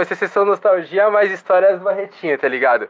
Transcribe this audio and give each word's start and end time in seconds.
Vai 0.00 0.06
ser 0.06 0.16
sessão 0.16 0.46
nostalgia, 0.46 1.10
mais 1.10 1.30
histórias 1.30 1.78
do 1.78 1.84
Barretinho, 1.84 2.38
tá 2.38 2.48
ligado? 2.48 2.88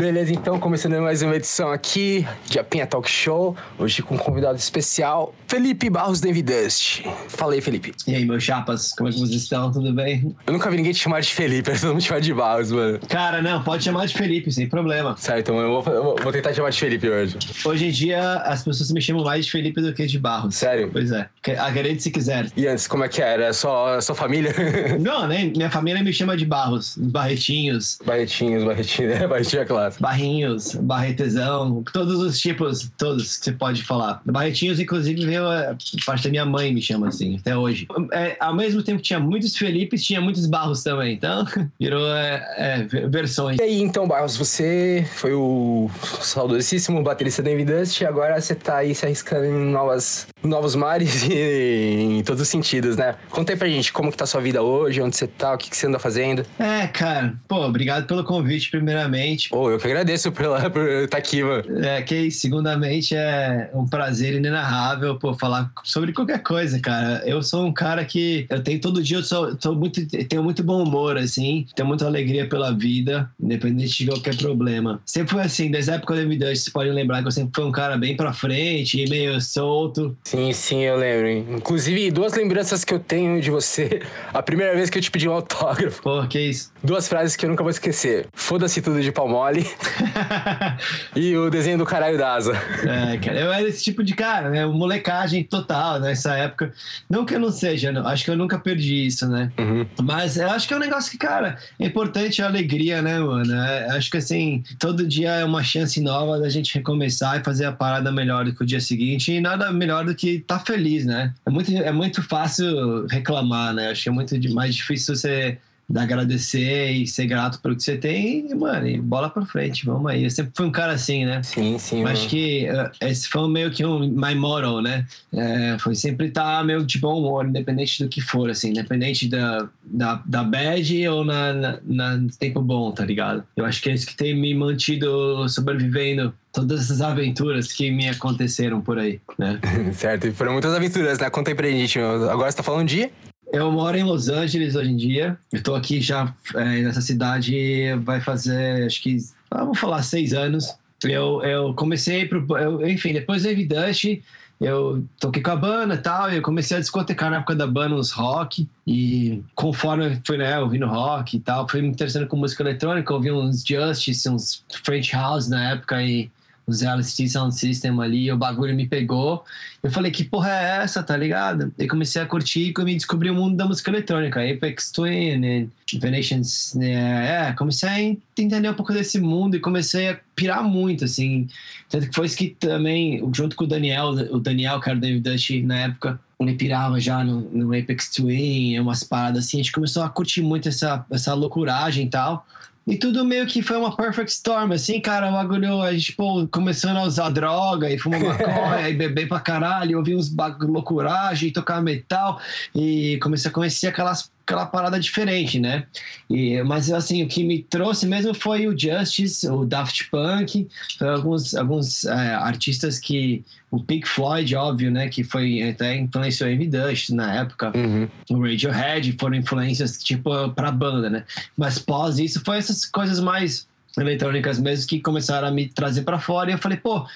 Beleza, 0.00 0.32
então, 0.32 0.58
começando 0.58 0.98
mais 1.02 1.20
uma 1.20 1.36
edição 1.36 1.70
aqui 1.70 2.26
de 2.46 2.58
Apinha 2.58 2.86
Talk 2.86 3.06
Show. 3.08 3.54
Hoje 3.78 4.00
com 4.02 4.14
um 4.14 4.18
convidado 4.18 4.56
especial, 4.56 5.34
Felipe 5.46 5.90
Barros 5.90 6.22
David 6.22 6.54
Dust. 6.54 7.02
Fala 7.28 7.52
aí, 7.52 7.60
Felipe. 7.60 7.92
E 8.06 8.14
aí, 8.14 8.24
meus 8.24 8.42
chapas, 8.42 8.92
como 8.92 9.10
é 9.10 9.12
que 9.12 9.18
vocês 9.18 9.42
estão? 9.42 9.70
Tudo 9.70 9.92
bem? 9.92 10.34
Eu 10.46 10.54
nunca 10.54 10.70
vi 10.70 10.78
ninguém 10.78 10.92
te 10.94 11.00
chamar 11.00 11.20
de 11.20 11.28
Felipe, 11.34 11.70
todo 11.78 11.88
mundo 11.90 12.00
te 12.00 12.08
chamar 12.08 12.20
de 12.22 12.32
Barros, 12.32 12.72
mano. 12.72 12.98
Cara, 13.10 13.42
não, 13.42 13.62
pode 13.62 13.84
chamar 13.84 14.06
de 14.06 14.14
Felipe, 14.14 14.50
sem 14.50 14.66
problema. 14.66 15.14
Certo, 15.18 15.40
então 15.50 15.60
eu 15.60 15.82
vou, 15.82 15.92
eu 15.94 16.16
vou- 16.16 16.32
tentar 16.32 16.54
chamar 16.54 16.70
de 16.70 16.78
Felipe 16.80 17.06
hoje. 17.06 17.36
Hoje 17.62 17.84
em 17.88 17.90
dia, 17.90 18.36
as 18.46 18.64
pessoas 18.64 18.90
me 18.92 19.02
chamam 19.02 19.22
mais 19.22 19.44
de 19.44 19.52
Felipe 19.52 19.82
do 19.82 19.92
que 19.92 20.06
de 20.06 20.18
Barros. 20.18 20.54
Sério? 20.54 20.88
Pois 20.90 21.12
é. 21.12 21.28
Acredite 21.58 22.02
se 22.04 22.10
quiser. 22.10 22.50
E 22.56 22.66
antes, 22.66 22.88
como 22.88 23.04
é 23.04 23.08
que 23.08 23.20
era? 23.20 23.42
Era 23.44 23.52
Só, 23.52 24.00
só 24.00 24.14
família? 24.14 24.54
Não, 24.98 25.28
né? 25.28 25.52
Minha 25.54 25.68
família 25.68 26.02
me 26.02 26.10
chama 26.10 26.38
de 26.38 26.46
Barros. 26.46 26.96
Barretinhos, 26.96 27.98
Barretinhos, 28.02 28.64
Barretinho, 28.64 29.08
né? 29.10 29.26
Barretinho 29.28 29.60
é 29.60 29.66
Barrinhos, 29.98 30.74
Barretezão, 30.74 31.82
todos 31.92 32.20
os 32.20 32.38
tipos, 32.38 32.90
todos 32.96 33.36
que 33.38 33.44
você 33.44 33.52
pode 33.52 33.82
falar. 33.82 34.20
Barretinhos, 34.24 34.78
inclusive, 34.78 35.24
veio 35.24 35.46
a 35.48 35.76
parte 36.06 36.24
da 36.24 36.30
minha 36.30 36.44
mãe 36.44 36.72
me 36.72 36.80
chama 36.82 37.08
assim, 37.08 37.36
até 37.38 37.56
hoje. 37.56 37.86
É, 38.12 38.36
ao 38.40 38.54
mesmo 38.54 38.82
tempo 38.82 38.98
que 38.98 39.04
tinha 39.04 39.18
muitos 39.20 39.56
Felipes, 39.56 40.04
tinha 40.04 40.20
muitos 40.20 40.46
Barros 40.46 40.82
também. 40.82 41.14
Então, 41.14 41.44
virou 41.78 42.06
é, 42.14 42.54
é, 42.56 42.82
ve- 42.84 43.06
versões. 43.08 43.58
E 43.58 43.62
aí, 43.62 43.80
então, 43.80 44.06
Barros, 44.06 44.36
você 44.36 45.06
foi 45.16 45.32
o 45.34 45.90
saudosíssimo 46.20 47.02
baterista 47.02 47.42
David 47.42 47.70
Dust 47.72 48.00
e 48.00 48.06
agora 48.06 48.40
você 48.40 48.54
tá 48.54 48.76
aí 48.78 48.94
se 48.94 49.04
arriscando 49.04 49.44
em 49.46 49.70
novas, 49.70 50.26
novos 50.42 50.74
mares 50.74 51.24
e 51.28 52.18
em 52.18 52.22
todos 52.22 52.42
os 52.42 52.48
sentidos, 52.48 52.96
né? 52.96 53.14
Conta 53.30 53.52
aí 53.52 53.58
pra 53.58 53.68
gente 53.68 53.92
como 53.92 54.10
que 54.10 54.16
tá 54.16 54.24
a 54.24 54.26
sua 54.26 54.40
vida 54.40 54.62
hoje, 54.62 55.00
onde 55.00 55.16
você 55.16 55.26
tá, 55.26 55.54
o 55.54 55.58
que, 55.58 55.70
que 55.70 55.76
você 55.76 55.86
anda 55.86 55.98
fazendo. 55.98 56.44
É, 56.58 56.86
cara, 56.86 57.34
pô, 57.48 57.64
obrigado 57.64 58.06
pelo 58.06 58.24
convite, 58.24 58.70
primeiramente. 58.70 59.48
Pô, 59.48 59.69
eu 59.70 59.78
que 59.78 59.86
agradeço 59.86 60.30
pela, 60.32 60.68
por 60.70 60.86
estar 60.86 61.18
aqui, 61.18 61.42
mano. 61.42 61.64
É, 61.84 62.02
que 62.02 62.30
segundamente 62.30 63.14
é 63.14 63.70
um 63.74 63.86
prazer 63.86 64.34
inenarrável, 64.34 65.18
pô, 65.18 65.34
falar 65.34 65.70
sobre 65.84 66.12
qualquer 66.12 66.42
coisa, 66.42 66.78
cara. 66.80 67.22
Eu 67.26 67.42
sou 67.42 67.64
um 67.66 67.72
cara 67.72 68.04
que 68.04 68.46
eu 68.50 68.62
tenho 68.62 68.80
todo 68.80 69.02
dia, 69.02 69.18
eu 69.18 69.22
sou, 69.22 69.56
sou 69.60 69.74
muito, 69.74 70.04
tenho 70.26 70.42
muito 70.42 70.62
bom 70.62 70.82
humor, 70.82 71.16
assim, 71.16 71.66
tenho 71.74 71.88
muita 71.88 72.06
alegria 72.06 72.48
pela 72.48 72.72
vida, 72.72 73.30
independente 73.40 74.04
de 74.04 74.10
qualquer 74.10 74.36
problema. 74.36 75.00
Sempre 75.04 75.32
foi 75.32 75.42
assim, 75.42 75.70
desde 75.70 75.90
a 75.90 75.94
época 75.94 76.14
da 76.16 76.24
vida, 76.24 76.46
vocês 76.46 76.68
podem 76.68 76.92
lembrar 76.92 77.22
que 77.22 77.28
eu 77.28 77.32
sempre 77.32 77.52
fui 77.54 77.64
um 77.64 77.72
cara 77.72 77.96
bem 77.96 78.16
pra 78.16 78.32
frente, 78.32 79.04
meio 79.08 79.40
solto. 79.40 80.16
Sim, 80.24 80.52
sim, 80.52 80.80
eu 80.82 80.96
lembro. 80.96 81.26
hein? 81.26 81.46
Inclusive, 81.56 82.10
duas 82.10 82.34
lembranças 82.34 82.84
que 82.84 82.92
eu 82.94 82.98
tenho 82.98 83.40
de 83.40 83.50
você. 83.50 84.00
A 84.32 84.42
primeira 84.42 84.74
vez 84.74 84.90
que 84.90 84.98
eu 84.98 85.02
te 85.02 85.10
pedi 85.10 85.28
um 85.28 85.32
autógrafo. 85.32 86.02
Pô, 86.02 86.26
que 86.26 86.40
isso. 86.40 86.72
Duas 86.82 87.08
frases 87.08 87.36
que 87.36 87.44
eu 87.44 87.50
nunca 87.50 87.62
vou 87.62 87.70
esquecer. 87.70 88.26
Foda-se 88.32 88.80
tudo 88.80 89.00
de 89.00 89.12
pau 89.12 89.28
mole 89.60 89.66
e 91.14 91.36
o 91.36 91.50
desenho 91.50 91.78
do 91.78 91.84
caralho 91.84 92.16
da 92.16 92.34
asa. 92.34 92.52
É, 92.52 93.18
cara, 93.18 93.38
eu 93.38 93.52
era 93.52 93.68
esse 93.68 93.82
tipo 93.82 94.02
de 94.02 94.14
cara, 94.14 94.50
né? 94.50 94.66
Molecagem 94.66 95.44
total 95.44 96.00
nessa 96.00 96.36
época. 96.36 96.72
Não 97.08 97.24
que 97.24 97.34
eu 97.34 97.40
não 97.40 97.50
seja, 97.50 97.92
não. 97.92 98.06
acho 98.06 98.24
que 98.24 98.30
eu 98.30 98.36
nunca 98.36 98.58
perdi 98.58 99.06
isso, 99.06 99.28
né? 99.28 99.50
Uhum. 99.58 99.86
Mas 100.02 100.36
eu 100.36 100.50
acho 100.50 100.66
que 100.66 100.74
é 100.74 100.76
um 100.76 100.80
negócio 100.80 101.10
que, 101.10 101.18
cara, 101.18 101.58
é 101.78 101.86
importante 101.86 102.42
a 102.42 102.46
alegria, 102.46 103.02
né, 103.02 103.18
mano? 103.18 103.54
É, 103.54 103.90
acho 103.96 104.10
que 104.10 104.16
assim, 104.16 104.62
todo 104.78 105.06
dia 105.06 105.30
é 105.30 105.44
uma 105.44 105.62
chance 105.62 106.00
nova 106.00 106.38
da 106.38 106.48
gente 106.48 106.74
recomeçar 106.74 107.40
e 107.40 107.44
fazer 107.44 107.66
a 107.66 107.72
parada 107.72 108.10
melhor 108.10 108.44
do 108.44 108.54
que 108.54 108.62
o 108.62 108.66
dia 108.66 108.80
seguinte. 108.80 109.32
E 109.32 109.40
nada 109.40 109.70
melhor 109.72 110.04
do 110.04 110.14
que 110.14 110.36
estar 110.36 110.60
feliz, 110.60 111.04
né? 111.04 111.32
É 111.44 111.50
muito, 111.50 111.72
é 111.72 111.92
muito 111.92 112.22
fácil 112.22 113.06
reclamar, 113.06 113.74
né? 113.74 113.90
Acho 113.90 114.04
que 114.04 114.08
é 114.08 114.12
muito 114.12 114.54
mais 114.54 114.74
difícil 114.74 115.14
você 115.14 115.58
agradecer 115.98 116.90
e 116.92 117.06
ser 117.06 117.26
grato 117.26 117.60
pelo 117.60 117.74
que 117.76 117.82
você 117.82 117.96
tem 117.96 118.50
e, 118.50 118.54
mano, 118.54 118.86
e 118.86 119.00
bola 119.00 119.28
pra 119.30 119.44
frente, 119.44 119.84
vamos 119.86 120.10
aí. 120.10 120.24
Eu 120.24 120.30
sempre 120.30 120.52
fui 120.54 120.66
um 120.66 120.70
cara 120.70 120.92
assim, 120.92 121.24
né? 121.24 121.42
Sim, 121.42 121.78
sim. 121.78 122.04
Acho 122.04 122.28
que 122.28 122.66
eh, 122.66 122.90
esse 123.02 123.28
foi 123.28 123.48
meio 123.48 123.70
que 123.70 123.84
um 123.84 124.00
my 124.08 124.34
motto, 124.34 124.80
né? 124.80 125.06
É, 125.32 125.76
foi 125.78 125.94
sempre 125.94 126.26
estar 126.28 126.64
meio 126.64 126.84
de 126.84 126.98
bom 126.98 127.18
humor, 127.18 127.46
independente 127.46 128.02
do 128.02 128.08
que 128.08 128.20
for, 128.20 128.50
assim, 128.50 128.70
independente 128.70 129.28
da, 129.28 129.68
da, 129.84 130.22
da 130.26 130.44
bad 130.44 131.08
ou 131.08 131.24
na, 131.24 131.52
na, 131.52 131.78
na- 131.84 132.16
no 132.16 132.28
tempo 132.30 132.60
bom, 132.60 132.90
tá 132.92 133.04
ligado? 133.04 133.42
Eu 133.56 133.64
acho 133.64 133.80
que 133.82 133.90
é 133.90 133.94
isso 133.94 134.06
que 134.06 134.16
tem 134.16 134.34
me 134.34 134.54
mantido 134.54 135.48
sobrevivendo 135.48 136.32
todas 136.52 136.80
essas 136.82 137.00
aventuras 137.00 137.72
que 137.72 137.90
me 137.90 138.08
aconteceram 138.08 138.80
por 138.80 138.98
aí, 138.98 139.20
né? 139.38 139.58
Certo, 139.94 140.26
e 140.26 140.32
foram 140.32 140.52
muitas 140.52 140.74
aventuras, 140.74 141.18
né? 141.18 141.30
Conta 141.30 141.50
aí 141.50 141.54
pra 141.54 141.68
gente. 141.70 141.98
Agora 141.98 142.50
você 142.50 142.56
tá 142.56 142.62
falando 142.62 142.88
de. 142.88 143.08
Eu 143.52 143.72
moro 143.72 143.96
em 143.96 144.04
Los 144.04 144.28
Angeles 144.28 144.76
hoje 144.76 144.90
em 144.90 144.96
dia. 144.96 145.38
Tô 145.64 145.74
aqui 145.74 146.00
já 146.00 146.32
é, 146.54 146.82
nessa 146.82 147.00
cidade, 147.00 147.92
vai 148.04 148.20
fazer, 148.20 148.86
acho 148.86 149.02
que, 149.02 149.16
ah, 149.50 149.64
vamos 149.64 149.78
falar, 149.78 150.02
seis 150.02 150.32
anos. 150.32 150.76
Eu, 151.02 151.42
eu 151.42 151.74
comecei, 151.74 152.26
pro, 152.26 152.46
eu, 152.56 152.86
enfim, 152.86 153.12
depois 153.12 153.42
do 153.42 153.48
Evidust, 153.48 154.22
eu 154.60 155.04
toquei 155.18 155.42
com 155.42 155.50
a 155.50 155.56
banda 155.56 155.94
e 155.94 155.98
tal, 155.98 156.30
e 156.30 156.36
eu 156.36 156.42
comecei 156.42 156.76
a 156.76 156.80
discotecar 156.80 157.30
na 157.30 157.38
época 157.38 157.56
da 157.56 157.66
banda 157.66 157.96
uns 157.96 158.12
rock, 158.12 158.68
e 158.86 159.42
conforme 159.54 160.20
fui, 160.24 160.36
né, 160.36 160.58
ouvindo 160.60 160.86
rock 160.86 161.36
e 161.36 161.40
tal, 161.40 161.68
fui 161.68 161.82
me 161.82 161.88
interessando 161.88 162.26
com 162.28 162.36
música 162.36 162.62
eletrônica, 162.62 163.12
ouvi 163.12 163.32
uns 163.32 163.64
Justice, 163.64 164.28
uns 164.28 164.62
French 164.84 165.12
House 165.12 165.48
na 165.48 165.72
época, 165.72 166.00
e 166.02 166.30
uns 166.70 166.82
LSD 166.82 167.28
Sound 167.28 167.54
System 167.54 168.00
ali, 168.00 168.30
o 168.30 168.36
bagulho 168.36 168.74
me 168.74 168.86
pegou. 168.86 169.44
Eu 169.82 169.90
falei, 169.90 170.10
que 170.10 170.24
porra 170.24 170.50
é 170.50 170.82
essa, 170.82 171.02
tá 171.02 171.16
ligado? 171.16 171.72
E 171.78 171.86
comecei 171.86 172.20
a 172.22 172.26
curtir 172.26 172.72
e 172.76 172.84
me 172.84 172.94
descobri 172.94 173.30
o 173.30 173.34
mundo 173.34 173.56
da 173.56 173.66
música 173.66 173.90
eletrônica, 173.90 174.40
Apex 174.40 174.90
Twin, 174.90 175.70
Venations, 175.98 176.74
né, 176.74 177.48
é, 177.48 177.52
comecei 177.52 177.88
a 177.88 178.00
entender 178.40 178.70
um 178.70 178.74
pouco 178.74 178.92
desse 178.92 179.20
mundo 179.20 179.56
e 179.56 179.60
comecei 179.60 180.10
a 180.10 180.20
pirar 180.34 180.62
muito, 180.62 181.04
assim. 181.04 181.48
Tanto 181.88 182.08
que 182.08 182.14
foi 182.14 182.26
isso 182.26 182.36
que 182.36 182.50
também, 182.50 183.22
junto 183.34 183.56
com 183.56 183.64
o 183.64 183.66
Daniel, 183.66 184.08
o 184.08 184.38
Daniel, 184.38 184.80
que 184.80 184.88
era 184.88 184.98
o 184.98 185.00
David 185.00 185.20
Dutch 185.20 185.50
na 185.64 185.80
época, 185.80 186.20
ele 186.38 186.54
pirava 186.54 186.98
já 186.98 187.22
no, 187.22 187.40
no 187.40 187.78
Apex 187.78 188.10
Twin, 188.10 188.78
umas 188.78 189.04
paradas 189.04 189.44
assim, 189.44 189.58
a 189.58 189.62
gente 189.62 189.72
começou 189.72 190.02
a 190.02 190.08
curtir 190.08 190.40
muito 190.40 190.68
essa, 190.68 191.04
essa 191.10 191.34
loucuragem 191.34 192.06
e 192.06 192.10
tal. 192.10 192.46
E 192.86 192.96
tudo 192.96 193.24
meio 193.24 193.46
que 193.46 193.62
foi 193.62 193.76
uma 193.76 193.94
perfect 193.94 194.32
storm, 194.32 194.72
assim, 194.72 195.00
cara, 195.00 195.28
o 195.28 195.32
bagulho, 195.32 195.82
a 195.82 195.92
gente, 195.92 196.12
pô, 196.12 196.46
começando 196.50 196.96
a 196.96 197.02
usar 197.02 197.30
droga 197.30 197.90
e 197.90 197.98
fumar 197.98 198.20
maconha 198.20 198.88
e 198.90 198.94
beber 198.94 199.28
pra 199.28 199.38
caralho, 199.38 199.98
ouvir 199.98 200.16
uns 200.16 200.28
bagulho 200.28 200.72
loucuragem, 200.72 201.52
tocar 201.52 201.82
metal 201.82 202.40
e 202.74 203.18
comecei 203.22 203.50
a 203.50 203.54
conhecer 203.54 203.86
aquelas, 203.88 204.30
aquela 204.50 204.66
parada 204.66 204.98
diferente, 204.98 205.58
né? 205.58 205.84
E, 206.28 206.62
mas, 206.62 206.90
assim, 206.92 207.22
o 207.22 207.28
que 207.28 207.44
me 207.44 207.62
trouxe 207.62 208.06
mesmo 208.06 208.34
foi 208.34 208.66
o 208.66 208.78
Justice, 208.78 209.48
o 209.48 209.64
Daft 209.64 210.10
Punk, 210.10 210.68
alguns, 211.00 211.54
alguns 211.54 212.04
é, 212.04 212.34
artistas 212.34 212.98
que... 212.98 213.44
O 213.70 213.78
Pink 213.78 214.08
Floyd, 214.08 214.56
óbvio, 214.56 214.90
né? 214.90 215.08
Que 215.08 215.22
foi 215.22 215.62
até 215.62 215.96
influenciou 215.96 216.50
Amy 216.50 216.66
Dust 216.66 217.10
na 217.10 217.36
época 217.36 217.70
Uhum. 217.72 218.08
o 218.30 218.42
Radiohead 218.42 219.14
foram 219.16 219.36
influências 219.36 220.02
tipo 220.02 220.50
pra 220.50 220.72
banda, 220.72 221.08
né? 221.08 221.24
Mas 221.56 221.78
pós 221.78 222.18
isso 222.18 222.42
foi 222.44 222.58
essas 222.58 222.84
coisas 222.84 223.20
mais 223.20 223.68
eletrônicas 223.96 224.58
mesmo 224.58 224.88
que 224.88 224.98
começaram 224.98 225.46
a 225.46 225.52
me 225.52 225.68
trazer 225.68 226.02
pra 226.02 226.18
fora 226.18 226.50
e 226.50 226.54
eu 226.54 226.58
falei, 226.58 226.78
pô, 226.78 227.06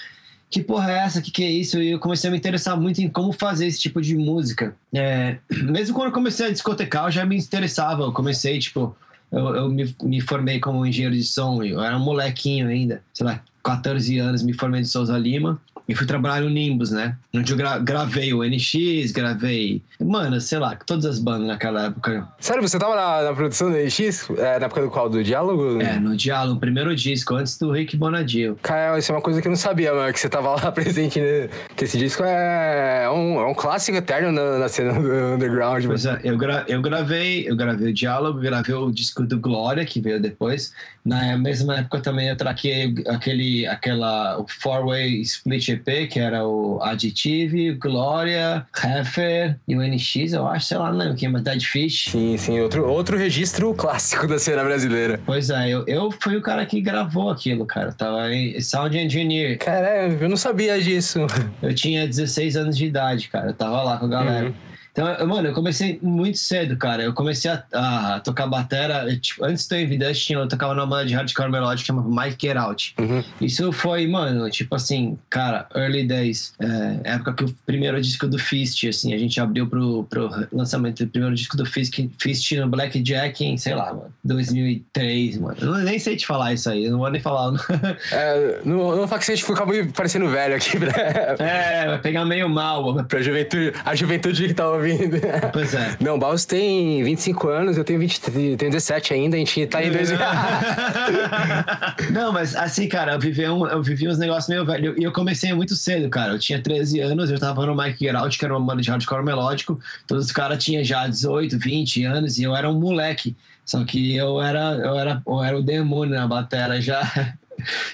que 0.55 0.63
porra 0.63 0.93
é 0.93 0.99
essa? 0.99 1.21
Que 1.21 1.33
que 1.33 1.43
é 1.43 1.51
isso? 1.51 1.83
E 1.83 1.91
eu 1.91 1.99
comecei 1.99 2.29
a 2.29 2.31
me 2.31 2.39
interessar 2.39 2.81
muito 2.81 3.03
em 3.03 3.09
como 3.09 3.33
fazer 3.33 3.67
esse 3.67 3.81
tipo 3.81 4.01
de 4.01 4.17
música. 4.17 4.77
É, 4.93 5.39
mesmo 5.51 5.97
quando 5.97 6.07
eu 6.07 6.13
comecei 6.13 6.47
a 6.47 6.51
discotecar, 6.51 7.07
eu 7.07 7.11
já 7.11 7.27
me 7.27 7.37
interessava. 7.37 8.05
Eu 8.05 8.13
comecei, 8.13 8.57
tipo, 8.61 8.97
eu, 9.33 9.57
eu 9.57 9.69
me, 9.69 9.93
me 10.01 10.21
formei 10.21 10.61
como 10.61 10.87
engenheiro 10.87 11.17
de 11.17 11.25
som, 11.25 11.61
eu 11.65 11.83
era 11.83 11.97
um 11.97 12.01
molequinho 12.01 12.69
ainda, 12.69 13.03
sei 13.13 13.27
lá, 13.27 13.41
14 13.65 14.17
anos, 14.19 14.45
me 14.45 14.53
formei 14.53 14.83
de 14.83 14.89
Souza 14.89 15.19
Lima. 15.19 15.61
E 15.89 15.95
fui 15.95 16.07
trabalhar 16.07 16.41
no 16.41 16.49
Nimbus, 16.49 16.91
né? 16.91 17.17
Onde 17.35 17.53
eu 17.53 17.57
gra 17.57 17.79
gravei 17.79 18.33
o 18.33 18.43
NX, 18.43 19.13
gravei. 19.13 19.83
Mano, 20.01 20.41
sei 20.41 20.59
lá, 20.59 20.77
todas 20.87 21.05
as 21.05 21.19
bandas 21.19 21.47
naquela 21.47 21.87
época. 21.87 22.27
Sério, 22.41 22.63
você 22.63 22.79
tava 22.79 22.97
na, 22.97 23.23
na 23.31 23.35
produção 23.35 23.71
do 23.71 23.77
NX? 23.77 24.31
É, 24.39 24.59
na 24.59 24.67
época 24.67 24.83
do 24.83 24.91
qual? 24.91 25.11
Do 25.11 25.23
Diálogo? 25.23 25.81
É, 25.81 25.99
no 25.99 26.17
Diálogo, 26.17 26.59
primeiro 26.59 26.95
disco, 26.97 27.35
antes 27.35 27.59
do 27.59 27.71
Rick 27.71 27.97
Bonadio. 27.97 28.59
Cara, 28.63 28.99
isso 28.99 29.13
é 29.13 29.15
uma 29.15 29.21
coisa 29.21 29.43
que 29.43 29.49
eu 29.49 29.51
não 29.51 29.57
sabia, 29.57 29.93
mano, 29.93 30.13
que 30.13 30.21
você 30.21 30.29
tava 30.29 30.55
lá 30.55 30.71
presente, 30.73 31.21
né? 31.21 31.49
Que 31.77 31.85
esse 31.85 31.99
disco 31.99 32.23
é 32.25 33.09
um, 33.11 33.39
é 33.41 33.47
um 33.47 33.55
clássico 33.55 33.99
eterno 33.99 34.33
na, 34.33 34.59
na 34.59 34.69
cena 34.69 34.95
do 34.95 35.35
underground. 35.35 35.85
Pois 35.87 36.07
é, 36.07 36.19
eu, 36.25 36.39
gra 36.39 36.65
eu 36.67 36.81
gravei, 36.81 37.49
eu 37.49 37.57
gravei 37.57 37.91
o 37.91 37.95
Diálogo, 37.95 38.41
gravei 38.41 38.75
o 38.75 38.91
disco 38.91 39.23
do 39.23 39.39
Glória, 39.39 39.85
que 39.85 40.01
veio 40.01 40.21
depois. 40.21 40.73
Na 41.05 41.37
mesma 41.37 41.79
época 41.81 42.01
também 42.01 42.29
eu 42.29 42.37
traquei 42.37 42.95
aquele, 43.07 43.67
aquela, 43.67 44.39
o 44.39 44.47
Four-Way 44.49 45.21
Split 45.21 45.74
EP, 45.75 46.09
que 46.09 46.19
era 46.19 46.47
o 46.47 46.83
Additive, 46.83 47.73
Glória, 47.73 48.67
Heffer 48.75 49.57
e 49.67 49.77
o 49.77 49.83
NX, 49.83 50.33
eu 50.33 50.47
acho, 50.47 50.67
sei 50.67 50.79
lá, 50.79 50.91
não 50.91 50.99
lembro 50.99 51.17
quem, 51.17 51.29
mas 51.29 51.43
Dead 51.43 51.63
Fish. 51.63 52.11
Sim, 52.11 52.37
sim, 52.37 52.61
outro, 52.61 52.89
outro 52.89 53.17
registro 53.17 53.73
clássico 53.75 54.27
da 54.27 54.39
cena 54.39 54.65
brasileira. 54.65 55.21
Pois 55.25 55.51
é, 55.51 55.69
eu, 55.69 55.85
eu 55.87 56.11
fui 56.11 56.37
o 56.37 56.43
cara 56.43 56.65
que 56.67 56.81
gravou 56.81 57.31
aquilo, 57.31 57.67
cara. 57.67 57.93
Tava 57.93 58.33
em 58.33 58.61
Sound 58.61 58.97
Engineer. 58.97 59.59
Caramba, 59.59 60.25
eu 60.25 60.29
não 60.29 60.37
sabia 60.37 60.81
disso. 60.81 61.27
Eu 61.63 61.75
tinha 61.75 62.07
16 62.07 62.57
anos 62.57 62.77
de 62.77 62.87
idade, 62.87 63.29
cara. 63.29 63.49
Eu 63.49 63.55
tava 63.55 63.83
lá 63.83 63.97
com 63.97 64.07
a 64.07 64.09
galera. 64.09 64.47
Uhum. 64.47 64.74
Então, 64.95 65.09
eu, 65.09 65.27
mano, 65.27 65.49
eu 65.49 65.53
comecei 65.53 65.99
muito 66.01 66.39
cedo, 66.39 66.77
cara. 66.77 67.03
Eu 67.03 67.13
comecei 67.13 67.51
a, 67.51 67.65
a 67.73 68.21
tocar 68.21 68.47
batera. 68.47 69.05
Tipo, 69.19 69.45
antes 69.45 69.67
do 69.67 69.75
Evidence, 69.75 70.33
eu 70.33 70.47
tocava 70.47 70.73
numa 70.73 70.87
banda 70.87 71.07
de 71.07 71.15
hardcore 71.15 71.51
melódico 71.51 71.81
que 71.81 71.87
chama 71.89 72.23
Mike 72.23 72.47
Get 72.47 72.57
Out. 72.57 72.95
Uhum. 73.01 73.25
Isso 73.41 73.73
foi, 73.73 74.07
mano, 74.07 74.49
tipo 74.49 74.73
assim, 74.77 75.19
cara, 75.29 75.67
early 75.75 76.07
days. 76.07 76.55
É, 76.61 77.15
época 77.15 77.35
que 77.35 77.45
o 77.45 77.57
primeiro 77.67 78.01
disco 78.01 78.29
do 78.29 78.39
Fist, 78.39 78.85
assim, 78.87 79.13
a 79.13 79.19
gente 79.19 79.41
abriu 79.41 79.67
pro, 79.67 80.05
pro 80.05 80.31
lançamento 80.53 81.05
do 81.05 81.11
primeiro 81.11 81.35
disco 81.35 81.57
do 81.57 81.67
Fist, 81.67 81.93
Fist 82.21 82.53
no 82.53 82.69
Black 82.69 83.01
Jack 83.01 83.45
em, 83.45 83.57
sei 83.57 83.75
lá, 83.75 83.93
mano, 83.93 84.15
2003, 84.23 85.39
mano. 85.39 85.57
Eu 85.61 85.79
nem 85.79 85.99
sei 85.99 86.15
te 86.15 86.25
falar 86.25 86.53
isso 86.53 86.71
aí, 86.71 86.85
eu 86.85 86.93
não 86.93 87.01
vou 87.01 87.11
nem 87.11 87.21
falar. 87.21 87.53
é, 88.13 88.61
não, 88.65 88.95
não 88.95 89.09
fala 89.09 89.21
que 89.21 89.27
você 89.27 89.85
parecendo 89.93 90.29
velho 90.29 90.55
aqui, 90.55 90.79
né? 90.79 90.93
É, 91.41 91.87
vai 91.89 91.99
pegar 91.99 92.25
meio 92.25 92.49
mal. 92.49 92.95
Mano. 92.95 93.09
Pra 93.09 93.21
juventude, 93.21 93.73
a 93.85 93.95
juventude 93.97 94.47
que 94.47 94.55
tá 94.55 94.69
ouvindo 94.69 94.84
ouvindo. 94.85 95.17
Pois 95.53 95.75
é. 95.75 95.97
Não, 96.01 96.17
o 96.17 96.19
Baus 96.19 96.45
tem 96.45 97.03
25 97.03 97.49
anos, 97.49 97.77
eu 97.77 97.85
tenho, 97.85 97.99
20, 97.99 98.21
tenho 98.21 98.57
17 98.59 99.15
ainda, 99.15 99.37
a 99.37 99.39
gente 99.39 99.67
tá 99.67 99.83
em 99.83 99.91
dois... 99.91 100.11
Não, 102.11 102.33
mas 102.33 102.55
assim, 102.55 102.89
cara, 102.89 103.15
eu 103.15 103.21
vivi, 103.21 103.49
um, 103.49 103.67
eu 103.67 103.83
vivi 103.83 104.09
uns 104.09 104.19
negócios 104.19 104.49
meio 104.49 104.65
velho. 104.65 104.95
E 104.99 105.03
eu, 105.03 105.09
eu, 105.09 105.13
comecei 105.13 105.53
muito 105.53 105.75
cedo, 105.75 106.09
cara. 106.09 106.33
Eu 106.33 106.39
tinha 106.39 106.61
13 106.61 107.01
anos, 107.01 107.31
eu 107.31 107.39
tava 107.39 107.65
no 107.67 107.75
Mike 107.77 108.05
Geralt, 108.05 108.37
que 108.37 108.45
era 108.45 108.57
uma 108.57 108.65
banda 108.65 108.83
de 108.83 108.91
hardcore 108.91 109.25
melódico. 109.25 109.81
Todos 110.07 110.27
os 110.27 110.33
caras 110.33 110.63
tinham 110.63 110.85
já 110.85 111.07
18, 111.07 111.59
20 111.59 112.05
anos, 112.05 112.39
e 112.39 112.43
eu 112.43 112.55
era 112.55 112.69
um 112.69 112.79
moleque. 112.79 113.37
Só 113.65 113.83
que 113.85 114.15
eu 114.15 114.43
era, 114.43 114.75
eu 114.75 114.99
era, 114.99 115.23
eu 115.27 115.43
era 115.43 115.59
o 115.59 115.63
demônio 115.63 116.15
na 116.15 116.27
bateria 116.27 116.81
já. 116.81 117.03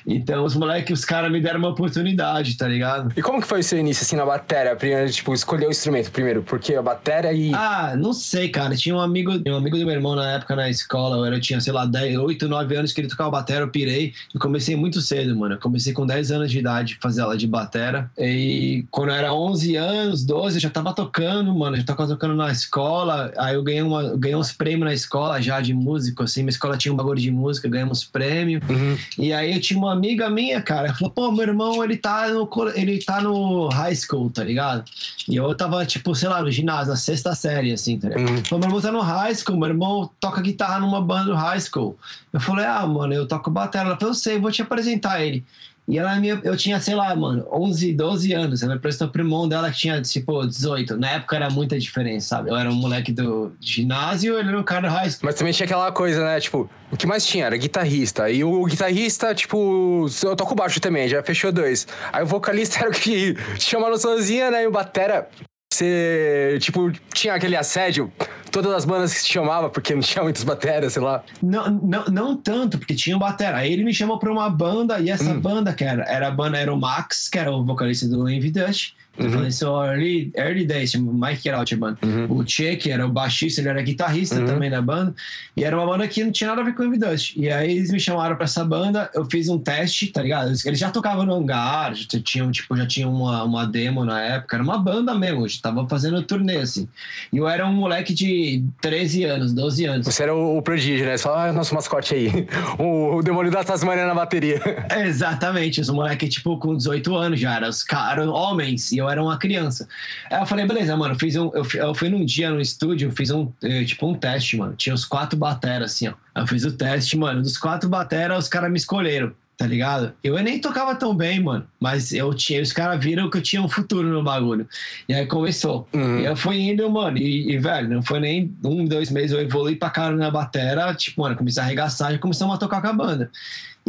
Então, 0.06 0.44
os 0.44 0.54
moleques, 0.54 1.00
os 1.00 1.04
caras 1.04 1.30
me 1.30 1.40
deram 1.40 1.58
uma 1.58 1.68
oportunidade, 1.68 2.56
tá 2.56 2.66
ligado? 2.66 3.12
E 3.16 3.22
como 3.22 3.40
que 3.40 3.46
foi 3.46 3.60
o 3.60 3.64
seu 3.64 3.78
início, 3.78 4.02
assim, 4.02 4.16
na 4.16 4.24
bateria? 4.24 4.74
Primeiro, 4.76 5.10
tipo, 5.10 5.32
escolher 5.34 5.66
o 5.66 5.70
instrumento 5.70 6.10
primeiro, 6.10 6.42
porque 6.42 6.74
a 6.74 6.82
bateria 6.82 7.32
e... 7.32 7.54
Ah, 7.54 7.94
não 7.96 8.12
sei, 8.12 8.48
cara. 8.48 8.74
Tinha 8.76 8.94
um 8.94 9.00
amigo, 9.00 9.32
um 9.46 9.56
amigo 9.56 9.78
do 9.78 9.84
meu 9.84 9.94
irmão 9.94 10.14
na 10.14 10.32
época 10.32 10.56
na 10.56 10.68
escola, 10.68 11.28
eu 11.28 11.40
tinha, 11.40 11.60
sei 11.60 11.72
lá, 11.72 11.86
10, 11.86 12.18
8, 12.18 12.48
9 12.48 12.76
anos 12.76 12.92
que 12.92 13.00
ele 13.00 13.08
tocava 13.08 13.30
bateria, 13.30 13.62
eu 13.62 13.68
pirei. 13.68 14.12
E 14.34 14.38
comecei 14.38 14.76
muito 14.76 15.00
cedo, 15.00 15.36
mano. 15.36 15.54
Eu 15.54 15.58
comecei 15.58 15.92
com 15.92 16.06
10 16.06 16.30
anos 16.32 16.50
de 16.50 16.58
idade 16.58 16.98
fazer 17.00 17.22
aula 17.22 17.36
de 17.36 17.46
bateria. 17.46 18.10
E 18.18 18.84
quando 18.90 19.10
eu 19.10 19.14
era 19.14 19.32
11 19.32 19.76
anos, 19.76 20.24
12, 20.24 20.56
eu 20.56 20.60
já 20.60 20.70
tava 20.70 20.92
tocando, 20.92 21.54
mano. 21.54 21.76
Eu 21.76 21.80
já 21.80 21.86
tava 21.86 22.06
tocando 22.06 22.34
na 22.34 22.50
escola. 22.50 23.32
Aí 23.38 23.54
eu 23.54 23.62
ganhei, 23.62 23.82
uma, 23.82 24.16
ganhei 24.16 24.36
uns 24.36 24.52
prêmios 24.52 24.84
na 24.84 24.94
escola 24.94 25.40
já 25.40 25.60
de 25.60 25.74
músico, 25.74 26.22
assim. 26.22 26.42
Minha 26.42 26.50
escola 26.50 26.76
tinha 26.76 26.92
um 26.92 26.96
bagulho 26.96 27.20
de 27.20 27.30
música, 27.30 27.68
ganhamos 27.68 28.04
prêmio. 28.04 28.60
Uhum. 28.68 28.96
E 29.18 29.32
aí 29.32 29.54
eu 29.54 29.59
tinha 29.60 29.78
uma 29.78 29.92
amiga 29.92 30.28
minha, 30.30 30.60
cara, 30.62 30.88
ela 30.88 30.96
falou, 30.96 31.10
pô, 31.10 31.30
meu 31.30 31.46
irmão, 31.46 31.84
ele 31.84 31.96
tá 31.96 32.28
no, 32.28 32.48
ele 32.74 32.98
tá 32.98 33.20
no 33.20 33.68
high 33.68 33.94
school, 33.94 34.30
tá 34.30 34.42
ligado? 34.42 34.84
E 35.28 35.36
eu 35.36 35.54
tava, 35.54 35.84
tipo, 35.86 36.14
sei 36.14 36.28
lá, 36.28 36.42
no 36.42 36.50
ginásio, 36.50 36.90
na 36.90 36.96
sexta 36.96 37.34
série, 37.34 37.72
assim, 37.72 37.98
tá 37.98 38.08
ligado? 38.08 38.30
Uhum. 38.30 38.44
Falou, 38.44 38.60
meu 38.60 38.68
irmão 38.68 38.80
tá 38.80 38.92
no 38.92 39.00
high 39.00 39.34
school, 39.34 39.58
meu 39.58 39.68
irmão 39.68 40.10
toca 40.18 40.40
guitarra 40.40 40.80
numa 40.80 41.00
banda 41.00 41.26
do 41.26 41.34
high 41.34 41.60
school. 41.60 41.96
Eu 42.32 42.40
falei, 42.40 42.64
ah, 42.64 42.86
mano, 42.86 43.12
eu 43.12 43.26
toco 43.26 43.50
bateria. 43.50 43.88
Ela 43.88 43.96
falou, 43.96 44.10
eu 44.10 44.14
sei, 44.14 44.38
vou 44.38 44.50
te 44.50 44.62
apresentar 44.62 45.22
ele. 45.22 45.44
E 45.90 45.98
ela 45.98 46.16
é 46.16 46.40
eu 46.44 46.56
tinha, 46.56 46.78
sei 46.78 46.94
lá, 46.94 47.14
mano, 47.16 47.44
11, 47.52 47.92
12 47.92 48.32
anos. 48.32 48.62
Ela 48.62 48.72
me 48.72 48.78
apresentou 48.78 49.08
pro 49.08 49.22
irmão 49.22 49.48
dela 49.48 49.70
que 49.70 49.78
tinha, 49.78 50.00
tipo, 50.00 50.46
18. 50.46 50.96
Na 50.96 51.10
época 51.10 51.34
era 51.34 51.50
muita 51.50 51.78
diferença, 51.78 52.28
sabe? 52.28 52.50
Eu 52.50 52.56
era 52.56 52.70
um 52.70 52.74
moleque 52.74 53.12
do 53.12 53.52
ginásio, 53.60 54.38
ele 54.38 54.48
era 54.48 54.58
um 54.58 54.62
cara 54.62 54.88
do 54.88 54.94
high 54.94 55.10
school. 55.10 55.22
Mas 55.24 55.34
também 55.34 55.52
tinha 55.52 55.64
aquela 55.64 55.90
coisa, 55.90 56.24
né? 56.24 56.38
Tipo, 56.38 56.70
o 56.92 56.96
que 56.96 57.06
mais 57.06 57.26
tinha 57.26 57.46
era 57.46 57.56
guitarrista. 57.56 58.30
E 58.30 58.44
o 58.44 58.64
guitarrista, 58.64 59.34
tipo, 59.34 60.06
eu 60.22 60.36
toco 60.36 60.54
baixo 60.54 60.80
também, 60.80 61.08
já 61.08 61.22
fechou 61.22 61.50
dois. 61.50 61.88
Aí 62.12 62.22
o 62.22 62.26
vocalista 62.26 62.78
era 62.86 62.90
o 62.90 62.92
que 62.92 63.34
chama 63.58 63.96
sozinha, 63.98 64.50
né? 64.50 64.62
E 64.62 64.66
o 64.68 64.70
batera, 64.70 65.28
você, 65.72 66.58
tipo, 66.60 66.90
tinha 67.14 67.34
aquele 67.34 67.56
assédio 67.56 68.12
todas 68.50 68.72
as 68.72 68.84
bandas 68.84 69.14
que 69.14 69.20
se 69.20 69.28
chamava, 69.28 69.70
porque 69.70 69.94
não 69.94 70.02
tinha 70.02 70.22
muitas 70.22 70.42
baterias, 70.42 70.92
sei 70.92 71.02
lá. 71.02 71.22
Não, 71.40 71.70
não, 71.70 72.04
não 72.06 72.36
tanto, 72.36 72.78
porque 72.78 72.94
tinha 72.94 73.16
batera. 73.16 73.58
Aí 73.58 73.72
ele 73.72 73.84
me 73.84 73.94
chamou 73.94 74.18
pra 74.18 74.32
uma 74.32 74.50
banda, 74.50 74.98
e 74.98 75.08
essa 75.08 75.30
hum. 75.30 75.40
banda, 75.40 75.72
que 75.72 75.84
era, 75.84 76.02
era 76.04 76.28
a 76.28 76.30
banda, 76.30 76.58
era 76.58 76.72
o 76.72 76.76
Max, 76.76 77.28
que 77.28 77.38
era 77.38 77.52
o 77.52 77.64
vocalista 77.64 78.08
do 78.08 78.28
Envy 78.28 78.50
Dutch. 78.50 78.90
Uhum. 79.18 79.26
Eu 79.26 79.32
falei, 79.32 79.48
isso 79.48 79.66
early, 79.66 80.32
early 80.36 80.64
days, 80.64 80.90
chama 80.92 81.28
Mike 81.28 81.50
banda. 81.76 81.98
Uhum. 82.02 82.38
O 82.38 82.46
Che, 82.46 82.76
que 82.76 82.90
era 82.90 83.06
o 83.06 83.08
baixista, 83.08 83.60
ele 83.60 83.68
era 83.68 83.82
guitarrista 83.82 84.38
uhum. 84.38 84.46
também 84.46 84.70
da 84.70 84.80
banda. 84.80 85.14
E 85.56 85.64
era 85.64 85.76
uma 85.76 85.86
banda 85.86 86.06
que 86.08 86.22
não 86.24 86.32
tinha 86.32 86.48
nada 86.50 86.62
a 86.62 86.64
ver 86.64 86.74
com 86.74 86.84
o 86.84 86.98
Dust. 86.98 87.36
E 87.36 87.50
aí 87.50 87.76
eles 87.76 87.90
me 87.90 88.00
chamaram 88.00 88.36
pra 88.36 88.44
essa 88.44 88.64
banda, 88.64 89.10
eu 89.14 89.24
fiz 89.24 89.48
um 89.48 89.58
teste, 89.58 90.06
tá 90.08 90.22
ligado? 90.22 90.52
Eles 90.64 90.78
já 90.78 90.90
tocavam 90.90 91.24
no 91.24 91.34
hangar, 91.34 91.94
já 91.94 92.06
tinham, 92.22 92.50
tipo, 92.50 92.76
já 92.76 92.86
tinha 92.86 93.08
uma, 93.08 93.42
uma 93.44 93.66
demo 93.66 94.04
na 94.04 94.20
época, 94.20 94.56
era 94.56 94.62
uma 94.62 94.78
banda 94.78 95.14
mesmo, 95.14 95.46
já 95.48 95.58
tava 95.60 95.86
fazendo 95.88 96.22
turnê, 96.22 96.56
assim. 96.56 96.88
E 97.32 97.36
eu 97.36 97.48
era 97.48 97.66
um 97.66 97.72
moleque 97.72 98.14
de 98.14 98.64
13 98.80 99.24
anos, 99.24 99.52
12 99.52 99.84
anos. 99.84 100.06
Você 100.06 100.22
era 100.22 100.34
o, 100.34 100.58
o 100.58 100.62
prodígio, 100.62 101.04
né? 101.04 101.16
Só 101.16 101.34
ah, 101.34 101.52
nosso 101.52 101.74
mascote 101.74 102.14
aí. 102.14 102.30
O, 102.78 103.16
o 103.16 103.22
demônio 103.22 103.50
da 103.50 103.64
Tasmania 103.64 104.06
na 104.06 104.14
bateria. 104.14 104.60
Exatamente, 105.04 105.80
os 105.80 105.90
moleques, 105.90 106.34
tipo, 106.34 106.56
com 106.58 106.76
18 106.76 107.14
anos 107.14 107.40
já, 107.40 107.56
eram, 107.56 107.68
os 107.68 107.82
caras, 107.82 108.26
homens, 108.28 108.92
e 108.92 108.99
eu 109.00 109.08
era 109.08 109.22
uma 109.22 109.38
criança. 109.38 109.88
Aí 110.30 110.40
eu 110.40 110.46
falei, 110.46 110.66
beleza, 110.66 110.96
mano, 110.96 111.14
fiz 111.18 111.36
um, 111.36 111.50
eu, 111.54 111.66
eu 111.74 111.94
fui 111.94 112.08
num 112.08 112.24
dia 112.24 112.50
no 112.50 112.60
estúdio, 112.60 113.10
fiz 113.12 113.30
um, 113.30 113.50
eh, 113.62 113.84
tipo, 113.84 114.06
um 114.06 114.14
teste, 114.14 114.56
mano. 114.56 114.74
Tinha 114.76 114.94
os 114.94 115.04
quatro 115.04 115.38
bateras, 115.38 115.92
assim, 115.92 116.08
ó. 116.08 116.14
Eu 116.34 116.46
fiz 116.46 116.64
o 116.64 116.72
teste, 116.72 117.16
mano. 117.16 117.42
Dos 117.42 117.58
quatro 117.58 117.88
bateras, 117.88 118.44
os 118.44 118.48
caras 118.48 118.70
me 118.70 118.76
escolheram 118.76 119.32
tá 119.60 119.66
ligado? 119.66 120.14
Eu 120.24 120.42
nem 120.42 120.58
tocava 120.58 120.94
tão 120.94 121.14
bem, 121.14 121.38
mano, 121.38 121.66
mas 121.78 122.14
eu 122.14 122.32
tinha, 122.32 122.62
os 122.62 122.72
caras 122.72 122.98
viram 123.04 123.28
que 123.28 123.36
eu 123.36 123.42
tinha 123.42 123.60
um 123.60 123.68
futuro 123.68 124.08
no 124.08 124.22
bagulho. 124.22 124.66
E 125.06 125.12
aí 125.12 125.26
começou. 125.26 125.86
Uhum. 125.92 126.20
E 126.20 126.24
eu 126.24 126.34
fui 126.34 126.58
indo, 126.60 126.88
mano, 126.88 127.18
e, 127.18 127.52
e, 127.52 127.58
velho, 127.58 127.86
não 127.90 128.02
foi 128.02 128.20
nem 128.20 128.56
um, 128.64 128.86
dois 128.86 129.10
meses, 129.10 129.32
eu 129.32 129.40
evolui 129.42 129.76
pra 129.76 129.90
cara 129.90 130.16
na 130.16 130.30
batera, 130.30 130.94
tipo, 130.94 131.20
mano, 131.20 131.36
comecei 131.36 131.62
a 131.62 131.66
arregaçar 131.66 132.14
e 132.14 132.18
começamos 132.18 132.54
a 132.54 132.58
tocar 132.58 132.80
com 132.80 132.86
a 132.86 132.92
banda. 132.94 133.30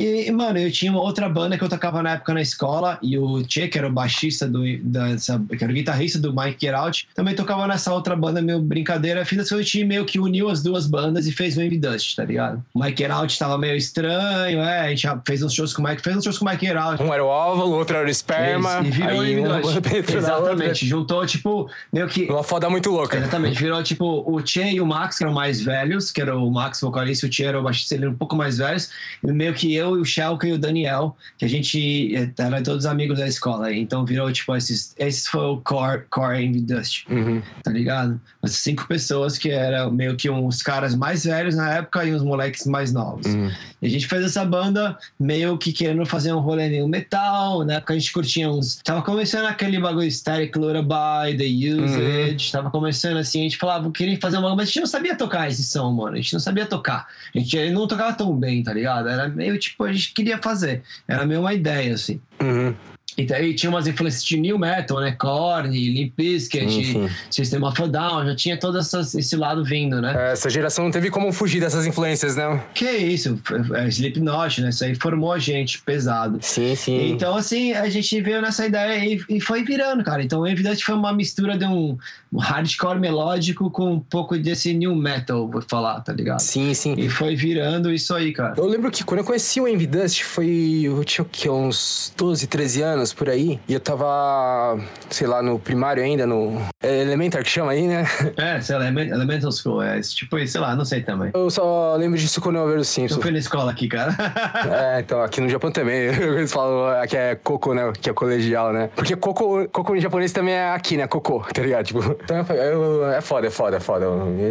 E, 0.01 0.31
mano, 0.31 0.57
eu 0.57 0.71
tinha 0.71 0.91
uma 0.91 1.01
outra 1.01 1.29
banda 1.29 1.57
que 1.57 1.63
eu 1.63 1.69
tocava 1.69 2.01
na 2.01 2.13
época 2.13 2.33
na 2.33 2.41
escola, 2.41 2.97
e 3.03 3.17
o 3.17 3.43
Che, 3.47 3.67
que 3.67 3.77
era 3.77 3.87
o 3.87 3.91
baixista 3.91 4.47
do. 4.47 4.61
Dessa, 4.81 5.39
que 5.47 5.63
era 5.63 5.71
o 5.71 5.75
guitarrista 5.75 6.17
do 6.17 6.33
Mike 6.33 6.57
Get 6.59 6.73
Out, 6.73 7.07
também 7.13 7.35
tocava 7.35 7.67
nessa 7.67 7.93
outra 7.93 8.15
banda, 8.15 8.41
meio 8.41 8.59
brincadeira. 8.59 9.23
Fiz 9.25 9.39
assim, 9.39 9.55
o 9.55 9.63
time 9.63 9.85
meio 9.85 10.05
que 10.05 10.19
uniu 10.19 10.49
as 10.49 10.63
duas 10.63 10.87
bandas 10.87 11.27
e 11.27 11.31
fez 11.31 11.55
o 11.55 11.61
Envy 11.61 11.77
Dust, 11.77 12.15
tá 12.15 12.23
ligado? 12.23 12.63
O 12.73 12.83
Mike 12.83 12.97
Get 12.97 13.11
Out 13.11 13.37
tava 13.37 13.57
meio 13.57 13.75
estranho, 13.75 14.59
é, 14.61 14.79
a 14.79 14.89
gente 14.89 15.07
fez 15.25 15.43
uns 15.43 15.53
shows 15.53 15.73
com 15.73 15.83
o 15.83 15.87
Mike, 15.87 16.01
fez 16.01 16.17
uns 16.17 16.23
shows 16.23 16.39
com 16.39 16.45
o 16.45 16.49
Mike 16.49 16.65
Get 16.65 16.75
Out. 16.75 17.03
Um 17.03 17.13
era 17.13 17.23
o 17.23 17.27
óvulo, 17.27 17.69
o 17.69 17.77
outro 17.77 17.97
era 17.97 18.07
o 18.07 18.09
esperma. 18.09 18.81
E 18.83 18.89
virou 18.89 19.21
aí 19.21 19.39
um 19.39 20.17
Exatamente, 20.17 20.85
juntou, 20.85 21.25
tipo, 21.25 21.69
meio 21.93 22.07
que. 22.07 22.23
Uma 22.25 22.43
foda 22.43 22.69
muito 22.69 22.89
louca. 22.89 23.17
Exatamente, 23.17 23.59
virou 23.59 23.83
tipo 23.83 24.23
o 24.25 24.45
Che 24.45 24.63
e 24.63 24.81
o 24.81 24.85
Max, 24.85 25.17
que 25.17 25.23
eram 25.23 25.33
mais 25.33 25.61
velhos, 25.61 26.11
que 26.11 26.21
era 26.21 26.35
o 26.35 26.49
Max 26.49 26.81
vocalista, 26.81 27.27
o 27.27 27.31
Che 27.31 27.43
era 27.43 27.59
o 27.59 27.63
baixista, 27.63 27.93
ele 27.93 28.05
era 28.05 28.11
um 28.11 28.17
pouco 28.17 28.35
mais 28.35 28.57
velhos, 28.57 28.89
e 29.23 29.31
meio 29.31 29.53
que 29.53 29.73
eu 29.75 29.90
e 29.97 30.01
o 30.01 30.05
Shelka 30.05 30.47
e 30.47 30.53
o 30.53 30.57
Daniel, 30.57 31.15
que 31.37 31.45
a 31.45 31.47
gente 31.47 32.15
eh, 32.15 32.29
era 32.37 32.61
todos 32.61 32.85
amigos 32.85 33.19
da 33.19 33.27
escola. 33.27 33.73
Então 33.73 34.05
virou, 34.05 34.31
tipo, 34.31 34.55
esses, 34.55 34.93
esses 34.97 35.27
foi 35.27 35.45
o 35.45 35.57
core, 35.57 36.03
core 36.09 36.43
Envy 36.43 36.61
Dust, 36.61 37.05
uhum. 37.09 37.41
tá 37.63 37.71
ligado? 37.71 38.19
As 38.41 38.51
cinco 38.51 38.87
pessoas 38.87 39.37
que 39.37 39.49
eram 39.49 39.91
meio 39.91 40.15
que 40.15 40.29
uns 40.29 40.61
caras 40.61 40.95
mais 40.95 41.25
velhos 41.25 41.55
na 41.55 41.75
época 41.75 42.05
e 42.05 42.13
uns 42.13 42.23
moleques 42.23 42.65
mais 42.65 42.91
novos. 42.93 43.25
Uhum. 43.27 43.51
E 43.81 43.87
a 43.87 43.89
gente 43.89 44.07
fez 44.07 44.23
essa 44.23 44.45
banda 44.45 44.95
meio 45.19 45.57
que 45.57 45.73
querendo 45.73 46.05
fazer 46.05 46.31
um 46.33 46.39
rolê 46.39 46.69
meio 46.69 46.87
metal. 46.87 47.65
Na 47.65 47.75
época 47.75 47.93
a 47.93 47.97
gente 47.97 48.13
curtia 48.13 48.49
uns. 48.49 48.75
Tava 48.83 49.01
começando 49.01 49.45
aquele 49.45 49.79
bagulho 49.79 50.09
Static 50.09 50.55
Lullaby, 50.55 51.35
The 51.37 51.45
Usage. 51.45 52.45
Uhum. 52.45 52.51
Tava 52.51 52.69
começando 52.69 53.17
assim, 53.17 53.39
a 53.39 53.43
gente 53.43 53.57
falava, 53.57 53.89
queria 53.91 54.19
fazer 54.19 54.37
uma. 54.37 54.55
Mas 54.55 54.63
a 54.63 54.65
gente 54.65 54.79
não 54.81 54.87
sabia 54.87 55.15
tocar 55.15 55.49
esse 55.49 55.63
som, 55.63 55.91
mano. 55.91 56.13
A 56.13 56.17
gente 56.17 56.33
não 56.33 56.39
sabia 56.39 56.65
tocar. 56.65 57.07
A 57.33 57.39
gente 57.39 57.71
não 57.71 57.87
tocava 57.87 58.13
tão 58.13 58.35
bem, 58.35 58.61
tá 58.61 58.71
ligado? 58.71 59.09
Era 59.09 59.27
meio 59.27 59.57
tipo, 59.57 59.70
a 59.79 59.91
gente 59.91 60.13
queria 60.13 60.37
fazer. 60.37 60.83
Era 61.07 61.25
meio 61.25 61.41
uma 61.41 61.53
ideia, 61.53 61.93
assim. 61.93 62.21
Uhum. 62.41 62.73
E 63.21 63.25
daí 63.25 63.53
tinha 63.53 63.69
umas 63.69 63.87
influências 63.87 64.23
de 64.23 64.37
new 64.37 64.57
metal, 64.57 64.99
né? 64.99 65.11
Korn, 65.11 65.69
Limp 65.69 66.13
Bizkit. 66.17 66.97
System 67.29 67.63
of 67.63 67.81
a 67.81 67.87
Down, 67.87 68.25
já 68.25 68.35
tinha 68.35 68.57
todo 68.57 68.77
essas- 68.77 69.13
esse 69.15 69.35
lado 69.35 69.63
vindo, 69.63 70.01
né? 70.01 70.29
É, 70.29 70.31
Essa 70.31 70.49
geração 70.49 70.85
não 70.85 70.91
teve 70.91 71.09
como 71.09 71.31
fugir 71.31 71.59
dessas 71.59 71.85
influências, 71.85 72.35
né? 72.35 72.61
Que 72.73 72.89
isso, 72.89 73.39
é, 73.75 73.87
Slipknot, 73.87 74.61
né? 74.61 74.69
Isso 74.69 74.83
aí 74.83 74.95
formou 74.95 75.31
a 75.31 75.39
gente 75.39 75.81
pesado. 75.81 76.39
Sim, 76.41 76.75
sim. 76.75 77.11
Então, 77.11 77.35
assim, 77.35 77.73
a 77.73 77.89
gente 77.89 78.19
veio 78.21 78.41
nessa 78.41 78.65
ideia 78.65 79.05
e, 79.05 79.21
e 79.37 79.39
foi 79.41 79.63
virando, 79.63 80.03
cara. 80.03 80.23
Então, 80.23 80.41
o 80.41 80.47
Evidente 80.47 80.83
foi 80.83 80.95
uma 80.95 81.13
mistura 81.13 81.57
de 81.57 81.65
um, 81.65 81.97
um 82.33 82.37
hardcore 82.39 82.99
melódico 82.99 83.69
com 83.69 83.93
um 83.93 83.99
pouco 83.99 84.37
desse 84.37 84.73
new 84.73 84.95
metal, 84.95 85.47
vou 85.49 85.61
falar, 85.61 85.99
tá 86.01 86.11
ligado? 86.13 86.39
Sim, 86.39 86.73
sim. 86.73 86.95
E 86.97 87.09
foi 87.09 87.35
virando 87.35 87.91
isso 87.93 88.13
aí, 88.13 88.31
cara. 88.31 88.53
Eu 88.57 88.65
lembro 88.65 88.89
que 88.91 89.03
quando 89.03 89.19
eu 89.19 89.25
conheci 89.25 89.59
o 89.61 89.67
Envy 89.67 89.85
Dust 89.87 90.23
foi. 90.23 90.81
Eu 90.83 91.03
tinha 91.03 91.23
o 91.23 91.27
quê? 91.31 91.49
Uns 91.49 92.13
12, 92.17 92.47
13 92.47 92.81
anos 92.81 93.10
por 93.15 93.29
aí. 93.29 93.59
E 93.67 93.73
eu 93.73 93.79
tava, 93.79 94.79
sei 95.09 95.27
lá, 95.27 95.41
no 95.41 95.59
primário 95.59 96.03
ainda, 96.03 96.25
no. 96.25 96.61
É 96.81 97.01
Elementar 97.01 97.43
que 97.43 97.49
chama 97.49 97.71
aí, 97.71 97.87
né? 97.87 98.05
É, 98.37 98.59
sei 98.61 98.75
lá, 98.75 98.83
Element- 98.83 99.11
Elemental 99.11 99.51
School, 99.51 99.81
é 99.81 99.99
tipo, 100.01 100.37
sei 100.47 100.61
lá, 100.61 100.75
não 100.75 100.85
sei 100.85 101.01
também. 101.01 101.31
Eu 101.33 101.49
só 101.49 101.95
lembro 101.95 102.17
disso 102.17 102.39
quando 102.41 102.57
eu 102.57 102.67
ver 102.67 102.73
o 102.75 102.77
Eu 102.77 102.83
Simpsons. 102.83 103.21
fui 103.21 103.31
na 103.31 103.39
escola 103.39 103.71
aqui, 103.71 103.87
cara. 103.87 104.15
É, 104.71 104.99
então 104.99 105.21
aqui 105.21 105.41
no 105.41 105.49
Japão 105.49 105.71
também. 105.71 106.07
Eles 106.11 106.51
falam 106.51 107.05
que 107.07 107.15
é 107.17 107.35
coco, 107.35 107.73
né? 107.73 107.91
Que 107.99 108.09
é 108.09 108.13
colegial, 108.13 108.71
né? 108.73 108.89
Porque 108.95 109.15
coco, 109.15 109.67
coco 109.69 109.95
em 109.95 109.99
japonês 110.01 110.31
também 110.31 110.53
é 110.53 110.69
aqui, 110.71 110.97
né? 110.97 111.07
Cocô, 111.07 111.41
tá 111.53 111.61
ligado? 111.61 111.85
Tipo, 111.85 111.99
então 112.23 112.37
eu, 112.49 112.55
eu- 112.83 113.09
é 113.11 113.21
foda, 113.21 113.47
é 113.47 113.49
foda, 113.49 113.77
é 113.77 113.79
foda. 113.79 114.05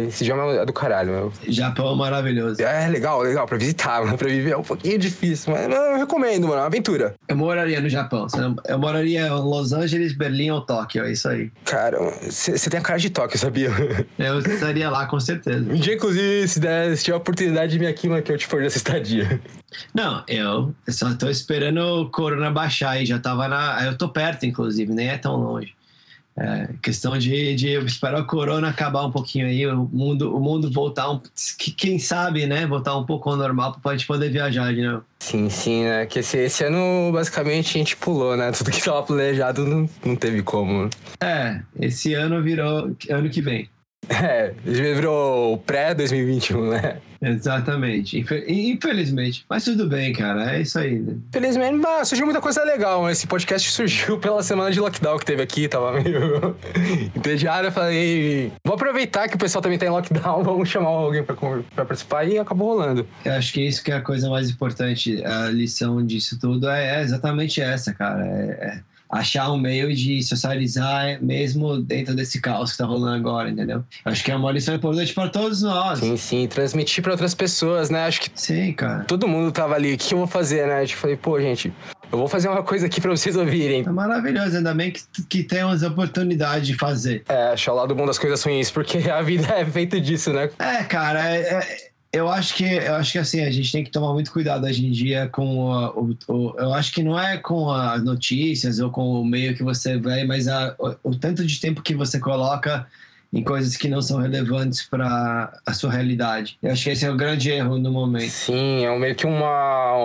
Esse 0.07 0.23
idioma 0.23 0.53
é 0.53 0.65
do 0.65 0.73
caralho, 0.73 1.11
meu. 1.11 1.33
Japão 1.47 1.95
maravilhoso. 1.95 2.61
É 2.61 2.87
legal, 2.87 3.21
legal 3.21 3.45
pra 3.47 3.57
visitar, 3.57 4.03
mano. 4.03 4.17
Pra 4.17 4.27
viver 4.27 4.51
é 4.51 4.57
um 4.57 4.63
pouquinho 4.63 4.97
difícil, 4.97 5.53
mas 5.53 5.67
eu 5.73 5.97
recomendo, 5.97 6.43
mano. 6.47 6.55
É 6.59 6.61
uma 6.61 6.67
aventura. 6.67 7.15
Eu 7.27 7.35
moraria 7.35 7.79
no 7.81 7.89
Japão. 7.89 8.27
Eu 8.67 8.79
moraria 8.79 9.27
em 9.27 9.29
Los 9.29 9.73
Angeles, 9.73 10.13
Berlim 10.13 10.51
ou 10.51 10.61
Tóquio, 10.61 11.03
é 11.03 11.11
isso 11.11 11.27
aí. 11.27 11.51
Cara, 11.65 11.97
você 12.21 12.69
tem 12.69 12.79
a 12.79 12.83
cara 12.83 12.99
de 12.99 13.09
Tóquio, 13.09 13.37
sabia? 13.37 13.69
Eu 14.17 14.39
estaria 14.39 14.89
lá 14.89 15.05
com 15.05 15.19
certeza. 15.19 15.59
Um 15.59 15.75
dia, 15.75 15.95
inclusive, 15.95 16.47
se, 16.47 16.59
der, 16.59 16.95
se 16.95 17.03
tiver 17.03 17.15
a 17.15 17.17
oportunidade 17.17 17.71
de 17.71 17.79
vir 17.79 17.87
aqui, 17.87 18.07
que 18.21 18.31
eu 18.31 18.37
te 18.37 18.47
for 18.47 18.61
nessa 18.61 18.77
estadia. 18.77 19.41
Não, 19.93 20.23
eu 20.27 20.73
só 20.89 21.13
tô 21.13 21.29
esperando 21.29 21.79
o 21.79 22.09
corona 22.09 22.51
baixar 22.51 22.91
aí. 22.91 23.05
Já 23.05 23.19
tava 23.19 23.47
na. 23.47 23.85
Eu 23.85 23.97
tô 23.97 24.09
perto, 24.09 24.45
inclusive, 24.45 24.93
nem 24.93 25.09
é 25.09 25.17
tão 25.17 25.35
longe. 25.35 25.73
É, 26.43 26.69
questão 26.81 27.15
de, 27.19 27.53
de 27.55 27.67
esperar 27.85 28.19
o 28.19 28.25
corona 28.25 28.67
acabar 28.69 29.05
um 29.05 29.11
pouquinho 29.11 29.45
aí, 29.45 29.67
o 29.67 29.87
mundo, 29.93 30.35
o 30.35 30.39
mundo 30.39 30.71
voltar 30.71 31.11
um. 31.11 31.21
que- 31.59 31.69
Quem 31.71 31.99
sabe, 31.99 32.47
né? 32.47 32.65
Voltar 32.65 32.97
um 32.97 33.05
pouco 33.05 33.29
ao 33.29 33.35
normal 33.37 33.77
pra 33.83 33.91
gente 33.91 34.07
poder 34.07 34.31
viajar 34.31 34.73
de 34.73 34.81
novo. 34.81 35.03
Sim, 35.19 35.49
sim, 35.49 35.83
né? 35.83 36.07
Que 36.07 36.17
esse, 36.19 36.37
esse 36.39 36.63
ano, 36.63 37.11
basicamente, 37.11 37.69
a 37.69 37.79
gente 37.79 37.95
pulou, 37.95 38.35
né? 38.35 38.51
Tudo 38.57 38.71
que 38.71 38.83
tava 38.83 39.03
planejado 39.03 39.67
não, 39.67 39.87
não 40.03 40.15
teve 40.15 40.41
como. 40.41 40.89
É, 41.21 41.61
esse 41.79 42.15
ano 42.15 42.41
virou 42.41 42.95
ano 43.09 43.29
que 43.29 43.41
vem. 43.41 43.69
É, 44.09 44.51
virou 44.65 45.59
pré-2021, 45.59 46.69
né? 46.71 46.97
Exatamente. 47.21 48.17
Infe- 48.19 48.45
Infelizmente. 48.47 49.45
Mas 49.49 49.63
tudo 49.63 49.87
bem, 49.87 50.11
cara. 50.13 50.55
É 50.55 50.61
isso 50.61 50.79
aí. 50.79 50.99
né? 50.99 51.15
Felizmente, 51.31 51.79
surgiu 52.05 52.25
muita 52.25 52.41
coisa 52.41 52.63
legal. 52.63 53.09
Esse 53.09 53.27
podcast 53.27 53.69
surgiu 53.71 54.17
pela 54.17 54.41
semana 54.43 54.71
de 54.71 54.79
lockdown 54.79 55.17
que 55.17 55.25
teve 55.25 55.41
aqui, 55.41 55.67
tava 55.67 55.93
meio 56.01 56.55
entediado. 57.15 57.67
Eu 57.67 57.71
falei, 57.71 58.51
vou 58.65 58.75
aproveitar 58.75 59.27
que 59.29 59.35
o 59.35 59.39
pessoal 59.39 59.61
também 59.61 59.77
tá 59.77 59.85
em 59.85 59.89
lockdown, 59.89 60.41
vamos 60.43 60.69
chamar 60.69 60.89
alguém 60.89 61.23
pra, 61.23 61.35
pra 61.35 61.85
participar 61.85 62.25
e 62.25 62.37
acabou 62.39 62.69
rolando. 62.69 63.07
Eu 63.23 63.33
acho 63.33 63.53
que 63.53 63.61
isso 63.65 63.83
que 63.83 63.91
é 63.91 63.95
a 63.95 64.01
coisa 64.01 64.29
mais 64.29 64.49
importante. 64.49 65.23
A 65.23 65.49
lição 65.49 66.03
disso 66.05 66.39
tudo 66.39 66.69
é, 66.69 66.97
é 66.99 67.01
exatamente 67.01 67.61
essa, 67.61 67.93
cara. 67.93 68.25
É, 68.25 68.41
é 68.77 68.91
achar 69.13 69.51
um 69.51 69.57
meio 69.59 69.93
de 69.93 70.23
socializar 70.23 71.21
mesmo 71.21 71.81
dentro 71.81 72.15
desse 72.15 72.39
caos 72.39 72.71
que 72.71 72.77
tá 72.77 72.85
rolando 72.85 73.17
agora, 73.17 73.49
entendeu? 73.49 73.83
Eu 74.05 74.11
acho 74.13 74.23
que 74.23 74.31
é 74.31 74.35
uma 74.37 74.49
lição 74.53 74.73
importante 74.73 75.13
para 75.13 75.27
todos 75.27 75.61
nós. 75.61 75.99
Sim, 75.99 76.15
sim, 76.15 76.47
transmitir 76.47 77.03
pra 77.11 77.15
outras 77.15 77.35
pessoas, 77.35 77.89
né? 77.89 78.05
Acho 78.05 78.21
que 78.21 78.31
Sim, 78.33 78.71
cara. 78.73 79.03
todo 79.03 79.27
mundo 79.27 79.51
tava 79.51 79.75
ali, 79.75 79.93
o 79.93 79.97
que 79.97 80.13
eu 80.13 80.17
vou 80.19 80.27
fazer, 80.27 80.65
né? 80.67 80.83
Eu 80.83 80.87
falei, 80.89 81.17
pô, 81.17 81.39
gente, 81.41 81.71
eu 82.11 82.17
vou 82.17 82.27
fazer 82.27 82.47
uma 82.47 82.63
coisa 82.63 82.85
aqui 82.85 83.01
pra 83.01 83.11
vocês 83.11 83.35
ouvirem. 83.35 83.81
É 83.85 83.89
maravilhoso, 83.89 84.57
ainda 84.57 84.73
bem 84.73 84.91
que, 84.91 85.01
que 85.29 85.43
temos 85.43 85.83
a 85.83 85.87
oportunidade 85.89 86.65
de 86.65 86.73
fazer. 86.75 87.23
É, 87.27 87.49
achar 87.51 87.73
o 87.73 87.75
lado 87.75 87.93
bom 87.93 88.05
das 88.05 88.17
coisas 88.17 88.41
ruins, 88.41 88.71
porque 88.71 88.97
a 89.11 89.21
vida 89.21 89.47
é 89.53 89.65
feita 89.65 89.99
disso, 89.99 90.31
né? 90.31 90.49
É, 90.57 90.83
cara, 90.83 91.35
é- 91.35 91.41
é- 91.41 91.91
eu 92.13 92.27
acho 92.29 92.55
que 92.55 92.65
eu 92.65 92.95
acho 92.95 93.13
que 93.13 93.17
assim 93.17 93.41
a 93.41 93.49
gente 93.49 93.71
tem 93.71 93.83
que 93.85 93.89
tomar 93.91 94.11
muito 94.11 94.31
cuidado 94.33 94.65
hoje 94.65 94.85
em 94.85 94.91
dia 94.91 95.29
com 95.31 95.71
a- 95.73 95.91
o, 95.91 96.13
o- 96.27 96.53
eu 96.57 96.73
acho 96.73 96.91
que 96.91 97.01
não 97.03 97.17
é 97.19 97.37
com 97.37 97.71
as 97.71 98.03
notícias 98.03 98.79
ou 98.79 98.89
com 98.89 99.21
o 99.21 99.25
meio 99.25 99.55
que 99.55 99.63
você 99.63 99.97
vê, 99.97 100.23
mas 100.25 100.47
a- 100.47 100.75
o, 100.77 101.11
o 101.11 101.15
tanto 101.15 101.45
de 101.45 101.59
tempo 101.59 101.81
que 101.81 101.95
você 101.95 102.19
coloca 102.19 102.85
em 103.33 103.43
coisas 103.43 103.77
que 103.77 103.87
não 103.87 104.01
são 104.01 104.19
relevantes 104.19 104.83
para 104.83 105.53
a 105.65 105.73
sua 105.73 105.91
realidade. 105.91 106.57
Eu 106.61 106.71
acho 106.71 106.83
que 106.83 106.89
esse 106.89 107.05
é 107.05 107.09
o 107.09 107.15
grande 107.15 107.49
erro 107.49 107.77
no 107.77 107.91
momento. 107.91 108.29
Sim, 108.29 108.85
é 108.85 108.99
meio 108.99 109.15
que 109.15 109.25
uma, 109.25 109.95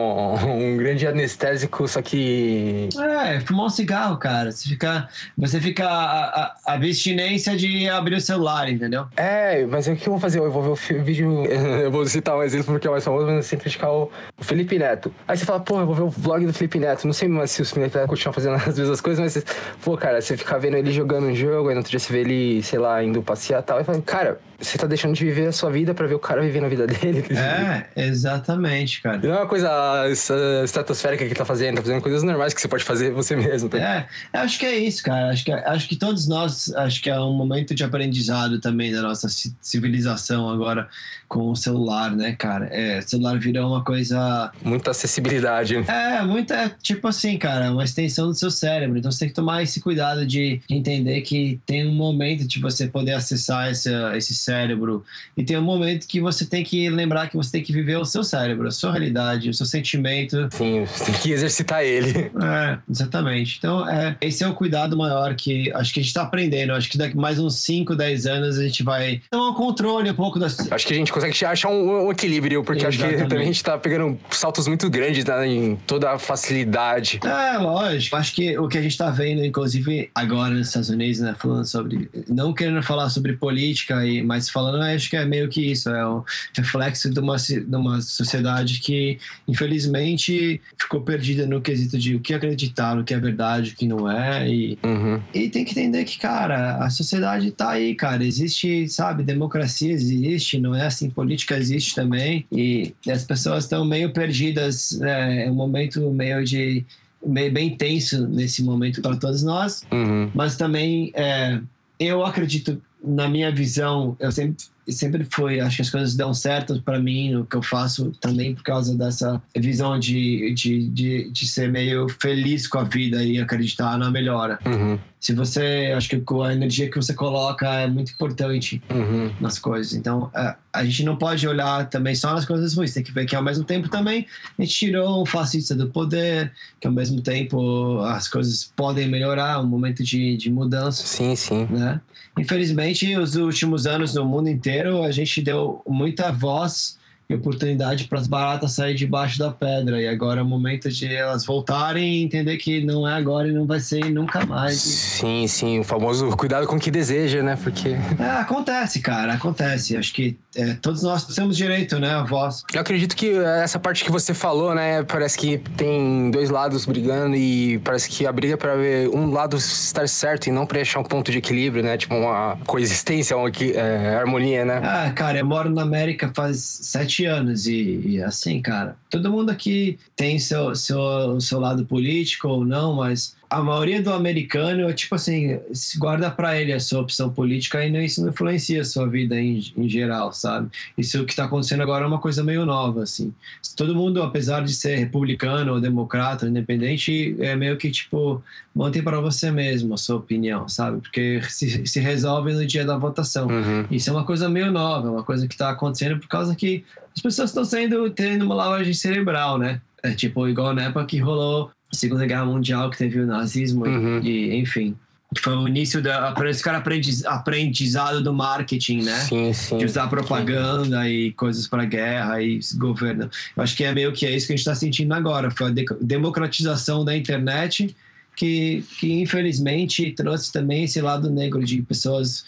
um, 0.45 0.77
grande 0.77 1.07
anestésico, 1.07 1.89
só 1.89 2.01
que. 2.01 2.89
É, 3.25 3.41
fumar 3.41 3.67
um 3.67 3.71
cigarro, 3.71 4.17
cara. 4.17 4.53
Você 4.53 4.69
fica, 4.69 5.09
você 5.37 5.61
fica 5.61 5.87
a, 5.89 6.25
a, 6.25 6.57
a 6.67 6.73
abstinência 6.75 7.57
de 7.57 7.89
abrir 7.89 8.17
o 8.17 8.21
celular, 8.21 8.71
entendeu? 8.71 9.07
É, 9.17 9.67
mas 9.67 9.89
o 9.89 9.97
que 9.97 10.07
eu 10.07 10.13
vou 10.13 10.21
fazer? 10.21 10.39
Eu 10.39 10.51
vou 10.51 10.75
ver 10.75 11.01
o 11.01 11.05
vídeo. 11.05 11.45
Eu 11.87 11.91
vou 11.91 12.05
citar 12.07 12.37
um 12.37 12.43
exemplo 12.43 12.73
porque 12.73 12.87
é 12.87 12.91
o 12.91 12.93
mais 12.93 13.05
famoso, 13.05 13.27
mas 13.27 13.47
sem 13.47 13.59
criticar 13.59 13.91
o, 13.91 14.11
Felipe 14.39 14.79
Neto. 14.79 15.13
Aí 15.27 15.37
você 15.37 15.45
fala, 15.45 15.61
pô, 15.61 15.81
eu 15.81 15.87
vou 15.87 15.95
ver 15.95 16.03
o 16.03 16.09
vlog 16.09 16.45
do 16.47 16.53
Felipe 16.53 16.79
Neto. 16.79 17.07
Não 17.07 17.13
sei 17.13 17.29
mais 17.29 17.51
se 17.51 17.63
o 17.63 17.65
Felipe 17.65 17.97
Neto 17.97 18.09
continua 18.09 18.33
fazendo 18.33 18.55
as 18.67 18.79
mesmas 18.79 19.01
coisas, 19.01 19.23
mas, 19.23 19.45
pô, 19.85 19.97
cara, 19.97 20.21
você 20.21 20.37
fica 20.37 20.59
vendo 20.59 20.77
ele 20.77 20.93
jogando 20.93 21.27
um 21.27 21.35
jogo, 21.35 21.69
aí 21.69 21.75
no 21.75 21.81
outro 21.81 21.91
dia 21.91 21.99
você 21.99 22.13
vê 22.13 22.21
ele, 22.21 22.63
sei 22.63 22.79
lá, 22.79 23.03
indo 23.17 23.25
passear 23.25 23.61
e 23.61 23.63
tal. 23.65 23.79
Aí 23.79 23.85
fala, 23.85 24.01
cara, 24.03 24.39
você 24.59 24.79
tá 24.79 24.87
deixando 24.87 25.15
de 25.15 25.25
viver 25.25 25.47
a 25.49 25.53
sua 25.53 25.71
vida 25.71 25.93
pra 25.95 26.07
ver 26.07 26.15
o 26.15 26.19
cara 26.19 26.41
vivendo 26.43 26.65
a 26.65 26.69
vida 26.69 26.87
dele. 26.87 27.25
É, 27.37 28.07
exatamente, 28.09 29.03
cara. 29.03 29.19
Não 29.19 29.31
é 29.35 29.37
uma 29.39 29.47
coisa 29.47 29.69
essa- 30.11 30.63
estratosférica 30.65 31.27
que 31.27 31.35
tá 31.35 31.45
fazendo, 31.45 31.77
tá 31.77 31.83
fazendo 31.83 32.01
coisas 32.03 32.23
normais 32.23 32.53
que 32.55 32.61
você 32.61 32.69
pode 32.69 32.85
fazer 32.85 33.11
você 33.13 33.37
mesmo. 33.37 33.69
Tá? 33.69 33.79
É, 33.79 34.07
acho 34.39 34.59
que 34.59 34.67
é 34.67 34.77
isso, 34.79 35.03
cara. 35.03 35.31
Acho 35.31 35.45
que, 35.45 35.53
acho 35.53 35.89
que 35.89 35.97
todos 35.97 36.27
nós, 36.27 36.73
acho 36.75 37.03
que 37.03 37.11
é 37.11 37.19
um 37.21 37.33
momento 37.35 37.75
de 37.75 37.85
aprendizado 37.85 38.61
também 38.61 38.93
da 38.93 39.03
nossa 39.03 39.29
ci- 39.29 39.55
civilização 39.61 40.49
agora 40.49 40.89
com 41.29 41.51
o 41.51 41.57
celular, 41.57 42.13
né, 42.15 42.35
cara? 42.39 42.67
É, 42.71 42.99
o 43.01 43.03
celular 43.03 43.39
virou 43.39 43.69
uma 43.69 43.83
coisa. 43.85 44.51
Muita 44.63 44.93
acessibilidade. 44.93 45.77
É, 45.89 46.23
muita, 46.23 46.71
tipo 46.83 47.09
assim, 47.09 47.37
cara, 47.37 47.71
uma 47.73 47.85
extensão 47.85 48.29
do 48.29 48.35
seu 48.35 48.51
cérebro. 48.51 48.97
Então 48.99 49.11
você 49.11 49.21
tem 49.21 49.29
que 49.29 49.35
tomar 49.35 49.63
esse 49.63 49.81
cuidado 49.81 50.25
de 50.27 50.61
entender 50.71 51.21
que 51.23 51.61
tem 51.67 51.87
um 51.87 51.93
momento 51.95 52.47
de 52.47 52.61
você 52.61 52.87
poder 52.87 53.06
acessar 53.13 53.71
esse, 53.71 53.91
esse 54.17 54.35
cérebro 54.35 55.05
e 55.37 55.45
tem 55.45 55.57
um 55.57 55.63
momento 55.63 56.07
que 56.07 56.21
você 56.21 56.45
tem 56.45 56.65
que 56.65 56.89
lembrar 56.89 57.29
que 57.29 57.37
você 57.37 57.53
tem 57.53 57.63
que 57.63 57.73
viver 57.73 57.97
o 57.97 58.05
seu 58.05 58.25
cérebro, 58.25 58.69
a 58.69 58.71
sua 58.71 58.91
realidade, 58.91 59.51
o 59.51 59.55
seu 59.55 59.67
sentimento. 59.67 60.49
Sim, 60.51 60.85
você 60.85 61.05
tem 61.05 61.15
que 61.15 61.31
exercitar 61.31 61.83
ele. 61.83 62.31
É, 62.47 62.79
exatamente. 62.89 63.57
Então, 63.59 63.89
é, 63.89 64.17
esse 64.21 64.43
é 64.45 64.49
o 64.49 64.55
cuidado 64.55 64.97
maior 64.97 65.35
que 65.35 65.71
acho 65.73 65.93
que 65.93 66.01
a 66.01 66.03
gente 66.03 66.15
tá 66.15 66.23
aprendendo. 66.23 66.73
Acho 66.73 66.89
que 66.89 66.97
daqui 66.99 67.17
mais 67.17 67.39
uns 67.39 67.57
5, 67.57 67.95
10 67.95 68.27
anos 68.27 68.59
a 68.59 68.63
gente 68.63 68.83
vai 68.83 69.21
tomar 69.31 69.51
um 69.51 69.55
controle 69.55 70.11
um 70.11 70.15
pouco 70.15 70.39
das. 70.39 70.71
Acho 70.71 70.87
que 70.87 70.93
a 70.93 70.97
gente 70.97 71.13
consegue 71.13 71.45
achar 71.45 71.69
um, 71.69 72.07
um 72.07 72.13
equilíbrio, 72.13 72.63
porque 72.65 72.87
acho 72.87 72.99
que 72.99 73.05
Exatamente. 73.05 73.29
também 73.29 73.45
a 73.45 73.47
gente 73.47 73.65
tá 73.65 73.79
pegando 73.79 74.19
saltos 74.31 74.67
muito 74.67 74.89
grandes 74.89 75.25
né, 75.25 75.47
em 75.47 75.77
toda 75.87 76.13
a 76.13 76.19
facilidade. 76.19 77.21
É, 77.25 77.59
lógico. 77.59 78.17
Acho 78.17 78.35
que 78.35 78.59
o 78.59 78.69
que 78.69 78.79
a 78.79 78.83
gente 78.83 78.97
tá 78.97 79.11
vendo, 79.11 79.45
inclusive 79.45 80.11
agora 80.15 80.55
nos 80.55 80.69
Estados 80.69 80.89
Unidos, 80.89 81.21
né, 81.21 81.35
falando 81.39 81.67
sobre. 81.67 82.09
Não 82.29 82.53
querendo 82.53 82.83
falar 82.83 82.96
sobre 83.11 83.35
política, 83.35 84.05
e, 84.07 84.23
mas 84.23 84.49
falando, 84.49 84.83
acho 84.83 85.11
que 85.11 85.17
é 85.17 85.25
meio 85.25 85.49
que 85.49 85.73
isso. 85.73 85.89
É 85.91 86.07
o 86.07 86.25
reflexo 86.57 87.11
de 87.11 87.21
uma, 87.21 87.37
de 87.37 87.77
uma 87.77 88.01
sociedade 88.01 88.81
que, 88.81 89.19
infelizmente, 89.47 90.61
ficou 90.79 91.01
perdida 91.01 91.47
no 91.47 91.61
quesito 91.61 91.99
de 91.99 92.15
o 92.15 92.21
que 92.21 92.35
acreditar, 92.35 92.99
o 92.99 93.05
que 93.05 93.15
é 93.15 93.19
verdade, 93.19 93.73
o 93.73 93.77
que 93.77 93.87
não 93.87 94.11
é. 94.11 94.49
E 94.49 94.79
Uhum. 94.83 95.21
E 95.35 95.49
tem 95.49 95.65
que 95.65 95.73
entender 95.73 96.05
que, 96.05 96.19
cara, 96.19 96.77
a 96.77 96.91
sociedade 96.91 97.51
tá 97.51 97.71
aí, 97.71 97.95
cara. 97.95 98.25
Existe, 98.25 98.89
sabe, 98.89 99.23
democracia 99.23 99.93
existe, 99.93 100.59
não 100.59 100.75
é 100.75 100.87
assim, 100.87 101.11
política 101.11 101.57
existe 101.57 101.95
também. 101.95 102.47
E 102.51 102.95
as 103.09 103.25
pessoas 103.25 103.65
estão 103.65 103.85
meio 103.85 104.13
perdidas, 104.13 105.01
é, 105.01 105.47
é 105.47 105.51
um 105.51 105.55
momento 105.55 106.01
meio 106.11 106.45
de. 106.45 106.85
bem 107.23 107.77
tenso 107.77 108.27
nesse 108.29 108.63
momento 108.63 109.01
para 109.03 109.17
todos 109.17 109.43
nós. 109.43 109.85
Uhum. 109.93 110.31
Mas 110.35 110.57
também, 110.57 111.11
é, 111.15 111.61
eu 111.99 112.25
acredito, 112.25 112.81
na 113.03 113.29
minha 113.29 113.51
visão, 113.53 114.17
eu 114.19 114.31
sempre 114.33 114.65
sempre 114.89 115.27
foi, 115.31 115.61
acho 115.61 115.77
que 115.77 115.83
as 115.83 115.91
coisas 115.91 116.15
dão 116.15 116.33
certo 116.33 116.81
para 116.83 116.99
mim 116.99 117.33
no 117.33 117.45
que 117.45 117.57
eu 117.57 117.63
faço 117.63 118.13
também 118.21 118.55
por 118.55 118.63
causa 118.63 118.97
dessa 118.97 119.43
visão 119.57 119.99
de, 119.99 120.53
de, 120.55 120.89
de, 120.89 121.31
de 121.31 121.49
ser 121.49 121.71
meio 121.71 122.09
feliz 122.09 122.67
com 122.67 122.79
a 122.79 122.85
vida 122.85 123.23
e 123.25 123.39
acreditar 123.39 123.99
na 123.99 124.11
melhora. 124.11 124.59
Uhum. 124.65 124.99
Se 125.19 125.33
você, 125.33 125.93
acho 125.97 126.09
que 126.09 126.23
a 126.45 126.53
energia 126.53 126.89
que 126.89 126.97
você 126.97 127.13
coloca 127.13 127.67
é 127.67 127.87
muito 127.89 128.13
importante 128.13 128.81
Uhum. 128.91 129.31
nas 129.41 129.59
coisas. 129.59 129.95
Então, 129.95 130.31
a, 130.35 130.57
a 130.73 130.85
gente 130.85 131.03
não 131.05 131.17
pode 131.17 131.47
olhar 131.49 131.89
também 131.89 132.15
só 132.15 132.33
nas 132.33 132.45
coisas 132.45 132.75
ruins, 132.75 132.93
tem 132.95 133.03
que 133.03 133.11
ver 133.11 133.27
que 133.27 133.35
ao 133.35 133.43
mesmo 133.43 133.65
tempo 133.65 133.89
também 133.89 134.27
a 134.59 134.63
gente 134.63 134.75
tirou 134.75 135.23
um 135.23 135.27
fascista 135.27 135.75
do 135.75 135.89
poder, 135.89 136.53
que 136.81 136.87
ao 136.87 136.93
mesmo 136.93 137.21
tempo 137.21 137.99
as 138.01 138.29
coisas 138.29 138.71
podem 138.77 139.09
melhorar, 139.09 139.61
um 139.61 139.67
momento 139.67 140.05
de, 140.05 140.37
de 140.37 140.51
mudança 140.51 141.05
Sim, 141.07 141.35
sim. 141.35 141.67
né? 141.71 142.01
Infelizmente, 142.39 143.17
os 143.17 143.35
últimos 143.35 143.87
anos 143.87 144.15
no 144.15 144.25
mundo 144.25 144.51
inteiro, 144.51 144.76
a 145.03 145.11
gente 145.11 145.41
deu 145.41 145.83
muita 145.87 146.31
voz 146.31 146.99
oportunidade 147.35 148.05
para 148.05 148.19
as 148.19 148.27
baratas 148.27 148.73
sair 148.73 148.95
debaixo 148.95 149.39
da 149.39 149.51
pedra. 149.51 150.01
E 150.01 150.09
agora 150.09 150.41
é 150.41 150.43
o 150.43 150.47
momento 150.47 150.89
de 150.91 151.13
elas 151.13 151.45
voltarem 151.45 152.17
e 152.17 152.23
entender 152.25 152.57
que 152.57 152.85
não 152.85 153.07
é 153.07 153.15
agora 153.15 153.49
e 153.49 153.53
não 153.53 153.67
vai 153.67 153.81
ser 153.81 154.05
nunca 154.11 154.45
mais. 154.47 154.77
Sim, 154.79 155.47
sim. 155.47 155.81
O 155.81 155.85
famoso 155.85 156.29
cuidado 156.37 156.67
com 156.67 156.77
o 156.77 156.81
que 156.81 156.91
deseja, 156.91 157.43
né? 157.43 157.59
Porque. 157.63 157.97
É, 158.19 158.31
acontece, 158.41 159.01
cara, 159.01 159.35
acontece. 159.35 159.97
Acho 159.97 160.13
que 160.13 160.37
é, 160.55 160.75
todos 160.75 161.03
nós 161.03 161.27
temos 161.27 161.57
direito, 161.57 161.99
né, 161.99 162.11
a 162.11 162.23
voz. 162.23 162.63
Eu 162.73 162.81
acredito 162.81 163.17
que 163.17 163.37
essa 163.37 163.79
parte 163.79 164.05
que 164.05 164.11
você 164.11 164.33
falou, 164.33 164.75
né? 164.75 165.03
Parece 165.03 165.37
que 165.37 165.59
tem 165.77 166.31
dois 166.31 166.51
lados 166.51 166.87
brigando 166.87 167.37
e 167.37 167.79
parece 167.79 168.09
que 168.09 168.27
a 168.27 168.33
briga 168.33 168.55
é 168.55 168.57
pra 168.57 168.75
ver 168.75 169.09
um 169.09 169.31
lado 169.33 169.57
estar 169.57 170.09
certo 170.09 170.47
e 170.47 170.51
não 170.51 170.67
pra 170.67 170.81
achar 170.81 171.01
um 171.01 171.05
ponto 171.05 171.31
de 171.31 171.39
equilíbrio, 171.39 171.83
né? 171.83 171.97
Tipo 171.97 172.15
uma 172.15 172.57
coexistência, 172.67 173.37
uma 173.37 173.51
é, 173.51 174.17
harmonia, 174.17 174.65
né? 174.65 174.81
Ah, 174.83 175.11
cara, 175.11 175.39
eu 175.39 175.47
moro 175.47 175.71
na 175.71 175.83
América 175.83 176.31
faz 176.35 176.79
sete 176.83 177.16
anos 177.25 177.67
e, 177.67 178.01
e 178.05 178.23
assim, 178.23 178.61
cara, 178.61 178.97
todo 179.09 179.31
mundo 179.31 179.51
aqui 179.51 179.99
tem 180.15 180.39
seu, 180.39 180.75
seu, 180.75 181.41
seu 181.41 181.59
lado 181.59 181.85
político 181.85 182.49
ou 182.49 182.65
não, 182.65 182.95
mas 182.95 183.37
a 183.49 183.63
maioria 183.63 184.03
do 184.03 184.13
americano, 184.13 184.93
tipo 184.93 185.15
assim, 185.15 185.59
guarda 185.99 186.31
pra 186.31 186.61
ele 186.61 186.73
a 186.73 186.81
sua 186.81 187.01
opção 187.01 187.31
política 187.31 187.85
e 187.85 187.91
não- 187.91 188.01
isso 188.01 188.21
não 188.21 188.31
influencia 188.31 188.81
a 188.81 188.85
sua 188.85 189.07
vida 189.09 189.41
em, 189.41 189.63
em 189.77 189.89
geral, 189.89 190.33
sabe? 190.33 190.69
Isso 190.99 191.25
que 191.25 191.35
tá 191.35 191.45
acontecendo 191.45 191.83
agora 191.83 192.05
é 192.05 192.09
uma 192.09 192.19
coisa 192.19 192.43
meio 192.43 192.67
nova, 192.67 193.03
assim. 193.03 193.33
Todo 193.77 193.95
mundo, 193.95 194.23
apesar 194.23 194.65
de 194.65 194.73
ser 194.73 194.97
republicano 194.97 195.75
ou 195.75 195.81
democrata, 195.81 196.47
independente, 196.47 197.37
é 197.39 197.55
meio 197.55 197.77
que, 197.77 197.91
tipo, 197.91 198.43
mantém 198.75 199.03
para 199.03 199.21
você 199.21 199.51
mesmo 199.51 199.95
a 199.95 199.97
sua 199.97 200.17
opinião, 200.17 200.69
sabe? 200.69 201.01
Porque 201.01 201.41
se, 201.49 201.87
se 201.87 202.01
resolve 202.01 202.53
no 202.53 202.67
dia 202.67 202.85
da 202.85 202.97
votação. 202.97 203.47
Uhum. 203.49 203.85
Isso 203.91 204.11
é 204.11 204.13
uma 204.13 204.25
coisa 204.25 204.49
meio 204.49 204.71
nova, 204.73 205.11
uma 205.11 205.23
coisa 205.23 205.47
que 205.47 205.55
está 205.55 205.71
acontecendo 205.71 206.19
por 206.19 206.29
causa 206.29 206.55
que 206.55 206.85
as 207.15 207.23
pessoas 207.23 207.51
estão 207.51 207.65
sendo 207.65 208.11
tendo 208.11 208.45
uma 208.45 208.55
lavagem 208.55 208.93
cerebral, 208.93 209.57
né? 209.59 209.81
É 210.03 210.13
tipo 210.15 210.47
igual 210.49 210.75
na 210.75 210.85
época 210.85 211.05
que 211.07 211.19
rolou 211.19 211.71
Segunda 211.93 212.27
Guerra 212.27 212.45
Mundial, 212.45 212.91
que 212.91 212.99
teve 212.99 213.21
o 213.21 213.27
nazismo 213.27 213.85
Uhum. 213.87 214.21
e, 214.23 214.55
enfim, 214.57 214.95
que 215.35 215.41
foi 215.41 215.57
o 215.57 215.67
início 215.69 216.01
da 216.03 216.35
esse 216.49 216.63
cara 216.63 216.79
aprendiz, 216.79 217.25
aprendizado 217.25 218.23
do 218.23 218.33
marketing, 218.33 219.03
né? 219.03 219.15
Sim, 219.21 219.53
sim. 219.53 219.79
de 219.79 219.85
usar 219.85 220.07
propaganda 220.09 221.09
e 221.09 221.33
coisas 221.33 221.67
para 221.67 221.85
guerra 221.85 222.41
e 222.43 222.61
governo. 222.77 223.29
Eu 223.57 223.63
acho 223.63 223.77
que 223.77 223.85
é 223.85 223.93
meio 223.93 224.13
que 224.13 224.25
é 224.27 224.35
isso 224.35 224.47
que 224.47 224.53
a 224.53 224.57
gente 224.57 224.61
está 224.67 224.75
sentindo 224.75 225.13
agora. 225.15 225.51
Foi 225.51 225.69
a 225.69 225.71
de- 225.71 225.85
democratização 226.01 227.05
da 227.05 227.17
internet 227.17 227.95
que, 228.37 228.85
que 228.99 229.13
infelizmente 229.21 230.11
trouxe 230.13 230.53
também 230.53 230.85
esse 230.85 231.01
lado 231.01 231.29
negro 231.31 231.65
de 231.65 231.83
pessoas 231.83 232.45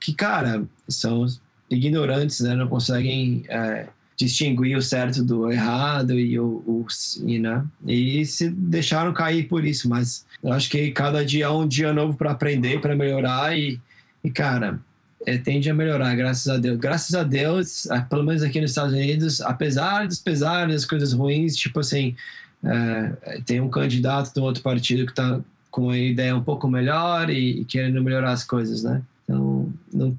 que, 0.00 0.12
cara, 0.14 0.64
são 0.88 1.26
ignorantes, 1.70 2.40
né? 2.40 2.54
Não 2.54 2.66
conseguem 2.68 3.44
é, 3.48 3.86
distinguir 4.24 4.76
o 4.76 4.82
certo 4.82 5.22
do 5.22 5.50
errado 5.50 6.18
e 6.18 6.38
o, 6.38 6.62
o 6.66 6.86
you 7.24 7.40
know? 7.40 7.64
e 7.86 8.24
se 8.24 8.48
deixaram 8.50 9.12
cair 9.12 9.48
por 9.48 9.64
isso. 9.64 9.88
Mas 9.88 10.24
eu 10.42 10.52
acho 10.52 10.70
que 10.70 10.90
cada 10.90 11.24
dia 11.24 11.46
é 11.46 11.50
um 11.50 11.66
dia 11.66 11.92
novo 11.92 12.16
para 12.16 12.30
aprender, 12.30 12.80
para 12.80 12.94
melhorar 12.94 13.56
e, 13.56 13.80
e 14.22 14.30
cara, 14.30 14.78
é, 15.26 15.38
tende 15.38 15.70
a 15.70 15.74
melhorar, 15.74 16.14
graças 16.14 16.48
a 16.48 16.58
Deus. 16.58 16.78
Graças 16.78 17.14
a 17.14 17.22
Deus, 17.22 17.86
pelo 18.08 18.24
menos 18.24 18.42
aqui 18.42 18.60
nos 18.60 18.70
Estados 18.70 18.94
Unidos, 18.94 19.40
apesar 19.40 20.06
dos 20.06 20.18
pesares, 20.18 20.74
das 20.74 20.84
coisas 20.84 21.12
ruins, 21.12 21.56
tipo 21.56 21.80
assim, 21.80 22.16
é, 22.64 23.40
tem 23.44 23.60
um 23.60 23.68
candidato 23.68 24.32
do 24.34 24.42
outro 24.42 24.62
partido 24.62 25.04
que 25.04 25.12
está 25.12 25.40
com 25.70 25.84
uma 25.84 25.98
ideia 25.98 26.36
um 26.36 26.42
pouco 26.42 26.68
melhor 26.68 27.30
e, 27.30 27.60
e 27.60 27.64
querendo 27.64 28.02
melhorar 28.02 28.32
as 28.32 28.44
coisas, 28.44 28.82
né? 28.82 29.02
Então, 29.24 29.72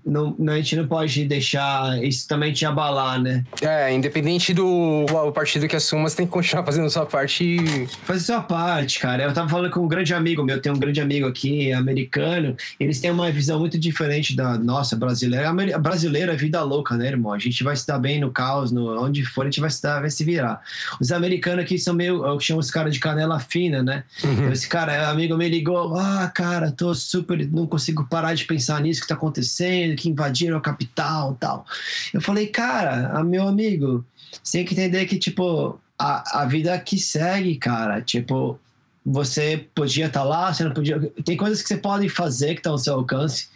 não, 0.05 0.35
não, 0.39 0.53
a 0.53 0.55
gente 0.57 0.75
não 0.75 0.87
pode 0.87 1.25
deixar 1.25 2.01
isso 2.03 2.27
também 2.27 2.53
te 2.53 2.65
abalar, 2.65 3.21
né? 3.21 3.43
É, 3.61 3.93
independente 3.93 4.53
do 4.53 5.05
o 5.05 5.31
partido 5.31 5.67
que 5.67 5.75
assuma, 5.75 6.07
você 6.09 6.15
tem 6.17 6.25
que 6.25 6.31
continuar 6.31 6.63
fazendo 6.63 6.89
sua 6.89 7.05
parte 7.05 7.43
e. 7.43 7.87
Fazer 8.03 8.21
sua 8.21 8.41
parte, 8.41 8.99
cara. 8.99 9.23
Eu 9.23 9.33
tava 9.33 9.49
falando 9.49 9.71
com 9.71 9.81
um 9.81 9.87
grande 9.87 10.13
amigo 10.13 10.43
meu, 10.43 10.61
tem 10.61 10.71
um 10.71 10.77
grande 10.79 11.01
amigo 11.01 11.27
aqui, 11.27 11.71
americano. 11.73 12.55
Eles 12.79 12.99
têm 12.99 13.11
uma 13.11 13.29
visão 13.31 13.59
muito 13.59 13.77
diferente 13.77 14.35
da 14.35 14.57
nossa 14.57 14.95
brasileira. 14.95 15.49
A 15.49 15.53
meri- 15.53 15.73
a 15.73 15.79
brasileira 15.79 16.33
é 16.33 16.35
vida 16.35 16.61
louca, 16.63 16.95
né, 16.95 17.07
irmão? 17.07 17.33
A 17.33 17.39
gente 17.39 17.63
vai 17.63 17.75
se 17.75 17.85
dar 17.85 17.99
bem 17.99 18.19
no 18.19 18.31
caos, 18.31 18.71
no, 18.71 18.99
onde 19.03 19.23
for, 19.25 19.41
a 19.41 19.45
gente 19.45 19.59
vai 19.59 19.69
se, 19.69 19.81
dar, 19.81 19.99
vai 19.99 20.09
se 20.09 20.23
virar. 20.23 20.61
Os 20.99 21.11
americanos 21.11 21.63
aqui 21.65 21.77
são 21.77 21.93
meio, 21.93 22.25
eu 22.25 22.39
chamo 22.39 22.59
os 22.59 22.71
caras 22.71 22.93
de 22.93 22.99
canela 22.99 23.39
fina, 23.39 23.83
né? 23.83 24.03
Esse 24.51 24.67
cara, 24.67 25.09
amigo 25.09 25.35
me 25.35 25.49
ligou, 25.49 25.95
ah, 25.97 26.31
cara, 26.33 26.71
tô 26.71 26.93
super, 26.95 27.45
não 27.51 27.67
consigo 27.67 28.07
parar 28.09 28.33
de 28.33 28.45
pensar 28.45 28.79
nisso 28.81 28.92
que 29.01 29.07
tá 29.07 29.15
acontecendo, 29.15 29.95
que 29.95 30.09
invadiram 30.09 30.57
a 30.57 30.61
capital 30.61 31.37
tal. 31.39 31.65
Eu 32.13 32.21
falei, 32.21 32.47
cara, 32.47 33.23
meu 33.23 33.47
amigo, 33.47 34.05
você 34.41 34.59
tem 34.59 34.65
que 34.65 34.73
entender 34.73 35.05
que, 35.05 35.17
tipo, 35.17 35.79
a, 35.97 36.41
a 36.41 36.45
vida 36.45 36.77
que 36.79 36.97
segue, 36.97 37.55
cara, 37.57 38.01
tipo, 38.01 38.59
você 39.05 39.67
podia 39.75 40.07
estar 40.07 40.23
lá, 40.23 40.53
você 40.53 40.63
não 40.63 40.71
podia. 40.71 40.99
Tem 41.25 41.35
coisas 41.35 41.61
que 41.61 41.67
você 41.67 41.77
pode 41.77 42.07
fazer 42.09 42.53
que 42.53 42.59
estão 42.59 42.73
ao 42.73 42.77
seu 42.77 42.95
alcance. 42.95 43.49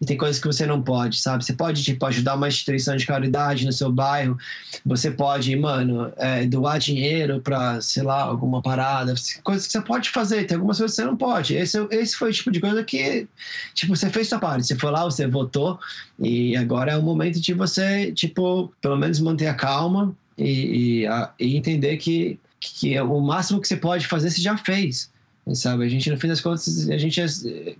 E 0.00 0.04
tem 0.06 0.16
coisas 0.16 0.40
que 0.40 0.46
você 0.46 0.66
não 0.66 0.82
pode, 0.82 1.18
sabe? 1.20 1.44
Você 1.44 1.52
pode, 1.52 1.82
tipo, 1.82 2.04
ajudar 2.06 2.34
uma 2.34 2.48
instituição 2.48 2.96
de 2.96 3.06
caridade 3.06 3.64
no 3.64 3.72
seu 3.72 3.90
bairro. 3.92 4.36
Você 4.84 5.10
pode, 5.10 5.54
mano, 5.56 6.12
é, 6.16 6.44
doar 6.46 6.78
dinheiro 6.80 7.40
pra, 7.40 7.80
sei 7.80 8.02
lá, 8.02 8.22
alguma 8.22 8.60
parada. 8.60 9.14
Coisas 9.44 9.66
que 9.66 9.72
você 9.72 9.80
pode 9.80 10.10
fazer. 10.10 10.44
Tem 10.44 10.56
algumas 10.56 10.78
coisas 10.78 10.96
que 10.96 11.00
você 11.02 11.06
não 11.08 11.16
pode. 11.16 11.54
Esse, 11.54 11.78
esse 11.92 12.16
foi 12.16 12.30
o 12.30 12.32
tipo 12.32 12.50
de 12.50 12.60
coisa 12.60 12.82
que, 12.82 13.28
tipo, 13.72 13.94
você 13.96 14.10
fez 14.10 14.28
sua 14.28 14.38
parte. 14.40 14.66
Você 14.66 14.76
foi 14.76 14.90
lá, 14.90 15.04
você 15.04 15.28
votou. 15.28 15.78
E 16.18 16.56
agora 16.56 16.92
é 16.92 16.96
o 16.96 17.02
momento 17.02 17.40
de 17.40 17.54
você, 17.54 18.10
tipo, 18.12 18.74
pelo 18.80 18.96
menos 18.96 19.20
manter 19.20 19.46
a 19.46 19.54
calma 19.54 20.12
e, 20.36 21.02
e, 21.02 21.06
a- 21.06 21.32
e 21.38 21.56
entender 21.56 21.96
que, 21.98 22.38
que 22.60 23.00
o 23.00 23.20
máximo 23.20 23.60
que 23.60 23.68
você 23.68 23.76
pode 23.76 24.06
fazer, 24.08 24.28
você 24.30 24.40
já 24.40 24.56
fez. 24.56 25.08
Sabe? 25.52 25.84
A 25.84 25.88
gente, 25.88 26.10
no 26.10 26.16
fim 26.18 26.28
das 26.28 26.40
contas, 26.40 26.88
a 26.88 26.96
gente 26.96 27.20
é. 27.20 27.26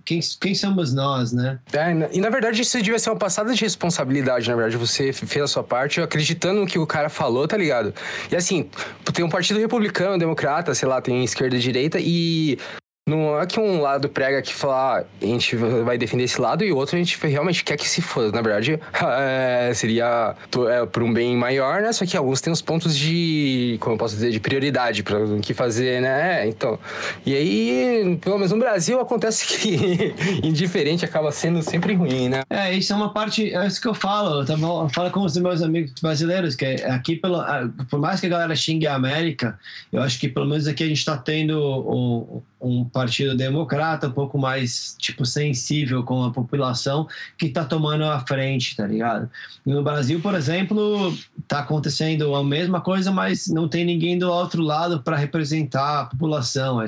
Quem, 0.05 0.19
quem 0.39 0.53
somos 0.53 0.93
nós, 0.93 1.31
né? 1.31 1.57
É, 1.73 1.91
e 2.15 2.21
na- 2.21 2.29
verdade 2.29 2.61
isso 2.61 2.77
devia 2.77 2.99
ser 2.99 3.09
uma 3.09 3.15
passada 3.15 3.53
de 3.53 3.61
responsabilidade, 3.61 4.47
na 4.47 4.55
verdade. 4.55 4.77
Você 4.77 5.11
fez 5.11 5.43
a 5.43 5.47
sua 5.47 5.63
parte 5.63 5.99
acreditando 5.99 6.59
no 6.61 6.67
que 6.67 6.77
o 6.77 6.85
cara 6.85 7.09
falou, 7.09 7.47
tá 7.47 7.57
ligado? 7.57 7.93
E 8.31 8.35
assim, 8.35 8.69
tem 9.13 9.25
um 9.25 9.29
partido 9.29 9.59
republicano, 9.59 10.19
democrata, 10.19 10.75
sei 10.75 10.87
lá, 10.87 11.01
tem 11.01 11.23
esquerda 11.23 11.55
e 11.55 11.59
direita, 11.59 11.97
e 11.99 12.59
não 13.07 13.39
é 13.39 13.45
que 13.45 13.59
um 13.59 13.81
lado 13.81 14.09
prega 14.09 14.41
que 14.41 14.51
fala, 14.51 15.01
ah, 15.01 15.03
a 15.21 15.25
gente 15.25 15.55
vai 15.55 15.95
defender 15.95 16.23
esse 16.23 16.41
lado 16.41 16.63
e 16.63 16.71
o 16.71 16.75
outro 16.75 16.95
a 16.95 16.97
gente 16.97 17.15
realmente 17.27 17.63
quer 17.63 17.77
que 17.77 17.87
se 17.87 18.01
foda. 18.01 18.31
Na 18.31 18.41
verdade, 18.41 18.79
é, 19.19 19.71
seria 19.75 20.35
é, 20.71 20.85
por 20.87 21.03
um 21.03 21.13
bem 21.13 21.37
maior, 21.37 21.83
né? 21.83 21.93
Só 21.93 22.03
que 22.03 22.17
alguns 22.17 22.41
têm 22.41 22.51
os 22.51 22.63
pontos 22.63 22.97
de, 22.97 23.77
como 23.79 23.93
eu 23.93 23.99
posso 23.99 24.15
dizer, 24.15 24.31
de 24.31 24.39
prioridade 24.39 25.03
para 25.03 25.23
o 25.23 25.39
que 25.39 25.53
fazer, 25.53 26.01
né? 26.01 26.47
Então, 26.47 26.79
e 27.23 27.35
aí, 27.35 28.17
pelo 28.21 28.37
menos 28.37 28.51
no 28.51 28.57
Brasil, 28.57 28.99
acontece 28.99 29.45
que 29.55 30.15
indiferente 30.43 31.05
acaba 31.05 31.31
sendo 31.31 31.61
sempre 31.61 31.93
ruim, 31.93 32.29
né? 32.29 32.41
É, 32.49 32.73
isso 32.73 32.91
é 32.91 32.95
uma 32.95 33.13
parte, 33.13 33.53
é 33.53 33.67
isso 33.67 33.79
que 33.79 33.87
eu 33.87 33.93
falo. 33.93 34.43
Tava, 34.43 34.65
eu 34.65 34.89
falo 34.89 35.11
com 35.11 35.19
os 35.19 35.37
meus 35.37 35.61
amigos 35.61 35.93
brasileiros, 36.01 36.55
que 36.55 36.65
é 36.65 36.89
aqui, 36.89 37.15
pelo, 37.15 37.39
por 37.87 37.99
mais 37.99 38.19
que 38.19 38.25
a 38.25 38.29
galera 38.29 38.55
xingue 38.55 38.87
a 38.87 38.95
América, 38.95 39.59
eu 39.93 40.01
acho 40.01 40.19
que 40.19 40.27
pelo 40.27 40.47
menos 40.47 40.65
aqui 40.67 40.83
a 40.83 40.87
gente 40.87 40.97
está 40.97 41.15
tendo 41.15 41.59
um, 41.87 42.41
um 42.65 42.83
partido 42.83 43.35
democrata 43.35 44.07
um 44.07 44.11
pouco 44.11 44.37
mais, 44.37 44.95
tipo, 44.97 45.25
sensível 45.25 46.03
com 46.03 46.23
a 46.23 46.31
população 46.31 47.07
que 47.37 47.45
está 47.45 47.63
tomando 47.63 48.03
a 48.03 48.19
frente, 48.19 48.75
tá 48.75 48.87
ligado? 48.87 49.29
No 49.65 49.83
Brasil, 49.83 50.19
por 50.19 50.33
exemplo, 50.33 51.15
tá 51.47 51.59
acontecendo 51.59 52.33
a 52.35 52.43
mesma 52.43 52.81
coisa, 52.81 53.11
mas 53.11 53.47
não 53.47 53.67
tem 53.67 53.85
ninguém 53.85 54.17
do 54.17 54.31
outro 54.31 54.61
lado 54.61 55.01
para 55.01 55.15
representar 55.15 56.01
a 56.01 56.05
população, 56.05 56.81
é, 56.81 56.85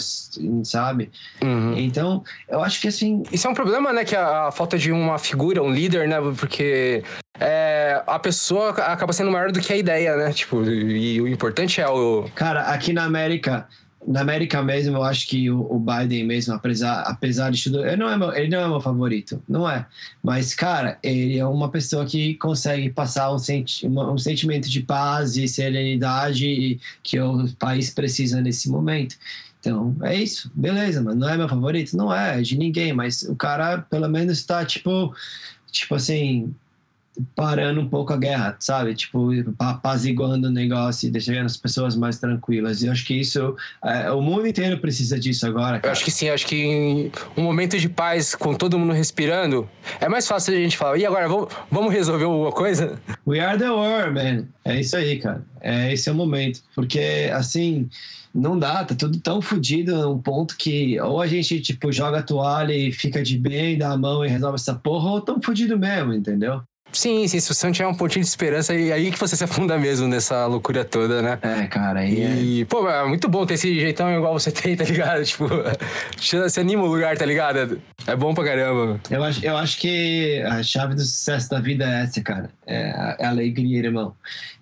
sabe? 0.63 1.11
Uhum. 1.41 1.77
Então, 1.77 2.23
eu 2.49 2.61
acho 2.61 2.81
que 2.81 2.87
assim, 2.87 3.23
Isso 3.31 3.47
é 3.47 3.49
um 3.49 3.53
problema, 3.53 3.93
né? 3.93 4.03
Que 4.03 4.15
a, 4.15 4.47
a 4.47 4.51
falta 4.51 4.77
de 4.77 4.91
uma 4.91 5.19
figura, 5.19 5.61
um 5.61 5.71
líder, 5.71 6.07
né? 6.07 6.17
Porque 6.37 7.03
é, 7.39 8.01
a 8.07 8.17
pessoa 8.17 8.69
acaba 8.69 9.13
sendo 9.13 9.31
maior 9.31 9.51
do 9.51 9.59
que 9.59 9.71
a 9.71 9.77
ideia, 9.77 10.15
né? 10.15 10.31
Tipo, 10.31 10.63
e 10.63 11.21
o 11.21 11.27
importante 11.27 11.79
é 11.79 11.87
o. 11.87 12.29
Cara, 12.33 12.61
aqui 12.61 12.93
na 12.93 13.03
América, 13.03 13.67
na 14.07 14.21
América 14.21 14.63
mesmo, 14.63 14.95
eu 14.95 15.03
acho 15.03 15.27
que 15.27 15.51
o, 15.51 15.77
Biden 15.77 16.23
mesmo, 16.23 16.53
apesar, 16.53 17.01
apesar 17.01 17.51
de 17.51 17.61
tudo, 17.61 17.85
ele 17.85 17.97
não, 17.97 18.09
é 18.09 18.17
meu, 18.17 18.33
ele 18.33 18.47
não 18.47 18.59
é 18.59 18.67
meu 18.67 18.79
favorito, 18.79 19.43
não 19.47 19.69
é. 19.69 19.85
Mas, 20.23 20.55
cara, 20.55 20.97
ele 21.03 21.37
é 21.37 21.45
uma 21.45 21.69
pessoa 21.69 22.05
que 22.05 22.35
consegue 22.35 22.89
passar 22.89 23.33
um, 23.33 23.37
senti 23.37 23.85
um 23.85 24.17
sentimento 24.17 24.69
de 24.69 24.81
paz 24.81 25.35
e 25.35 25.45
serenidade 25.45 26.79
que 27.03 27.19
o 27.19 27.49
país 27.59 27.89
precisa 27.89 28.39
nesse 28.41 28.69
momento. 28.69 29.17
Então, 29.59 29.93
é 30.01 30.15
isso, 30.15 30.49
beleza, 30.55 31.01
mas 31.01 31.15
não 31.15 31.27
é 31.27 31.35
meu 31.35 31.49
favorito? 31.49 31.97
Não 31.97 32.13
é, 32.13 32.39
é 32.39 32.41
de 32.41 32.57
ninguém, 32.57 32.93
mas 32.93 33.23
o 33.23 33.35
cara 33.35 33.79
pelo 33.79 34.07
menos 34.07 34.45
tá, 34.45 34.63
tipo, 34.63 35.13
tipo 35.69 35.95
assim, 35.95 36.55
parando 37.35 37.81
um 37.81 37.89
pouco 37.89 38.13
a 38.13 38.17
guerra, 38.17 38.55
sabe? 38.59 38.93
Tipo, 38.95 39.29
apaziguando 39.59 40.47
o 40.47 40.51
negócio 40.51 41.07
e 41.07 41.11
deixando 41.11 41.45
as 41.45 41.57
pessoas 41.57 41.95
mais 41.95 42.19
tranquilas. 42.19 42.81
E 42.81 42.87
eu 42.87 42.91
acho 42.91 43.05
que 43.05 43.19
isso, 43.19 43.55
é, 43.83 44.11
o 44.11 44.21
mundo 44.21 44.47
inteiro 44.47 44.77
precisa 44.79 45.19
disso 45.19 45.45
agora. 45.45 45.79
Cara. 45.79 45.87
Eu 45.87 45.91
acho 45.91 46.03
que 46.03 46.11
sim, 46.11 46.29
acho 46.29 46.45
que 46.45 47.11
um 47.35 47.41
momento 47.41 47.77
de 47.77 47.89
paz 47.89 48.35
com 48.35 48.53
todo 48.53 48.77
mundo 48.77 48.93
respirando, 48.93 49.67
é 49.99 50.07
mais 50.07 50.27
fácil 50.27 50.53
a 50.53 50.57
gente 50.57 50.77
falar, 50.77 50.97
e 50.97 51.05
agora, 51.05 51.27
vamos, 51.27 51.53
vamos 51.71 51.93
resolver 51.93 52.25
alguma 52.25 52.51
coisa? 52.51 52.99
We 53.25 53.39
are 53.39 53.57
the 53.57 53.69
world, 53.69 54.13
man. 54.13 54.45
É 54.63 54.79
isso 54.79 54.95
aí, 54.95 55.17
cara. 55.19 55.43
É, 55.61 55.91
esse 55.93 56.09
é 56.09 56.11
o 56.11 56.15
momento. 56.15 56.61
Porque, 56.75 57.29
assim, 57.33 57.89
não 58.33 58.57
dá, 58.57 58.83
tá 58.85 58.93
tudo 58.93 59.19
tão 59.19 59.41
fodido 59.41 59.95
num 59.95 60.19
ponto 60.19 60.55
que 60.57 60.99
ou 61.01 61.21
a 61.21 61.27
gente, 61.27 61.59
tipo, 61.59 61.91
joga 61.91 62.19
a 62.19 62.23
toalha 62.23 62.73
e 62.73 62.91
fica 62.91 63.23
de 63.23 63.37
bem, 63.37 63.77
dá 63.77 63.91
a 63.91 63.97
mão 63.97 64.23
e 64.23 64.29
resolve 64.29 64.55
essa 64.55 64.75
porra, 64.75 65.11
ou 65.11 65.21
tão 65.21 65.41
fodido 65.41 65.77
mesmo, 65.77 66.13
entendeu? 66.13 66.61
Sim, 66.97 67.27
sim, 67.27 67.39
se 67.39 67.53
você 67.53 67.67
não 67.67 67.71
tiver 67.71 67.87
um 67.87 67.93
pontinho 67.93 68.23
de 68.23 68.27
esperança, 68.27 68.73
é 68.73 68.91
aí 68.91 69.11
que 69.11 69.19
você 69.19 69.35
se 69.35 69.43
afunda 69.43 69.77
mesmo 69.77 70.07
nessa 70.07 70.47
loucura 70.47 70.83
toda, 70.83 71.21
né? 71.21 71.37
É, 71.43 71.67
cara, 71.67 71.99
aí 71.99 72.15
E, 72.17 72.61
é... 72.63 72.65
pô, 72.65 72.89
é 72.89 73.07
muito 73.07 73.29
bom 73.29 73.45
ter 73.45 73.53
esse 73.53 73.79
jeitão 73.79 74.11
igual 74.17 74.33
você 74.33 74.51
tem, 74.51 74.75
tá 74.75 74.83
ligado? 74.83 75.21
Tipo, 75.23 75.47
você 76.17 76.59
anima 76.59 76.81
o 76.81 76.87
lugar, 76.87 77.15
tá 77.15 77.23
ligado? 77.23 77.79
É 78.07 78.15
bom 78.15 78.33
pra 78.33 78.45
caramba. 78.45 78.99
Eu 79.11 79.23
acho, 79.23 79.45
eu 79.45 79.55
acho 79.55 79.77
que 79.77 80.41
a 80.41 80.63
chave 80.63 80.95
do 80.95 81.01
sucesso 81.01 81.47
da 81.51 81.59
vida 81.59 81.85
é 81.85 82.01
essa, 82.01 82.19
cara. 82.19 82.49
É 82.65 82.89
a, 82.89 83.15
é 83.19 83.25
a 83.27 83.29
alegria, 83.29 83.77
irmão. 83.77 84.15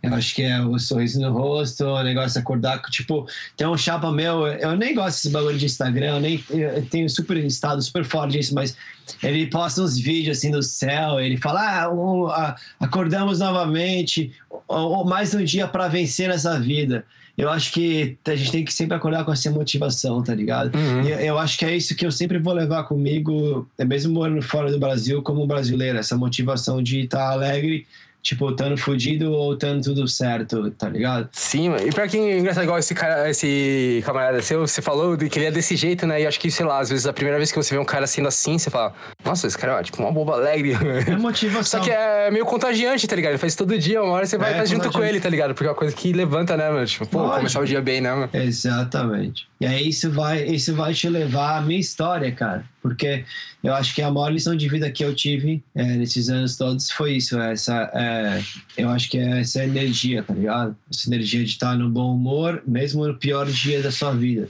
Eu 0.03 0.13
acho 0.13 0.35
que 0.35 0.43
é 0.43 0.59
o 0.59 0.77
sorriso 0.77 1.21
no 1.21 1.31
rosto, 1.31 1.85
o 1.85 2.03
negócio 2.03 2.33
de 2.33 2.39
acordar, 2.39 2.81
tipo, 2.91 3.25
tem 3.55 3.65
um 3.65 3.77
chapa 3.77 4.11
meu, 4.11 4.45
eu 4.45 4.75
nem 4.75 4.93
gosto 4.93 5.15
desse 5.15 5.29
bagulho 5.29 5.57
de 5.57 5.65
Instagram, 5.65 6.15
eu 6.15 6.19
nem 6.19 6.43
eu 6.49 6.85
tenho 6.87 7.09
super 7.09 7.37
estado 7.37 7.81
super 7.81 8.03
fora 8.03 8.29
disso, 8.29 8.53
mas 8.53 8.75
ele 9.21 9.47
posta 9.47 9.81
uns 9.81 9.97
vídeos 9.97 10.37
assim 10.37 10.51
do 10.51 10.63
céu, 10.63 11.19
ele 11.19 11.37
fala, 11.37 11.85
ah, 11.85 12.55
acordamos 12.79 13.39
novamente, 13.39 14.31
ou 14.67 15.05
mais 15.05 15.33
um 15.33 15.43
dia 15.43 15.67
para 15.67 15.87
vencer 15.87 16.29
nessa 16.29 16.59
vida. 16.59 17.05
Eu 17.37 17.49
acho 17.49 17.73
que 17.73 18.17
a 18.25 18.35
gente 18.35 18.51
tem 18.51 18.63
que 18.63 18.73
sempre 18.73 18.95
acordar 18.95 19.25
com 19.25 19.31
essa 19.31 19.51
motivação, 19.51 20.23
tá 20.23 20.33
ligado? 20.33 20.73
Uhum. 20.73 21.01
E 21.03 21.27
eu 21.27 21.37
acho 21.37 21.57
que 21.57 21.65
é 21.65 21.75
isso 21.75 21.93
que 21.93 22.05
eu 22.05 22.11
sempre 22.11 22.39
vou 22.39 22.53
levar 22.53 22.83
comigo, 22.83 23.67
é 23.77 23.83
mesmo 23.83 24.13
morando 24.13 24.41
fora 24.41 24.71
do 24.71 24.79
Brasil, 24.79 25.21
como 25.21 25.45
brasileiro, 25.45 25.97
essa 25.97 26.15
motivação 26.15 26.81
de 26.81 27.01
estar 27.01 27.17
tá 27.17 27.31
alegre 27.31 27.85
tipo, 28.25 28.49
estando 28.49 28.75
fudido 28.75 29.31
ou 29.31 29.53
estando 29.53 29.83
tudo 29.83 30.07
certo, 30.07 30.71
tá 30.71 30.89
ligado? 30.89 31.29
Sim, 31.31 31.69
mano. 31.69 31.87
E 31.87 31.91
pra 31.91 32.07
quem 32.07 32.31
é 32.31 32.39
engraçado, 32.39 32.63
igual 32.63 32.79
esse 32.79 32.95
cara, 32.95 33.29
esse 33.29 34.01
camarada 34.03 34.41
seu, 34.41 34.65
você 34.65 34.81
falou 34.81 35.15
que 35.15 35.37
ele 35.37 35.45
é 35.45 35.51
desse 35.51 35.75
jeito, 35.75 36.07
né? 36.07 36.23
E 36.23 36.25
acho 36.25 36.39
que, 36.39 36.49
sei 36.49 36.65
lá, 36.65 36.79
às 36.79 36.89
vezes 36.89 37.05
a 37.05 37.13
primeira 37.13 37.37
vez 37.37 37.51
que 37.51 37.57
você 37.57 37.75
vê 37.75 37.79
um 37.79 37.85
cara 37.85 38.07
sendo 38.07 38.27
assim, 38.27 38.57
você 38.57 38.71
fala, 38.71 38.95
nossa, 39.23 39.45
esse 39.45 39.55
cara 39.55 39.79
é 39.79 39.83
tipo 39.83 40.01
uma 40.01 40.11
boba 40.11 40.33
alegre. 40.33 40.73
É 41.07 41.11
motivação. 41.15 41.79
Só 41.79 41.85
que 41.85 41.91
é 41.91 42.31
meio 42.31 42.45
contagiante, 42.45 43.07
tá 43.07 43.15
ligado? 43.15 43.33
Ele 43.33 43.37
faz 43.37 43.55
todo 43.55 43.77
dia, 43.77 44.01
uma 44.01 44.13
hora 44.13 44.25
você 44.25 44.39
vai 44.39 44.53
é, 44.53 44.57
faz 44.57 44.71
junto 44.71 44.91
com 44.91 45.03
ele, 45.03 45.19
tá 45.19 45.29
ligado? 45.29 45.53
Porque 45.53 45.67
é 45.67 45.69
uma 45.69 45.77
coisa 45.77 45.95
que 45.95 46.11
levanta, 46.11 46.57
né, 46.57 46.67
mano? 46.71 46.85
Tipo, 46.87 47.05
pô, 47.05 47.19
Lógico. 47.19 47.37
começar 47.37 47.59
o 47.59 47.65
dia 47.65 47.81
bem, 47.81 48.01
né, 48.01 48.11
mano? 48.11 48.29
Exatamente. 48.33 49.47
E 49.65 49.67
aí 49.67 49.89
isso 49.89 50.11
vai, 50.11 50.45
isso 50.45 50.75
vai 50.75 50.93
te 50.93 51.09
levar 51.09 51.57
à 51.57 51.61
minha 51.61 51.79
história, 51.79 52.31
cara. 52.31 52.63
Porque 52.83 53.25
eu 53.63 53.73
acho 53.73 53.95
que 53.95 54.01
a 54.03 54.11
maior 54.11 54.29
lição 54.29 54.55
de 54.55 54.69
vida 54.69 54.91
que 54.91 55.03
eu 55.03 55.15
tive 55.15 55.63
é, 55.73 55.83
nesses 55.83 56.29
anos 56.29 56.55
todos 56.55 56.91
foi 56.91 57.13
isso. 57.15 57.39
Essa, 57.39 57.89
é, 57.95 58.43
eu 58.77 58.89
acho 58.89 59.09
que 59.09 59.17
é 59.17 59.39
essa 59.39 59.63
energia, 59.63 60.21
tá 60.21 60.35
ligado? 60.35 60.75
Essa 60.87 61.09
energia 61.09 61.43
de 61.43 61.49
estar 61.49 61.75
no 61.75 61.89
bom 61.89 62.13
humor, 62.13 62.61
mesmo 62.67 63.07
no 63.07 63.15
pior 63.15 63.47
dia 63.47 63.81
da 63.81 63.89
sua 63.91 64.11
vida. 64.11 64.47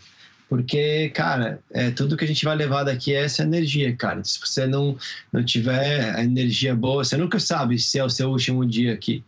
Porque, 0.47 1.09
cara, 1.09 1.59
é, 1.71 1.89
tudo 1.89 2.15
que 2.15 2.23
a 2.23 2.27
gente 2.27 2.45
vai 2.45 2.55
levar 2.55 2.83
daqui 2.83 3.13
é 3.13 3.23
essa 3.23 3.43
energia, 3.43 3.95
cara. 3.95 4.23
Se 4.23 4.39
você 4.39 4.67
não, 4.67 4.95
não 5.31 5.43
tiver 5.43 6.15
a 6.15 6.23
energia 6.23 6.75
boa, 6.75 7.03
você 7.03 7.17
nunca 7.17 7.39
sabe 7.39 7.79
se 7.79 7.97
é 7.97 8.03
o 8.03 8.09
seu 8.09 8.29
último 8.29 8.65
dia 8.65 8.93
aqui. 8.93 9.23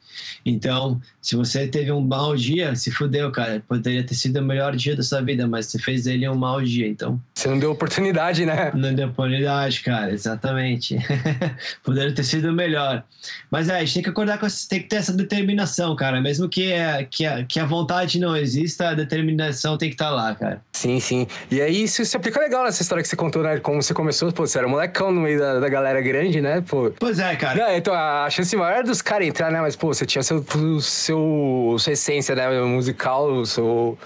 Então, 0.46 1.02
se 1.22 1.36
você 1.36 1.68
teve 1.68 1.92
um 1.92 2.02
mau 2.02 2.36
dia, 2.36 2.76
se 2.76 2.92
fudeu, 2.92 3.32
cara. 3.32 3.64
Poderia 3.68 4.04
ter 4.04 4.16
sido 4.16 4.40
o 4.40 4.44
melhor 4.44 4.76
dia 4.76 4.96
da 4.96 5.04
sua 5.04 5.22
vida, 5.22 5.48
mas 5.48 5.66
você 5.66 5.80
fez 5.80 6.08
ele 6.08 6.28
um 6.30 6.36
mau 6.36 6.62
dia, 6.62 6.88
então. 6.88 7.20
Você 7.34 7.48
não 7.48 7.60
deu 7.60 7.72
oportunidade, 7.72 8.46
né? 8.46 8.72
Não 8.74 8.94
deu 8.94 9.08
oportunidade, 9.10 9.82
cara, 9.82 10.12
exatamente. 10.12 10.98
Poderia 11.84 12.14
ter 12.14 12.24
sido 12.24 12.50
o 12.50 12.54
melhor. 12.54 13.04
Mas 13.52 13.70
é, 13.70 13.78
a 13.78 13.80
gente 13.80 13.96
tem 13.96 14.04
que 14.04 14.10
acordar 14.10 14.38
com 14.38 14.48
tem 14.70 14.82
que 14.82 14.88
ter 14.88 14.98
essa 14.98 15.14
determinação, 15.14 15.96
cara. 15.96 16.22
Mesmo 16.22 16.48
que, 16.48 16.72
é, 16.72 17.04
que, 17.04 17.26
a, 17.26 17.44
que 17.44 17.60
a 17.60 17.66
vontade 17.66 18.20
não 18.20 18.36
exista, 18.36 18.90
a 18.90 18.94
determinação 18.94 19.78
tem 19.78 19.90
que 19.90 19.96
estar 19.96 20.10
tá 20.10 20.12
lá, 20.12 20.36
cara. 20.36 20.62
Sim, 20.72 21.00
sim. 21.08 21.28
E 21.50 21.62
aí 21.62 21.84
isso 21.84 22.04
se 22.04 22.16
aplica 22.16 22.40
legal 22.40 22.64
nessa 22.64 22.82
história 22.82 23.02
que 23.02 23.08
você 23.08 23.16
contou, 23.16 23.44
né? 23.44 23.60
Como 23.60 23.82
você 23.82 23.94
começou, 23.94 24.32
pô, 24.32 24.46
você 24.46 24.58
era 24.58 24.68
um 24.68 24.72
molecão 24.72 25.12
no 25.12 25.22
meio 25.22 25.40
da, 25.40 25.60
da 25.60 25.70
galera 25.70 26.02
grande, 26.02 26.42
né? 26.42 26.62
Pô. 26.68 26.92
Pois 27.00 27.20
é, 27.20 27.36
cara. 27.36 27.68
Não, 27.68 27.76
então 27.76 27.94
a 27.94 28.30
chance 28.30 28.56
maior 28.56 28.80
é 28.80 28.84
dos 28.84 29.02
caras 29.02 29.28
entrar, 29.28 29.52
né? 29.52 29.62
Mas, 29.62 29.76
pô, 29.76 29.94
você 29.94 30.06
tinha 30.06 30.24
seu, 30.24 30.44
seu, 30.82 31.76
sua 31.80 31.94
essência, 31.94 32.36
né? 32.36 32.50
Musical, 32.62 33.46
seu 33.46 33.98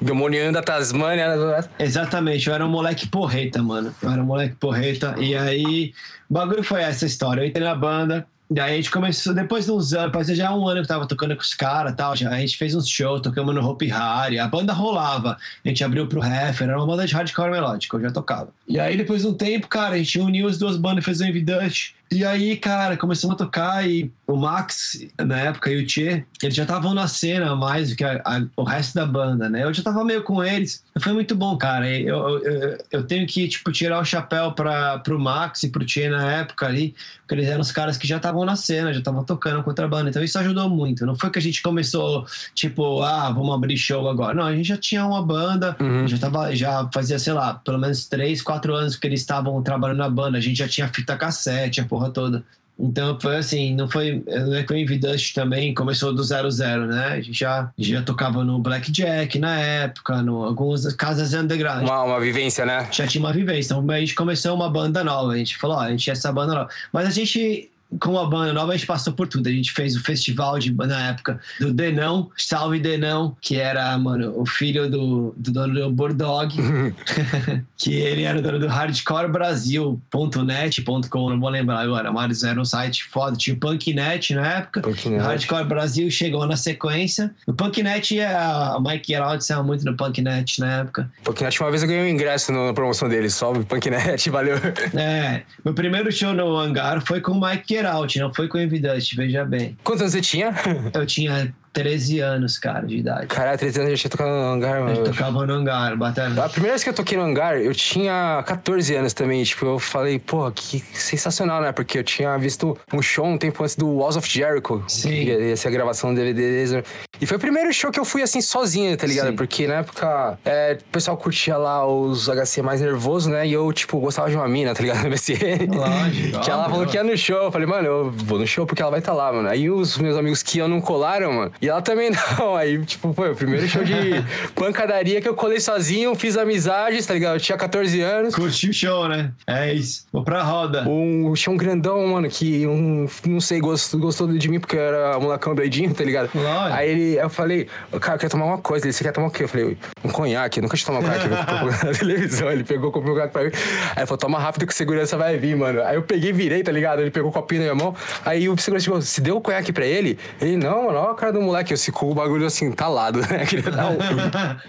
demoniano 0.00 0.52
da 0.52 0.62
Tasmânia. 0.62 1.36
Né? 1.36 1.64
Exatamente, 1.78 2.48
eu 2.48 2.54
era 2.54 2.64
um 2.64 2.70
moleque 2.70 3.06
porreta, 3.08 3.62
mano. 3.62 3.94
Eu 4.02 4.10
era 4.10 4.22
um 4.22 4.26
moleque 4.26 4.56
porreta. 4.56 5.14
E 5.18 5.34
aí, 5.36 5.92
o 6.28 6.34
bagulho 6.34 6.62
foi 6.62 6.82
essa 6.82 7.06
história. 7.06 7.42
Eu 7.42 7.46
entrei 7.46 7.64
na 7.64 7.74
banda, 7.74 8.26
Daí 8.50 8.72
a 8.72 8.76
gente 8.76 8.90
começou, 8.90 9.34
depois 9.34 9.66
de 9.66 9.72
uns 9.72 9.92
anos, 9.92 10.10
parece 10.10 10.34
já 10.34 10.54
um 10.54 10.66
ano 10.66 10.80
que 10.80 10.88
tava 10.88 11.06
tocando 11.06 11.36
com 11.36 11.42
os 11.42 11.52
caras 11.52 11.94
tal. 11.94 12.16
Já, 12.16 12.30
a 12.30 12.40
gente 12.40 12.56
fez 12.56 12.74
uns 12.74 12.88
shows, 12.88 13.20
tocamos 13.20 13.54
no 13.54 13.60
Hope 13.60 13.86
Harry, 13.86 14.38
a 14.38 14.48
banda 14.48 14.72
rolava. 14.72 15.36
A 15.62 15.68
gente 15.68 15.84
abriu 15.84 16.06
pro 16.06 16.24
Heffer, 16.24 16.66
era 16.66 16.78
uma 16.78 16.86
banda 16.86 17.06
de 17.06 17.14
hardcore 17.14 17.50
melódico, 17.50 17.96
eu 17.96 18.02
já 18.02 18.10
tocava. 18.10 18.48
E 18.66 18.80
aí, 18.80 18.96
depois 18.96 19.20
de 19.20 19.28
um 19.28 19.34
tempo, 19.34 19.68
cara, 19.68 19.96
a 19.96 19.98
gente 19.98 20.18
uniu 20.18 20.48
as 20.48 20.56
duas 20.56 20.78
bandas 20.78 21.02
e 21.02 21.04
fez 21.04 21.20
um 21.20 21.26
Evidante. 21.26 21.94
E 22.10 22.24
aí, 22.24 22.56
cara, 22.56 22.96
começamos 22.96 23.34
a 23.34 23.38
tocar 23.38 23.86
e 23.86 24.10
o 24.26 24.36
Max, 24.36 24.98
na 25.18 25.38
época, 25.38 25.70
e 25.70 25.82
o 25.82 25.86
Tchê, 25.86 26.24
eles 26.42 26.54
já 26.54 26.62
estavam 26.62 26.92
na 26.92 27.08
cena 27.08 27.56
mais 27.56 27.90
do 27.90 27.96
que 27.96 28.04
a, 28.04 28.20
a, 28.24 28.42
o 28.56 28.62
resto 28.62 28.94
da 28.94 29.06
banda, 29.06 29.48
né? 29.48 29.64
Eu 29.64 29.72
já 29.72 29.82
tava 29.82 30.04
meio 30.04 30.22
com 30.22 30.44
eles. 30.44 30.84
Foi 31.00 31.14
muito 31.14 31.34
bom, 31.34 31.56
cara. 31.56 31.88
Eu, 31.88 32.38
eu, 32.44 32.78
eu 32.90 33.02
tenho 33.04 33.26
que, 33.26 33.48
tipo, 33.48 33.72
tirar 33.72 34.00
o 34.00 34.04
chapéu 34.04 34.52
para 34.52 34.98
pro 34.98 35.18
Max 35.18 35.62
e 35.62 35.70
pro 35.70 35.84
Tchê 35.84 36.10
na 36.10 36.30
época 36.30 36.66
ali, 36.66 36.94
porque 37.20 37.34
eles 37.34 37.48
eram 37.48 37.60
os 37.60 37.72
caras 37.72 37.96
que 37.96 38.06
já 38.06 38.18
estavam 38.18 38.44
na 38.44 38.56
cena, 38.56 38.92
já 38.92 38.98
estavam 38.98 39.24
tocando 39.24 39.62
contra 39.62 39.86
a 39.86 39.88
banda. 39.88 40.10
Então 40.10 40.22
isso 40.22 40.38
ajudou 40.38 40.68
muito. 40.68 41.06
Não 41.06 41.14
foi 41.14 41.30
que 41.30 41.38
a 41.38 41.42
gente 41.42 41.62
começou, 41.62 42.26
tipo, 42.54 43.02
ah, 43.02 43.30
vamos 43.30 43.54
abrir 43.54 43.76
show 43.78 44.08
agora. 44.08 44.34
Não, 44.34 44.44
a 44.44 44.54
gente 44.54 44.68
já 44.68 44.76
tinha 44.76 45.06
uma 45.06 45.22
banda, 45.22 45.76
uhum. 45.80 46.06
já 46.06 46.18
tava, 46.18 46.54
já 46.54 46.88
fazia, 46.92 47.18
sei 47.18 47.32
lá, 47.32 47.54
pelo 47.54 47.78
menos 47.78 48.06
três, 48.06 48.42
quatro 48.42 48.74
anos 48.74 48.94
que 48.96 49.06
eles 49.06 49.20
estavam 49.20 49.62
trabalhando 49.62 49.98
na 49.98 50.10
banda. 50.10 50.36
A 50.38 50.40
gente 50.40 50.58
já 50.58 50.68
tinha 50.68 50.88
fita 50.88 51.16
cassete, 51.16 51.80
a 51.80 51.84
porra 51.98 52.10
toda. 52.10 52.44
Então 52.80 53.18
foi 53.20 53.36
assim, 53.36 53.74
não 53.74 53.90
foi. 53.90 54.22
Não 54.24 54.54
é 54.54 54.62
que 54.62 54.72
o 54.72 54.76
Envy 54.76 54.98
Dust 54.98 55.34
também 55.34 55.74
começou 55.74 56.14
do 56.14 56.22
zero 56.22 56.48
zero, 56.48 56.86
né? 56.86 57.08
A 57.08 57.20
gente 57.20 57.40
já, 57.40 57.72
já 57.76 58.02
tocava 58.02 58.44
no 58.44 58.56
Blackjack 58.60 59.36
na 59.36 59.58
época, 59.58 60.22
no 60.22 60.44
algumas 60.44 60.92
casas 60.94 61.34
underground. 61.34 61.82
Uma, 61.82 62.04
uma 62.04 62.20
vivência, 62.20 62.64
né? 62.64 62.88
Já 62.92 63.04
tinha 63.04 63.20
uma 63.20 63.32
vivência. 63.32 63.74
Então 63.74 63.90
a 63.90 63.98
gente 63.98 64.14
começou 64.14 64.54
uma 64.54 64.70
banda 64.70 65.02
nova. 65.02 65.32
A 65.32 65.36
gente 65.36 65.56
falou, 65.56 65.76
ó, 65.76 65.80
a 65.80 65.90
gente 65.90 66.04
tinha 66.04 66.12
essa 66.12 66.32
banda 66.32 66.54
nova. 66.54 66.70
Mas 66.92 67.08
a 67.08 67.10
gente 67.10 67.68
com 67.98 68.18
a 68.18 68.26
banda 68.26 68.52
nova, 68.52 68.72
a 68.72 68.76
gente 68.76 68.86
passou 68.86 69.12
por 69.12 69.26
tudo. 69.26 69.48
A 69.48 69.52
gente 69.52 69.72
fez 69.72 69.96
o 69.96 70.02
festival 70.02 70.58
de, 70.58 70.72
na 70.72 71.08
época 71.08 71.40
do 71.58 71.72
Denão, 71.72 72.30
Salve 72.36 72.78
Denão, 72.78 73.36
que 73.40 73.56
era, 73.56 73.96
mano, 73.96 74.38
o 74.38 74.44
filho 74.44 74.90
do, 74.90 75.34
do 75.36 75.52
dono 75.52 75.74
do 75.74 75.90
Bordog, 75.90 76.54
que 77.76 77.94
ele 77.94 78.24
era 78.24 78.38
o 78.38 78.42
dono 78.42 78.58
do 78.58 78.66
Hardcore 78.66 79.30
Brasil.net.com, 79.30 81.30
não 81.30 81.40
vou 81.40 81.48
lembrar 81.48 81.80
agora, 81.80 82.12
mas 82.12 82.42
era 82.42 82.60
um 82.60 82.64
site 82.64 83.04
foda. 83.04 83.36
Tinha 83.36 83.56
o 83.56 83.58
Punknet 83.58 84.34
na 84.34 84.46
época. 84.46 84.82
Punknet. 84.82 85.22
Hardcore 85.22 85.64
Brasil 85.64 86.10
chegou 86.10 86.46
na 86.46 86.56
sequência. 86.56 87.34
O 87.46 87.52
Punknet, 87.52 88.20
a 88.20 88.78
Mike 88.80 89.08
Geraldo 89.08 89.42
saiu 89.42 89.64
muito 89.64 89.84
no 89.84 89.96
Punknet 89.96 90.60
na 90.60 90.80
época. 90.80 91.10
Punknet, 91.24 91.60
uma 91.60 91.70
vez 91.70 91.82
eu 91.82 91.88
ganhei 91.88 92.04
um 92.04 92.08
ingresso 92.08 92.52
na 92.52 92.72
promoção 92.74 93.08
dele, 93.08 93.30
salve 93.30 93.64
Punknet, 93.64 94.18
valeu. 94.28 94.56
É, 94.94 95.42
meu 95.64 95.72
primeiro 95.72 96.12
show 96.12 96.34
no 96.34 96.58
hangar 96.58 97.00
foi 97.00 97.20
com 97.20 97.32
o 97.32 97.40
Mike 97.40 97.77
Out, 97.86 98.18
não 98.18 98.32
foi 98.32 98.48
com 98.48 98.58
Evidente, 98.58 99.14
veja 99.16 99.44
bem. 99.44 99.76
Quantos 99.84 100.02
anos 100.02 100.12
você 100.12 100.20
tinha? 100.20 100.54
Eu 100.92 101.06
tinha 101.06 101.54
13 101.78 102.18
anos, 102.18 102.58
cara, 102.58 102.84
de 102.84 102.96
idade. 102.96 103.28
Caralho, 103.28 103.56
13 103.56 103.78
anos 103.78 103.90
eu 103.90 103.96
já 103.96 104.00
tinha 104.00 104.10
tocado 104.10 104.30
no 104.30 104.36
hangar, 104.36 104.80
mano. 104.80 104.96
gente 104.96 105.04
tocava 105.04 105.46
no 105.46 105.54
hangar, 105.54 105.96
batendo. 105.96 106.42
A 106.42 106.48
primeira 106.48 106.72
vez 106.72 106.82
que 106.82 106.90
eu 106.90 106.94
toquei 106.94 107.16
no 107.16 107.22
hangar, 107.22 107.56
eu 107.56 107.72
tinha 107.72 108.42
14 108.44 108.96
anos 108.96 109.12
também. 109.12 109.44
Tipo, 109.44 109.66
eu 109.66 109.78
falei, 109.78 110.18
porra, 110.18 110.50
que 110.50 110.80
sensacional, 110.92 111.62
né? 111.62 111.70
Porque 111.70 111.98
eu 111.98 112.02
tinha 112.02 112.36
visto 112.36 112.76
um 112.92 113.00
show 113.00 113.24
um 113.24 113.38
tempo 113.38 113.62
antes 113.62 113.76
do 113.76 113.88
Walls 113.88 114.16
of 114.16 114.28
Jericho. 114.28 114.82
Sim. 114.88 115.10
Que 115.10 115.38
ia 115.50 115.56
ser 115.56 115.68
a 115.68 115.70
gravação 115.70 116.12
do 116.12 116.16
DVD 116.16 116.40
deles. 116.40 116.84
E 117.20 117.26
foi 117.26 117.36
o 117.36 117.40
primeiro 117.40 117.72
show 117.72 117.92
que 117.92 118.00
eu 118.00 118.04
fui 118.04 118.22
assim 118.22 118.40
sozinho, 118.40 118.96
tá 118.96 119.06
ligado? 119.06 119.28
Sim. 119.28 119.36
Porque 119.36 119.68
na 119.68 119.74
época 119.74 120.36
é, 120.44 120.78
o 120.80 120.92
pessoal 120.92 121.16
curtia 121.16 121.56
lá 121.56 121.86
os 121.86 122.28
HC 122.28 122.60
mais 122.60 122.80
nervoso, 122.80 123.30
né? 123.30 123.46
E 123.46 123.52
eu, 123.52 123.72
tipo, 123.72 124.00
gostava 124.00 124.28
de 124.28 124.34
uma 124.34 124.48
mina, 124.48 124.74
tá 124.74 124.82
ligado? 124.82 125.04
No 125.04 125.10
MSN. 125.10 125.68
Lógico, 125.72 126.40
Que 126.40 126.50
ela 126.50 126.68
falou 126.68 126.86
que 126.86 126.96
ia 126.96 127.04
no 127.04 127.16
show. 127.16 127.44
Eu 127.44 127.52
falei, 127.52 127.68
mano, 127.68 127.86
eu 127.86 128.10
vou 128.10 128.38
no 128.38 128.46
show 128.48 128.66
porque 128.66 128.82
ela 128.82 128.90
vai 128.90 129.00
estar 129.00 129.12
lá, 129.12 129.32
mano. 129.32 129.48
Aí 129.48 129.70
os 129.70 129.96
meus 129.98 130.16
amigos 130.16 130.42
que 130.42 130.58
iam 130.58 130.66
não 130.66 130.80
colaram, 130.80 131.32
mano. 131.32 131.52
E 131.60 131.67
ela 131.68 131.82
também 131.82 132.10
não. 132.38 132.54
Aí, 132.54 132.84
tipo, 132.84 133.12
foi 133.12 133.32
o 133.32 133.34
primeiro 133.34 133.66
show 133.68 133.82
de 133.82 133.94
pancadaria 134.54 135.20
que 135.20 135.28
eu 135.28 135.34
colei 135.34 135.60
sozinho, 135.60 136.14
fiz 136.14 136.36
amizades, 136.36 137.06
tá 137.06 137.14
ligado? 137.14 137.36
Eu 137.36 137.40
tinha 137.40 137.56
14 137.58 138.00
anos. 138.00 138.34
Curtiu 138.34 138.70
o 138.70 138.72
show, 138.72 139.08
né? 139.08 139.32
É 139.46 139.72
isso. 139.72 140.06
Vou 140.12 140.22
pra 140.22 140.42
roda. 140.42 140.88
Um 140.88 141.34
show 141.34 141.56
grandão, 141.56 142.06
mano, 142.06 142.28
que 142.28 142.66
um, 142.66 143.06
não 143.26 143.40
sei, 143.40 143.60
gostou, 143.60 144.00
gostou 144.00 144.28
de 144.28 144.48
mim 144.48 144.60
porque 144.60 144.76
eu 144.76 144.80
era 144.80 145.18
molecão 145.18 145.54
doidinho, 145.54 145.92
tá 145.94 146.04
ligado? 146.04 146.30
Lógico. 146.34 146.76
Aí 146.76 146.90
ele, 146.90 147.18
eu 147.18 147.30
falei, 147.30 147.68
cara, 148.00 148.14
eu 148.14 148.18
quero 148.18 148.30
tomar 148.30 148.44
uma 148.46 148.58
coisa. 148.58 148.86
Ele, 148.86 148.92
você 148.92 149.04
quer 149.04 149.12
tomar 149.12 149.28
o 149.28 149.30
quê? 149.30 149.44
Eu 149.44 149.48
falei, 149.48 149.76
um 150.04 150.08
conhaque. 150.08 150.58
Eu 150.58 150.62
nunca 150.62 150.76
tinha 150.76 150.86
tomado 150.86 151.04
conhaque 151.04 151.26
eu 151.26 151.58
comprei 151.58 151.90
na 151.92 151.98
televisão. 151.98 152.50
Ele 152.50 152.64
pegou, 152.64 152.90
comprou 152.90 153.12
um 153.12 153.16
conhaque 153.16 153.32
pra 153.32 153.44
mim. 153.44 153.50
Aí 153.96 154.06
falou, 154.06 154.18
toma 154.18 154.38
rápido 154.38 154.66
que 154.66 154.72
o 154.72 154.76
segurança 154.76 155.16
vai 155.16 155.36
vir, 155.36 155.56
mano. 155.56 155.82
Aí 155.82 155.96
eu 155.96 156.02
peguei 156.02 156.30
e 156.30 156.32
virei, 156.32 156.62
tá 156.62 156.72
ligado? 156.72 157.00
Ele 157.00 157.10
pegou 157.10 157.30
o 157.30 157.32
copinho 157.32 157.60
na 157.60 157.72
minha 157.74 157.84
mão. 157.84 157.94
Aí 158.24 158.48
o 158.48 158.56
segurança 158.56 158.84
chegou, 158.84 159.00
se 159.02 159.20
deu 159.20 159.36
o 159.36 159.40
conhaque 159.40 159.72
pra 159.72 159.84
ele? 159.86 160.18
Ele, 160.40 160.56
não, 160.56 160.84
mano, 160.86 160.98
olha 160.98 161.10
a 161.10 161.14
cara 161.14 161.32
do 161.32 161.40
moleque. 161.40 161.57
Eu 161.70 161.78
ficou 161.78 162.10
o 162.10 162.14
bagulho 162.14 162.46
assim, 162.46 162.70
talado, 162.72 163.20
né? 163.28 163.44
Queria 163.46 163.70
dar 163.70 163.90
um... 163.90 163.98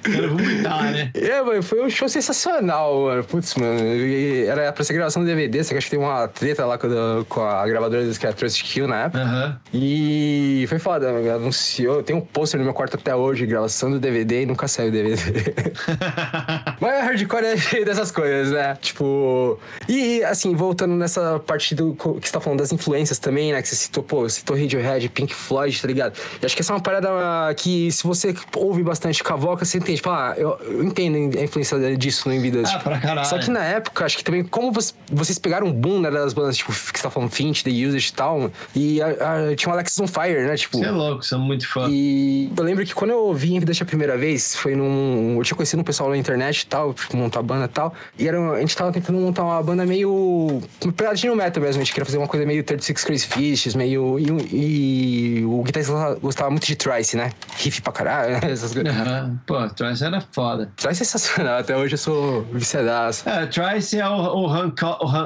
Quero 0.04 0.30
vomitar, 0.30 0.92
né? 0.92 1.12
É, 1.14 1.42
mano, 1.42 1.64
foi 1.64 1.84
um 1.84 1.90
show 1.90 2.08
sensacional, 2.08 3.04
mano. 3.04 3.24
Putz, 3.24 3.56
mano. 3.56 3.80
e 3.80 4.46
Era 4.46 4.72
pra 4.72 4.84
ser 4.84 4.94
gravação 4.94 5.24
do 5.24 5.28
DVD, 5.28 5.64
só 5.64 5.72
que 5.72 5.78
acho 5.78 5.88
que 5.88 5.92
tem 5.92 6.00
uma 6.00 6.28
treta 6.28 6.66
lá 6.66 6.78
com 6.78 6.88
a, 6.88 7.26
com 7.26 7.42
a 7.42 7.68
gravadora 7.68 8.06
que 8.10 8.26
era 8.26 8.36
Trust 8.36 8.64
Kill 8.64 8.88
na 8.88 9.04
época. 9.04 9.24
Aham. 9.24 9.60
E 9.74 10.66
foi 10.68 10.80
foda, 10.80 11.12
mano. 11.12 11.32
anunciou. 11.32 12.04
Tem 12.04 12.16
um 12.16 12.22
pôster 12.22 12.60
no 12.60 12.66
meu 12.66 12.74
quarto 12.74 12.96
até 12.96 13.16
hoje, 13.16 13.46
gravação 13.46 13.92
do 13.92 14.00
DVD 14.00 14.44
e 14.44 14.46
nunca 14.46 14.68
saiu 14.68 14.90
o 14.90 14.92
DVD. 14.92 15.54
Mas 16.80 17.04
hardcore 17.04 17.46
é 17.46 17.58
cheio 17.58 17.86
dessas 17.86 18.12
coisas, 18.12 18.52
né? 18.52 18.78
Tipo. 18.82 19.60
E 19.88 20.24
assim, 20.24 20.56
voltando 20.56 20.96
nessa 20.96 21.40
parte 21.40 21.76
do 21.76 21.94
que 21.94 22.28
você 22.28 22.34
tá 22.34 22.40
falando 22.40 22.60
das 22.60 22.72
influências 22.72 23.20
também, 23.20 23.52
né? 23.52 23.62
Que 23.62 23.68
você 23.68 23.76
citou, 23.76 24.04
pô, 24.04 24.28
citou 24.30 24.56
Radiohead, 24.56 25.10
Pink 25.10 25.34
Floyd, 25.34 25.82
tá 25.82 25.88
ligado? 25.88 26.18
E 26.42 26.46
acho 26.46 26.56
que 26.56 26.62
essa 26.62 26.69
é 26.72 26.76
uma 26.76 26.82
parada 26.82 27.10
que, 27.56 27.92
se 27.92 28.04
você 28.04 28.36
ouve 28.56 28.84
bastante 28.84 29.24
cavoca, 29.24 29.66
você 29.66 29.78
entende. 29.78 29.98
Tipo, 29.98 30.10
ah, 30.10 30.34
eu, 30.38 30.58
eu 30.62 30.84
entendo 30.84 31.38
a 31.38 31.44
influência 31.44 31.98
disso 31.98 32.28
no 32.30 32.34
Envidas. 32.36 32.70
Ah, 32.70 32.80
pra 32.80 33.00
caralho. 33.00 33.28
Só 33.28 33.38
que 33.38 33.50
na 33.50 33.64
época, 33.64 34.06
acho 34.06 34.18
que 34.18 34.24
também, 34.24 34.44
como 34.44 34.72
você- 34.72 34.94
vocês 35.12 35.38
pegaram 35.40 35.68
um 35.68 35.74
boom 35.74 36.00
né, 36.00 36.10
das 36.12 36.34
bandas, 36.34 36.58
tipo, 36.58 36.72
que 36.72 36.98
você 36.98 37.04
tá 37.04 37.10
falando 37.10 37.30
Finch, 37.32 37.64
The 37.64 37.70
Usage 37.72 38.10
e 38.10 38.14
tal, 38.14 38.52
e 38.76 39.02
a- 39.02 39.08
a- 39.52 39.56
tinha 39.56 39.70
o 39.70 39.74
Alex 39.74 40.00
on 40.00 40.08
Fire, 40.08 40.44
né? 40.46 40.56
Tipo. 40.56 40.78
Você 40.78 40.86
é 40.86 40.92
louco, 40.92 41.26
sou 41.26 41.40
muito 41.40 41.68
fã. 41.68 41.88
E 41.90 42.52
eu 42.56 42.64
lembro 42.64 42.86
que 42.86 42.94
quando 42.94 43.12
eu 43.12 43.20
ouvi 43.20 43.54
Envidas 43.56 43.82
a 43.82 43.86
primeira 43.86 44.18
vez, 44.18 44.56
foi 44.56 44.76
num. 44.76 45.36
Eu 45.38 45.44
tinha 45.44 45.56
conhecido 45.56 45.80
um 45.82 45.84
pessoal 45.84 46.10
na 46.10 46.18
internet 46.18 46.62
e 46.62 46.66
tal, 46.68 46.94
tipo, 46.94 47.16
montar 47.18 47.42
banda 47.42 47.66
e 47.66 47.68
tal. 47.70 47.94
E 48.18 48.28
era, 48.28 48.40
a 48.54 48.60
gente 48.60 48.76
tava 48.76 48.92
tentando 48.92 49.20
montar 49.20 49.44
uma 49.44 49.62
banda 49.64 49.86
meio. 49.86 50.62
Pegadinha 50.96 51.32
no 51.32 51.38
metal 51.38 51.62
mesmo. 51.64 51.82
A 51.82 51.84
gente 51.84 51.94
queria 51.94 52.06
fazer 52.06 52.18
uma 52.18 52.28
coisa 52.28 52.46
meio 52.46 52.64
36 52.64 53.04
Crazy 53.04 53.28
Fishes, 53.28 53.76
meio. 53.76 54.18
E, 54.20 55.40
e 55.42 55.46
o 55.46 55.64
guitarrista 55.64 56.18
gostava 56.22 56.50
muito 56.50 56.59
de 56.68 56.76
Trice, 56.76 57.16
né? 57.18 57.32
Riff 57.58 57.82
pra 57.82 57.92
caralho, 57.94 58.34
né? 58.34 58.40
Essas 58.52 58.74
coisas. 58.74 58.94
Aham. 58.96 59.40
Pô, 59.46 59.68
Trice 59.70 60.04
era 60.04 60.22
foda. 60.32 60.72
Trice 60.76 61.02
é 61.04 61.06
sensacional, 61.06 61.60
até 61.60 61.76
hoje 61.76 61.94
eu 61.94 61.98
sou 61.98 62.44
viciadaço. 62.52 63.28
É, 63.28 63.46
Trice 63.46 64.00
é 64.00 64.08
o, 64.08 64.46
o 64.46 64.50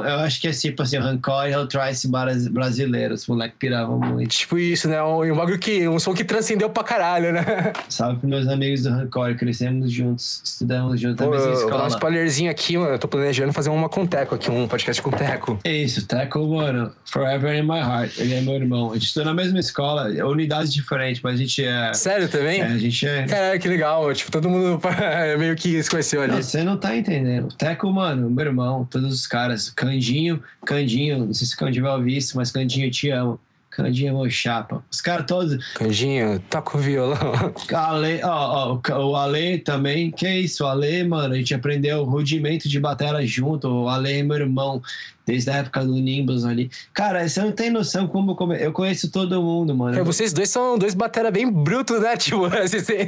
eu 0.08 0.20
acho 0.20 0.40
que 0.42 0.48
é 0.48 0.52
tipo 0.52 0.82
assim, 0.84 0.98
o 0.98 1.04
Hancock 1.04 1.52
é 1.52 1.58
o 1.58 1.68
Trice 1.68 2.08
bras- 2.08 2.48
brasileiro, 2.48 3.14
os 3.14 3.28
moleques 3.28 3.58
piravam 3.60 4.00
muito. 4.00 4.30
Tipo 4.30 4.58
isso, 4.58 4.88
né? 4.88 5.02
Um, 5.04 5.24
um 5.32 5.36
bagulho 5.36 5.60
que. 5.60 5.88
Um 5.88 6.00
som 6.00 6.14
que 6.14 6.24
transcendeu 6.24 6.70
pra 6.70 6.84
caralho, 6.84 7.32
né? 7.34 7.44
Salve 7.90 8.20
pros 8.20 8.30
meus 8.30 8.48
amigos 8.48 8.84
do 8.84 8.90
Hancock, 8.90 9.36
crescemos 9.36 9.92
juntos, 9.92 10.42
estudamos 10.44 11.00
juntos 11.00 11.18
Pô, 11.26 11.32
na 11.32 11.38
mesma 11.38 11.52
eu 11.52 11.56
vou 11.60 11.70
dar 11.70 11.76
um 11.76 11.78
escola. 11.78 11.88
spoilerzinho 11.90 12.52
aqui, 12.52 12.78
mano. 12.78 12.92
Eu 12.94 13.00
tô 13.00 13.08
planejando 13.08 13.54
fazer 13.54 13.70
uma 13.70 13.90
com 13.90 14.06
Teco 14.06 14.36
aqui, 14.36 14.50
um 14.52 14.68
podcast 14.68 15.02
com 15.02 15.12
Teco. 15.12 15.60
É 15.64 15.72
isso, 15.72 16.06
Teco, 16.08 16.46
mano, 16.48 16.92
forever 17.06 17.56
in 17.56 17.64
my 17.64 17.80
heart. 17.80 18.18
Ele 18.18 18.34
é 18.36 18.42
meu 18.42 18.54
irmão. 18.56 18.92
A 18.92 18.94
gente 18.96 19.06
estuda 19.08 19.26
na 19.26 19.34
mesma 19.34 19.60
escola, 19.60 20.08
unidades 20.26 20.74
diferentes, 20.74 21.22
mas 21.24 21.36
a 21.36 21.38
gente 21.38 21.64
é. 21.64 21.94
Sério 21.94 22.28
também? 22.28 22.62
é, 22.62 22.66
a 22.66 22.78
gente 22.78 23.08
é. 23.08 23.26
Caralho, 23.26 23.60
que 23.60 23.68
legal. 23.68 24.14
Tipo, 24.14 24.32
todo 24.32 24.50
mundo 24.50 24.80
meio 25.40 25.56
que 25.56 25.82
se 25.82 25.90
conheceu 25.90 26.22
ali. 26.22 26.34
Não, 26.34 26.42
você 26.42 26.64
não 26.64 26.78
tá 26.78 26.96
entendendo. 26.96 27.48
Teco, 27.56 27.92
mano, 27.92 28.30
meu 28.30 28.46
irmão, 28.46 28.86
todos 28.86 29.14
os 29.14 29.26
caras. 29.26 29.70
Candinho, 29.70 30.44
Candinho, 30.66 31.26
não 31.26 31.34
sei 31.34 31.48
se 31.48 31.56
o 31.56 31.58
Candinho 31.58 31.86
vai 31.86 31.94
ouvir 31.94 32.18
isso, 32.18 32.36
mas 32.36 32.52
Candinho, 32.52 32.88
eu 32.88 32.92
te 32.92 33.10
amo. 33.10 33.40
Candinho 33.76 34.10
é 34.10 34.12
meu 34.12 34.30
chapa. 34.30 34.84
Os 34.92 35.02
caras 35.02 35.26
todos. 35.26 35.74
Canjinho, 35.74 36.40
toca 36.50 36.78
o 36.78 36.80
violão. 36.80 37.18
Ale, 37.74 38.22
ó, 38.24 38.80
ó, 38.88 39.00
o 39.00 39.16
Ale 39.16 39.58
também. 39.60 40.12
Que 40.12 40.30
isso, 40.30 40.64
o 40.64 40.68
Ale, 40.68 41.04
mano, 41.04 41.34
a 41.34 41.38
gente 41.38 41.56
aprendeu 41.56 42.02
o 42.02 42.04
rudimento 42.04 42.70
de 42.70 42.80
batera 42.80 43.26
junto. 43.26 43.68
O 43.68 43.90
Ale 43.90 44.20
é 44.20 44.24
meu 44.24 44.38
irmão, 44.38 44.82
desde 45.26 45.50
a 45.50 45.56
época 45.56 45.84
do 45.86 45.94
Nimbus 45.94 46.46
ali. 46.46 46.70
Cara, 46.94 47.28
você 47.28 47.42
não 47.42 47.52
tem 47.52 47.70
noção 47.70 48.08
como 48.08 48.32
eu 48.32 48.36
come- 48.36 48.58
eu 48.64 48.72
conheço 48.72 49.10
todo 49.12 49.42
mundo, 49.42 49.76
mano. 49.76 49.98
É, 50.00 50.04
vocês 50.04 50.34
dois 50.34 50.50
são 50.50 50.78
dois 50.78 50.94
batera 50.94 51.32
bem 51.32 51.50
brutos, 51.52 52.00
né? 52.02 52.16
Tipo, 52.18 52.50
vocês 52.52 52.86
têm, 52.88 53.06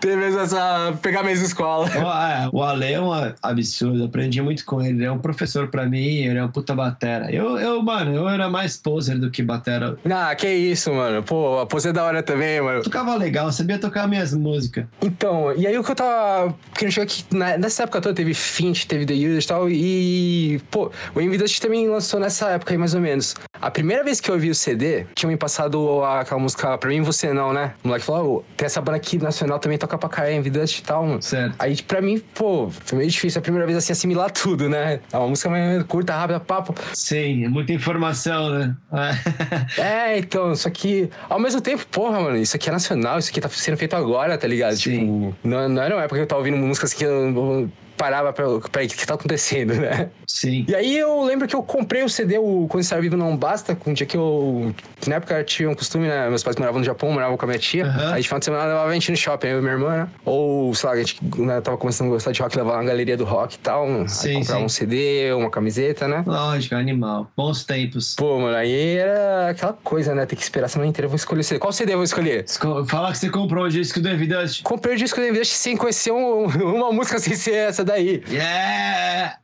tem 0.00 0.16
mesmo 0.16 0.40
essa. 0.40 0.96
pegar 1.00 1.20
a 1.20 1.24
mesma 1.24 1.46
escola. 1.46 1.88
Ó, 1.96 2.26
é, 2.28 2.48
O 2.52 2.62
Ale 2.62 2.92
é 2.92 3.00
um 3.00 3.10
absurdo, 3.42 3.98
eu 4.00 4.04
aprendi 4.06 4.40
muito 4.42 4.64
com 4.64 4.80
ele. 4.80 4.92
Ele 4.98 5.04
é 5.04 5.12
um 5.12 5.18
professor 5.18 5.68
pra 5.68 5.86
mim, 5.86 5.98
ele 6.24 6.38
é 6.38 6.44
um 6.44 6.48
puta 6.48 6.74
batera. 6.74 7.30
Eu, 7.32 7.58
eu 7.58 7.82
mano, 7.82 8.14
eu 8.14 8.28
era 8.28 8.48
mais 8.48 8.76
poser 8.76 9.18
do 9.18 9.30
que 9.30 9.42
batera. 9.42 9.96
Ah, 10.10 10.34
que 10.34 10.48
isso, 10.48 10.92
mano. 10.92 11.22
Pô, 11.22 11.60
a 11.60 11.66
pose 11.66 11.88
é 11.88 11.92
da 11.92 12.04
hora 12.04 12.22
também, 12.22 12.60
mano. 12.60 12.78
Eu 12.78 12.82
tocava 12.82 13.14
legal, 13.16 13.46
eu 13.46 13.52
sabia 13.52 13.78
tocar 13.78 14.06
minhas 14.08 14.34
músicas. 14.34 14.84
Então, 15.02 15.54
e 15.56 15.66
aí 15.66 15.76
o 15.78 15.84
que 15.84 15.90
eu 15.90 15.94
tava 15.94 16.54
querendo 16.74 16.92
chegar 16.92 17.04
aqui, 17.04 17.24
na- 17.32 17.56
nessa 17.58 17.84
época 17.84 18.00
toda 18.00 18.14
teve 18.14 18.34
Finch, 18.34 18.86
teve 18.86 19.06
The 19.06 19.14
Users 19.14 19.44
e 19.44 19.48
tal, 19.48 19.70
e, 19.70 20.60
pô, 20.70 20.90
o 21.14 21.20
Envidust 21.20 21.60
também 21.60 21.88
lançou 21.88 22.18
nessa 22.18 22.50
época 22.50 22.72
aí, 22.72 22.78
mais 22.78 22.94
ou 22.94 23.00
menos. 23.00 23.34
A 23.60 23.70
primeira 23.70 24.02
vez 24.02 24.20
que 24.20 24.30
eu 24.30 24.34
ouvi 24.34 24.50
o 24.50 24.54
CD, 24.54 25.04
tinha 25.14 25.28
me 25.30 25.36
passado 25.36 26.02
aquela 26.04 26.40
música 26.40 26.76
Pra 26.78 26.88
Mim 26.90 27.02
Você 27.02 27.32
Não, 27.32 27.52
né? 27.52 27.74
O 27.84 27.88
moleque 27.88 28.04
falou, 28.04 28.38
"Ô, 28.38 28.44
tem 28.56 28.66
essa 28.66 28.80
banda 28.80 28.96
aqui 28.96 29.18
nacional 29.18 29.58
também, 29.58 29.78
toca 29.78 29.96
pra 29.96 30.08
caralho, 30.08 30.34
Envidust 30.36 30.78
e 30.80 30.82
tal, 30.82 31.04
mano. 31.06 31.22
Certo. 31.22 31.54
Aí, 31.58 31.80
pra 31.82 32.00
mim, 32.00 32.18
pô, 32.34 32.70
foi 32.70 32.98
meio 32.98 33.10
difícil 33.10 33.38
a 33.38 33.42
primeira 33.42 33.66
vez, 33.66 33.78
assim, 33.78 33.92
assimilar 33.92 34.30
tudo, 34.32 34.68
né? 34.68 35.00
É 35.12 35.16
uma 35.16 35.28
música 35.28 35.48
meio 35.48 35.84
curta, 35.84 36.14
rápida, 36.14 36.40
papo. 36.40 36.74
Sim, 36.94 37.44
é 37.44 37.48
muita 37.48 37.72
informação, 37.72 38.50
né? 38.50 38.76
É, 39.78 40.18
então, 40.18 40.54
só 40.54 40.68
que 40.70 41.08
ao 41.28 41.38
mesmo 41.38 41.60
tempo, 41.60 41.86
porra, 41.86 42.20
mano, 42.20 42.36
isso 42.36 42.56
aqui 42.56 42.68
é 42.68 42.72
nacional, 42.72 43.18
isso 43.18 43.30
aqui 43.30 43.40
tá 43.40 43.48
sendo 43.48 43.76
feito 43.76 43.94
agora, 43.94 44.36
tá 44.36 44.46
ligado? 44.46 44.76
Sim. 44.76 44.98
Tipo, 44.98 45.36
não, 45.44 45.68
não 45.68 45.82
era 45.82 45.94
uma 45.94 46.02
época 46.02 46.16
que 46.16 46.22
eu 46.22 46.26
tava 46.26 46.40
ouvindo 46.40 46.56
músicas 46.56 46.92
que 46.92 47.04
eu 47.04 47.70
parava 48.02 48.32
pra. 48.32 48.44
Peraí, 48.72 48.88
o 48.88 48.90
que, 48.90 49.06
tá 49.06 49.14
acontecendo, 49.14 49.74
né? 49.74 50.08
Sim. 50.26 50.64
E 50.66 50.74
aí 50.74 50.98
eu 50.98 51.22
lembro 51.22 51.46
que 51.46 51.54
eu 51.54 51.62
comprei 51.62 52.02
o 52.02 52.08
CD, 52.08 52.36
o 52.36 52.66
Quando 52.68 52.82
Estar 52.82 53.00
Vivo 53.00 53.16
Não 53.16 53.36
Basta, 53.36 53.78
um 53.86 53.92
dia 53.92 54.04
que 54.04 54.16
eu. 54.16 54.74
que 55.00 55.08
na 55.08 55.16
época 55.16 55.44
tinha 55.44 55.70
um 55.70 55.74
costume, 55.74 56.08
né? 56.08 56.28
Meus 56.28 56.42
pais 56.42 56.56
moravam 56.56 56.80
no 56.80 56.84
Japão, 56.84 57.12
moravam 57.12 57.36
com 57.36 57.44
a 57.44 57.48
minha 57.48 57.60
tia. 57.60 57.84
Aham. 57.86 58.14
Aí 58.14 58.22
de 58.22 58.26
final 58.26 58.40
de 58.40 58.44
semana 58.46 58.64
levava 58.64 58.90
a 58.90 58.92
gente 58.94 59.08
no 59.12 59.16
shopping, 59.16 59.46
eu 59.46 59.58
e 59.58 59.62
minha 59.62 59.74
irmã, 59.74 59.88
né? 59.98 60.08
Ou, 60.24 60.74
sei 60.74 60.88
lá, 60.88 60.94
a 60.96 60.98
gente 60.98 61.18
né, 61.38 61.60
tava 61.60 61.76
começando 61.76 62.08
a 62.08 62.10
gostar 62.10 62.32
de 62.32 62.42
rock, 62.42 62.56
levava 62.56 62.78
na 62.78 62.84
galeria 62.84 63.16
do 63.16 63.24
rock 63.24 63.54
e 63.54 63.58
tal. 63.58 63.86
Sim, 64.08 64.34
comprava 64.40 64.58
sim. 64.58 64.64
um 64.64 64.68
CD, 64.68 65.32
uma 65.34 65.48
camiseta, 65.50 66.08
né? 66.08 66.24
Lógico, 66.26 66.74
animal. 66.74 67.30
Bons 67.36 67.64
tempos. 67.64 68.16
Pô, 68.16 68.40
mano, 68.40 68.56
aí 68.56 68.96
era 68.96 69.50
aquela 69.50 69.74
coisa, 69.74 70.12
né? 70.12 70.26
Tem 70.26 70.36
que 70.36 70.42
esperar 70.42 70.66
a 70.66 70.68
semana 70.68 70.88
inteira, 70.90 71.06
eu 71.06 71.10
vou 71.10 71.16
escolher 71.16 71.40
o 71.40 71.44
CD. 71.44 71.60
Qual 71.60 71.72
CD 71.72 71.92
eu 71.92 71.98
vou 71.98 72.04
escolher? 72.04 72.42
Esco- 72.44 72.84
Fala 72.86 73.12
que 73.12 73.18
você 73.18 73.30
comprou 73.30 73.64
o 73.66 73.68
disco 73.68 74.00
do 74.00 74.08
Evidust. 74.08 74.62
Comprei 74.64 74.94
o 74.96 74.98
disco 74.98 75.20
do 75.20 75.26
Invest 75.28 75.54
sem 75.54 75.76
conhecer 75.76 76.10
um- 76.10 76.46
uma 76.74 76.90
música 76.90 77.18
sem 77.20 77.34
ser 77.36 77.54
essa 77.54 77.84
daí. 77.92 78.22
Yeah! 78.28 79.36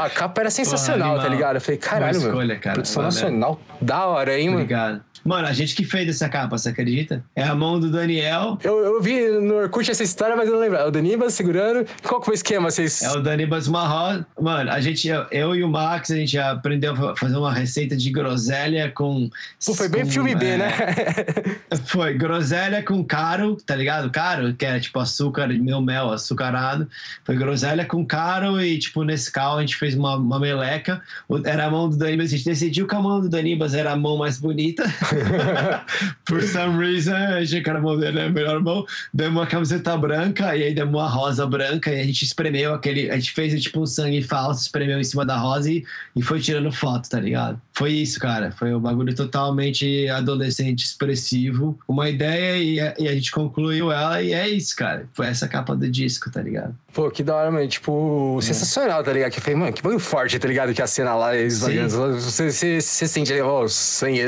A 0.00 0.10
capa 0.10 0.40
era 0.42 0.50
sensacional, 0.50 1.10
animal. 1.10 1.24
tá 1.26 1.28
ligado? 1.34 1.56
Eu 1.56 1.60
falei, 1.60 1.78
caralho, 1.78 2.12
Boa 2.20 2.22
mano. 2.28 2.28
escolha, 2.42 2.58
cara. 2.60 2.74
Produção 2.74 3.02
Valeu. 3.02 3.14
nacional. 3.14 3.60
Da 3.80 4.06
hora, 4.06 4.38
hein, 4.38 4.46
mano? 4.48 4.60
Obrigado. 4.62 5.02
Mano, 5.24 5.48
a 5.48 5.52
gente 5.52 5.74
que 5.74 5.84
fez 5.84 6.08
essa 6.08 6.28
capa, 6.28 6.58
você 6.58 6.68
acredita? 6.68 7.24
É 7.34 7.42
a 7.42 7.54
mão 7.54 7.80
do 7.80 7.90
Daniel. 7.90 8.58
Eu, 8.62 8.78
eu 8.78 9.00
vi 9.00 9.26
no 9.28 9.54
Orkut 9.54 9.90
essa 9.90 10.02
história, 10.02 10.36
mas 10.36 10.46
eu 10.46 10.54
não 10.54 10.60
lembro. 10.60 10.76
É 10.76 10.86
O 10.86 10.90
Danibas 10.90 11.32
segurando. 11.32 11.86
Qual 12.02 12.20
que 12.20 12.26
foi 12.26 12.34
o 12.34 12.36
esquema? 12.36 12.70
Vocês. 12.70 13.02
É 13.02 13.10
o 13.12 13.20
Danibas 13.20 13.66
Marró. 13.66 14.22
Mano, 14.38 14.70
a 14.70 14.80
gente, 14.80 15.08
eu, 15.08 15.26
eu 15.30 15.54
e 15.56 15.64
o 15.64 15.68
Max, 15.68 16.10
a 16.10 16.16
gente 16.16 16.38
aprendeu 16.38 16.92
a 16.92 17.16
fazer 17.16 17.36
uma 17.36 17.52
receita 17.52 17.96
de 17.96 18.10
groselha 18.10 18.90
com. 18.90 19.30
Pô, 19.64 19.74
foi 19.74 19.88
bem 19.88 20.04
com, 20.04 20.10
filme 20.10 20.34
B, 20.34 20.46
é, 20.46 20.58
né? 20.58 20.72
Foi 21.86 22.14
groselha 22.14 22.82
com 22.82 23.04
caro, 23.04 23.56
tá 23.56 23.74
ligado? 23.74 24.10
Caro, 24.10 24.54
que 24.54 24.64
era 24.64 24.78
tipo 24.78 24.98
açúcar, 24.98 25.48
meu 25.48 25.80
mel, 25.80 26.12
açucarado. 26.12 26.88
Foi 27.24 27.36
groselha 27.36 27.84
com 27.84 28.04
Caro 28.04 28.60
e, 28.60 28.78
tipo, 28.78 29.02
nesse 29.02 29.30
carro 29.30 29.58
a 29.58 29.60
gente 29.60 29.76
fez 29.76 29.94
uma, 29.94 30.16
uma 30.16 30.38
meleca. 30.38 31.02
Era 31.44 31.66
a 31.66 31.70
mão 31.70 31.88
do 31.88 31.96
Danibas, 31.96 32.26
a 32.26 32.36
gente 32.36 32.44
decidiu 32.44 32.86
que 32.86 32.94
a 32.94 33.00
mão 33.00 33.20
do 33.20 33.28
Danibas 33.28 33.74
era 33.74 33.92
a 33.92 33.96
mão 33.96 34.16
mais 34.16 34.38
bonita. 34.38 34.84
Por 36.24 36.42
some 36.42 36.78
reason, 36.78 37.14
a 37.14 37.44
gente 37.44 37.68
era 37.68 37.78
a 37.78 37.82
mão 37.82 37.98
dele 37.98 38.18
era 38.18 38.28
a 38.28 38.32
melhor 38.32 38.60
mão. 38.60 38.84
Demos 39.12 39.40
uma 39.40 39.46
camiseta 39.46 39.96
branca 39.96 40.56
e 40.56 40.64
aí 40.64 40.74
demos 40.74 40.94
uma 40.94 41.08
rosa 41.08 41.46
branca 41.46 41.92
e 41.92 42.00
a 42.00 42.04
gente 42.04 42.24
espremeu 42.24 42.74
aquele. 42.74 43.10
A 43.10 43.14
gente 43.14 43.32
fez 43.32 43.62
tipo 43.62 43.80
um 43.80 43.86
sangue 43.86 44.22
falso, 44.22 44.62
espremeu 44.62 44.98
em 44.98 45.04
cima 45.04 45.24
da 45.24 45.36
rosa 45.36 45.70
e, 45.70 45.84
e 46.14 46.22
foi 46.22 46.40
tirando 46.40 46.70
foto, 46.72 47.08
tá 47.08 47.20
ligado? 47.20 47.60
Foi 47.72 47.92
isso, 47.92 48.18
cara. 48.18 48.52
Foi 48.52 48.74
um 48.74 48.80
bagulho 48.80 49.14
totalmente 49.14 50.08
adolescente, 50.08 50.84
expressivo. 50.84 51.78
Uma 51.86 52.08
ideia 52.08 52.56
e 52.56 52.80
a, 52.80 52.94
e 52.98 53.08
a 53.08 53.14
gente 53.14 53.30
concluiu 53.30 53.92
ela 53.92 54.22
e 54.22 54.32
é 54.32 54.48
isso, 54.48 54.74
cara. 54.76 55.06
Foi 55.14 55.26
essa 55.26 55.48
capa 55.48 55.74
do 55.74 55.88
disco, 55.90 56.30
tá 56.30 56.42
ligado? 56.42 56.74
Pô, 56.94 57.10
que 57.10 57.24
da 57.24 57.34
hora, 57.34 57.50
mano. 57.50 57.66
Tipo, 57.66 58.36
é. 58.38 58.42
sensacional, 58.42 59.02
tá 59.02 59.12
ligado? 59.12 59.32
Que 59.32 59.40
foi, 59.40 59.54
mano, 59.56 59.72
que 59.72 59.82
foi 59.82 59.98
forte, 59.98 60.38
tá 60.38 60.46
ligado? 60.46 60.72
Que 60.72 60.80
a 60.80 60.86
cena 60.86 61.16
lá, 61.16 61.32
você, 61.32 62.48
você, 62.50 62.80
você 62.80 63.08
sente, 63.08 63.40
ó, 63.40 63.66
sangue. 63.66 64.20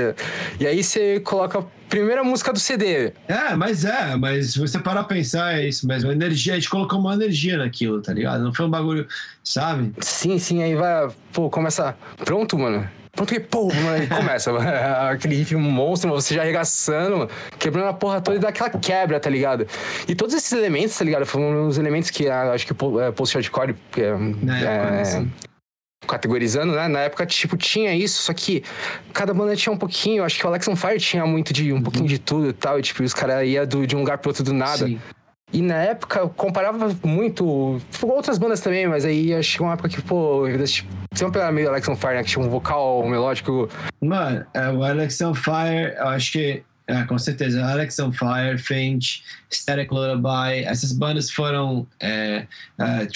E 0.58 0.66
aí 0.66 0.82
você 0.82 1.20
coloca 1.20 1.60
a 1.60 1.64
primeira 1.88 2.24
música 2.24 2.52
do 2.52 2.58
CD. 2.58 3.12
É, 3.28 3.54
mas 3.54 3.84
é, 3.84 4.16
mas 4.16 4.52
se 4.52 4.58
você 4.58 4.80
parar 4.80 5.02
a 5.02 5.04
pensar, 5.04 5.60
é 5.60 5.68
isso 5.68 5.86
mesmo. 5.86 6.10
A 6.10 6.12
energia, 6.12 6.54
a 6.54 6.56
gente 6.56 6.68
colocou 6.68 6.98
uma 6.98 7.14
energia 7.14 7.56
naquilo, 7.56 8.02
tá 8.02 8.12
ligado? 8.12 8.42
Não 8.42 8.52
foi 8.52 8.66
um 8.66 8.70
bagulho, 8.70 9.06
sabe? 9.44 9.92
Sim, 10.00 10.36
sim, 10.36 10.60
aí 10.60 10.74
vai, 10.74 11.08
pô, 11.32 11.48
começa. 11.48 11.96
Pronto, 12.24 12.58
mano. 12.58 12.88
Pronto, 13.16 13.34
e 13.34 13.40
pô, 13.40 13.72
começa 14.14 14.52
aquele 15.10 15.36
riff 15.36 15.56
monstro, 15.56 16.10
você 16.10 16.34
já 16.34 16.42
arregaçando, 16.42 17.28
quebrando 17.58 17.88
a 17.88 17.94
porra 17.94 18.20
toda 18.20 18.36
e 18.36 18.40
dá 18.40 18.50
aquela 18.50 18.68
quebra, 18.68 19.18
tá 19.18 19.30
ligado? 19.30 19.66
E 20.06 20.14
todos 20.14 20.34
esses 20.34 20.52
elementos, 20.52 20.96
tá 20.98 21.04
ligado? 21.04 21.24
Foram 21.24 21.66
os 21.66 21.78
elementos 21.78 22.10
que 22.10 22.28
ah, 22.28 22.52
acho 22.52 22.66
que 22.66 22.72
é, 22.72 23.10
post-hardcore 23.12 23.74
é, 23.96 24.02
é, 24.62 25.00
assim. 25.00 25.32
categorizando, 26.06 26.74
né? 26.74 26.88
Na 26.88 27.00
época, 27.00 27.24
tipo, 27.24 27.56
tinha 27.56 27.94
isso, 27.94 28.22
só 28.22 28.34
que 28.34 28.62
cada 29.14 29.32
banda 29.32 29.56
tinha 29.56 29.72
um 29.72 29.78
pouquinho. 29.78 30.22
Acho 30.22 30.38
que 30.38 30.44
o 30.44 30.48
Alex 30.50 30.68
on 30.68 30.76
Fire 30.76 31.00
tinha 31.00 31.24
muito 31.24 31.54
de 31.54 31.72
um 31.72 31.76
uhum. 31.76 31.82
pouquinho 31.82 32.06
de 32.06 32.18
tudo 32.18 32.50
e 32.50 32.52
tal. 32.52 32.78
E, 32.78 32.82
tipo, 32.82 33.02
os 33.02 33.14
caras 33.14 33.48
iam 33.48 33.64
de 33.64 33.96
um 33.96 34.00
lugar 34.00 34.18
pro 34.18 34.28
outro 34.28 34.44
do 34.44 34.52
nada. 34.52 34.86
Sim. 34.86 35.00
E 35.52 35.62
na 35.62 35.76
época 35.76 36.18
eu 36.20 36.28
comparava 36.28 36.94
muito 37.04 37.80
com 38.00 38.06
outras 38.08 38.36
bandas 38.36 38.60
também, 38.60 38.86
mas 38.88 39.04
aí 39.04 39.32
que 39.56 39.62
uma 39.62 39.74
época 39.74 39.88
que, 39.88 40.02
pô, 40.02 40.44
tipo, 40.66 40.90
sempre 41.14 41.40
era 41.40 41.52
meio 41.52 41.68
Alex 41.68 41.88
on 41.88 41.96
Fire, 41.96 42.14
né? 42.14 42.24
Que 42.24 42.30
tinha 42.30 42.44
um 42.44 42.50
vocal 42.50 43.06
melódico. 43.08 43.68
Mano, 44.00 44.44
é, 44.52 44.68
o 44.70 44.82
Alex 44.82 45.20
on 45.20 45.34
Fire, 45.34 45.94
eu 45.96 46.08
acho 46.08 46.32
que 46.32 46.64
é, 46.88 47.02
com 47.04 47.18
certeza. 47.18 47.64
Alex 47.64 47.98
on 47.98 48.12
Fire, 48.12 48.58
Finch, 48.58 49.22
Static 49.50 49.92
Lullaby, 49.92 50.64
essas 50.64 50.92
bandas 50.92 51.30
foram 51.30 51.86
é, 51.98 52.46
uh, 52.78 53.10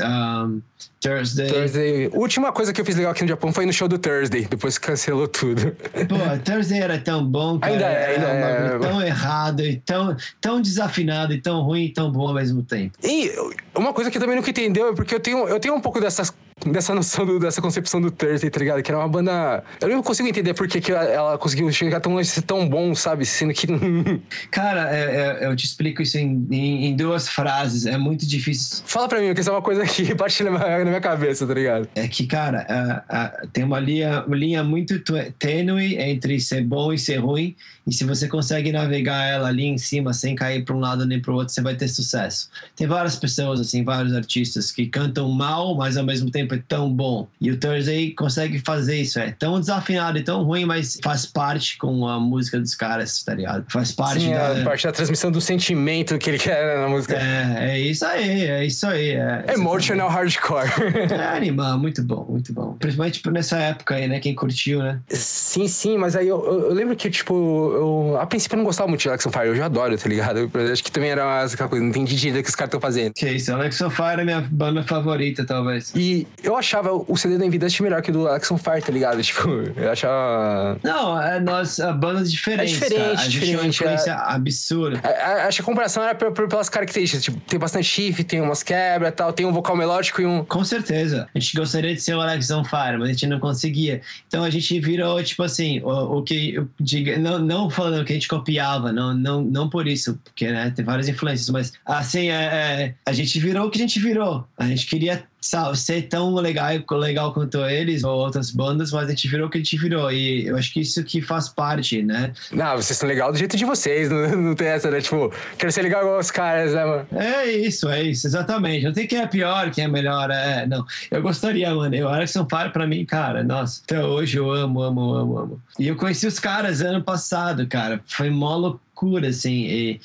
um, 0.00 0.62
Thursday. 1.00 1.48
Thursday. 1.48 2.10
Última 2.12 2.52
coisa 2.52 2.72
que 2.72 2.80
eu 2.80 2.84
fiz 2.84 2.96
legal 2.96 3.12
aqui 3.12 3.22
no 3.22 3.28
Japão 3.28 3.52
foi 3.52 3.66
no 3.66 3.72
show 3.72 3.88
do 3.88 3.98
Thursday, 3.98 4.46
depois 4.48 4.78
cancelou 4.78 5.26
tudo. 5.26 5.76
Pô, 6.08 6.16
Thursday 6.44 6.80
era 6.80 6.98
tão 6.98 7.24
bom, 7.24 7.58
cara. 7.58 7.72
Ainda 7.72 7.84
é, 7.86 8.14
ainda 8.14 8.28
é. 8.28 8.78
Tão 8.78 9.02
errado, 9.02 9.60
e 9.60 9.76
tão, 9.76 10.16
tão 10.40 10.60
desafinado, 10.60 11.32
e 11.32 11.40
tão 11.40 11.62
ruim, 11.62 11.86
e 11.86 11.92
tão 11.92 12.10
bom 12.10 12.28
ao 12.28 12.34
mesmo 12.34 12.62
tempo. 12.62 12.96
E 13.02 13.32
uma 13.74 13.92
coisa 13.92 14.10
que 14.10 14.16
eu 14.16 14.20
também 14.20 14.36
nunca 14.36 14.50
entendeu 14.50 14.88
é 14.88 14.94
porque 14.94 15.14
eu 15.14 15.20
tenho, 15.20 15.48
eu 15.48 15.58
tenho 15.58 15.74
um 15.74 15.80
pouco 15.80 16.00
dessas 16.00 16.32
dessa 16.70 16.94
noção, 16.94 17.26
do, 17.26 17.38
dessa 17.38 17.60
concepção 17.60 18.00
do 18.00 18.10
Thursday, 18.10 18.50
tá 18.50 18.60
ligado? 18.60 18.82
Que 18.82 18.90
era 18.90 18.98
uma 18.98 19.08
banda. 19.08 19.64
Eu 19.80 19.88
não 19.88 20.02
consigo 20.02 20.28
entender 20.28 20.54
por 20.54 20.68
que, 20.68 20.80
que 20.80 20.92
ela, 20.92 21.04
ela 21.04 21.38
conseguiu 21.38 21.70
chegar 21.72 22.00
tão 22.00 22.12
longe 22.14 22.28
ser 22.28 22.42
tão 22.42 22.68
bom, 22.68 22.94
sabe? 22.94 23.24
Sendo 23.24 23.52
que. 23.52 23.66
Cara, 24.50 24.94
é, 24.94 25.40
é, 25.42 25.46
eu 25.46 25.56
te 25.56 25.64
explico 25.64 26.02
isso 26.02 26.18
em, 26.18 26.46
em, 26.50 26.86
em, 26.86 26.96
duas 26.96 27.28
frases. 27.28 27.86
É 27.86 27.96
muito 27.96 28.26
difícil. 28.26 28.82
Fala 28.86 29.08
pra 29.08 29.20
mim, 29.20 29.28
porque 29.28 29.40
isso 29.40 29.50
é 29.50 29.52
uma 29.52 29.62
coisa 29.62 29.84
que 29.84 30.14
bate 30.14 30.42
na 30.78 30.90
minha, 30.90 31.00
cabeça, 31.00 31.46
tá 31.46 31.54
ligado? 31.54 31.88
É 31.94 32.06
que, 32.08 32.26
cara, 32.26 33.04
tem 33.52 33.64
uma 33.64 33.78
linha, 33.78 34.24
uma 34.26 34.36
linha 34.36 34.62
muito 34.62 34.98
tênue 35.38 35.96
entre 35.96 36.40
ser 36.40 36.62
bom 36.62 36.92
e 36.92 36.98
ser 36.98 37.16
ruim. 37.16 37.54
E 37.86 37.92
se 37.92 38.04
você 38.04 38.28
consegue 38.28 38.70
navegar 38.70 39.26
ela 39.26 39.48
ali 39.48 39.64
em 39.64 39.78
cima 39.78 40.12
sem 40.12 40.34
cair 40.34 40.64
para 40.64 40.74
um 40.74 40.80
lado 40.80 41.04
nem 41.06 41.20
para 41.20 41.32
o 41.32 41.34
outro, 41.34 41.52
você 41.52 41.60
vai 41.60 41.74
ter 41.74 41.88
sucesso. 41.88 42.48
Tem 42.76 42.86
várias 42.86 43.16
pessoas, 43.16 43.60
assim, 43.60 43.82
vários 43.84 44.14
artistas 44.14 44.70
que 44.70 44.86
cantam 44.86 45.28
mal, 45.30 45.74
mas 45.74 45.96
ao 45.96 46.04
mesmo 46.04 46.30
tempo 46.30 46.54
é 46.54 46.62
tão 46.66 46.92
bom. 46.92 47.26
E 47.40 47.50
o 47.50 47.58
Thursday 47.58 48.12
consegue 48.12 48.60
fazer 48.60 48.96
isso. 48.96 49.18
É 49.18 49.32
tão 49.32 49.58
desafinado 49.58 50.18
e 50.18 50.22
tão 50.22 50.42
ruim, 50.44 50.64
mas 50.64 50.98
faz 51.02 51.26
parte 51.26 51.76
com 51.76 52.06
a 52.06 52.20
música 52.20 52.60
dos 52.60 52.74
caras, 52.74 53.22
tá 53.22 53.34
ligado? 53.34 53.64
Faz 53.68 53.92
parte 53.92 54.22
Sim, 54.22 54.30
da. 54.30 54.58
É 54.58 54.64
parte 54.64 54.84
da 54.84 54.92
transmissão 54.92 55.30
do 55.30 55.40
sentimento 55.40 56.16
que 56.18 56.30
ele 56.30 56.38
quer 56.38 56.78
na 56.78 56.88
música. 56.88 57.16
É, 57.16 57.72
é 57.72 57.80
isso 57.80 58.04
aí, 58.04 58.42
é 58.42 58.64
isso 58.64 58.86
aí. 58.86 59.10
É, 59.10 59.44
Emotional 59.54 60.08
hardcore. 60.08 60.70
É 61.12 61.36
animal, 61.36 61.78
muito 61.78 62.02
bom, 62.02 62.26
muito 62.28 62.52
bom. 62.52 62.74
Principalmente 62.78 63.14
tipo, 63.14 63.30
nessa 63.30 63.58
época 63.58 63.94
aí, 63.94 64.08
né? 64.08 64.20
Quem 64.20 64.34
curtiu, 64.34 64.80
né? 64.80 65.00
Sim, 65.08 65.68
sim, 65.68 65.98
mas 65.98 66.16
aí 66.16 66.28
eu, 66.28 66.44
eu, 66.44 66.60
eu 66.68 66.74
lembro 66.74 66.96
que, 66.96 67.10
tipo, 67.10 67.71
eu 67.74 68.18
a 68.18 68.26
princípio 68.26 68.56
não 68.56 68.64
gostava 68.64 68.88
muito 68.88 69.00
de 69.00 69.08
Alex 69.08 69.26
on 69.26 69.30
Fire, 69.30 69.46
eu 69.46 69.64
adoro, 69.64 69.96
tá 69.96 70.08
ligado? 70.08 70.50
Eu 70.52 70.72
acho 70.72 70.82
que 70.82 70.90
também 70.90 71.10
era 71.10 71.44
aquela 71.44 71.68
coisa, 71.68 71.82
não 71.82 71.90
entendi 71.90 72.16
direito 72.16 72.40
o 72.40 72.44
que 72.44 72.50
os 72.50 72.54
caras 72.54 72.68
estão 72.68 72.80
fazendo. 72.80 73.12
Que 73.14 73.28
isso, 73.28 73.52
Alex 73.52 73.80
on 73.80 73.90
Fire 73.90 74.20
é 74.20 74.24
minha 74.24 74.40
banda 74.40 74.82
favorita, 74.82 75.44
talvez. 75.44 75.92
E 75.94 76.26
eu 76.42 76.56
achava 76.56 76.92
o 76.92 77.16
CD 77.16 77.38
da 77.38 77.46
Envidust 77.46 77.80
melhor 77.82 78.02
que 78.02 78.10
o 78.10 78.12
do 78.12 78.28
Alex 78.28 78.50
on 78.50 78.58
Fire, 78.58 78.82
tá 78.82 78.92
ligado? 78.92 79.22
Tipo, 79.32 79.48
eu 79.76 79.90
achava. 79.90 80.78
Não, 80.82 81.20
é 81.20 81.40
nós, 81.40 81.78
bandas 81.98 82.30
diferentes. 82.30 82.74
É 82.74 82.84
diferente, 82.84 83.00
cara. 83.00 83.12
A 83.12 83.16
gente 83.16 83.30
diferente. 83.30 83.56
Uma 83.56 83.66
influência 83.66 84.10
é... 84.10 84.14
absurda. 84.14 85.00
acho 85.46 85.56
que 85.56 85.62
a 85.62 85.64
comparação 85.64 86.02
era 86.02 86.14
pelas 86.14 86.68
características, 86.68 87.24
tipo, 87.24 87.40
tem 87.40 87.58
bastante 87.58 87.84
chifre, 87.84 88.24
tem 88.24 88.40
umas 88.40 88.62
quebras 88.62 89.10
e 89.10 89.12
tal, 89.12 89.32
tem 89.32 89.46
um 89.46 89.52
vocal 89.52 89.76
melódico 89.76 90.20
e 90.20 90.26
um. 90.26 90.44
Com 90.44 90.64
certeza. 90.64 91.28
A 91.34 91.38
gente 91.38 91.56
gostaria 91.56 91.94
de 91.94 92.00
ser 92.00 92.14
o 92.14 92.20
Alex 92.20 92.50
on 92.50 92.64
Fire, 92.64 92.98
mas 92.98 93.08
a 93.08 93.12
gente 93.12 93.26
não 93.26 93.40
conseguia. 93.40 94.02
Então 94.26 94.44
a 94.44 94.50
gente 94.50 94.78
virou, 94.80 95.22
tipo 95.22 95.42
assim, 95.42 95.80
o, 95.80 96.18
o 96.18 96.22
que. 96.22 96.62
Diga, 96.78 97.18
não, 97.18 97.38
não 97.38 97.61
falando 97.70 98.04
que 98.04 98.12
a 98.12 98.14
gente 98.14 98.28
copiava, 98.28 98.92
não, 98.92 99.14
não, 99.14 99.42
não 99.42 99.68
por 99.68 99.86
isso, 99.86 100.18
porque 100.24 100.50
né, 100.50 100.70
tem 100.70 100.84
várias 100.84 101.08
influências, 101.08 101.48
mas 101.50 101.72
assim, 101.84 102.28
é, 102.28 102.34
é, 102.34 102.94
a 103.04 103.12
gente 103.12 103.38
virou 103.38 103.66
o 103.66 103.70
que 103.70 103.78
a 103.78 103.86
gente 103.86 103.98
virou. 103.98 104.46
A 104.56 104.66
gente 104.66 104.86
queria 104.86 105.24
sabe, 105.42 105.76
ser 105.76 106.02
tão 106.02 106.32
legal, 106.36 106.68
legal 106.92 107.34
quanto 107.34 107.58
eles 107.66 108.04
ou 108.04 108.16
outras 108.16 108.52
bandas, 108.52 108.92
mas 108.92 109.08
a 109.08 109.10
gente 109.10 109.28
virou 109.28 109.48
o 109.48 109.50
que 109.50 109.58
a 109.58 109.60
gente 109.60 109.76
virou. 109.76 110.10
E 110.10 110.46
eu 110.46 110.56
acho 110.56 110.72
que 110.72 110.80
isso 110.80 111.02
que 111.02 111.20
faz 111.20 111.48
parte, 111.48 112.00
né? 112.02 112.32
Não, 112.52 112.76
vocês 112.76 112.96
são 112.96 113.08
legal 113.08 113.32
do 113.32 113.36
jeito 113.36 113.56
de 113.56 113.64
vocês, 113.64 114.08
não, 114.08 114.36
não 114.36 114.54
tem 114.54 114.68
essa, 114.68 114.88
né? 114.90 115.00
Tipo, 115.00 115.32
quero 115.58 115.72
ser 115.72 115.82
legal 115.82 116.02
igual 116.02 116.20
os 116.20 116.30
caras, 116.30 116.72
né, 116.72 116.84
mano? 116.84 117.06
É 117.12 117.50
isso, 117.50 117.88
é 117.88 118.02
isso, 118.04 118.26
exatamente. 118.26 118.84
Não 118.84 118.92
tem 118.92 119.06
quem 119.06 119.18
é 119.18 119.26
pior, 119.26 119.70
quem 119.72 119.84
é 119.84 119.88
melhor, 119.88 120.30
é, 120.30 120.64
não. 120.64 120.86
Eu 121.10 121.20
gostaria, 121.20 121.74
mano. 121.74 121.94
Eu 121.94 122.08
Alex 122.08 122.30
São 122.30 122.46
Paulo, 122.46 122.70
pra 122.70 122.86
mim, 122.86 123.04
cara, 123.04 123.42
nossa, 123.42 123.82
até 123.84 124.02
hoje 124.02 124.38
eu 124.38 124.50
amo, 124.50 124.80
amo, 124.80 125.14
amo, 125.14 125.38
amo. 125.38 125.62
E 125.76 125.88
eu 125.88 125.96
conheci 125.96 126.26
os 126.26 126.38
caras 126.38 126.80
ano 126.80 127.02
passado, 127.02 127.66
cara. 127.66 128.00
Foi 128.06 128.30
mó 128.30 128.56
loucura, 128.56 129.28
assim. 129.28 129.64
E 129.64 130.00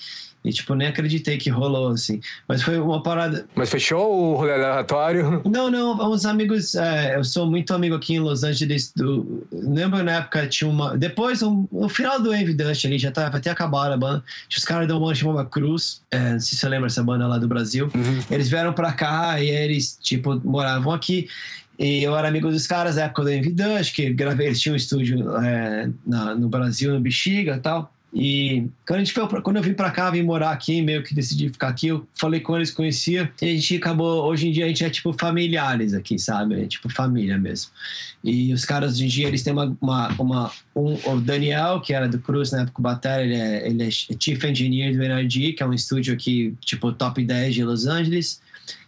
e, 0.48 0.54
tipo, 0.54 0.74
nem 0.74 0.88
acreditei 0.88 1.38
que 1.38 1.50
rolou, 1.50 1.90
assim. 1.90 2.22
Mas 2.48 2.62
foi 2.62 2.80
uma 2.80 3.04
parada. 3.04 3.46
Mas 3.54 3.70
fechou 3.70 4.32
o 4.32 4.36
rolê 4.38 4.54
aleatório? 4.54 5.42
Não, 5.46 5.70
não. 5.70 6.12
Uns 6.12 6.26
amigos. 6.26 6.76
É, 6.76 7.18
eu 7.18 7.24
sou 7.24 7.46
muito 7.46 7.74
amigo 7.74 7.96
aqui 7.96 8.16
em 8.16 8.20
Los 8.20 8.44
Angeles. 8.44 8.94
Do... 8.96 9.46
Lembro 9.52 10.04
na 10.04 10.14
época 10.14 10.48
tinha 10.48 10.70
uma. 10.70 10.98
Depois, 10.98 11.42
um, 11.44 11.68
no 11.72 11.90
final 11.90 12.22
do 12.22 12.32
Dust 12.54 12.86
ali, 12.86 12.98
já 12.98 13.12
tava 13.12 13.38
até 13.38 13.50
acabar 13.50 13.92
a 13.92 13.98
banda. 13.98 14.24
Tinha 14.48 14.60
os 14.60 14.66
caras 14.66 14.88
de 14.88 14.94
uma 14.94 15.00
banda 15.00 15.16
chamada 15.16 15.46
Cruz. 15.46 16.02
É, 16.12 16.34
não 16.34 16.40
sei 16.40 16.52
se 16.52 16.56
você 16.58 16.70
lembra 16.70 16.88
essa 16.88 17.04
banda 17.04 17.28
lá 17.28 17.38
do 17.38 17.48
Brasil. 17.48 17.90
Uhum. 17.94 18.20
Eles 18.32 18.48
vieram 18.48 18.72
pra 18.72 18.94
cá 18.94 19.42
e 19.42 19.50
eles, 19.50 19.98
tipo, 20.02 20.40
moravam 20.46 20.94
aqui. 20.94 21.28
E 21.80 22.04
eu 22.04 22.18
era 22.18 22.28
amigo 22.28 22.50
dos 22.50 22.66
caras 22.66 22.96
da 22.96 23.04
época 23.04 23.24
do 23.24 23.32
Envy 23.32 23.52
Dust, 23.52 23.94
que 23.94 24.12
gravei, 24.12 24.48
eles 24.48 24.60
tinham 24.60 24.74
um 24.74 24.78
estúdio 24.78 25.36
é, 25.38 25.90
na, 26.06 26.34
no 26.34 26.50
Brasil, 26.50 26.94
no 26.94 27.00
Bexiga 27.00 27.56
e 27.56 27.60
tal. 27.60 27.94
E 28.20 28.68
quando, 28.88 29.02
a 29.02 29.04
gente 29.04 29.14
foi, 29.14 29.42
quando 29.44 29.58
eu 29.58 29.62
vim 29.62 29.76
para 29.76 29.92
cá, 29.92 30.10
vim 30.10 30.24
morar 30.24 30.50
aqui, 30.50 30.82
meio 30.82 31.04
que 31.04 31.14
decidi 31.14 31.50
ficar 31.50 31.68
aqui, 31.68 31.90
eu 31.90 32.08
falei 32.14 32.40
com 32.40 32.56
eles, 32.56 32.72
conhecia, 32.72 33.32
e 33.40 33.46
a 33.46 33.54
gente 33.54 33.76
acabou, 33.76 34.26
hoje 34.26 34.48
em 34.48 34.52
dia 34.52 34.66
a 34.66 34.68
gente 34.68 34.84
é 34.84 34.90
tipo 34.90 35.14
familiares 35.14 35.94
aqui, 35.94 36.18
sabe? 36.18 36.64
É 36.64 36.66
tipo 36.66 36.90
família 36.90 37.38
mesmo. 37.38 37.70
E 38.24 38.52
os 38.52 38.66
caras 38.66 38.96
hoje 38.96 39.06
em 39.06 39.08
dia, 39.08 39.28
eles 39.28 39.44
têm 39.44 39.54
uma, 39.54 39.78
uma, 39.80 40.08
uma 40.18 40.52
um, 40.76 40.96
o 41.12 41.22
Daniel, 41.22 41.80
que 41.80 41.94
era 41.94 42.10
do 42.10 42.18
Cruz 42.18 42.52
na 42.52 42.62
época, 42.62 42.80
o 42.80 42.82
Bater, 42.82 43.20
ele 43.20 43.36
é, 43.36 43.68
ele 43.68 43.84
é 43.84 43.92
Chief 43.92 44.44
Engineer 44.44 44.98
do 44.98 45.04
NRG, 45.04 45.54
que 45.54 45.62
é 45.62 45.66
um 45.68 45.74
estúdio 45.74 46.12
aqui, 46.16 46.56
tipo 46.62 46.92
top 46.92 47.24
10 47.24 47.54
de 47.54 47.64
Los 47.64 47.86
Angeles. 47.86 48.42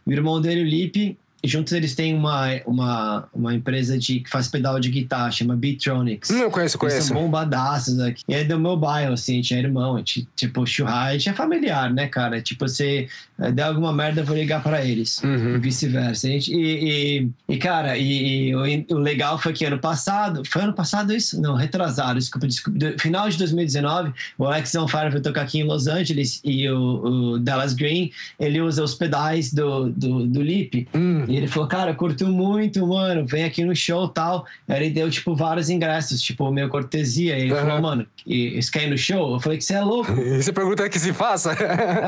O 0.08 0.12
irmão 0.12 0.42
dele, 0.42 0.64
o 0.64 0.66
Lipe, 0.66 1.16
juntos 1.44 1.74
eles 1.74 1.96
têm 1.96 2.14
uma, 2.16 2.48
uma, 2.66 3.30
uma 3.34 3.54
empresa 3.54 3.98
de, 3.98 4.20
que 4.20 4.30
faz 4.30 4.48
pedal 4.48 4.80
de 4.80 4.90
guitarra, 4.90 5.32
chama 5.32 5.56
Beatronics. 5.56 6.30
Hum, 6.30 6.40
eu 6.40 6.52
conheço, 6.52 6.78
Eles 6.78 6.94
conheço. 6.94 7.08
são 7.08 7.18
bombadaços 7.18 8.00
aqui. 8.00 8.24
E 8.28 8.34
é 8.34 8.44
do 8.44 8.60
meu 8.60 8.76
bairro, 8.76 9.14
assim, 9.14 9.34
a 9.34 9.36
gente 9.36 9.54
é 9.54 9.60
irmão, 9.60 9.96
a 9.96 10.00
gente, 10.00 10.28
tipo, 10.36 10.66
churrasco, 10.66 11.10
a 11.10 11.14
gente 11.14 11.30
é 11.30 11.34
familiar, 11.34 11.94
né, 11.94 12.08
cara? 12.08 12.42
Tipo, 12.42 12.68
você 12.68 13.08
eh, 13.40 13.52
der 13.52 13.64
alguma 13.64 13.94
merda, 13.94 14.22
eu 14.22 14.26
vou 14.26 14.36
ligar 14.36 14.62
pra 14.62 14.84
eles. 14.84 15.22
Uhum. 15.24 15.60
Vice-versa. 15.60 16.28
E, 16.28 16.40
e, 16.50 17.30
e, 17.48 17.58
cara, 17.58 17.98
e, 17.98 18.50
e 18.50 18.56
o, 18.56 18.98
legal 18.98 19.38
foi 19.40 19.54
que 19.54 19.66
ano 19.66 19.80
passado, 19.80 20.44
foi 20.46 20.64
ano 20.64 20.74
passado 20.74 21.14
isso? 21.14 21.42
Não, 21.42 21.56
retrasado, 21.56 22.20
desculpa, 22.20 22.48
desculpa. 22.48 22.80
final 22.98 23.30
de 23.30 23.38
2019, 23.38 24.12
o 24.38 24.46
Alex 24.46 24.76
on 24.76 24.88
Fire 24.88 25.12
foi 25.12 25.22
tocar 25.22 25.44
aqui 25.44 25.60
em 25.60 25.64
Los 25.64 25.88
Angeles 25.88 26.42
e 26.44 26.70
o, 26.70 27.34
o 27.34 27.40
Dallas 27.40 27.74
Green, 27.74 28.12
ele 28.40 28.62
usa 28.62 28.84
os 28.84 28.94
pedais 28.94 29.54
do, 29.54 29.90
do, 29.90 30.26
do 30.28 30.42
Lip. 30.42 30.88
Hum. 30.94 31.29
E 31.30 31.38
ele 31.38 31.48
falou, 31.48 31.68
cara, 31.70 31.94
curto 31.94 32.26
muito, 32.28 32.86
mano, 32.88 33.26
vem 33.26 33.44
aqui 33.44 33.64
no 33.64 33.76
show 33.76 34.08
e 34.08 34.14
tal. 34.14 34.46
Aí 34.68 34.78
ele 34.84 34.90
deu, 34.90 35.10
tipo, 35.10 35.36
vários 35.36 35.70
ingressos, 35.70 36.22
tipo, 36.22 36.52
meio 36.52 36.68
cortesia. 36.70 37.38
E 37.38 37.44
ele 37.44 37.54
Aham. 37.54 37.62
falou, 37.68 37.82
mano, 37.82 38.08
você 38.26 38.72
quer 38.72 38.84
ir 38.86 38.90
no 38.90 38.98
show? 38.98 39.34
Eu 39.36 39.40
falei 39.40 39.58
que 39.60 39.64
você 39.64 39.76
é 39.76 39.82
louco. 39.82 40.12
E 40.20 40.42
você 40.44 40.52
pergunta 40.52 40.90
que 40.90 40.98
se 41.00 41.14
faça? 41.14 41.52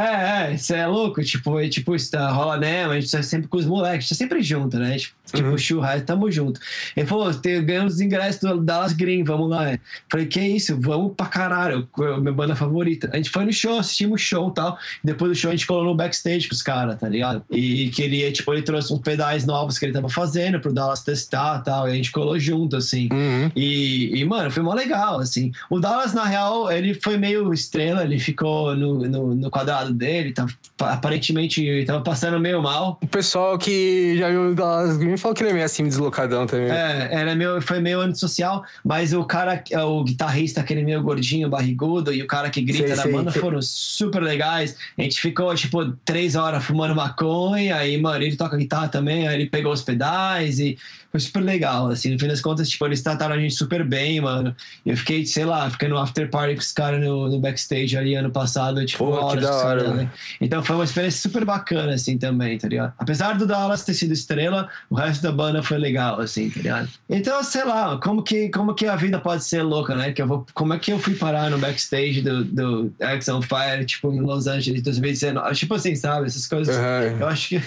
É, 0.02 0.54
é, 0.54 0.58
você 0.58 0.76
é 0.76 0.88
louco, 0.88 1.22
tipo, 1.24 1.60
e, 1.62 1.70
tipo, 1.70 1.96
isso 1.96 2.12
tá, 2.12 2.30
rola 2.32 2.58
né, 2.58 2.86
a 2.86 3.00
gente 3.00 3.12
tá 3.12 3.22
sempre 3.22 3.48
com 3.48 3.58
os 3.58 3.66
moleques, 3.66 3.98
a 3.98 4.02
gente 4.02 4.10
tá 4.10 4.16
sempre 4.16 4.42
junto, 4.42 4.78
né? 4.80 4.98
Tipo, 4.98 5.16
tipo 5.32 5.50
Uhum. 5.50 5.58
churrasco, 5.58 6.06
tamo 6.06 6.32
junto. 6.32 6.60
Ele 6.96 7.06
falou, 7.06 7.32
ganhamos 7.64 7.96
os 7.96 8.02
ingressos 8.02 8.40
do 8.42 8.60
Dallas 8.62 8.94
Green, 8.94 9.24
vamos 9.24 9.50
lá. 9.50 9.78
Falei, 10.10 10.26
que 10.26 10.40
isso, 10.40 10.78
vamos 10.80 11.14
pra 11.16 11.26
caralho, 11.28 11.88
é 12.00 12.20
minha 12.20 12.34
banda 12.34 12.56
favorita. 12.56 13.10
A 13.14 13.18
gente 13.18 13.30
foi 13.30 13.46
no 13.46 13.54
show, 13.54 13.78
assistimos 13.80 14.22
o 14.22 14.24
show 14.24 14.50
e 14.50 14.54
tal, 14.54 14.78
depois 15.04 15.32
do 15.32 15.36
show 15.36 15.50
a 15.52 15.56
gente 15.56 15.68
colou 15.68 15.84
no 15.86 15.96
backstage 15.96 16.48
com 16.48 16.54
os 16.56 16.62
caras, 16.64 17.00
tá 17.00 17.08
ligado? 17.08 17.44
E 17.52 17.90
queria, 17.90 18.32
tipo, 18.32 18.52
ele 18.54 18.62
trouxe 18.62 18.94
uns 18.94 19.00
pedais 19.12 19.46
novos 19.46 19.78
que 19.78 19.86
ele 19.86 19.94
tava 19.94 20.08
fazendo 20.08 20.60
pro 20.62 20.74
Dallas 20.74 21.04
testar 21.04 21.60
e 21.60 21.64
tal, 21.66 21.88
e 21.88 21.92
a 21.92 21.96
gente 21.96 22.12
colou 22.12 22.40
junto, 22.40 22.78
assim. 22.78 23.10
Uhum. 23.12 23.52
E, 23.56 24.22
e, 24.22 24.26
mano, 24.26 24.50
foi 24.50 24.64
mó 24.64 24.74
legal, 24.74 25.20
assim. 25.20 25.52
O 25.70 25.80
Dallas, 25.80 26.14
na 26.14 26.24
real, 26.24 26.72
ele 26.72 26.94
foi 26.94 27.18
meio 27.18 27.54
estrela, 27.54 28.04
ele 28.04 28.20
ficou 28.20 28.76
no, 28.76 29.00
no, 29.08 29.36
no 29.36 29.52
quadrado 29.52 29.94
dele, 29.94 30.32
tá, 30.32 30.46
aparentemente 30.80 31.84
tava 31.86 32.02
passando 32.02 32.40
meio 32.40 32.62
mal. 32.62 32.98
O 33.02 33.08
pessoal 33.08 33.58
que 33.58 34.18
já 34.18 34.30
viu 34.30 34.52
o 34.52 34.56
Dallas 34.56 34.98
Green 34.98 35.18
falou 35.18 35.36
que 35.36 35.44
ele 35.44 35.50
é 35.50 35.54
meio 35.54 35.66
assim, 35.66 35.84
deslocadão 35.84 36.48
também. 36.48 36.72
É, 36.72 37.10
era 37.12 37.36
meio, 37.36 37.62
foi 37.62 37.82
meio 37.82 38.00
antissocial, 38.00 38.64
mas 38.84 39.14
o 39.14 39.26
cara, 39.26 39.62
o 39.86 40.04
guitarrista, 40.06 40.62
aquele 40.62 40.84
meio 40.84 41.02
gordinho, 41.04 41.50
barrigudo, 41.50 42.14
e 42.14 42.22
o 42.22 42.28
cara 42.28 42.50
que 42.50 42.62
grita 42.62 42.88
Sei, 42.88 42.96
da 42.96 43.04
sei. 43.04 43.12
banda 43.12 43.32
foram 43.32 43.62
super 43.62 44.22
legais. 44.22 44.76
A 44.98 45.02
gente 45.02 45.20
ficou, 45.20 45.54
tipo, 45.54 45.92
três 46.06 46.36
horas 46.36 46.64
fumando 46.64 46.96
maconha, 46.96 47.76
aí, 47.76 48.00
mano, 48.00 48.24
ele 48.24 48.36
toca 48.36 48.56
guitarra 48.56 48.88
também, 48.88 49.01
aí 49.10 49.36
ele 49.36 49.50
pegou 49.50 49.72
os 49.72 49.82
pedais 49.82 50.60
e 50.60 50.78
foi 51.12 51.20
super 51.20 51.42
legal, 51.42 51.90
assim. 51.90 52.12
No 52.12 52.20
fim 52.20 52.28
das 52.28 52.40
contas, 52.40 52.70
tipo, 52.70 52.86
eles 52.86 53.02
trataram 53.02 53.36
a 53.36 53.40
gente 53.40 53.54
super 53.54 53.84
bem, 53.84 54.22
mano. 54.22 54.56
Eu 54.86 54.96
fiquei, 54.96 55.26
sei 55.26 55.46
lá, 55.46 55.70
fiquei 55.70 55.90
no 55.90 55.98
after 55.98 56.30
party 56.30 56.56
com 56.56 56.62
os 56.62 56.72
caras 56.72 57.02
no, 57.02 57.30
no 57.30 57.40
backstage 57.40 57.98
ali 57.98 58.16
ano 58.16 58.32
passado, 58.32 58.84
tipo, 58.86 59.06
Pô, 59.06 59.12
que 59.12 59.24
horas 59.24 59.46
hora, 59.46 59.94
né? 59.94 60.10
Então 60.40 60.64
foi 60.64 60.76
uma 60.76 60.86
experiência 60.86 61.22
super 61.22 61.44
bacana, 61.44 61.94
assim, 61.94 62.18
também, 62.18 62.58
tá 62.58 62.68
ligado? 62.68 62.94
Apesar 62.98 63.38
do 63.38 63.46
Dallas 63.46 63.84
ter 63.84 63.94
sido 63.94 64.14
estrela, 64.14 64.70
o 64.90 64.96
resto 64.96 65.22
da 65.22 65.32
banda 65.32 65.62
foi 65.62 65.78
legal, 65.78 66.20
assim, 66.22 66.50
tá 66.50 66.62
ligado? 66.62 66.90
Então, 67.10 67.44
sei 67.44 67.66
lá, 67.66 68.00
como 68.02 68.24
que, 68.24 68.50
como 68.50 68.74
que 68.74 68.88
a 68.88 68.96
vida 68.96 69.20
pode 69.20 69.44
ser 69.44 69.64
louca, 69.64 69.96
né? 69.96 70.14
Que 70.14 70.22
eu 70.22 70.28
vou, 70.28 70.46
como 70.54 70.74
é 70.74 70.80
que 70.80 70.92
eu 70.92 71.00
fui 71.00 71.16
parar 71.16 71.50
no 71.50 71.58
backstage 71.58 72.22
do, 72.22 72.46
do 72.46 72.94
X 73.00 73.28
on 73.28 73.42
Fire, 73.42 73.86
tipo, 73.86 74.14
em 74.14 74.22
Los 74.22 74.48
Angeles 74.48 74.82
2019? 74.82 75.56
Tipo 75.56 75.76
assim, 75.76 75.96
sabe? 75.96 76.28
Essas 76.28 76.48
coisas. 76.48 76.76
Aham. 76.76 77.18
Eu 77.20 77.28
acho 77.28 77.50
que. 77.50 77.62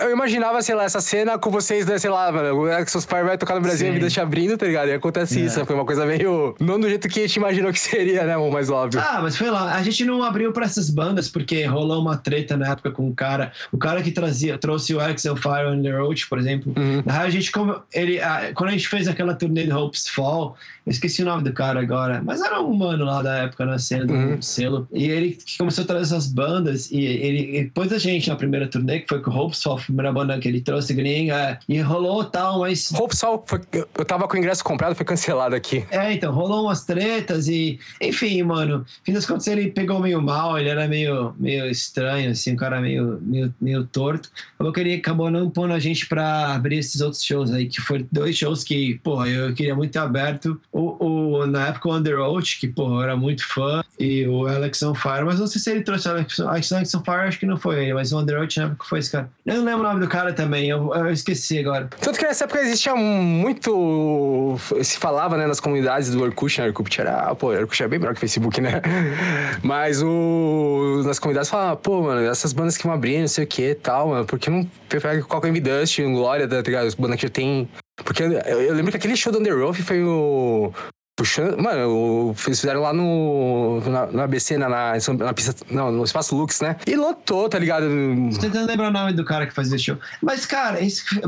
Eu 0.00 0.12
imaginava, 0.12 0.62
sei 0.62 0.74
lá, 0.74 0.84
essa 0.84 1.00
cena 1.00 1.38
com 1.38 1.50
vocês, 1.50 1.86
né, 1.86 1.98
sei 1.98 2.10
lá, 2.10 2.30
o 2.54 2.68
Exos 2.68 3.04
Fire 3.04 3.24
vai 3.24 3.36
tocar 3.38 3.54
no 3.54 3.60
Brasil, 3.60 3.86
Sim. 3.86 3.90
a 3.90 3.94
vida 3.94 4.08
te 4.10 4.20
abrindo, 4.20 4.56
tá 4.56 4.66
ligado? 4.66 4.88
E 4.88 4.92
acontece 4.92 5.40
É. 5.40 5.44
isso, 5.44 5.64
foi 5.64 5.74
uma 5.74 5.84
coisa 5.84 6.04
meio. 6.06 6.54
Não 6.60 6.78
do 6.78 6.88
jeito 6.88 7.08
que 7.08 7.20
a 7.20 7.22
gente 7.26 7.36
imaginou 7.36 7.72
que 7.72 7.80
seria, 7.80 8.24
né, 8.24 8.36
o 8.36 8.50
mais 8.50 8.70
óbvio. 8.70 9.00
Ah, 9.00 9.20
mas 9.22 9.36
foi 9.36 9.50
lá. 9.50 9.74
A 9.74 9.82
gente 9.82 10.04
não 10.04 10.22
abriu 10.22 10.52
pra 10.52 10.64
essas 10.64 10.90
bandas 10.90 11.28
porque 11.28 11.64
rolou 11.64 12.00
uma 12.00 12.16
treta 12.16 12.56
na 12.56 12.70
época 12.72 12.90
com 12.90 13.08
o 13.08 13.14
cara. 13.14 13.52
O 13.72 13.78
cara 13.78 14.02
que 14.02 14.10
trazia, 14.10 14.58
trouxe 14.58 14.94
o 14.94 14.98
on 14.98 15.36
Fire 15.36 15.66
on 15.68 15.82
the 15.82 15.90
Road, 15.90 16.26
por 16.28 16.38
exemplo. 16.38 16.72
Uhum. 16.76 17.02
Na 17.04 17.12
real, 17.14 17.26
a 17.26 17.30
gente, 17.30 17.50
ele, 17.92 18.20
a- 18.20 18.52
quando 18.54 18.70
a 18.70 18.72
gente 18.72 18.88
fez 18.88 19.08
aquela 19.08 19.34
turnê 19.34 19.64
de 19.64 19.72
Hopes 19.72 20.08
Fall, 20.08 20.56
eu 20.86 20.90
esqueci 20.90 21.22
o 21.22 21.24
nome 21.26 21.42
do 21.42 21.52
cara 21.52 21.80
agora, 21.80 22.22
mas 22.24 22.40
era 22.40 22.60
um 22.62 22.72
mano 22.74 23.04
lá 23.04 23.20
da 23.22 23.38
época 23.38 23.66
na 23.66 23.78
cena 23.78 24.06
do 24.06 24.14
Uhum. 24.14 24.40
selo. 24.40 24.88
E 24.92 25.04
ele 25.04 25.32
que 25.32 25.58
começou 25.58 25.82
a 25.84 25.86
trazer 25.86 26.14
essas 26.14 26.26
bandas, 26.28 26.90
e 26.90 27.00
ele 27.04 27.62
depois 27.64 27.90
da 27.90 27.98
gente 27.98 28.28
na 28.28 28.36
primeira 28.36 28.68
turnê, 28.68 29.00
que 29.00 29.08
foi 29.08 29.20
com 29.20 29.30
o 29.30 29.36
Hopes 29.36 29.62
Fall, 29.62 29.76
a 29.78 29.80
primeira 29.80 30.12
banda 30.12 30.38
que 30.38 30.46
ele 30.48 30.60
trouxe, 30.60 30.94
gringa, 30.94 31.58
e 31.68 31.80
rolou 31.80 32.24
tal, 32.24 32.60
mas 32.60 32.92
Hope 32.92 33.16
Sol, 33.16 33.44
foi- 33.46 33.60
eu 33.72 34.04
tava 34.04 34.28
com 34.28 34.34
o 34.36 34.38
ingresso 34.38 34.62
comprado, 34.64 34.94
foi 34.94 35.04
cancelado 35.04 35.54
aqui. 35.54 35.84
é, 35.90 36.12
então, 36.12 36.32
rolou 36.32 36.64
umas 36.64 36.84
tretas 36.84 37.48
e, 37.48 37.78
enfim, 38.00 38.42
mano, 38.42 38.84
fim 39.04 39.12
das 39.12 39.26
contas 39.26 39.46
ele 39.48 39.70
pegou 39.70 39.98
meio 40.00 40.22
mal, 40.22 40.58
ele 40.58 40.68
era 40.68 40.86
meio, 40.86 41.34
meio 41.38 41.66
estranho, 41.70 42.30
assim, 42.30 42.52
um 42.52 42.56
cara 42.56 42.80
meio, 42.80 43.18
meio, 43.22 43.54
meio 43.60 43.84
torto. 43.84 44.30
Eu 44.58 44.72
queria, 44.72 44.96
acabou 44.96 45.30
não 45.30 45.50
pondo 45.50 45.72
a 45.72 45.78
gente 45.78 46.06
pra 46.06 46.54
abrir 46.54 46.78
esses 46.78 47.00
outros 47.00 47.22
shows 47.24 47.52
aí, 47.52 47.66
que 47.66 47.80
foram 47.80 48.06
dois 48.12 48.36
shows 48.36 48.62
que, 48.62 49.00
porra, 49.02 49.28
eu 49.28 49.52
queria 49.54 49.74
muito 49.74 49.92
ter 49.92 49.98
aberto. 49.98 50.60
O, 50.76 50.96
o, 51.40 51.46
na 51.46 51.68
época 51.68 51.88
o 51.88 51.94
Under 51.94 52.20
Oath, 52.20 52.58
que, 52.60 52.68
porra, 52.68 52.96
eu 52.96 53.02
era 53.02 53.16
muito 53.16 53.46
fã, 53.46 53.82
e 53.98 54.26
o 54.26 54.46
Alex 54.46 54.82
on 54.82 54.94
Fire, 54.94 55.24
mas 55.24 55.40
não 55.40 55.46
sei 55.46 55.58
se 55.58 55.70
ele 55.70 55.80
trouxe 55.80 56.06
o 56.06 56.10
Alex, 56.10 56.38
Alex 56.40 56.94
on 56.94 57.02
Fire, 57.02 57.28
acho 57.28 57.38
que 57.38 57.46
não 57.46 57.56
foi 57.56 57.82
ele, 57.82 57.94
mas 57.94 58.12
o 58.12 58.18
Under 58.18 58.38
Oath 58.38 58.56
na 58.58 58.64
época 58.64 58.84
foi 58.84 58.98
esse 58.98 59.10
cara. 59.10 59.30
Eu 59.46 59.54
não 59.54 59.64
lembro 59.64 59.80
o 59.80 59.82
nome 59.84 60.00
do 60.00 60.08
cara 60.08 60.34
também, 60.34 60.68
eu, 60.68 60.94
eu 60.94 61.10
esqueci 61.10 61.58
agora. 61.58 61.88
Tanto 61.98 62.18
que 62.18 62.26
nessa 62.26 62.44
época 62.44 62.60
existia 62.60 62.94
muito. 62.94 64.56
Se 64.82 64.98
falava, 64.98 65.38
né, 65.38 65.46
nas 65.46 65.60
comunidades 65.60 66.10
do 66.10 66.22
Orkut, 66.22 66.60
né? 66.60 66.66
Orkut 66.66 67.00
era. 67.00 67.34
Pô, 67.34 67.48
Orkut 67.48 67.82
era 67.82 67.88
bem 67.88 67.98
melhor 67.98 68.12
que 68.12 68.18
o 68.18 68.20
Facebook, 68.20 68.60
né? 68.60 68.82
Mas 69.62 70.02
o. 70.02 71.02
Nas 71.06 71.18
comunidades 71.18 71.48
falava, 71.48 71.76
pô, 71.76 72.02
mano, 72.02 72.20
essas 72.20 72.52
bandas 72.52 72.76
que 72.76 72.84
vão 72.84 72.92
abrir, 72.92 73.20
não 73.20 73.28
sei 73.28 73.44
o 73.44 73.46
que 73.46 73.70
e 73.70 73.74
tal, 73.74 74.08
mano, 74.08 74.26
por 74.26 74.38
que 74.38 74.50
não 74.50 74.68
pega 74.88 75.22
qualquer 75.22 75.52
Dust, 75.56 76.00
um 76.00 76.14
Glória, 76.14 76.46
tá 76.46 76.60
ligado? 76.60 76.86
As 76.86 76.94
bandas 76.94 77.16
que 77.16 77.22
já 77.22 77.30
tem. 77.30 77.68
Porque 78.04 78.22
eu, 78.22 78.32
eu 78.32 78.74
lembro 78.74 78.90
que 78.90 78.96
aquele 78.96 79.16
show 79.16 79.32
do 79.32 79.38
Under 79.38 79.56
Oath 79.58 79.76
foi 79.76 80.02
o. 80.02 80.72
Puxando, 81.16 81.56
mano, 81.56 82.34
eles 82.46 82.60
fizeram 82.60 82.82
lá 82.82 82.92
no, 82.92 83.80
na, 83.80 84.06
no 84.06 84.20
ABC, 84.20 84.58
na, 84.58 84.68
na, 84.68 84.92
na 85.14 85.32
pista, 85.32 85.54
não, 85.70 85.90
no 85.90 86.04
Espaço 86.04 86.36
Lux, 86.36 86.60
né? 86.60 86.76
E 86.86 86.94
lotou, 86.94 87.48
tá 87.48 87.58
ligado? 87.58 87.86
Tô 88.34 88.38
tentando 88.38 88.66
lembrar 88.66 88.88
o 88.88 88.92
nome 88.92 89.14
do 89.14 89.24
cara 89.24 89.46
que 89.46 89.54
fazia 89.54 89.78
show. 89.78 89.96
Mas, 90.20 90.44
cara, 90.44 90.78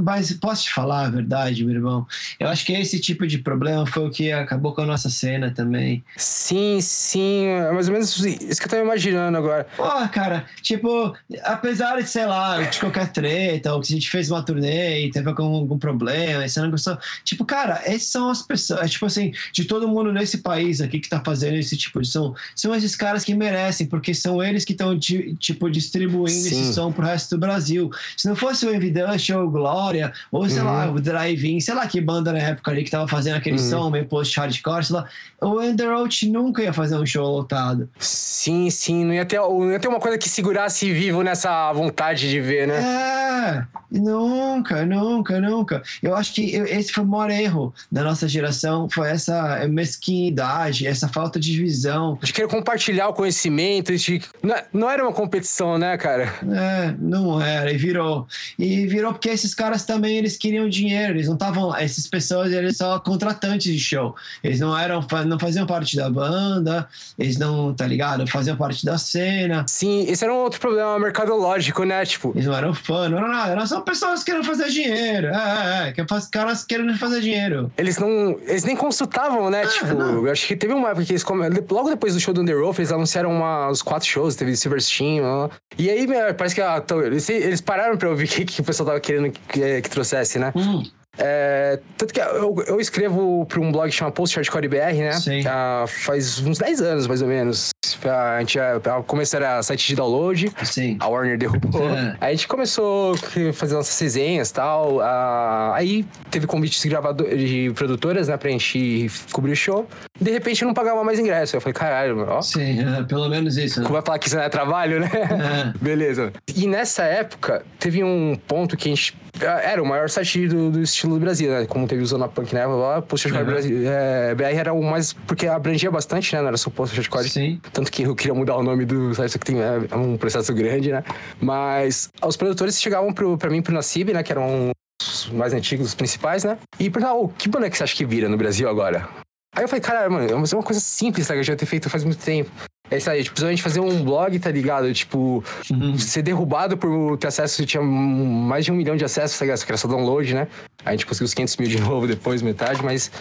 mas 0.02 0.30
posso 0.34 0.64
te 0.64 0.74
falar 0.74 1.06
a 1.06 1.10
verdade, 1.10 1.64
meu 1.64 1.74
irmão? 1.74 2.06
Eu 2.38 2.48
acho 2.48 2.66
que 2.66 2.74
esse 2.74 3.00
tipo 3.00 3.26
de 3.26 3.38
problema 3.38 3.86
foi 3.86 4.06
o 4.06 4.10
que 4.10 4.30
acabou 4.30 4.74
com 4.74 4.82
a 4.82 4.86
nossa 4.86 5.08
cena 5.08 5.52
também. 5.52 6.04
Sim, 6.18 6.82
sim, 6.82 7.46
é 7.46 7.72
mais 7.72 7.88
ou 7.88 7.94
menos 7.94 8.14
isso 8.18 8.60
que 8.60 8.66
eu 8.66 8.70
tô 8.70 8.76
imaginando 8.76 9.38
agora. 9.38 9.66
Porra, 9.74 10.06
cara, 10.08 10.44
tipo, 10.60 11.16
apesar 11.42 11.96
de, 11.96 12.06
sei 12.06 12.26
lá, 12.26 12.60
de 12.60 12.78
qualquer 12.78 13.10
treta, 13.10 13.72
ou 13.72 13.80
que 13.80 13.90
a 13.90 13.96
gente 13.96 14.10
fez 14.10 14.30
uma 14.30 14.42
turnê 14.44 15.06
e 15.06 15.10
teve 15.10 15.30
algum, 15.30 15.54
algum 15.54 15.78
problema, 15.78 16.44
e 16.44 16.48
você 16.50 16.60
não 16.60 16.70
gostou. 16.70 16.98
Tipo, 17.24 17.46
cara, 17.46 17.80
essas 17.86 18.08
são 18.08 18.28
as 18.28 18.42
pessoas, 18.42 18.82
é, 18.82 18.86
tipo 18.86 19.06
assim, 19.06 19.32
de 19.50 19.64
todo 19.64 19.77
mundo 19.86 20.12
nesse 20.12 20.38
país 20.38 20.80
aqui 20.80 20.98
que 20.98 21.08
tá 21.08 21.20
fazendo 21.24 21.56
esse 21.56 21.76
tipo 21.76 22.00
de 22.00 22.08
som, 22.08 22.34
são 22.56 22.74
esses 22.74 22.96
caras 22.96 23.22
que 23.22 23.34
merecem, 23.34 23.86
porque 23.86 24.14
são 24.14 24.42
eles 24.42 24.64
que 24.64 24.72
estão, 24.72 24.98
tipo, 24.98 25.70
distribuindo 25.70 26.30
Sim. 26.30 26.62
esse 26.62 26.74
som 26.74 26.90
pro 26.90 27.04
resto 27.04 27.36
do 27.36 27.38
Brasil. 27.40 27.90
Se 28.16 28.26
não 28.26 28.34
fosse 28.34 28.64
o 28.66 28.74
Evidence 28.74 29.32
ou 29.32 29.44
o 29.44 29.50
Glória, 29.50 30.12
ou 30.32 30.48
sei 30.48 30.62
lá, 30.62 30.90
o 30.90 30.98
Drive-In, 31.00 31.60
sei 31.60 31.74
lá 31.74 31.86
que 31.86 32.00
banda 32.00 32.32
na 32.32 32.38
época 32.38 32.70
ali 32.70 32.82
que 32.82 32.90
tava 32.90 33.06
fazendo 33.06 33.36
aquele 33.36 33.58
Uhum. 33.58 33.70
som 33.70 33.90
meio 33.90 34.06
post-hardcore, 34.06 34.84
sei 34.84 34.96
lá, 34.96 35.06
o 35.40 35.60
Underoath 35.60 36.22
nunca 36.28 36.62
ia 36.62 36.72
fazer 36.72 36.96
um 36.96 37.04
show 37.04 37.26
lotado. 37.28 37.88
Sim, 37.98 38.70
sim, 38.70 39.04
não 39.04 39.12
ia, 39.12 39.26
ter, 39.26 39.38
não 39.38 39.70
ia 39.70 39.78
ter 39.78 39.88
uma 39.88 40.00
coisa 40.00 40.16
que 40.16 40.28
segurasse 40.28 40.90
vivo 40.92 41.22
nessa 41.22 41.72
vontade 41.72 42.30
de 42.30 42.40
ver, 42.40 42.66
né? 42.66 42.78
É, 42.80 43.64
nunca, 43.90 44.86
nunca, 44.86 45.40
nunca. 45.40 45.82
Eu 46.02 46.16
acho 46.16 46.32
que 46.32 46.54
esse 46.54 46.92
foi 46.92 47.04
o 47.04 47.06
maior 47.06 47.30
erro 47.30 47.74
da 47.90 48.02
nossa 48.02 48.26
geração, 48.28 48.88
foi 48.88 49.10
essa 49.10 49.67
mesquinidade, 49.68 50.86
essa 50.86 51.08
falta 51.08 51.38
de 51.38 51.56
visão. 51.56 52.18
De 52.22 52.32
querer 52.32 52.48
compartilhar 52.48 53.08
o 53.08 53.12
conhecimento, 53.14 53.96
de... 53.96 54.22
não, 54.42 54.56
não 54.72 54.90
era 54.90 55.02
uma 55.02 55.12
competição, 55.12 55.78
né, 55.78 55.96
cara? 55.96 56.32
É, 56.42 56.94
não 56.98 57.40
era, 57.40 57.72
e 57.72 57.76
virou. 57.76 58.26
E 58.58 58.86
virou 58.86 59.12
porque 59.12 59.28
esses 59.28 59.54
caras 59.54 59.84
também, 59.84 60.16
eles 60.16 60.36
queriam 60.36 60.68
dinheiro, 60.68 61.14
eles 61.14 61.26
não 61.26 61.34
estavam, 61.34 61.74
essas 61.76 62.06
pessoas, 62.06 62.52
eles 62.52 62.76
são 62.76 62.98
contratantes 63.00 63.72
de 63.72 63.78
show. 63.78 64.14
Eles 64.42 64.60
não 64.60 64.76
eram, 64.76 65.04
não 65.26 65.38
faziam 65.38 65.66
parte 65.66 65.96
da 65.96 66.08
banda, 66.10 66.88
eles 67.18 67.38
não, 67.38 67.74
tá 67.74 67.86
ligado? 67.86 68.26
Faziam 68.26 68.56
parte 68.56 68.84
da 68.84 68.98
cena. 68.98 69.64
Sim, 69.66 70.06
esse 70.08 70.24
era 70.24 70.32
um 70.32 70.38
outro 70.38 70.60
problema 70.60 70.98
mercadológico, 70.98 71.84
né? 71.84 72.04
Tipo, 72.04 72.32
Eles 72.34 72.46
não 72.46 72.56
eram 72.56 72.74
fã, 72.74 73.08
não 73.08 73.18
eram 73.18 73.28
nada, 73.28 73.52
eram 73.52 73.66
só 73.66 73.80
pessoas 73.80 74.22
querendo 74.22 74.44
fazer 74.44 74.68
dinheiro. 74.68 75.28
É, 75.28 75.88
é, 75.88 76.00
é, 76.00 76.04
caras 76.30 76.64
querendo 76.64 76.96
fazer 76.98 77.20
dinheiro. 77.20 77.70
eles 77.76 77.98
não. 77.98 78.38
Eles 78.46 78.64
nem 78.64 78.76
consultavam, 78.76 79.50
né? 79.50 79.57
Né? 79.60 79.64
Ah, 79.64 79.68
tipo, 79.68 79.94
não. 79.94 80.26
eu 80.26 80.32
acho 80.32 80.46
que 80.46 80.56
teve 80.56 80.72
uma 80.72 80.88
época 80.90 81.04
que 81.06 81.12
eles. 81.12 81.22
come- 81.24 81.48
Logo 81.70 81.90
depois 81.90 82.14
do 82.14 82.20
show 82.20 82.32
do 82.34 82.40
Underoath, 82.40 82.78
eles 82.78 82.92
anunciaram 82.92 83.30
uma, 83.30 83.68
os 83.68 83.82
quatro 83.82 84.08
shows, 84.08 84.34
teve 84.36 84.56
Silverstein, 84.56 85.20
ó. 85.22 85.48
E 85.76 85.88
aí, 85.90 86.06
parece 86.36 86.54
que 86.54 86.60
eles, 87.04 87.28
eles 87.28 87.60
pararam 87.60 87.96
pra 87.96 88.08
ouvir 88.10 88.24
o 88.26 88.28
que, 88.28 88.44
que 88.44 88.60
o 88.60 88.64
pessoal 88.64 88.86
tava 88.88 89.00
querendo 89.00 89.30
que, 89.30 89.80
que 89.82 89.90
trouxesse, 89.90 90.38
né? 90.38 90.52
Hum, 90.56 90.82
É, 91.20 91.80
tanto 91.96 92.14
que 92.14 92.20
eu, 92.20 92.62
eu 92.68 92.80
escrevo 92.80 93.44
pra 93.46 93.58
um 93.60 93.72
blog 93.72 93.88
que 93.90 93.96
chama 93.96 94.12
Post 94.12 94.36
Hardcore 94.36 94.68
BR, 94.68 94.94
né? 94.98 95.12
Sim. 95.14 95.42
Ah, 95.46 95.84
faz 95.88 96.38
uns 96.40 96.58
10 96.58 96.80
anos, 96.80 97.06
mais 97.08 97.20
ou 97.22 97.28
menos. 97.28 97.70
A 98.04 98.40
gente 98.40 98.58
começou 99.06 99.38
era 99.38 99.62
site 99.62 99.86
de 99.88 99.96
download. 99.96 100.52
sim. 100.64 100.96
A 101.00 101.08
Warner 101.08 101.38
derrubou. 101.38 101.88
É. 101.88 102.16
Aí 102.20 102.32
a 102.32 102.34
gente 102.34 102.48
começou 102.48 103.14
a 103.14 103.52
fazer 103.52 103.74
nossas 103.74 103.98
resenhas 103.98 104.50
e 104.50 104.54
tal. 104.54 105.00
Ah, 105.00 105.72
aí 105.74 106.04
teve 106.30 106.46
convites 106.46 106.80
de, 106.82 106.88
gravador, 106.88 107.28
de 107.36 107.70
produtoras, 107.74 108.28
né, 108.28 108.36
pra 108.36 108.50
gente 108.50 109.10
cobrir 109.32 109.52
o 109.52 109.56
show. 109.56 109.86
De 110.20 110.30
repente 110.30 110.62
eu 110.62 110.66
não 110.66 110.74
pagava 110.74 111.02
mais 111.04 111.18
ingresso. 111.18 111.56
Eu 111.56 111.60
falei, 111.60 111.74
caralho, 111.74 112.26
ó. 112.28 112.42
Sim, 112.42 112.80
é, 112.98 113.02
pelo 113.04 113.28
menos 113.28 113.56
isso. 113.56 113.80
Né? 113.80 113.86
Como 113.86 113.94
vai 113.94 114.04
falar 114.04 114.18
que 114.18 114.26
isso 114.26 114.36
não 114.36 114.42
é 114.42 114.48
trabalho, 114.48 115.00
né? 115.00 115.10
É. 115.14 115.78
Beleza. 115.82 116.32
E 116.54 116.66
nessa 116.66 117.04
época, 117.04 117.64
teve 117.78 118.02
um 118.02 118.36
ponto 118.46 118.76
que 118.76 118.88
a 118.88 118.94
gente. 118.94 119.16
Era 119.40 119.80
o 119.80 119.86
maior 119.86 120.10
site 120.10 120.48
do, 120.48 120.68
do 120.68 120.82
estilo 120.82 121.14
do 121.14 121.20
Brasil, 121.20 121.48
né? 121.48 121.64
Como 121.66 121.86
teve 121.86 122.02
o 122.02 122.06
Zona 122.06 122.26
Punk 122.26 122.52
época 122.52 122.74
lá, 122.74 123.00
Post 123.00 123.28
Hardcore 123.28 123.44
Uhum. 123.46 123.52
Brasil. 123.52 123.78
É, 123.88 124.34
BR 124.34 124.58
era 124.58 124.72
o 124.72 124.82
mais. 124.82 125.12
Porque 125.12 125.46
abrangia 125.46 125.88
bastante, 125.92 126.34
né? 126.34 126.40
Não 126.40 126.48
era 126.48 126.56
só 126.56 126.68
Post 126.70 126.96
Hardcore. 126.96 127.28
Sim. 127.28 127.60
Tanto 127.78 127.92
que 127.92 128.02
eu 128.02 128.16
queria 128.16 128.34
mudar 128.34 128.56
o 128.56 128.62
nome 128.64 128.84
do 128.84 129.14
site, 129.14 129.30
só 129.30 129.38
que 129.38 129.46
tem 129.46 129.60
é, 129.62 129.78
um 129.94 130.16
processo 130.16 130.52
grande, 130.52 130.90
né? 130.90 131.04
Mas 131.40 132.10
os 132.20 132.36
produtores 132.36 132.82
chegavam 132.82 133.12
pro, 133.12 133.38
pra 133.38 133.48
mim 133.48 133.62
pro 133.62 133.72
Nassib, 133.72 134.12
né? 134.12 134.20
Que 134.20 134.32
eram 134.32 134.72
os 135.00 135.30
mais 135.30 135.52
antigos, 135.52 135.86
os 135.86 135.94
principais, 135.94 136.42
né? 136.42 136.58
E 136.76 136.90
perguntavam, 136.90 137.26
"Ô, 137.26 137.28
que 137.28 137.48
que 137.48 137.76
você 137.76 137.84
acha 137.84 137.94
que 137.94 138.04
vira 138.04 138.28
no 138.28 138.36
Brasil 138.36 138.68
agora? 138.68 139.08
Aí 139.54 139.62
eu 139.62 139.68
falei, 139.68 139.80
caralho, 139.80 140.10
mano, 140.10 140.28
é 140.28 140.34
uma 140.34 140.44
uma 140.52 140.62
coisa 140.64 140.80
simples, 140.80 141.28
tá? 141.28 141.34
Que 141.34 141.38
eu 141.38 141.44
já 141.44 141.54
tenho 141.54 141.68
feito 141.68 141.88
faz 141.88 142.02
muito 142.02 142.18
tempo. 142.18 142.50
É 142.90 142.96
isso 142.96 143.08
aí, 143.08 143.22
tipo, 143.22 143.34
principalmente 143.34 143.62
fazer 143.62 143.78
um 143.78 144.02
blog, 144.02 144.36
tá 144.40 144.50
ligado? 144.50 144.92
Tipo, 144.92 145.44
Uhum. 145.70 145.96
ser 145.98 146.22
derrubado 146.22 146.76
por 146.76 147.16
ter 147.16 147.28
acesso, 147.28 147.64
tinha 147.64 147.80
mais 147.80 148.64
de 148.64 148.72
um 148.72 148.74
milhão 148.74 148.96
de 148.96 149.04
acessos, 149.04 149.38
tá 149.38 149.44
ligado? 149.44 149.58
Só 149.58 149.66
que 149.66 149.70
era 149.70 149.78
só 149.78 149.86
download, 149.86 150.34
né? 150.34 150.48
A 150.84 150.90
gente 150.90 151.06
conseguiu 151.06 151.26
os 151.26 151.34
500 151.34 151.56
mil 151.58 151.68
de 151.68 151.78
novo 151.80 152.08
depois, 152.08 152.42
metade, 152.42 152.84
mas... 152.84 153.12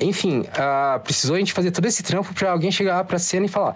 Enfim, 0.00 0.44
ah, 0.56 1.00
precisou 1.02 1.34
a 1.34 1.38
gente 1.40 1.52
fazer 1.52 1.72
todo 1.72 1.84
esse 1.86 2.04
trampo 2.04 2.32
pra 2.32 2.52
alguém 2.52 2.70
chegar 2.70 3.02
pra 3.02 3.18
cena 3.18 3.46
e 3.46 3.48
falar... 3.48 3.74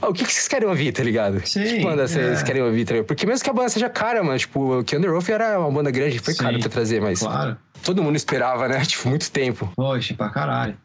"Ah, 0.00 0.08
o 0.08 0.12
que, 0.12 0.24
que 0.24 0.32
vocês 0.32 0.46
querem 0.48 0.68
ouvir, 0.68 0.92
tá 0.92 1.02
ligado? 1.02 1.40
Sim, 1.46 1.62
Que 1.64 1.82
banda 1.82 2.06
vocês 2.06 2.40
é. 2.40 2.44
querem 2.44 2.62
ouvir, 2.62 2.84
tá 2.84 2.92
ligado? 2.94 3.06
Porque 3.06 3.26
mesmo 3.26 3.42
que 3.44 3.50
a 3.50 3.52
banda 3.52 3.68
seja 3.68 3.88
cara, 3.88 4.22
mano, 4.22 4.38
tipo, 4.38 4.82
que 4.84 4.96
Under 4.96 5.12
Oath 5.12 5.28
era 5.28 5.58
uma 5.58 5.70
banda 5.70 5.90
grande, 5.90 6.18
foi 6.18 6.34
Sim, 6.34 6.40
caro 6.42 6.58
pra 6.60 6.68
trazer, 6.68 7.00
mas 7.00 7.20
Claro. 7.20 7.56
todo 7.82 8.02
mundo 8.02 8.16
esperava, 8.16 8.68
né? 8.68 8.80
Tipo, 8.86 9.08
muito 9.08 9.30
tempo. 9.30 9.72
Poxa, 9.76 10.14
pra 10.14 10.28
caralho. 10.28 10.76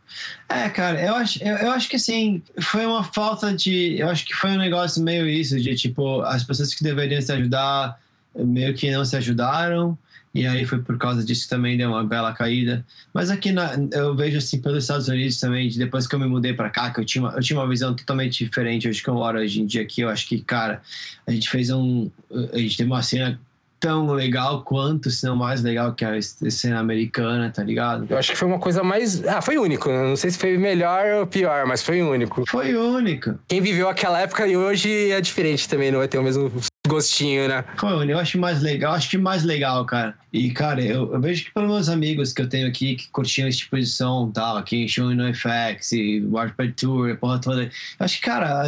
É, 0.49 0.69
cara, 0.69 1.01
eu 1.01 1.15
acho, 1.15 1.43
eu, 1.43 1.55
eu 1.57 1.71
acho 1.71 1.89
que 1.89 1.95
assim, 1.95 2.41
foi 2.61 2.85
uma 2.85 3.03
falta 3.03 3.53
de. 3.53 3.97
Eu 3.99 4.09
acho 4.09 4.25
que 4.25 4.33
foi 4.33 4.51
um 4.51 4.57
negócio 4.57 5.01
meio 5.03 5.27
isso, 5.27 5.59
de 5.59 5.75
tipo, 5.75 6.21
as 6.21 6.43
pessoas 6.43 6.73
que 6.73 6.83
deveriam 6.83 7.21
se 7.21 7.31
ajudar 7.31 7.97
meio 8.35 8.73
que 8.73 8.89
não 8.91 9.03
se 9.03 9.15
ajudaram. 9.17 9.97
E 10.33 10.47
aí 10.47 10.65
foi 10.65 10.79
por 10.79 10.97
causa 10.97 11.23
disso 11.23 11.49
também 11.49 11.77
deu 11.77 11.89
uma 11.89 12.03
bela 12.03 12.33
caída. 12.33 12.85
Mas 13.13 13.29
aqui 13.29 13.51
na, 13.51 13.73
eu 13.91 14.15
vejo 14.15 14.37
assim 14.37 14.61
pelos 14.61 14.83
Estados 14.83 15.07
Unidos 15.09 15.39
também, 15.39 15.67
de 15.67 15.77
depois 15.77 16.07
que 16.07 16.15
eu 16.15 16.19
me 16.19 16.25
mudei 16.25 16.53
pra 16.53 16.69
cá, 16.69 16.89
que 16.89 17.01
eu 17.01 17.05
tinha, 17.05 17.23
uma, 17.23 17.33
eu 17.33 17.41
tinha 17.41 17.59
uma 17.59 17.67
visão 17.67 17.93
totalmente 17.93 18.43
diferente 18.43 18.87
hoje 18.87 19.03
que 19.03 19.09
eu 19.09 19.13
moro 19.13 19.39
hoje 19.39 19.61
em 19.61 19.65
dia 19.65 19.81
aqui. 19.81 20.01
Eu 20.01 20.09
acho 20.09 20.27
que, 20.27 20.39
cara, 20.41 20.81
a 21.27 21.31
gente 21.31 21.49
fez 21.49 21.69
um. 21.69 22.09
A 22.53 22.57
gente 22.57 22.77
teve 22.77 22.89
uma 22.89 23.03
cena 23.03 23.39
tão 23.81 24.13
legal 24.13 24.61
quanto, 24.61 25.09
se 25.09 25.25
não 25.25 25.35
mais 25.35 25.63
legal 25.63 25.93
que 25.93 26.05
a 26.05 26.21
cena 26.21 26.79
americana, 26.79 27.49
tá 27.49 27.63
ligado? 27.63 28.05
Eu 28.07 28.17
acho 28.17 28.31
que 28.31 28.37
foi 28.37 28.47
uma 28.47 28.59
coisa 28.59 28.83
mais. 28.83 29.25
Ah, 29.27 29.41
foi 29.41 29.57
único. 29.57 29.89
né? 29.89 30.03
Não 30.03 30.15
sei 30.15 30.29
se 30.29 30.37
foi 30.37 30.55
melhor 30.55 31.03
ou 31.19 31.27
pior, 31.27 31.65
mas 31.65 31.81
foi 31.81 32.01
único. 32.03 32.45
Foi 32.47 32.75
única. 32.75 33.39
Quem 33.47 33.59
viveu 33.59 33.89
aquela 33.89 34.19
época 34.19 34.47
e 34.47 34.55
hoje 34.55 35.09
é 35.11 35.19
diferente 35.19 35.67
também, 35.67 35.91
não 35.91 35.97
vai 35.97 36.07
ter 36.07 36.19
o 36.19 36.23
mesmo 36.23 36.51
gostinho, 36.87 37.47
né? 37.47 37.65
Foi 37.75 37.91
único. 37.91 38.11
Eu 38.11 38.19
acho 38.19 38.37
mais 38.37 38.61
legal, 38.61 38.93
acho 38.93 39.09
que 39.09 39.17
mais 39.17 39.43
legal, 39.43 39.83
cara. 39.85 40.13
E, 40.31 40.51
cara, 40.51 40.79
eu, 40.79 41.11
eu 41.13 41.19
vejo 41.19 41.45
que 41.45 41.51
pelos 41.51 41.69
meus 41.69 41.89
amigos 41.89 42.31
que 42.31 42.41
eu 42.41 42.47
tenho 42.47 42.67
aqui 42.67 42.95
que 42.95 43.09
curtiam 43.09 43.47
esse 43.47 43.57
tipo 43.59 43.77
de 43.77 43.85
som 43.87 44.27
e 44.29 44.33
tal, 44.33 44.57
aqui 44.57 44.83
em 44.83 44.87
Show 44.87 45.09
no 45.09 45.33
FX 45.33 45.91
e 45.93 46.23
Warped 46.29 46.73
Tour, 46.73 47.11
a 47.11 47.15
porra 47.15 47.39
toda. 47.39 47.63
Eu 47.63 47.69
acho 47.99 48.17
que, 48.17 48.21
cara, 48.21 48.63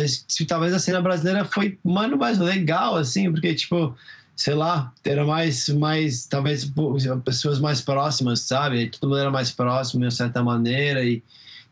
talvez 0.47 0.74
a 0.74 0.80
cena 0.80 0.99
brasileira 1.01 1.45
foi, 1.45 1.78
mano, 1.84 2.18
mais 2.18 2.39
legal, 2.39 2.95
assim, 2.95 3.32
porque, 3.32 3.53
tipo, 3.53 3.95
sei 4.36 4.55
lá, 4.55 4.91
era 5.03 5.25
mais, 5.25 5.69
mais 5.69 6.25
talvez 6.25 6.71
pessoas 7.23 7.59
mais 7.59 7.81
próximas, 7.81 8.41
sabe? 8.41 8.89
Todo 8.89 9.09
mundo 9.09 9.19
era 9.19 9.31
mais 9.31 9.51
próximo 9.51 10.07
de 10.07 10.13
certa 10.13 10.43
maneira 10.43 11.03
e 11.03 11.23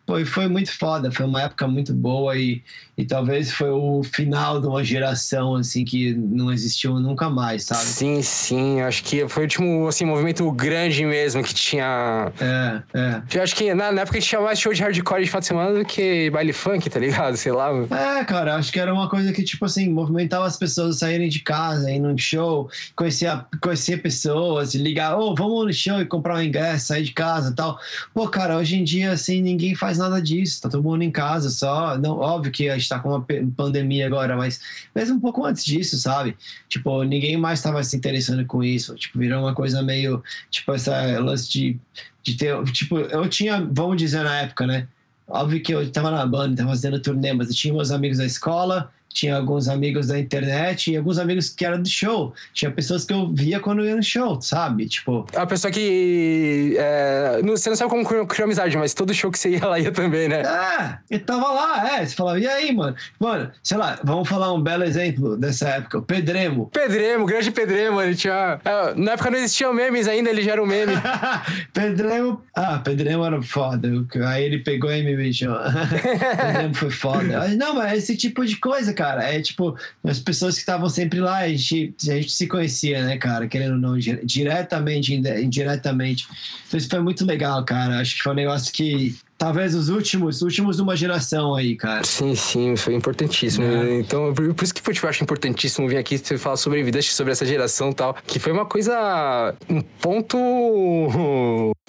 e 0.10 0.26
foi 0.26 0.48
muito 0.48 0.78
foda, 0.78 1.12
foi 1.12 1.26
uma 1.26 1.42
época 1.44 1.68
muito 1.68 1.94
boa 1.94 2.36
e, 2.36 2.62
e 2.98 3.06
talvez 3.06 3.52
foi 3.52 3.70
o 3.70 4.04
final 4.04 4.60
de 4.60 4.68
uma 4.68 4.84
geração 4.84 5.56
assim 5.56 5.86
que 5.86 6.14
não 6.14 6.52
existiu 6.52 7.00
nunca 7.00 7.30
mais, 7.30 7.64
sabe? 7.64 7.82
Sim, 7.82 8.22
sim. 8.22 8.82
Acho 8.82 9.04
que 9.04 9.28
foi 9.30 9.44
o 9.44 9.46
último, 9.46 9.88
assim, 9.88 10.06
movimento 10.06 10.52
grande 10.52 11.06
mesmo 11.06 11.44
que 11.44 11.54
tinha. 11.54 12.32
É, 12.40 12.82
é. 12.94 13.22
Eu 13.34 13.44
acho 13.44 13.56
que 13.56 13.74
na, 13.74 13.92
na 13.92 14.02
época 14.02 14.18
a 14.18 14.20
gente 14.20 14.30
tinha 14.30 14.42
mais 14.42 14.60
show 14.60 14.74
de 14.74 14.82
hardcore 14.82 15.22
de 15.22 15.28
final 15.28 15.40
de 15.40 15.48
semana 15.48 15.80
do 15.80 15.86
que 15.86 16.30
baile 16.30 16.54
funk, 16.54 16.90
tá 16.90 17.00
ligado? 17.00 17.38
Sei 17.38 17.52
lá. 17.52 17.70
É, 17.92 18.24
cara, 18.26 18.56
acho 18.56 18.72
que 18.72 18.80
era 18.80 18.94
uma 18.94 19.10
coisa 19.10 19.32
que, 19.32 19.44
tipo 19.44 19.66
assim, 19.66 19.90
movimentava 19.90 20.46
as 20.46 20.58
pessoas 20.58 20.98
a 20.98 21.00
saírem 21.00 21.30
de 21.30 21.40
casa, 21.40 21.92
ir 21.92 22.00
num 22.00 22.18
show, 22.18 22.70
conhecer, 22.96 23.32
conhecer 23.62 23.98
pessoas, 24.02 24.76
ligar, 24.76 25.18
ô, 25.18 25.34
vamos 25.36 25.66
no 25.66 25.74
show 25.74 26.02
e 26.02 26.06
comprar 26.06 26.36
um 26.36 26.42
ingresso, 26.42 26.88
sair 26.88 27.04
de 27.04 27.14
casa 27.14 27.52
e 27.52 27.56
tal. 27.56 27.80
Pô, 28.14 28.28
cara, 28.28 28.58
hoje 28.58 28.78
em 28.78 28.84
dia, 28.84 29.12
assim, 29.12 29.42
ninguém 29.42 29.76
faz 29.76 29.91
nada 29.98 30.22
disso, 30.22 30.62
tá 30.62 30.70
todo 30.70 30.84
mundo 30.84 31.04
em 31.04 31.12
casa 31.12 31.50
só. 31.50 31.98
Não, 31.98 32.18
óbvio 32.18 32.52
que 32.52 32.70
a 32.70 32.78
gente 32.78 32.90
tá 32.90 33.00
com 33.00 33.10
uma 33.10 33.26
pandemia 33.56 34.06
agora, 34.06 34.36
mas 34.36 34.60
mesmo 34.94 35.18
um 35.18 35.20
pouco 35.20 35.46
antes 35.46 35.64
disso, 35.64 35.98
sabe? 35.98 36.36
Tipo, 36.68 37.04
ninguém 37.04 37.38
mais 37.38 37.62
tava 37.62 37.84
se 37.84 37.96
interessando 37.96 38.46
com 38.46 38.64
isso. 38.64 38.96
Tipo, 38.96 39.20
virou 39.20 39.42
uma 39.42 39.54
coisa 39.54 39.82
meio, 39.82 40.24
tipo, 40.50 40.74
essa 40.74 41.20
lance 41.20 41.50
de, 41.50 41.80
de 42.24 42.36
ter, 42.36 42.64
tipo, 42.72 42.98
eu 42.98 43.28
tinha, 43.28 43.68
vamos 43.72 43.98
dizer 43.98 44.24
na 44.24 44.42
época, 44.42 44.66
né? 44.68 44.88
Óbvio 45.28 45.62
que 45.62 45.74
eu 45.74 45.90
tava 45.92 46.12
na 46.12 46.26
banda, 46.26 46.58
tava 46.58 46.70
fazendo 46.70 47.00
turnê, 47.00 47.34
mas 47.34 47.48
eu 47.48 47.56
tinha 47.56 47.74
meus 47.74 47.92
amigos 47.92 48.18
da 48.18 48.26
escola, 48.26 48.92
tinha 49.14 49.36
alguns 49.36 49.68
amigos 49.68 50.08
da 50.08 50.20
internet 50.20 50.92
e 50.92 50.98
alguns 50.98 51.18
amigos 51.18 51.50
que 51.50 51.66
eram 51.66 51.82
do 51.82 51.90
show. 51.90 52.34
Tinha 52.54 52.72
pessoas 52.72 53.06
que 53.06 53.14
eu 53.14 53.32
via 53.34 53.60
quando 53.60 53.80
eu 53.80 53.86
ia 53.86 53.96
no 53.96 54.04
show, 54.04 54.42
sabe? 54.42 54.88
Tipo, 54.88 55.26
A 55.36 55.46
pessoa 55.46 55.72
que. 55.72 56.76
é, 56.78 57.42
não- 57.44 57.56
você 57.58 57.70
não 57.70 57.76
sabe 57.76 57.90
como 57.90 58.06
criou, 58.06 58.46
amizade, 58.46 58.76
mas 58.78 58.94
todo 58.94 59.14
show 59.14 59.30
que 59.32 59.38
você 59.38 59.50
ia 59.52 59.66
lá 59.68 59.80
ia 59.80 59.92
também, 59.92 60.28
né? 60.28 60.42
ah, 60.46 61.00
eu 61.10 61.20
tava 61.20 61.52
lá, 61.52 61.98
é. 62.00 62.06
Você 62.06 62.16
falava, 62.16 62.40
e 62.40 62.48
aí, 62.48 62.74
mano? 62.74 62.96
Mano, 63.20 63.52
sei 63.62 63.78
lá, 63.78 64.00
vamos 64.04 64.28
falar 64.28 64.52
um 64.54 64.62
belo 64.62 64.84
exemplo 64.84 65.38
dessa 65.38 65.70
época, 65.70 66.00
o 66.00 66.02
Pedremo. 66.02 66.68
Pedremo, 66.74 67.26
grande 67.26 67.52
Pedremo, 67.52 68.02
ele 68.02 68.16
tinha. 68.16 68.60
é, 68.66 68.94
na 68.96 69.12
época 69.14 69.30
não 69.30 69.38
existiam 69.38 69.74
memes 69.74 70.08
ainda, 70.08 70.30
ele 70.30 70.42
já 70.42 70.54
era 70.54 70.64
um 70.64 70.66
meme. 70.66 70.94
Pedremo. 71.74 72.42
Ah, 72.56 72.80
Pedremo 72.80 73.26
era 73.26 73.42
foda. 73.42 73.90
Aí 74.28 74.44
ele 74.46 74.60
pegou 74.60 74.92
e 74.92 75.04
me 75.04 75.16
beijou. 75.16 75.56
Pedremo 76.38 76.74
foi 76.74 76.90
foda. 76.90 77.48
Não, 77.50 77.76
mas 77.76 78.00
esse 78.04 78.16
tipo 78.18 78.46
de 78.46 78.56
coisa, 78.58 78.94
cara. 78.94 79.01
É 79.24 79.42
tipo, 79.42 79.76
as 80.04 80.20
pessoas 80.20 80.56
que 80.56 80.62
estavam 80.62 80.90
sempre 80.90 81.20
lá, 81.20 81.40
a 81.40 81.50
gente, 81.50 81.94
a 82.08 82.14
gente 82.14 82.32
se 82.32 82.48
conhecia, 82.48 83.04
né, 83.04 83.18
cara? 83.18 83.48
Querendo 83.48 83.74
ou 83.74 83.80
não, 83.80 83.98
dire- 83.98 84.22
diretamente, 84.26 85.14
indiretamente. 85.14 86.28
Então 86.68 86.78
isso 86.78 86.90
foi 86.90 87.00
muito 87.00 87.26
legal, 87.26 87.64
cara. 87.66 88.00
Acho 88.00 88.16
que 88.16 88.24
foi 88.24 88.32
um 88.32 88.36
negócio 88.36 88.72
que. 88.74 89.16
Talvez 89.38 89.74
os 89.74 89.90
últimos, 89.90 90.44
últimos 90.44 90.76
de 90.76 90.84
uma 90.84 90.96
geração 90.96 91.56
aí, 91.56 91.76
cara. 91.76 92.04
Sim, 92.04 92.36
sim, 92.36 92.76
foi 92.76 92.94
importantíssimo. 92.94 93.66
É. 93.66 94.00
Então, 94.00 94.32
por, 94.36 94.54
por 94.54 94.64
isso 94.64 94.72
que 94.72 94.82
tipo, 94.84 95.06
eu 95.06 95.10
acho 95.10 95.24
importantíssimo 95.24 95.88
vir 95.90 95.98
aqui 95.98 96.22
e 96.30 96.38
falar 96.38 96.58
sobre 96.58 96.80
Evidence, 96.80 97.08
sobre 97.08 97.32
essa 97.32 97.44
geração 97.44 97.90
e 97.90 97.94
tal. 97.96 98.16
Que 98.28 98.38
foi 98.38 98.52
uma 98.52 98.68
coisa. 98.68 99.56
um 99.68 99.82
ponto 99.82 100.38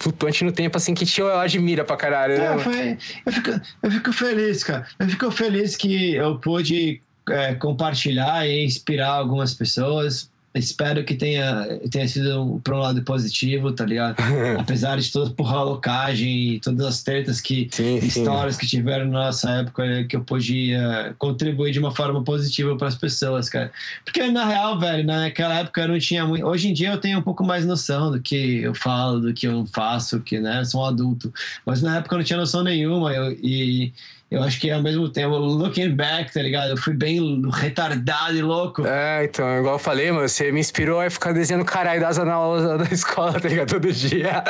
flutuante 0.03 0.43
no 0.43 0.51
tempo, 0.51 0.75
assim, 0.75 0.93
que 0.93 1.21
eu 1.21 1.39
admira 1.39 1.85
pra 1.85 1.95
caralho, 1.95 2.37
né? 2.37 2.55
É, 2.55 2.59
foi, 2.59 2.97
eu, 3.25 3.31
fico, 3.31 3.61
eu 3.81 3.91
fico 3.91 4.13
feliz, 4.13 4.63
cara. 4.63 4.85
Eu 4.99 5.07
fico 5.07 5.31
feliz 5.31 5.77
que 5.77 6.13
eu 6.13 6.37
pude 6.39 7.01
é, 7.29 7.55
compartilhar 7.55 8.45
e 8.45 8.65
inspirar 8.65 9.11
algumas 9.11 9.53
pessoas. 9.53 10.29
Espero 10.55 11.03
que 11.03 11.15
tenha, 11.15 11.79
tenha 11.89 12.07
sido 12.07 12.41
um, 12.41 12.59
para 12.59 12.75
um 12.75 12.79
lado 12.79 13.01
positivo, 13.01 13.71
tá 13.71 13.83
ligado? 13.85 14.17
Apesar 14.59 14.99
de 14.99 15.11
toda 15.11 15.31
porra 15.31 15.63
locagem 15.63 16.53
e 16.53 16.59
todas 16.59 16.85
as 16.85 17.01
tretas 17.01 17.41
que. 17.41 17.67
Sim, 17.71 17.99
sim. 17.99 18.05
Histórias 18.05 18.55
que 18.55 18.67
tiveram 18.67 19.05
na 19.05 19.25
nossa 19.25 19.49
época 19.49 19.83
é, 19.83 20.03
que 20.03 20.15
eu 20.15 20.21
podia 20.21 21.15
contribuir 21.17 21.71
de 21.71 21.79
uma 21.79 21.89
forma 21.89 22.23
positiva 22.23 22.75
para 22.77 22.87
as 22.87 22.95
pessoas, 22.95 23.49
cara. 23.49 23.71
Porque 24.05 24.27
na 24.29 24.45
real, 24.45 24.79
velho, 24.79 25.03
naquela 25.03 25.59
época 25.59 25.81
eu 25.81 25.87
não 25.87 25.99
tinha 25.99 26.25
muito. 26.25 26.45
Hoje 26.45 26.69
em 26.69 26.73
dia 26.73 26.91
eu 26.91 26.97
tenho 26.99 27.17
um 27.17 27.23
pouco 27.23 27.43
mais 27.43 27.65
noção 27.65 28.11
do 28.11 28.21
que 28.21 28.61
eu 28.61 28.75
falo, 28.75 29.19
do 29.19 29.33
que 29.33 29.47
eu 29.47 29.65
faço, 29.73 30.19
que 30.19 30.39
né, 30.39 30.59
eu 30.59 30.65
sou 30.65 30.81
um 30.81 30.85
adulto. 30.85 31.33
Mas 31.65 31.81
na 31.81 31.97
época 31.97 32.13
eu 32.13 32.19
não 32.19 32.25
tinha 32.25 32.37
noção 32.37 32.63
nenhuma 32.63 33.11
eu, 33.11 33.31
e 33.41 33.91
eu 34.33 34.41
acho 34.41 34.59
que 34.59 34.71
ao 34.71 34.81
mesmo 34.81 35.07
tempo, 35.07 35.35
looking 35.37 35.89
back, 35.89 36.33
tá 36.33 36.41
ligado? 36.41 36.71
Eu 36.71 36.77
fui 36.77 36.95
bem 36.95 37.39
retardado 37.51 38.35
e 38.35 38.41
louco. 38.41 38.83
É, 38.83 39.25
então, 39.25 39.59
igual 39.59 39.75
eu 39.75 39.79
falei, 39.79 40.11
mano, 40.11 40.27
você 40.27 40.51
me 40.51 40.59
inspirou 40.59 40.99
a 40.99 41.07
ficar 41.07 41.33
desenhando 41.33 41.63
caralho 41.63 42.01
das 42.01 42.17
na 42.17 42.33
aula 42.33 42.79
da 42.79 42.85
escola, 42.91 43.39
tá 43.39 43.47
ligado? 43.47 43.69
Todo 43.69 43.93
dia. 43.93 44.43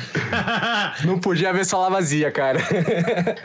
Não 1.04 1.20
podia 1.20 1.52
ver 1.52 1.66
só 1.66 1.82
lá 1.82 1.90
vazia, 1.90 2.30
cara. 2.30 2.58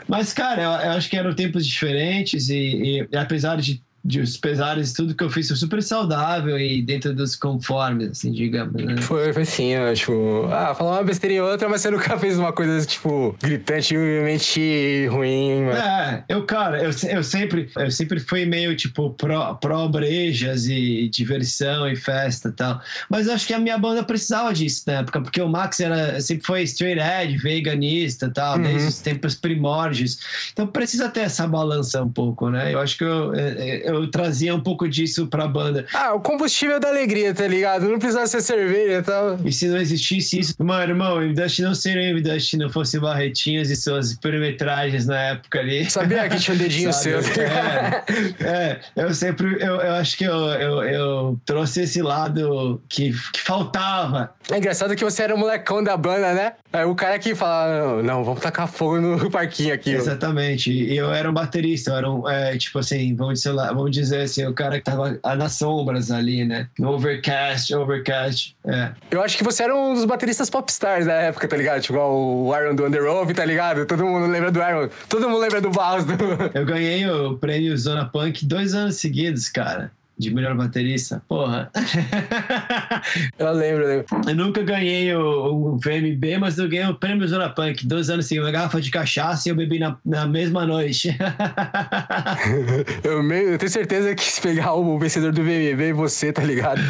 Mas, 0.08 0.32
cara, 0.32 0.62
eu, 0.62 0.70
eu 0.70 0.90
acho 0.92 1.10
que 1.10 1.18
eram 1.18 1.34
tempos 1.34 1.66
diferentes 1.66 2.48
e, 2.48 2.56
e, 2.56 3.08
e 3.12 3.16
apesar 3.16 3.58
de 3.58 3.82
de 4.04 4.20
os 4.20 4.36
pesares, 4.36 4.92
tudo 4.92 5.14
que 5.14 5.22
eu 5.24 5.28
fiz 5.28 5.48
foi 5.48 5.56
super 5.56 5.82
saudável 5.82 6.58
e 6.58 6.80
dentro 6.80 7.12
dos 7.12 7.34
conformes, 7.34 8.12
assim, 8.12 8.32
digamos, 8.32 8.74
né? 8.82 8.96
Foi, 9.02 9.32
foi 9.32 9.44
sim, 9.44 9.74
eu, 9.74 9.92
tipo, 9.94 10.48
ah, 10.52 10.74
falar 10.74 10.92
uma 10.92 11.04
besteira 11.04 11.34
em 11.34 11.40
outra, 11.40 11.68
mas 11.68 11.82
você 11.82 11.90
nunca 11.90 12.18
fez 12.18 12.38
uma 12.38 12.52
coisa, 12.52 12.86
tipo, 12.86 13.36
gritantemente 13.42 15.06
ruim, 15.10 15.64
mano. 15.64 15.78
É, 15.78 16.24
eu, 16.28 16.44
cara, 16.44 16.78
eu, 16.78 16.90
eu 17.10 17.22
sempre, 17.22 17.70
eu 17.76 17.90
sempre 17.90 18.20
fui 18.20 18.44
meio, 18.44 18.74
tipo, 18.76 19.10
pró, 19.10 19.54
pró 19.54 19.88
brejas 19.88 20.66
e 20.66 21.08
diversão 21.08 21.88
e 21.88 21.96
festa 21.96 22.48
e 22.48 22.52
tal, 22.52 22.80
mas 23.10 23.26
eu 23.26 23.34
acho 23.34 23.46
que 23.46 23.54
a 23.54 23.58
minha 23.58 23.76
banda 23.76 24.02
precisava 24.02 24.52
disso 24.54 24.84
na 24.86 24.94
época, 24.94 25.20
porque 25.20 25.40
o 25.40 25.48
Max 25.48 25.80
era, 25.80 26.20
sempre 26.20 26.46
foi 26.46 26.62
straight 26.62 27.00
edge, 27.00 27.36
veganista 27.36 28.26
e 28.26 28.30
tal, 28.30 28.56
uhum. 28.56 28.62
desde 28.62 28.88
os 28.88 29.00
tempos 29.00 29.34
primórdios, 29.34 30.18
então 30.52 30.66
precisa 30.66 31.08
ter 31.08 31.20
essa 31.20 31.46
balança 31.46 32.02
um 32.02 32.10
pouco, 32.10 32.48
né? 32.48 32.72
Eu 32.72 32.80
acho 32.80 32.96
que 32.96 33.04
eu, 33.04 33.34
eu 33.34 33.87
eu 33.88 34.10
trazia 34.10 34.54
um 34.54 34.60
pouco 34.60 34.88
disso 34.88 35.26
pra 35.26 35.46
banda. 35.46 35.86
Ah, 35.94 36.14
o 36.14 36.20
combustível 36.20 36.78
da 36.78 36.88
alegria, 36.88 37.34
tá 37.34 37.46
ligado? 37.46 37.88
Não 37.88 37.98
precisava 37.98 38.26
ser 38.26 38.40
cerveja 38.42 38.98
e 38.98 39.02
tal. 39.02 39.38
E 39.44 39.52
se 39.52 39.68
não 39.68 39.78
existisse 39.78 40.38
isso, 40.38 40.54
mano, 40.58 40.92
irmão, 40.92 41.18
o 41.18 41.34
Dust 41.34 41.58
não 41.60 41.74
seria 41.74 42.14
o 42.14 42.22
Dust 42.22 42.54
não 42.54 42.68
fosse 42.68 42.98
Barretinhas 42.98 43.70
e 43.70 43.76
suas 43.76 44.14
perimetragens 44.14 45.06
na 45.06 45.20
época 45.20 45.60
ali. 45.60 45.90
Sabia 45.90 46.28
que 46.28 46.36
tinha 46.38 46.54
um 46.54 46.58
dedinho 46.58 46.92
seu. 46.94 47.18
É, 47.20 48.04
é, 48.40 48.80
eu 48.96 49.14
sempre, 49.14 49.54
eu, 49.60 49.76
eu 49.76 49.94
acho 49.94 50.16
que 50.16 50.24
eu, 50.24 50.34
eu, 50.34 50.82
eu 50.82 51.40
trouxe 51.44 51.82
esse 51.82 52.02
lado 52.02 52.82
que, 52.88 53.12
que 53.32 53.40
faltava. 53.40 54.32
É 54.50 54.58
engraçado 54.58 54.94
que 54.96 55.04
você 55.04 55.22
era 55.22 55.34
o 55.34 55.38
molecão 55.38 55.82
da 55.82 55.96
banda, 55.96 56.32
né? 56.32 56.52
É 56.72 56.84
o 56.84 56.94
cara 56.94 57.18
que 57.18 57.34
fala, 57.34 57.78
não, 57.80 58.02
não, 58.02 58.24
vamos 58.24 58.40
tacar 58.40 58.68
fogo 58.68 59.00
no 59.00 59.30
parquinho 59.30 59.72
aqui. 59.72 59.90
Exatamente. 59.90 60.70
E 60.70 60.96
eu 60.96 61.10
era 61.10 61.28
um 61.28 61.32
baterista, 61.32 61.90
eu 61.90 61.96
era 61.96 62.10
um, 62.10 62.28
é, 62.28 62.58
tipo 62.58 62.78
assim, 62.78 63.14
vamos 63.14 63.40
dizer, 63.40 63.54
vamos 63.54 63.90
dizer 63.90 64.22
assim, 64.22 64.46
o 64.46 64.52
cara 64.52 64.78
que 64.78 64.84
tava 64.84 65.18
nas 65.36 65.54
sombras 65.54 66.10
ali, 66.10 66.44
né? 66.44 66.68
No 66.78 66.90
overcast, 66.90 67.74
overcast. 67.74 68.54
É. 68.66 68.90
Eu 69.10 69.22
acho 69.22 69.38
que 69.38 69.44
você 69.44 69.62
era 69.62 69.74
um 69.74 69.94
dos 69.94 70.04
bateristas 70.04 70.50
popstars 70.50 71.06
da 71.06 71.14
época, 71.14 71.48
tá 71.48 71.56
ligado? 71.56 71.80
Tipo, 71.80 71.98
o 71.98 72.52
Aaron 72.52 72.74
do 72.74 72.84
Underoath, 72.84 73.32
tá 73.34 73.44
ligado? 73.44 73.86
Todo 73.86 74.04
mundo 74.04 74.26
lembra 74.26 74.52
do 74.52 74.60
Aaron, 74.60 74.88
todo 75.08 75.28
mundo 75.28 75.40
lembra 75.40 75.60
do. 75.60 75.68
Do... 75.70 75.78
Eu 76.58 76.66
ganhei 76.66 77.08
o 77.08 77.36
prêmio 77.38 77.76
Zona 77.76 78.04
Punk 78.04 78.44
dois 78.44 78.74
anos 78.74 78.96
seguidos, 78.96 79.48
cara 79.48 79.90
de 80.18 80.34
melhor 80.34 80.54
baterista. 80.56 81.22
Porra. 81.28 81.70
eu 83.38 83.52
lembro, 83.52 83.84
eu 83.84 83.88
lembro. 83.88 84.06
Eu 84.26 84.34
nunca 84.34 84.62
ganhei 84.62 85.14
o, 85.14 85.74
o 85.74 85.78
VMB, 85.78 86.38
mas 86.40 86.58
eu 86.58 86.68
ganhei 86.68 86.86
o 86.86 86.94
prêmio 86.94 87.26
Zona 87.28 87.48
Punk. 87.48 87.86
Dois 87.86 88.10
anos 88.10 88.26
seguidos, 88.26 88.48
uma 88.48 88.52
garrafa 88.52 88.80
de 88.80 88.90
cachaça 88.90 89.48
e 89.48 89.52
eu 89.52 89.56
bebi 89.56 89.78
na, 89.78 89.96
na 90.04 90.26
mesma 90.26 90.66
noite. 90.66 91.16
eu, 93.04 93.22
me, 93.22 93.52
eu, 93.52 93.58
tenho 93.58 93.70
certeza 93.70 94.14
que 94.14 94.24
se 94.24 94.40
pegar 94.40 94.74
o 94.74 94.98
vencedor 94.98 95.32
do 95.32 95.42
VMB, 95.42 95.92
você, 95.92 96.32
tá 96.32 96.42
ligado? 96.42 96.80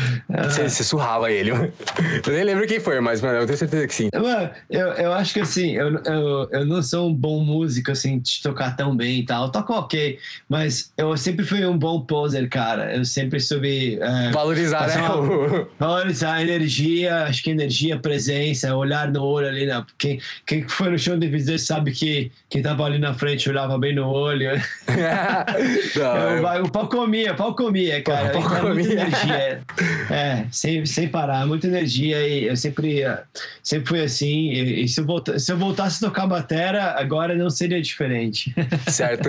Você, 0.44 0.68
você 0.68 0.82
surrava 0.82 1.30
ele. 1.30 1.50
Eu 1.50 2.32
nem 2.32 2.44
lembro 2.44 2.66
quem 2.66 2.80
foi, 2.80 3.00
mas, 3.00 3.20
mano, 3.20 3.38
eu 3.38 3.46
tenho 3.46 3.58
certeza 3.58 3.86
que 3.86 3.94
sim. 3.94 4.08
Mano, 4.14 4.50
eu, 4.70 4.88
eu 4.92 5.12
acho 5.12 5.34
que 5.34 5.40
assim, 5.40 5.72
eu, 5.72 5.98
eu, 6.04 6.48
eu 6.50 6.66
não 6.66 6.82
sou 6.82 7.08
um 7.08 7.14
bom 7.14 7.44
músico, 7.44 7.90
assim, 7.90 8.18
de 8.18 8.40
tocar 8.42 8.74
tão 8.76 8.96
bem 8.96 9.20
e 9.20 9.26
tal. 9.26 9.46
Eu 9.46 9.52
toco 9.52 9.74
ok, 9.74 10.18
mas 10.48 10.92
eu 10.96 11.16
sempre 11.16 11.44
fui 11.44 11.64
um 11.66 11.76
bom 11.76 12.00
poser, 12.00 12.48
cara. 12.48 12.96
Eu 12.96 13.04
sempre 13.04 13.17
sempre 13.18 13.40
soube 13.40 13.98
é, 14.00 14.30
valorizar, 14.30 14.86
né? 14.86 15.08
Uma, 15.08 15.68
valorizar 15.78 16.34
a 16.34 16.42
energia, 16.42 17.24
acho 17.24 17.42
que 17.42 17.50
energia, 17.50 17.98
presença, 17.98 18.74
olhar 18.76 19.10
no 19.10 19.24
olho 19.24 19.48
ali, 19.48 19.66
né? 19.66 19.84
Quem, 19.98 20.20
quem 20.46 20.68
foi 20.68 20.90
no 20.90 20.98
show 20.98 21.16
de 21.16 21.26
Viseu 21.26 21.58
sabe 21.58 21.90
que 21.90 22.30
quem 22.48 22.62
tava 22.62 22.84
ali 22.84 22.98
na 22.98 23.14
frente 23.14 23.48
olhava 23.50 23.76
bem 23.76 23.94
no 23.94 24.08
olho. 24.08 24.50
Não, 25.96 26.54
eu... 26.54 26.64
O 26.64 26.70
pau 26.70 26.88
comia, 26.88 27.32
o 27.32 27.36
pau 27.36 27.54
comia, 27.54 28.02
cara. 28.02 28.30
Pau 28.30 28.42
comia. 28.42 28.92
energia. 28.92 29.60
É, 30.10 30.44
sem, 30.50 30.86
sem 30.86 31.08
parar, 31.08 31.46
muita 31.46 31.66
energia 31.66 32.26
e 32.26 32.46
eu 32.46 32.56
sempre, 32.56 33.04
sempre 33.62 33.88
fui 33.88 34.02
assim. 34.02 34.50
E, 34.50 34.84
e 34.84 34.88
se, 34.88 35.00
eu 35.00 35.06
volta, 35.06 35.38
se 35.38 35.50
eu 35.50 35.56
voltasse 35.56 36.04
a 36.04 36.08
tocar 36.08 36.26
batera, 36.26 36.94
agora 36.98 37.34
não 37.34 37.50
seria 37.50 37.80
diferente. 37.82 38.54
Certo. 38.86 39.28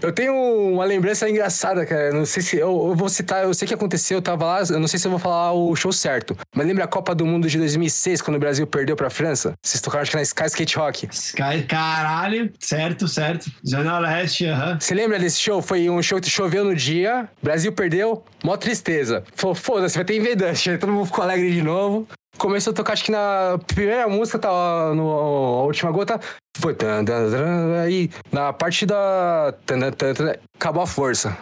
Eu 0.00 0.12
tenho 0.12 0.34
uma 0.72 0.84
lembrança 0.84 1.28
engraçada, 1.28 1.84
cara. 1.84 2.12
Não 2.12 2.24
sei 2.24 2.42
se 2.42 2.56
eu, 2.56 2.88
eu 2.88 2.94
vou 2.94 3.08
citar 3.08 3.25
citar, 3.26 3.42
eu 3.42 3.52
sei 3.52 3.66
que 3.66 3.74
aconteceu, 3.74 4.18
eu 4.18 4.22
tava 4.22 4.46
lá, 4.46 4.60
eu 4.70 4.78
não 4.78 4.86
sei 4.86 4.98
se 5.00 5.06
eu 5.06 5.10
vou 5.10 5.18
falar 5.18 5.52
o 5.52 5.74
show 5.74 5.92
certo. 5.92 6.36
Mas 6.54 6.66
lembra 6.66 6.84
a 6.84 6.86
Copa 6.86 7.14
do 7.14 7.26
Mundo 7.26 7.48
de 7.48 7.58
2006, 7.58 8.22
quando 8.22 8.36
o 8.36 8.40
Brasil 8.40 8.66
perdeu 8.66 8.94
pra 8.94 9.10
França? 9.10 9.54
Vocês 9.62 9.80
tocaram, 9.80 10.02
acho 10.02 10.12
que 10.12 10.16
na 10.16 10.22
Sky 10.22 10.46
Skate 10.46 10.76
Rock. 10.76 11.08
Sky, 11.10 11.62
caralho, 11.68 12.52
certo, 12.60 13.08
certo. 13.08 13.50
Zona 13.66 13.98
Leste, 13.98 14.46
aham. 14.46 14.78
Você 14.78 14.94
lembra 14.94 15.18
desse 15.18 15.40
show? 15.40 15.60
Foi 15.60 15.90
um 15.90 16.00
show 16.00 16.20
que 16.20 16.30
choveu 16.30 16.64
no 16.64 16.74
dia, 16.74 17.28
Brasil 17.42 17.72
perdeu, 17.72 18.24
mó 18.44 18.56
tristeza. 18.56 19.24
Falou, 19.34 19.54
foda-se, 19.54 19.96
vai 19.96 20.04
ter 20.04 20.16
invadante. 20.16 20.76
Todo 20.78 20.92
mundo 20.92 21.06
ficou 21.06 21.24
alegre 21.24 21.50
de 21.50 21.62
novo. 21.62 22.06
Começou 22.38 22.70
a 22.70 22.74
tocar, 22.74 22.92
acho 22.92 23.04
que 23.04 23.10
na 23.10 23.58
primeira 23.66 24.06
música, 24.08 24.38
tá, 24.38 24.48
no, 24.94 25.10
a 25.10 25.62
última 25.64 25.90
gota, 25.90 26.20
foi. 26.58 26.76
Aí, 27.82 28.10
na 28.30 28.52
parte 28.52 28.84
da. 28.84 29.54
Acabou 30.54 30.82
a 30.82 30.86
força. 30.86 31.36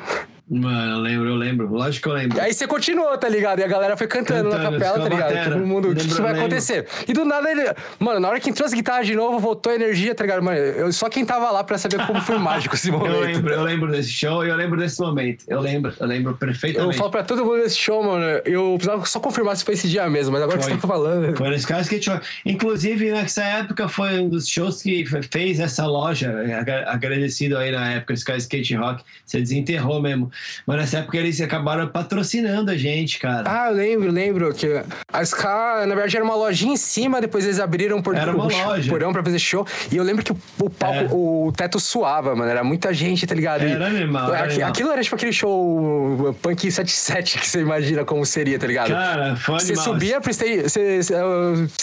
Mano, 0.47 0.97
eu 0.97 0.99
lembro, 0.99 1.29
eu 1.31 1.35
lembro. 1.37 1.73
Lógico 1.73 2.03
que 2.03 2.09
eu 2.09 2.13
lembro. 2.13 2.39
Aí 2.39 2.53
você 2.53 2.67
continuou, 2.67 3.17
tá 3.17 3.29
ligado? 3.31 3.61
E 3.61 3.65
a 3.65 3.67
galera 3.67 3.97
foi 3.97 4.07
cantando, 4.07 4.51
cantando 4.51 4.63
na 4.63 4.79
capela, 4.79 5.01
tá 5.01 5.09
ligado? 5.09 5.53
Todo 5.53 5.67
mundo, 5.67 5.91
o 5.91 5.95
que, 5.95 6.07
que 6.07 6.21
vai 6.21 6.39
acontecer? 6.39 6.87
E 7.09 7.15
do 7.15 7.25
nada 7.25 7.51
ele. 7.51 7.63
Mano, 7.99 8.21
na 8.21 8.29
hora 8.29 8.39
que 8.39 8.51
entrou 8.51 8.67
as 8.67 8.75
guitarras 8.75 9.07
de 9.07 9.15
novo, 9.17 9.39
voltou 9.39 9.73
a 9.73 9.75
energia, 9.75 10.15
tá 10.15 10.23
ligado? 10.23 10.43
Mano, 10.43 10.59
eu, 10.59 10.93
só 10.93 11.09
quem 11.09 11.25
tava 11.25 11.51
lá 11.51 11.65
pra 11.65 11.79
saber 11.79 12.07
como 12.07 12.21
foi 12.21 12.37
mágico 12.37 12.75
esse 12.75 12.91
momento. 12.93 13.15
Eu 13.15 13.21
lembro, 13.21 13.55
eu 13.55 13.63
lembro 13.63 13.91
desse 13.91 14.11
show 14.11 14.45
e 14.45 14.51
eu 14.51 14.57
lembro 14.57 14.79
desse 14.79 15.01
momento. 15.01 15.45
Eu 15.49 15.61
lembro, 15.61 15.95
eu 15.99 16.07
lembro 16.07 16.35
perfeitamente. 16.35 16.95
Eu 16.95 16.99
falo 16.99 17.11
pra 17.11 17.25
todo 17.25 17.43
mundo 17.43 17.63
desse 17.63 17.79
show, 17.79 18.03
mano. 18.05 18.25
Eu 18.45 18.75
precisava 18.77 19.07
só 19.07 19.19
confirmar 19.21 19.57
se 19.57 19.65
foi 19.65 19.73
esse 19.73 19.89
dia 19.89 20.09
mesmo, 20.11 20.33
mas 20.35 20.43
agora 20.43 20.61
foi. 20.61 20.73
que 20.73 20.77
você 20.77 20.81
tá 20.83 20.89
falando. 20.89 21.37
Foi 21.39 21.49
nesse 21.49 21.67
caso 21.67 21.89
que 21.89 22.03
show. 22.03 22.21
Inclusive, 22.45 23.11
nessa 23.13 23.43
época 23.43 23.89
foi 23.89 24.19
um 24.21 24.29
dos 24.29 24.47
shows 24.47 24.83
que 24.83 25.07
fez 25.33 25.59
essa 25.59 25.87
loja. 25.87 26.35
Agradecido 26.87 27.57
aí 27.57 27.71
na 27.71 27.93
época, 27.95 28.13
Sky 28.13 28.37
Skate 28.37 28.75
Rock. 28.77 29.03
Você 29.25 29.41
desenterrou 29.41 30.03
mesmo. 30.03 30.31
Mas 30.67 30.77
nessa 30.77 30.99
época 30.99 31.17
eles 31.19 31.41
acabaram 31.41 31.87
patrocinando 31.89 32.71
a 32.71 32.77
gente, 32.77 33.19
cara. 33.19 33.45
Ah, 33.47 33.71
eu 33.71 33.75
lembro, 33.77 34.11
lembro 34.11 34.55
que 34.55 34.83
a 35.13 35.23
Ska, 35.23 35.85
na 35.87 35.95
verdade, 35.95 36.17
era 36.17 36.25
uma 36.25 36.35
lojinha 36.35 36.75
em 36.75 36.77
cima, 36.77 37.21
depois 37.21 37.45
eles 37.45 37.61
abriram 37.61 38.03
por 38.03 38.15
era 38.15 38.33
uma 38.35 38.45
o 38.47 38.49
loja. 38.49 38.91
porão 38.91 39.13
pra 39.13 39.23
fazer 39.23 39.39
show. 39.39 39.67
E 39.91 39.97
eu 39.97 40.05
lembro 40.05 40.25
que 40.25 40.33
o, 40.33 40.71
palco, 40.71 40.99
é. 40.99 41.09
o 41.11 41.53
teto 41.57 41.79
suava, 41.81 42.35
mano. 42.35 42.51
Era 42.51 42.65
muita 42.65 42.93
gente, 42.93 43.27
tá 43.27 43.35
ligado? 43.35 43.63
Era 43.63 43.87
animal, 43.87 44.35
era 44.35 44.45
animal. 44.45 44.69
Aquilo 44.69 44.91
era 44.91 45.03
tipo 45.03 45.15
aquele 45.15 45.33
show 45.33 46.37
Punk 46.43 46.71
77 46.71 47.39
que 47.39 47.47
você 47.49 47.61
imagina 47.61 48.05
como 48.05 48.25
seria, 48.25 48.59
tá 48.59 48.67
ligado? 48.67 48.89
Cara, 48.91 49.37
foi 49.37 49.59
Você 49.61 49.73
animal. 49.73 49.85
subia 49.85 50.21
pro 50.21 50.31
stage, 50.31 50.63
você, 50.63 51.03
sei 51.03 51.17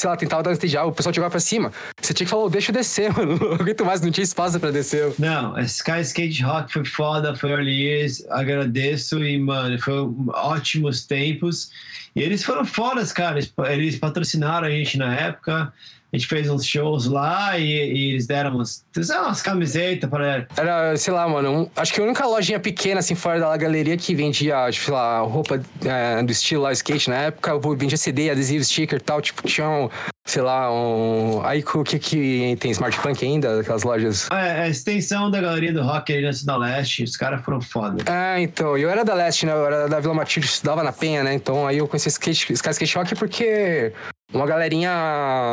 lá, 0.10 0.18
tentava 0.18 0.44
dar 0.44 0.50
um 0.50 0.54
stage, 0.54 0.78
o 0.78 0.92
pessoal 0.92 1.14
jogava 1.14 1.32
pra 1.32 1.40
cima. 1.40 1.72
Você 2.02 2.14
tinha 2.14 2.26
que 2.26 2.30
falar, 2.30 2.44
oh, 2.44 2.50
deixa 2.50 2.72
eu 2.72 2.76
descer, 2.76 3.12
mano. 3.16 3.38
Não 3.38 3.54
aguento 3.54 3.86
mais, 3.86 4.02
não 4.02 4.12
tinha 4.12 4.24
espaço 4.24 4.60
pra 4.60 4.72
descer. 4.72 5.14
Não, 5.20 5.58
Sky 5.60 6.02
Skate 6.02 6.44
Rock 6.44 6.72
foi 6.74 6.86
foda, 6.86 7.36
foi 7.36 7.52
early 7.52 7.72
years. 7.72 8.24
Agradeço 8.42 9.24
e, 9.24 9.38
mano, 9.38 9.80
foi 9.80 9.94
ótimos 10.34 11.06
tempos. 11.06 11.72
E 12.16 12.22
eles 12.22 12.44
foram 12.44 12.66
fodas, 12.66 13.12
cara. 13.12 13.38
Eles, 13.38 13.54
eles 13.70 13.98
patrocinaram 13.98 14.68
a 14.68 14.70
gente 14.70 14.98
na 14.98 15.14
época. 15.14 15.72
A 16.14 16.18
gente 16.18 16.28
fez 16.28 16.50
uns 16.50 16.66
shows 16.66 17.06
lá 17.06 17.58
e, 17.58 17.64
e 17.64 18.12
eles 18.12 18.28
deram 18.28 18.56
umas, 18.56 18.84
umas 18.98 19.42
camisetas 19.42 20.10
para. 20.10 20.46
Era, 20.58 20.98
sei 20.98 21.14
lá, 21.14 21.26
mano. 21.26 21.62
Um, 21.62 21.70
acho 21.74 21.94
que 21.94 22.02
a 22.02 22.04
única 22.04 22.26
lojinha 22.26 22.60
pequena, 22.60 23.00
assim, 23.00 23.16
fora 23.16 23.40
da 23.40 23.56
galeria 23.56 23.96
que 23.96 24.14
vendia, 24.14 24.70
sei 24.74 24.94
lá, 24.94 25.20
roupa 25.22 25.62
é, 25.86 26.22
do 26.22 26.30
estilo 26.30 26.64
lá 26.64 26.74
skate 26.74 27.10
na 27.10 27.16
época, 27.16 27.58
vendia 27.78 27.98
CD, 27.98 28.30
adesivo, 28.30 28.62
sticker 28.66 29.00
e 29.00 29.02
tal. 29.02 29.22
Tipo, 29.22 29.48
tinha 29.48 29.70
um, 29.70 29.90
sei 30.26 30.42
lá, 30.42 30.72
um. 30.72 31.42
Aí 31.44 31.64
o 31.74 31.84
que 31.84 32.00
que 32.00 32.58
tem 32.60 32.72
Smart 32.72 32.98
Punk 33.00 33.24
ainda, 33.26 33.60
aquelas 33.60 33.84
lojas? 33.84 34.30
É, 34.32 34.62
a 34.62 34.70
extensão 34.70 35.30
da 35.30 35.42
galeria 35.42 35.74
do 35.74 35.82
rock 35.82 36.14
aí 36.14 36.22
da 36.46 36.58
Leste, 36.58 37.04
os 37.04 37.18
caras 37.18 37.44
foram 37.44 37.62
foda. 37.62 38.04
É, 38.10 38.42
então, 38.42 38.78
eu 38.78 38.90
era 38.90 39.04
da 39.04 39.14
Leste, 39.14 39.46
né? 39.46 39.52
Eu 39.54 39.66
era 39.66 39.88
da 39.88 40.00
Vila 40.00 40.14
Matilde, 40.14 40.48
estudava 40.48 40.84
na 40.84 40.92
Penha, 40.92 41.24
né? 41.24 41.34
Então 41.34 41.66
aí 41.68 41.78
eu 41.78 41.88
conheci 41.88 42.10
skate, 42.10 42.54
Sky 42.54 42.70
Skate 42.70 42.98
Rock 42.98 43.16
porque 43.16 43.94
uma 44.34 44.46
galerinha 44.46 44.90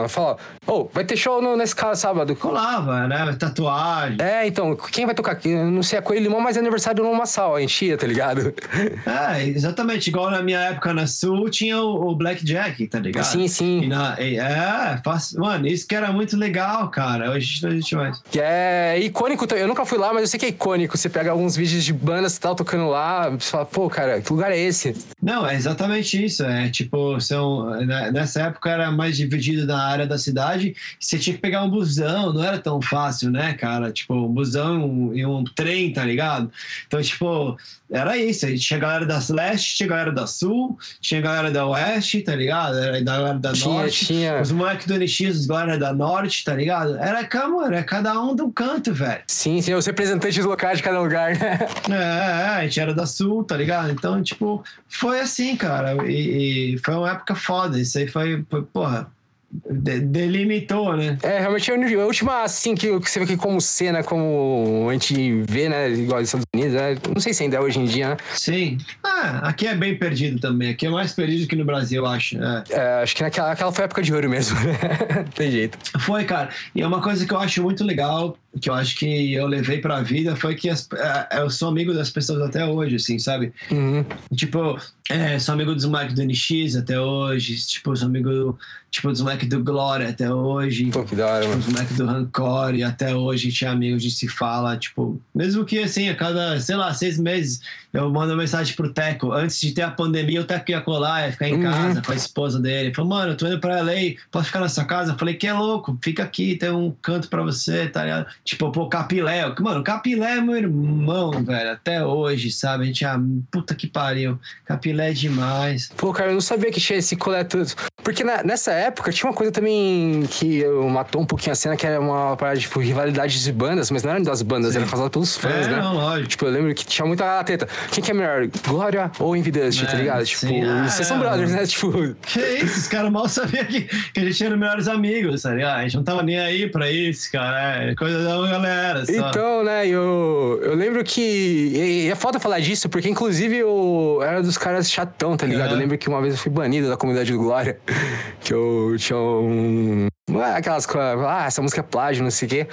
fala, 0.09 0.37
ô, 0.67 0.89
vai 0.93 1.05
ter 1.05 1.17
show 1.17 1.41
no, 1.43 1.57
nesse 1.57 1.75
cara 1.75 1.95
sábado. 1.95 2.35
Colava, 2.37 3.07
né? 3.07 3.35
Tatuagem. 3.39 4.19
É, 4.21 4.47
então, 4.47 4.77
quem 4.77 5.07
vai 5.07 5.15
tocar 5.15 5.33
aqui? 5.33 5.51
Eu 5.51 5.71
não 5.71 5.83
sei, 5.83 5.99
é 5.99 6.03
Coelho 6.03 6.23
Limão, 6.25 6.41
mas 6.41 6.57
é 6.57 6.61
aniversário 6.61 7.03
no 7.03 7.15
Massal, 7.15 7.59
enchia, 7.61 7.97
tá 7.97 8.07
ligado? 8.07 8.53
É, 9.07 9.47
exatamente. 9.47 10.09
Igual 10.09 10.31
na 10.31 10.43
minha 10.43 10.59
época 10.61 10.93
na 10.93 11.07
Sul 11.07 11.49
tinha 11.51 11.81
o, 11.81 12.11
o 12.11 12.17
Blackjack, 12.17 12.87
tá 12.87 12.99
ligado? 12.99 13.25
Sim, 13.25 13.45
E 13.45 13.49
sim. 13.49 13.87
na, 13.87 14.17
e- 14.21 14.39
é, 14.39 14.99
faz, 15.05 15.33
mano, 15.35 15.67
isso 15.67 15.87
que 15.87 15.95
era 15.95 16.13
muito 16.13 16.37
legal, 16.37 16.89
cara. 16.91 17.31
Hoje 17.31 17.63
não 17.63 17.71
existe 17.71 17.95
mais. 17.97 18.21
Que 18.31 18.41
é 18.41 18.99
icônico 19.01 19.47
também. 19.47 19.63
Eu 19.63 19.69
nunca 19.69 19.85
fui 19.85 19.99
lá, 19.99 20.13
mas 20.13 20.23
eu 20.23 20.29
sei 20.29 20.39
que 20.41 20.47
é 20.47 20.49
icônico. 20.51 20.97
Você 20.97 21.09
pega 21.09 21.31
alguns 21.31 21.57
vídeos 21.57 21.85
de 21.85 21.93
bandas 21.93 22.37
e 22.37 22.41
tal 22.41 22.55
tocando 22.55 22.89
lá, 22.89 23.31
você 23.31 23.51
fala, 23.51 23.65
pô, 23.67 23.89
cara, 23.89 24.21
que 24.21 24.33
lugar 24.33 24.51
é 24.53 24.59
esse? 24.59 24.95
Não, 25.23 25.47
é 25.47 25.55
exatamente 25.55 26.23
isso. 26.25 26.45
É 26.45 26.69
tipo, 26.69 27.21
são, 27.21 27.71
né, 27.85 28.11
nessa 28.13 28.43
época 28.43 28.68
era 28.71 28.91
mais 28.91 29.17
dividido 29.17 29.67
na 29.67 29.83
área 29.83 30.07
da 30.07 30.19
cidade. 30.19 30.75
Você 30.99 31.19
tinha 31.19 31.35
que 31.35 31.43
pegar 31.43 31.63
um 31.63 31.71
busão, 31.71 32.33
não 32.33 32.43
era 32.43 32.59
tão 32.59 32.81
fácil, 32.81 33.31
né, 33.31 33.55
cara? 33.55 33.91
Tipo, 33.93 34.15
um 34.15 34.29
busão 34.33 35.11
e 35.15 35.25
um 35.25 35.45
trem, 35.45 35.93
tá 35.93 36.05
ligado? 36.05 36.51
Então, 36.87 37.01
tipo, 37.03 37.57
era 37.91 38.17
isso. 38.17 38.47
Aí 38.47 38.59
tinha 38.59 38.79
galera 38.79 39.07
das 39.07 39.29
leste, 39.29 39.77
tinha 39.77 39.89
galera 39.89 40.13
da 40.13 40.27
sul, 40.27 40.79
tinha 41.01 41.21
galera 41.21 41.51
da 41.51 41.67
oeste, 41.67 42.21
tá 42.21 42.35
ligado? 42.35 42.77
Era 42.79 43.03
da 43.03 43.17
galera 43.17 43.39
da 43.39 43.53
Tinha, 43.53 43.75
norte. 43.75 44.07
tinha. 44.07 44.41
Os 44.41 44.53
moleques 44.53 44.87
do 44.87 44.95
NX, 44.95 45.37
os 45.39 45.47
galera 45.47 45.79
da 45.79 45.93
norte, 45.93 46.45
tá 46.45 46.55
ligado? 46.55 46.97
Era, 46.97 47.25
cara, 47.25 47.49
era 47.67 47.83
cada 47.83 48.21
um 48.21 48.35
de 48.35 48.43
um 48.43 48.51
canto, 48.51 48.93
velho. 48.93 49.23
Sim, 49.27 49.61
sim, 49.63 49.75
os 49.75 49.87
representantes 49.87 50.45
locais 50.45 50.79
de 50.79 50.85
cada 50.85 51.01
lugar, 51.01 51.37
né? 51.37 51.59
É, 51.89 51.95
é, 51.95 52.49
a 52.59 52.63
gente 52.65 52.79
era 52.81 52.95
da 52.95 53.07
Sul, 53.07 53.43
tá 53.45 53.57
ligado? 53.57 53.91
Então, 53.91 54.23
tipo, 54.23 54.63
foi 54.87 55.21
assim, 55.21 55.57
cara. 55.57 55.97
E, 56.07 56.75
e 56.75 56.79
foi 56.79 56.95
uma 56.95 57.11
época 57.11 57.35
foda. 57.35 57.81
Isso 57.81 57.99
aí 57.99 58.07
foi, 58.07 58.45
foi 58.51 58.58
porra, 58.63 59.13
de- 59.51 60.01
delimitou, 60.01 60.97
né? 60.97 61.17
É, 61.23 61.41
realmente 61.41 61.71
a 61.71 62.05
última, 62.07 62.43
assim, 62.43 62.75
que, 62.75 62.99
que 63.01 63.11
você 63.11 63.21
vê 63.21 63.27
que 63.27 63.37
como 63.37 63.61
cena, 63.61 64.03
como 64.03 64.87
a 64.89 64.93
gente 64.93 65.43
vê, 65.49 65.69
né, 65.69 65.91
igual 65.91 66.21
nos 66.21 66.29
Estados 66.29 66.47
Unidos, 66.55 66.75
né? 66.75 66.97
Não 67.15 67.21
sei 67.21 67.33
se 67.33 67.43
ainda 67.43 67.57
é 67.57 67.61
hoje 67.61 67.79
em 67.79 67.85
dia, 67.87 68.11
né? 68.11 68.17
Sim. 68.35 68.79
Ah, 69.03 69.49
aqui 69.49 69.67
é 69.67 69.75
bem 69.75 69.97
perdido 69.97 70.39
também. 70.39 70.71
Aqui 70.71 70.87
é 70.87 70.91
mais 70.91 71.13
perdido 71.13 71.47
que 71.49 71.57
no 71.57 71.65
Brasil, 71.65 72.03
eu 72.05 72.07
acho. 72.07 72.37
É. 72.43 72.65
É, 72.71 73.03
acho 73.03 73.17
que 73.17 73.23
naquela 73.23 73.53
aquela 73.53 73.73
foi 73.73 73.85
a 73.85 73.87
época 73.87 74.03
de 74.03 74.13
ouro 74.15 74.29
mesmo, 74.29 74.59
né? 74.61 75.25
Tem 75.35 75.51
jeito. 75.51 75.79
Foi, 76.01 76.25
cara. 76.25 76.51
E 76.75 76.83
é 76.83 76.87
uma 76.87 77.01
coisa 77.01 77.25
que 77.27 77.33
eu 77.33 77.39
acho 77.39 77.63
muito 77.63 77.83
legal, 77.85 78.37
que 78.61 78.69
eu 78.69 78.75
acho 78.75 78.97
que 78.99 79.33
eu 79.33 79.47
levei 79.47 79.79
pra 79.81 80.03
vida, 80.03 80.37
foi 80.37 80.55
que 80.55 80.69
as- 80.69 80.89
é, 81.31 81.41
eu 81.41 81.49
sou 81.51 81.69
amigo 81.69 81.95
das 81.95 82.11
pessoas 82.11 82.43
até 82.43 82.65
hoje, 82.65 82.97
assim, 82.97 83.19
sabe? 83.19 83.53
Uhum. 83.71 84.05
Tipo, 84.35 84.79
é, 85.11 85.39
sou 85.39 85.55
amigo 85.55 85.75
dos 85.75 85.85
moleques 85.87 86.15
do 86.15 86.23
NX 86.23 86.77
até 86.77 87.01
hoje. 87.01 87.57
Tipo, 87.67 87.97
sou 87.97 88.09
amigo 88.09 88.59
tipo, 88.91 89.09
dos 89.11 89.21
moleques 89.21 89.49
do 89.49 89.63
Glória 89.63 90.09
até 90.09 90.33
hoje. 90.33 90.87
Pô, 90.91 91.05
que 91.05 91.15
da 91.17 91.27
hora, 91.27 91.41
Tipo, 91.43 91.49
mano. 91.51 91.61
os 91.61 91.73
moleques 91.73 91.97
do 91.97 92.07
Rancor 92.07 92.75
e 92.75 92.83
até 92.83 93.15
hoje 93.15 93.47
a 93.49 93.51
gente 93.51 93.65
é 93.65 93.69
amigo, 93.69 93.97
a 93.97 93.99
gente 93.99 94.15
se 94.15 94.29
fala, 94.29 94.77
tipo, 94.77 95.21
mesmo 95.35 95.65
que 95.65 95.79
assim, 95.79 96.09
a 96.09 96.15
cada, 96.15 96.59
sei 96.61 96.77
lá, 96.77 96.93
seis 96.95 97.19
meses 97.19 97.61
eu 97.93 98.11
mando 98.11 98.33
uma 98.35 98.39
mensagem 98.41 98.75
pro 98.77 98.93
Teco. 98.93 99.33
Antes 99.33 99.59
de 99.61 99.73
ter 99.73 99.81
a 99.83 99.91
pandemia, 99.91 100.41
o 100.43 100.45
Teco 100.45 100.71
ia 100.71 100.81
colar, 100.81 101.25
ia 101.27 101.33
ficar 101.33 101.49
em 101.49 101.55
Uhum. 101.55 101.63
casa 101.63 102.03
com 102.03 102.13
a 102.13 102.15
esposa 102.15 102.61
dele. 102.61 102.89
Ele 102.89 102.95
falou, 102.95 103.11
mano, 103.11 103.33
eu 103.33 103.37
tô 103.37 103.47
indo 103.47 103.59
pra 103.59 103.79
LA, 103.83 104.15
posso 104.31 104.47
ficar 104.47 104.61
na 104.61 104.69
sua 104.69 104.85
casa? 104.85 105.13
Eu 105.13 105.19
falei, 105.19 105.35
que 105.35 105.47
é 105.47 105.53
louco, 105.55 105.99
fica 106.03 106.23
aqui, 106.23 106.55
tem 106.57 106.71
um 106.71 106.95
canto 107.03 107.29
pra 107.29 107.43
você, 107.43 107.89
tá 107.89 108.03
ligado? 108.03 108.27
Tipo, 108.45 108.71
pô, 108.71 108.89
Capilé. 108.89 109.55
Mano, 109.61 109.83
Capilé 109.83 110.37
é 110.37 110.41
meu 110.41 110.57
irmão, 110.57 111.31
velho, 111.43 111.73
até 111.73 112.05
hoje, 112.05 112.51
sabe? 112.53 112.85
A 112.85 112.87
gente, 112.87 113.05
ah, 113.07 113.19
puta 113.51 113.75
que 113.75 113.87
pariu. 113.87 114.39
Capilé 114.67 115.11
é 115.11 115.13
demais. 115.15 115.91
Pô, 115.97 116.13
cara, 116.13 116.31
eu 116.31 116.35
não 116.35 116.41
sabia 116.43 116.71
que 116.71 116.81
tinha 116.81 116.99
esse 116.99 117.17
coleto. 117.17 117.59
Porque 118.05 118.23
na- 118.23 118.43
nessa 118.43 118.73
época 118.79 119.13
tinha 119.13 119.29
uma 119.29 119.35
coisa 119.37 119.53
também 119.53 120.25
que 120.31 120.65
matou 120.91 121.21
um 121.23 121.27
pouquinho 121.27 121.53
a 121.53 121.57
cena, 121.57 121.77
que 121.77 121.87
era 121.87 122.01
uma 122.01 122.37
parada, 122.37 122.59
tipo, 122.59 122.81
rivalidade 122.81 123.43
de 123.43 123.53
bandas, 123.53 123.91
mas 123.91 124.03
não 124.03 124.11
era 124.13 124.21
das 124.23 124.43
bandas, 124.43 124.73
Sim. 124.73 124.79
era 124.81 124.87
causada 124.89 125.11
pelos 125.11 125.37
fãs, 125.37 125.67
é, 125.67 125.71
né? 125.71 125.77
não, 125.81 125.95
lógico. 125.95 126.29
Tipo, 126.29 126.47
eu 126.47 126.51
lembro 126.51 126.75
que 126.75 126.87
tinha 126.87 127.07
muita 127.07 127.43
treta. 127.45 127.69
Quem 127.91 128.03
que 128.03 128.11
é 128.11 128.15
melhor, 128.15 128.49
Glória 128.67 129.11
ou 129.19 129.37
Invidust, 129.37 129.85
tá 129.87 129.93
É, 129.93 129.97
ligado? 129.97 130.25
Tipo. 130.25 130.47
Ah, 130.65 130.89
vocês 130.89 131.07
são 131.07 131.19
brothers, 131.19 131.53
né? 131.53 131.67
Tipo, 131.67 132.15
Que 132.23 132.41
isso, 132.41 132.79
os 132.81 132.89
caras 132.89 133.11
mal 133.11 133.29
sabiam 133.29 133.65
que, 133.65 133.83
que 133.83 134.21
a 134.21 134.25
gente 134.25 134.45
era 134.45 134.57
melhores 134.57 134.89
amigos, 134.89 135.43
tá 135.43 135.51
ligado? 135.51 135.79
A 135.79 135.83
gente 135.83 135.97
não 135.97 136.05
tava 136.05 136.23
nem 136.23 136.39
aí 136.39 136.69
pra 136.69 136.91
isso, 136.91 137.31
cara. 137.33 137.91
É 137.91 137.95
coisa 137.95 138.23
da 138.23 138.49
galera. 138.49 139.05
Só. 139.07 139.13
Então, 139.13 139.65
né, 139.65 139.87
eu, 139.87 140.61
eu 140.63 140.75
lembro 140.75 141.03
que. 141.05 141.21
E, 141.21 142.07
e 142.07 142.11
é 142.11 142.15
foda 142.15 142.39
falar 142.39 142.61
disso, 142.61 142.89
porque 142.89 143.09
inclusive 143.09 143.57
eu 143.57 144.21
era 144.23 144.43
dos 144.43 144.57
caras 144.59 144.91
chatão, 144.91 145.37
tá 145.37 145.47
ligado? 145.47 145.71
É. 145.71 145.73
Eu 145.73 145.79
lembro 145.79 145.97
que 145.99 146.09
uma 146.09 146.21
vez 146.21 146.35
eu 146.35 146.41
fui 146.41 146.51
banido 146.51 146.89
da 146.89 146.97
comunidade 146.97 147.33
do 147.33 147.39
Glória, 147.39 147.79
que 148.41 148.53
eu 148.53 148.68
um. 149.15 150.09
não 150.29 150.45
é 150.45 150.57
Aquelas 150.57 150.87
coisas, 150.87 151.25
ah, 151.25 151.45
essa 151.47 151.63
música 151.63 151.81
é 151.81 151.85
plágio, 151.85 152.23
não 152.23 152.31
sei 152.31 152.47
o 152.47 152.51
quê. 152.51 152.69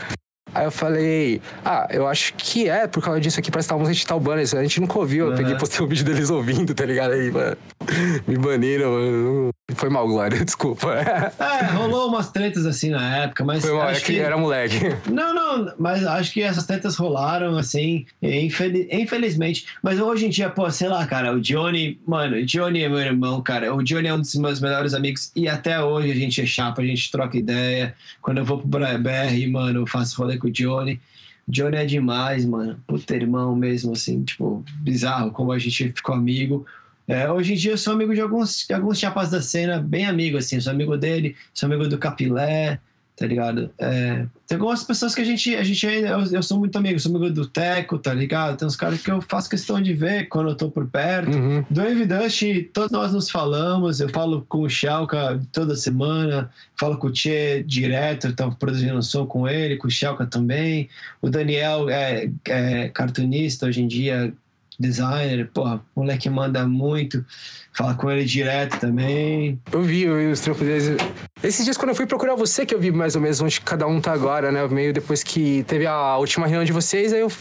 Aí 0.56 0.66
eu 0.66 0.72
falei, 0.72 1.42
ah, 1.66 1.88
eu 1.92 2.08
acho 2.08 2.34
que 2.36 2.70
é 2.70 2.88
por 2.88 3.04
causa 3.04 3.20
disso 3.20 3.40
aqui, 3.40 3.52
parece 3.52 3.68
que 3.68 3.70
tá 3.70 3.76
uma 3.76 3.82
música 3.82 4.00
de 4.00 4.08
tal 4.08 4.20
banda, 4.20 4.42
isso 4.42 4.58
a 4.58 4.62
gente 4.64 4.80
nunca 4.80 4.98
ouviu. 4.98 5.26
Eu 5.26 5.32
Uhum. 5.32 5.38
peguei 5.38 5.54
e 5.54 5.58
postei 5.58 5.86
um 5.86 5.88
vídeo 5.90 6.06
deles 6.06 6.30
ouvindo, 6.30 6.74
tá 6.74 6.86
ligado? 6.86 7.12
Aí, 7.12 7.30
mano, 7.30 7.58
me 8.28 8.38
baniram, 8.38 8.90
mano. 8.92 9.50
Foi 9.76 9.90
mal, 9.90 10.08
Glória, 10.08 10.40
desculpa. 10.46 10.94
É, 11.40 11.66
rolou 11.74 12.08
umas 12.08 12.32
tretas 12.32 12.66
assim 12.66 12.90
na 12.90 13.18
época, 13.18 13.44
mas 13.44 13.64
Foi 13.66 13.74
mal, 13.74 13.90
é 13.90 13.92
acho 13.92 14.06
que 14.06 14.14
que... 14.14 14.20
era 14.20 14.38
moleque. 14.38 14.80
Não, 15.12 15.34
não, 15.34 15.74
mas 15.80 16.06
acho 16.06 16.32
que 16.34 16.42
essas 16.42 16.66
tretas 16.66 16.96
rolaram, 16.96 17.58
assim, 17.58 18.06
infeli- 18.22 18.88
infelizmente. 18.92 19.66
Mas 19.84 20.00
hoje 20.00 20.26
em 20.26 20.30
dia, 20.30 20.50
pô, 20.50 20.70
sei 20.72 20.88
lá, 20.88 21.06
cara, 21.06 21.34
o 21.34 21.42
Johnny, 21.42 22.00
mano, 22.08 22.38
o 22.38 22.46
Johnny 22.46 22.84
é 22.84 22.90
meu 22.90 23.00
irmão, 23.00 23.42
cara. 23.42 23.74
O 23.74 23.84
Johnny 23.84 24.08
é 24.08 24.14
um 24.14 24.20
dos 24.22 24.34
meus 24.36 24.60
melhores 24.62 24.94
amigos 24.94 25.32
e 25.36 25.48
até 25.48 25.82
hoje 25.84 26.12
a 26.12 26.16
gente 26.16 26.42
é 26.42 26.46
chapa, 26.46 26.82
a 26.82 26.86
gente 26.86 27.12
troca 27.12 27.38
ideia. 27.38 27.96
Quando 28.22 28.38
eu 28.40 28.46
vou 28.46 28.58
pro 28.60 28.70
BR, 28.70 29.48
mano, 29.52 29.82
eu 29.82 29.88
faço 29.88 30.18
rolê 30.22 30.38
com 30.38 30.45
o 30.46 30.52
Johnny. 30.52 31.00
Johnny 31.48 31.78
é 31.78 31.86
demais, 31.86 32.46
mano. 32.46 32.80
Puta 32.88 33.16
irmão 33.16 33.56
mesmo, 33.56 33.94
assim, 33.94 34.24
tipo, 34.24 34.64
bizarro 34.82 35.32
como 35.32 35.52
a 35.52 35.60
gente 35.60 35.92
ficou 35.92 36.16
amigo. 36.16 36.66
É, 37.08 37.32
hoje 37.32 37.54
em 37.54 37.56
dia 37.56 37.72
eu 37.72 37.78
sou 37.78 37.94
amigo 37.94 38.14
de 38.16 38.22
alguns, 38.22 38.66
de 38.68 38.74
alguns 38.74 38.98
chapas 38.98 39.30
da 39.30 39.42
cena, 39.42 39.80
bem 39.80 40.06
amigo, 40.06 40.38
assim. 40.38 40.60
Sou 40.60 40.72
amigo 40.72 40.98
dele, 40.98 41.36
sou 41.54 41.68
amigo 41.68 41.88
do 41.88 41.98
Capilé, 41.98 42.80
tá 43.16 43.26
ligado? 43.26 43.70
É, 43.80 44.26
tem 44.46 44.58
algumas 44.58 44.84
pessoas 44.84 45.16
que 45.16 45.22
a 45.22 45.24
gente, 45.24 45.56
a 45.56 45.64
gente 45.64 45.88
ainda, 45.88 46.10
eu, 46.10 46.20
eu 46.34 46.44
sou 46.44 46.60
muito 46.60 46.78
amigo, 46.78 47.00
sou 47.00 47.16
amigo 47.16 47.34
do 47.34 47.48
Teco, 47.48 47.98
tá 47.98 48.14
ligado? 48.14 48.58
Tem 48.58 48.68
uns 48.68 48.76
caras 48.76 49.02
que 49.02 49.10
eu 49.10 49.22
faço 49.22 49.50
questão 49.50 49.82
de 49.82 49.94
ver 49.94 50.28
quando 50.28 50.50
eu 50.50 50.56
tô 50.56 50.70
por 50.70 50.86
perto. 50.86 51.36
Uhum. 51.36 51.64
Do 51.70 51.82
Evidust, 51.82 52.44
todos 52.74 52.92
nós 52.92 53.14
nos 53.14 53.30
falamos, 53.30 54.02
eu 54.02 54.10
falo 54.10 54.46
com 54.50 54.60
o 54.60 54.70
Shalka 54.70 55.40
toda 55.52 55.76
semana, 55.76 56.50
falo 56.76 56.98
com 56.98 57.08
o 57.08 57.12
Tchê 57.12 57.64
direto, 57.64 58.28
eu 58.28 58.36
tava 58.36 58.56
produzindo 58.56 58.98
um 58.98 59.02
som 59.02 59.26
com 59.26 59.48
ele, 59.48 59.78
com 59.78 59.88
o 59.88 59.92
Shalka 59.92 60.26
também. 60.26 60.90
O 61.22 61.30
Daniel 61.30 61.90
é, 61.90 62.30
é 62.46 62.90
cartunista 62.90 63.66
hoje 63.66 63.82
em 63.82 63.88
dia, 63.88 64.34
designer, 64.80 65.50
porra, 65.54 65.82
o 65.96 66.02
moleque 66.02 66.30
manda 66.30 66.68
muito, 66.68 67.26
fala 67.74 67.94
com 67.94 68.10
ele 68.10 68.26
direto 68.26 68.80
também. 68.80 69.60
Eu 69.72 69.82
vi, 69.84 70.04
eu 70.04 70.16
vi 70.18 70.28
os 70.28 70.40
trampos 70.40 70.66
deles. 70.66 70.98
Esses 71.44 71.64
dias, 71.64 71.78
quando 71.78 71.90
eu 71.90 71.96
fui 71.96 72.06
procurar 72.06 72.36
você, 72.36 72.66
que 72.66 72.74
eu 72.74 72.80
vi 72.80 72.92
mais 72.92 73.16
ou 73.16 73.22
menos 73.22 73.42
onde 73.42 73.60
cada 73.62 73.86
um 73.86 74.00
tá 74.00 74.12
agora, 74.12 74.52
né? 74.52 74.66
Meio 74.68 74.94
depois 74.94 75.24
que 75.24 75.64
teve 75.64 75.86
a 75.86 76.18
última 76.18 76.48
reunião 76.48 76.64
de 76.64 76.72
vocês, 76.72 77.14
aí 77.14 77.20
eu, 77.20 77.32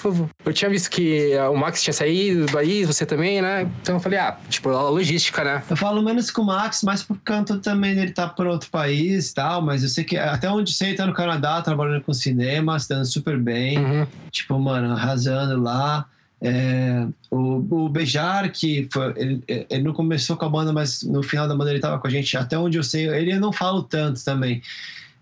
eu 0.44 0.52
tinha 0.52 0.70
visto 0.70 0.90
que 0.90 1.32
o 1.50 1.56
Max 1.56 1.82
tinha 1.82 1.94
saído 1.94 2.46
do 2.46 2.52
Bahia, 2.52 2.86
você 2.86 3.06
também, 3.06 3.40
né? 3.40 3.68
Então 3.80 3.96
eu 3.96 4.00
falei, 4.00 4.18
ah, 4.18 4.36
tipo, 4.48 4.68
a 4.68 4.88
logística, 4.90 5.44
né? 5.44 5.62
Eu 5.70 5.76
falo 5.76 6.02
menos 6.02 6.30
com 6.30 6.42
o 6.42 6.46
Max, 6.46 6.82
mais 6.82 7.02
por 7.02 7.18
canto 7.18 7.58
também 7.58 7.94
dele 7.94 8.10
tá 8.10 8.28
por 8.28 8.46
outro 8.46 8.70
país 8.70 9.30
e 9.30 9.34
tal, 9.34 9.62
mas 9.62 9.82
eu 9.82 9.88
sei 9.88 10.04
que 10.04 10.16
até 10.16 10.50
onde 10.50 10.72
sei, 10.72 10.94
tá 10.94 11.06
no 11.06 11.14
Canadá, 11.14 11.62
trabalhando 11.62 12.02
com 12.02 12.12
cinema, 12.12 12.78
se 12.78 12.88
dando 12.88 13.06
super 13.06 13.38
bem. 13.38 13.78
Uhum. 13.78 14.06
tipo, 14.30 14.58
mano, 14.58 14.92
arrasando 14.92 15.60
lá. 15.62 16.06
É, 16.46 17.06
o, 17.30 17.84
o 17.86 17.88
Beijar, 17.88 18.52
que 18.52 18.86
foi, 18.92 19.14
ele, 19.16 19.42
ele 19.48 19.82
não 19.82 19.94
começou 19.94 20.36
com 20.36 20.44
a 20.44 20.48
banda, 20.48 20.74
mas 20.74 21.02
no 21.02 21.22
final 21.22 21.48
da 21.48 21.56
banda 21.56 21.70
ele 21.70 21.80
tava 21.80 21.98
com 21.98 22.06
a 22.06 22.10
gente, 22.10 22.36
até 22.36 22.58
onde 22.58 22.76
eu 22.76 22.84
sei, 22.84 23.08
ele 23.08 23.38
não 23.38 23.50
falo 23.50 23.82
tanto 23.82 24.22
também. 24.22 24.60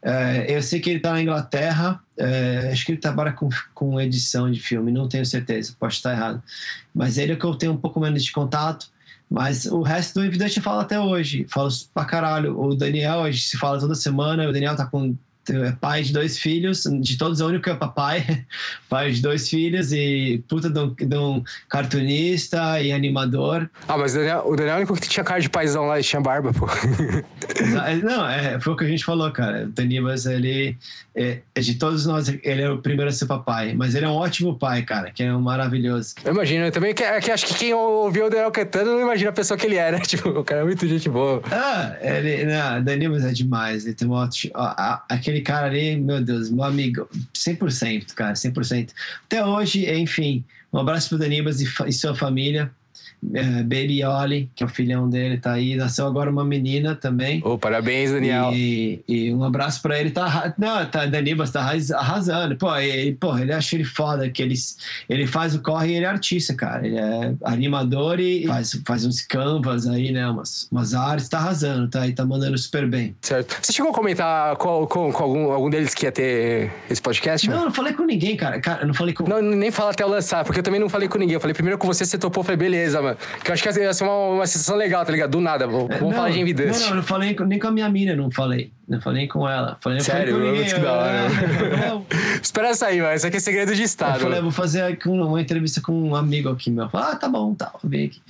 É, 0.03 0.47
eu 0.49 0.61
sei 0.61 0.81
que 0.81 0.91
ele 0.91 0.99
tá 0.99 1.13
na 1.13 1.23
Inglaterra, 1.23 2.01
é, 2.19 2.71
acho 2.73 2.85
que 2.85 2.91
ele 2.91 2.99
trabalha 2.99 3.33
com, 3.33 3.49
com 3.73 4.01
edição 4.01 4.51
de 4.51 4.59
filme, 4.59 4.91
não 4.91 5.07
tenho 5.07 5.25
certeza, 5.25 5.77
pode 5.79 5.95
estar 5.95 6.13
errado. 6.13 6.43
Mas 6.93 7.19
ele 7.19 7.35
é 7.35 7.37
que 7.37 7.45
eu 7.45 7.55
tenho 7.55 7.73
um 7.73 7.77
pouco 7.77 8.01
menos 8.01 8.25
de 8.25 8.33
contato. 8.33 8.91
Mas 9.31 9.65
o 9.65 9.81
resto 9.81 10.19
do 10.19 10.27
Evidente 10.27 10.59
eu 10.59 10.63
falo 10.63 10.81
até 10.81 11.01
hoje, 11.01 11.47
falo 11.49 11.71
pra 11.95 12.05
caralho. 12.05 12.61
O 12.61 12.75
Daniel, 12.75 13.23
a 13.23 13.31
gente 13.31 13.45
se 13.45 13.57
fala 13.57 13.79
toda 13.79 13.95
semana, 13.95 14.47
o 14.47 14.53
Daniel 14.53 14.77
tá 14.77 14.85
com 14.85 15.17
pai 15.81 16.03
de 16.03 16.13
dois 16.13 16.39
filhos, 16.39 16.85
de 17.01 17.17
todos 17.17 17.41
é 17.41 17.45
o 17.45 17.49
único 17.49 17.65
que 17.65 17.71
é 17.71 17.75
papai, 17.75 18.45
pai 18.89 19.13
de 19.13 19.21
dois 19.21 19.49
filhos 19.49 19.93
e 19.93 20.43
puta 20.49 20.71
de 20.71 20.79
um, 20.79 20.95
de 20.95 21.17
um 21.17 21.43
cartunista 21.69 22.81
e 22.81 22.93
animador. 22.93 23.69
Ah, 23.89 23.97
mas 23.97 24.15
o 24.15 24.19
Daniel, 24.19 24.43
o 24.47 24.57
Daniel 24.57 24.75
é 24.75 24.77
o 24.77 24.79
único 24.79 24.95
que 24.95 25.09
tinha 25.09 25.25
cara 25.25 25.41
de 25.41 25.49
paizão 25.49 25.87
lá 25.87 25.99
e 25.99 26.03
tinha 26.03 26.21
barba, 26.21 26.53
pô. 26.53 26.67
Não, 28.03 28.29
é, 28.29 28.61
foi 28.61 28.73
o 28.73 28.77
que 28.77 28.85
a 28.85 28.89
gente 28.89 29.05
falou, 29.05 29.31
cara. 29.31 29.65
O 29.65 29.69
Danibas, 29.69 30.27
ele, 30.27 30.77
é, 31.15 31.39
é, 31.55 31.61
de 31.61 31.75
todos 31.75 32.07
nós, 32.07 32.29
ele 32.29 32.63
é 32.63 32.71
o 32.71 32.79
primeiro 32.79 33.09
a 33.09 33.13
ser 33.13 33.27
papai, 33.27 33.75
mas 33.75 33.95
ele 33.95 34.07
é 34.07 34.09
um 34.09 34.15
ótimo 34.15 34.59
pai, 34.59 34.83
cara, 34.83 35.11
que 35.11 35.23
é 35.23 35.35
um 35.35 35.41
maravilhoso. 35.41 36.15
Eu 36.25 36.33
imagino, 36.33 36.67
eu 36.67 36.73
também, 36.73 36.95
que, 36.95 37.21
que 37.21 37.31
acho 37.31 37.47
que 37.47 37.55
quem 37.55 37.75
ouviu 37.75 38.27
o 38.27 38.31
Daniel 38.31 38.51
Caetano 38.51 38.93
não 38.93 39.01
imagina 39.01 39.31
a 39.31 39.33
pessoa 39.33 39.57
que 39.57 39.67
ele 39.67 39.77
era. 39.77 40.01
Tipo, 40.13 40.29
o 40.29 40.45
cara 40.45 40.61
é 40.61 40.65
muito 40.65 40.87
gente 40.87 41.09
boa. 41.09 41.43
Ah, 41.51 41.97
ele, 42.03 42.45
não, 42.45 42.85
Danibas 42.85 43.25
é 43.25 43.33
demais. 43.33 43.87
Ele 43.87 43.95
tem 43.95 44.07
uma, 44.07 44.29
aquele 45.09 45.32
cara 45.41 45.67
ali, 45.67 45.97
meu 45.97 46.21
Deus, 46.23 46.51
meu 46.51 46.65
amigo, 46.65 47.09
100%, 47.35 48.15
cara, 48.15 48.35
100%. 48.35 48.91
Até 49.25 49.45
hoje, 49.45 49.91
enfim, 49.91 50.45
um 50.73 50.79
abraço 50.79 51.09
pro 51.09 51.19
Danibas 51.19 51.61
e, 51.61 51.69
e 51.87 51.93
sua 51.93 52.15
família 52.15 52.71
é, 53.35 53.63
Baby 53.63 54.05
Oli, 54.05 54.51
que 54.55 54.65
é 54.65 54.67
o 54.67 54.69
filhão 54.69 55.09
dele, 55.09 55.39
tá 55.39 55.53
aí. 55.53 55.77
Nasceu 55.77 56.07
agora 56.07 56.31
uma 56.31 56.45
menina 56.45 56.97
também. 56.97 57.41
Oh, 57.45 57.57
parabéns, 57.57 58.11
Daniel. 58.11 58.51
E, 58.53 59.03
e 59.09 59.33
um 59.33 59.45
abraço 59.45 59.81
pra 59.81 59.99
ele. 59.99 60.11
Tá, 60.11 60.53
não, 60.59 60.85
tá, 60.87 61.07
Danibas 61.07 61.51
tá 61.51 61.73
arrasando. 61.95 62.57
Pô, 62.57 62.75
ele, 62.77 63.13
pô, 63.15 63.37
ele 63.39 63.53
acha 63.53 63.77
ele 63.77 63.85
foda, 63.85 64.29
que 64.29 64.43
ele, 64.43 64.55
ele 65.09 65.27
faz 65.27 65.55
o 65.55 65.63
corre 65.63 65.93
e 65.93 65.95
ele 65.95 66.05
é 66.05 66.09
artista, 66.09 66.55
cara. 66.55 66.87
Ele 66.87 66.99
é 66.99 67.35
animador 67.45 68.19
e 68.19 68.47
faz, 68.47 68.83
faz 68.85 69.05
uns 69.05 69.21
canvas 69.23 69.87
aí, 69.87 70.11
né? 70.11 70.29
Umas, 70.29 70.69
umas 70.71 70.95
artes, 70.95 71.29
tá 71.29 71.39
arrasando, 71.39 71.89
tá 71.89 72.03
aí, 72.03 72.13
tá 72.13 72.25
mandando 72.25 72.59
super 72.59 72.87
bem. 72.89 73.15
Certo. 73.21 73.57
Você 73.63 73.73
chegou 73.73 73.93
a 73.93 73.95
comentar 73.95 74.57
com, 74.57 74.87
com, 74.87 75.13
com 75.13 75.23
algum, 75.23 75.53
algum 75.53 75.71
deles 75.71 75.95
que 75.95 76.07
ia 76.07 76.13
ter 76.13 76.73
esse 76.91 77.01
podcast? 77.01 77.49
Não, 77.49 77.67
não 77.67 77.73
falei 77.73 77.93
com 77.93 78.05
ninguém, 78.05 78.37
cara. 78.37 78.61
Cara, 78.61 78.83
eu 78.83 78.89
não 78.89 78.95
falei 78.95 79.15
com. 79.15 79.29
Não, 79.29 79.41
nem 79.41 79.71
fala 79.71 79.91
até 79.91 80.03
eu 80.03 80.09
lançar, 80.09 80.45
porque 80.45 80.59
eu 80.59 80.65
também 80.65 80.81
não 80.81 80.89
falei 80.89 81.09
com 81.09 81.19
ninguém. 81.19 81.35
Eu 81.35 81.41
falei 81.41 81.55
primeiro 81.55 81.79
com 81.79 81.87
você, 81.87 82.05
você 82.05 82.19
topou, 82.19 82.43
falei, 82.43 82.57
beleza, 82.57 83.01
mano. 83.01 83.12
Que 83.43 83.51
eu 83.51 83.55
acho 83.55 83.63
que 83.63 83.69
ia 83.81 83.93
ser 83.93 84.05
uma, 84.05 84.29
uma 84.29 84.47
sensação 84.47 84.77
legal, 84.77 85.05
tá 85.05 85.13
ligado? 85.13 85.31
Do 85.31 85.41
nada. 85.41 85.67
Vamos 85.67 85.91
é, 85.91 86.01
não, 86.01 86.13
falar 86.13 86.31
de 86.31 86.41
Envidance. 86.41 86.81
Não, 86.81 86.89
não, 86.91 86.97
não 86.97 87.03
falei 87.03 87.37
nem 87.47 87.59
com 87.59 87.69
a 87.69 87.71
minha 87.71 87.89
mina, 87.89 88.15
não 88.15 88.31
falei. 88.31 88.73
Não 88.89 89.01
falei 89.01 89.27
com 89.27 89.49
ela. 89.49 89.79
Falei, 89.81 90.01
Sério? 90.01 90.35
Falei 90.35 90.51
com 90.51 90.57
ninguém, 90.57 90.75
que 90.75 90.81
da 90.81 90.93
hora. 90.93 92.03
Espera 92.43 92.69
essa 92.69 92.87
aí, 92.87 93.01
mas 93.01 93.21
isso 93.21 93.27
aqui 93.27 93.37
é 93.37 93.41
segredo 93.41 93.75
de 93.75 93.83
Estado. 93.83 94.17
Eu 94.17 94.21
falei, 94.21 94.41
vou 94.41 94.51
fazer 94.51 94.99
uma 95.07 95.41
entrevista 95.41 95.81
com 95.81 95.93
um 95.93 96.15
amigo 96.15 96.51
aqui 96.51 96.71
meu. 96.71 96.91
Falei, 96.91 97.09
ah, 97.13 97.17
tá 97.17 97.29
bom, 97.29 97.55
tá, 97.55 97.73
ver 97.85 98.07
aqui. 98.07 98.21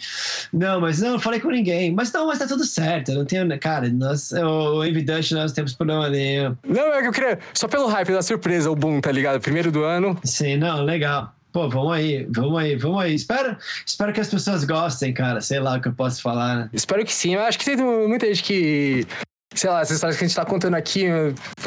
Não, 0.53 0.80
mas 0.80 1.01
não, 1.01 1.12
não 1.12 1.18
falei 1.18 1.41
com 1.41 1.49
ninguém. 1.49 1.93
Mas 1.93 2.12
não, 2.12 2.26
mas 2.26 2.39
tá 2.39 2.47
tudo 2.47 2.64
certo. 2.64 3.11
Eu 3.11 3.18
não 3.18 3.24
tenho, 3.24 3.59
cara, 3.59 3.89
nós, 3.89 4.33
o 4.33 4.85
Envidante 4.85 5.35
nós 5.35 5.53
temos 5.53 5.72
problema 5.72 6.09
nenhum. 6.09 6.57
Não, 6.66 6.95
é 6.95 7.03
que 7.03 7.09
eu 7.09 7.12
queria, 7.12 7.39
só 7.55 7.66
pelo 7.66 7.89
hype 7.89 8.12
da 8.12 8.22
surpresa, 8.22 8.70
o 8.70 8.76
boom, 8.76 9.01
tá 9.01 9.11
ligado? 9.11 9.41
Primeiro 9.41 9.72
do 9.72 9.83
ano. 9.83 10.18
Sim, 10.22 10.57
não, 10.59 10.83
legal. 10.83 11.35
Pô, 11.53 11.68
vamos 11.68 11.92
aí, 11.92 12.26
vamos 12.30 12.59
aí, 12.59 12.76
vamos 12.76 13.03
aí. 13.03 13.14
Espero, 13.14 13.57
espero 13.86 14.12
que 14.12 14.20
as 14.20 14.28
pessoas 14.28 14.64
gostem, 14.64 15.12
cara. 15.12 15.40
Sei 15.40 15.61
lá 15.61 15.76
o 15.76 15.80
que 15.80 15.88
eu 15.88 15.92
posso 15.92 16.22
falar, 16.22 16.57
né? 16.57 16.70
Espero 16.72 17.05
que 17.05 17.12
sim. 17.12 17.34
Eu 17.34 17.42
acho 17.42 17.59
que 17.59 17.64
tem 17.64 17.76
muita 17.76 18.26
gente 18.26 18.42
que 18.42 19.07
sei 19.55 19.70
lá, 19.70 19.80
essas 19.80 19.96
histórias 19.96 20.16
que 20.16 20.24
a 20.24 20.26
gente 20.26 20.36
tá 20.36 20.44
contando 20.44 20.74
aqui, 20.74 21.05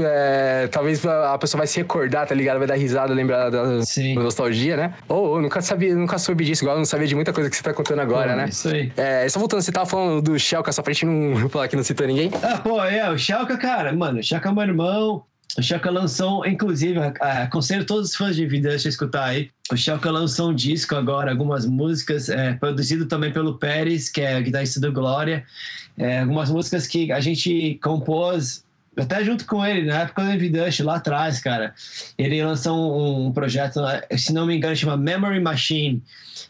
é, 0.01 0.67
talvez 0.71 1.05
a 1.05 1.37
pessoa 1.37 1.59
vai 1.59 1.67
se 1.67 1.77
recordar, 1.77 2.27
tá 2.27 2.35
ligado? 2.35 2.57
Vai 2.57 2.67
dar 2.67 2.75
risada, 2.75 3.13
lembrar 3.13 3.49
da, 3.49 3.81
Sim. 3.83 4.15
nostalgia, 4.15 4.75
né? 4.75 4.93
Ou 5.07 5.35
oh, 5.35 5.41
nunca 5.41 5.61
sabia, 5.61 5.95
nunca 5.95 6.17
soube 6.17 6.43
disso, 6.45 6.63
igual 6.63 6.75
eu 6.75 6.79
não 6.79 6.85
sabia 6.85 7.07
de 7.07 7.15
muita 7.15 7.33
coisa 7.33 7.49
que 7.49 7.55
você 7.55 7.63
tá 7.63 7.73
contando 7.73 8.01
agora, 8.01 8.31
pô, 8.31 8.37
né? 8.37 8.45
Isso 8.49 8.67
aí. 8.69 8.91
É, 8.97 9.27
só 9.29 9.39
voltando, 9.39 9.61
você 9.61 9.71
tava 9.71 9.85
falando 9.85 10.21
do 10.21 10.39
Shelka, 10.39 10.71
só 10.71 10.81
pra 10.81 10.93
gente 10.93 11.05
não 11.05 11.49
falar 11.49 11.67
que 11.67 11.75
não 11.75 11.83
citou 11.83 12.07
ninguém. 12.07 12.31
Ah, 12.41 12.57
pô, 12.57 12.83
é, 12.83 13.09
o 13.09 13.17
Shelka, 13.17 13.57
cara, 13.57 13.93
mano, 13.93 14.19
o 14.19 14.23
Shelka 14.23 14.49
é 14.49 14.51
meu 14.51 14.63
irmão. 14.63 15.23
O 15.57 15.61
Shelka 15.61 15.89
lançou, 15.89 16.45
inclusive, 16.45 16.99
aconselho 17.19 17.85
todos 17.85 18.09
os 18.09 18.15
fãs 18.15 18.35
de 18.35 18.45
vida 18.45 18.71
a 18.71 18.75
escutar 18.75 19.23
aí. 19.23 19.49
O 19.71 19.77
Shelka 19.77 20.11
lançou 20.11 20.49
um 20.49 20.53
disco 20.53 20.95
agora, 20.95 21.31
algumas 21.31 21.65
músicas, 21.65 22.27
é, 22.27 22.53
produzido 22.53 23.05
também 23.05 23.31
pelo 23.31 23.57
Pérez, 23.57 24.09
que 24.09 24.19
é 24.19 24.41
guitarrista 24.41 24.81
do 24.81 24.91
Glória. 24.91 25.45
É, 25.97 26.19
algumas 26.19 26.49
músicas 26.49 26.85
que 26.87 27.09
a 27.09 27.21
gente 27.21 27.79
compôs 27.81 28.64
até 28.97 29.23
junto 29.23 29.45
com 29.45 29.65
ele, 29.65 29.87
na 29.87 30.01
época 30.01 30.23
do 30.23 30.31
Evidust, 30.31 30.81
lá 30.81 30.95
atrás, 30.95 31.39
cara. 31.39 31.73
Ele 32.17 32.43
lançou 32.43 32.75
um, 32.75 33.27
um, 33.27 33.31
projeto, 33.31 33.79
se 34.17 34.33
não 34.33 34.45
me 34.45 34.55
engano, 34.55 34.75
chama 34.75 34.97
Memory 34.97 35.39
Machine. 35.39 36.01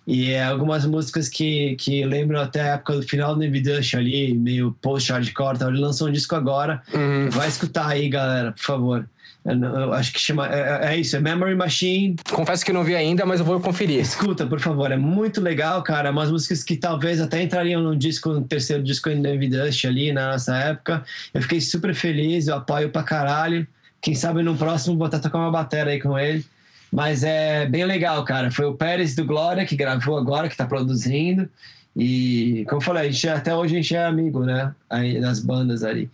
E 0.08 0.32
é 0.32 0.43
algumas 0.43 0.86
músicas 0.86 1.28
que, 1.28 1.76
que 1.76 2.06
lembram 2.06 2.39
até 2.39 2.62
a 2.62 2.74
época 2.74 2.98
do 2.98 3.04
final 3.04 3.36
do 3.36 3.43
Evidust 3.43 3.96
ali, 3.96 4.34
meio 4.34 4.76
post-hardcore. 4.82 5.58
Ele 5.62 5.80
lançou 5.80 6.08
um 6.08 6.12
disco 6.12 6.36
agora. 6.36 6.82
Uhum. 6.93 7.30
Vai 7.32 7.48
escutar 7.48 7.88
aí, 7.88 8.08
galera, 8.08 8.52
por 8.52 8.64
favor. 8.64 9.10
Eu, 9.46 9.64
eu 9.64 9.93
acho 9.93 10.12
que 10.12 10.20
chama. 10.20 10.48
É, 10.48 10.93
é, 10.93 10.98
isso, 10.98 11.16
é 11.16 11.20
Memory 11.20 11.56
Machine. 11.56 12.16
Confesso 12.32 12.66
que 12.66 12.74
não 12.74 12.84
vi 12.84 12.96
ainda, 12.96 13.26
mas 13.26 13.39
eu 13.39 13.46
vou 13.46 13.60
conferir. 13.60 14.00
Escuta, 14.00 14.48
por 14.48 14.60
favor, 14.60 14.91
é 14.91 14.98
muito 14.98 15.39
legal, 15.39 15.84
cara. 15.84 16.10
Umas 16.10 16.32
músicas 16.32 16.64
que 16.64 16.76
talvez 16.76 17.22
até 17.22 17.41
entrariam 17.43 17.82
no 17.82 17.96
disco, 17.96 18.30
no 18.30 18.41
terceiro 18.41 18.82
disco 18.82 19.10
em 19.10 19.22
David 19.22 19.56
Dust 19.56 19.86
ali 19.86 20.12
na 20.12 20.32
nossa 20.32 20.58
época. 20.58 21.04
Eu 21.34 21.41
fiquei 21.43 21.62
super 21.62 21.93
feliz, 21.93 22.48
eu 22.48 22.56
apoio 22.56 22.89
pra 22.89 23.04
caralho. 23.04 23.68
Quem 24.02 24.16
sabe 24.16 24.41
no 24.41 24.58
próximo 24.58 24.98
vou 24.98 25.06
até 25.06 25.20
tocar 25.20 25.38
uma 25.38 25.52
bateria 25.52 25.93
aí 25.93 26.02
com 26.02 26.18
ele. 26.18 26.43
Mas 26.91 27.24
é 27.24 27.68
bem 27.68 27.86
legal, 27.86 28.24
cara. 28.24 28.50
Foi 28.50 28.66
o 28.66 28.74
Pérez 28.74 29.16
do 29.16 29.26
Glória 29.26 29.66
que 29.66 29.76
gravou 29.76 30.18
agora, 30.18 30.50
que 30.50 30.58
tá 30.58 30.66
produzindo. 30.66 31.48
E, 31.96 32.66
como 32.68 32.82
eu 32.82 32.86
falei, 32.86 33.08
a 33.08 33.12
gente, 33.12 33.30
até 33.30 33.56
hoje 33.56 33.76
a 33.76 33.78
gente 33.78 33.96
é 33.96 34.06
amigo, 34.06 34.43
né? 34.43 34.74
Aí, 34.89 35.20
das 35.20 35.39
bandas 35.39 35.84
ali. 35.84 36.10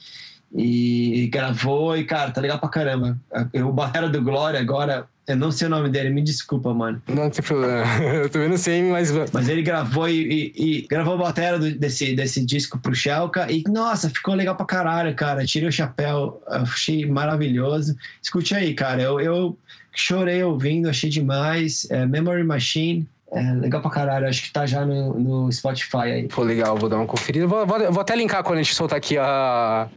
E, 0.54 1.30
gravou 1.32 1.95
e, 1.95 2.04
cara, 2.04 2.32
tá 2.32 2.41
legal 2.41 2.60
pra 2.60 2.70
caramba. 2.70 3.18
O 3.64 3.72
batera 3.72 4.10
do 4.10 4.22
Glória 4.22 4.60
agora, 4.60 5.08
eu 5.26 5.36
não 5.38 5.52
sei 5.52 5.68
o 5.68 5.70
nome 5.70 5.89
dele, 5.89 6.10
me 6.10 6.22
desculpa, 6.22 6.74
mano. 6.74 7.02
Não 7.08 7.30
tem 7.30 7.43
problema. 7.43 7.86
Eu 8.16 8.30
também 8.30 8.49
não 8.49 8.58
sei, 8.58 8.84
mas. 8.84 9.12
Mas 9.32 9.47
ele 9.47 9.62
gravou 9.62 10.10
e, 10.10 10.52
e, 10.56 10.82
e 10.82 10.88
gravou 10.88 11.14
a 11.14 11.18
batera 11.18 11.58
desse, 11.58 12.14
desse 12.14 12.45
disco 12.45 12.78
pro 12.80 12.93
Shelka 12.93 13.49
e, 13.49 13.64
nossa, 13.70 14.10
ficou 14.10 14.34
legal 14.36 14.56
pra 14.56 14.66
caralho, 14.66 15.16
cara. 15.16 15.45
Tirei 15.45 15.70
o 15.70 15.72
chapéu, 15.72 16.41
achei 16.47 17.06
maravilhoso. 17.06 17.95
Escute 18.22 18.54
aí, 18.54 18.74
cara. 18.74 19.02
Eu, 19.02 19.22
eu 19.22 19.58
chorei 19.93 20.43
ouvindo, 20.43 20.89
achei 20.89 21.10
demais. 21.10 21.88
É, 21.89 22.06
Memory 22.06 22.43
Machine. 22.43 23.08
É 23.34 23.54
legal 23.54 23.82
pra 23.82 23.89
caralho, 23.89 24.28
acho 24.28 24.43
que 24.43 24.52
tá 24.52 24.66
já 24.66 24.86
no, 24.86 25.18
no 25.18 25.52
Spotify 25.54 25.97
aí. 25.97 26.28
Pô, 26.28 26.43
legal, 26.43 26.76
vou 26.76 26.89
dar 26.89 26.97
uma 26.97 27.08
conferida. 27.08 27.47
Vou, 27.47 27.66
vou, 27.66 27.80
vou 27.89 28.02
até 28.02 28.14
linkar 28.14 28.43
quando 28.43 28.60
a 28.60 28.62
gente 28.62 28.76
soltar 28.76 28.97
aqui 28.97 29.18
a, 29.18 29.88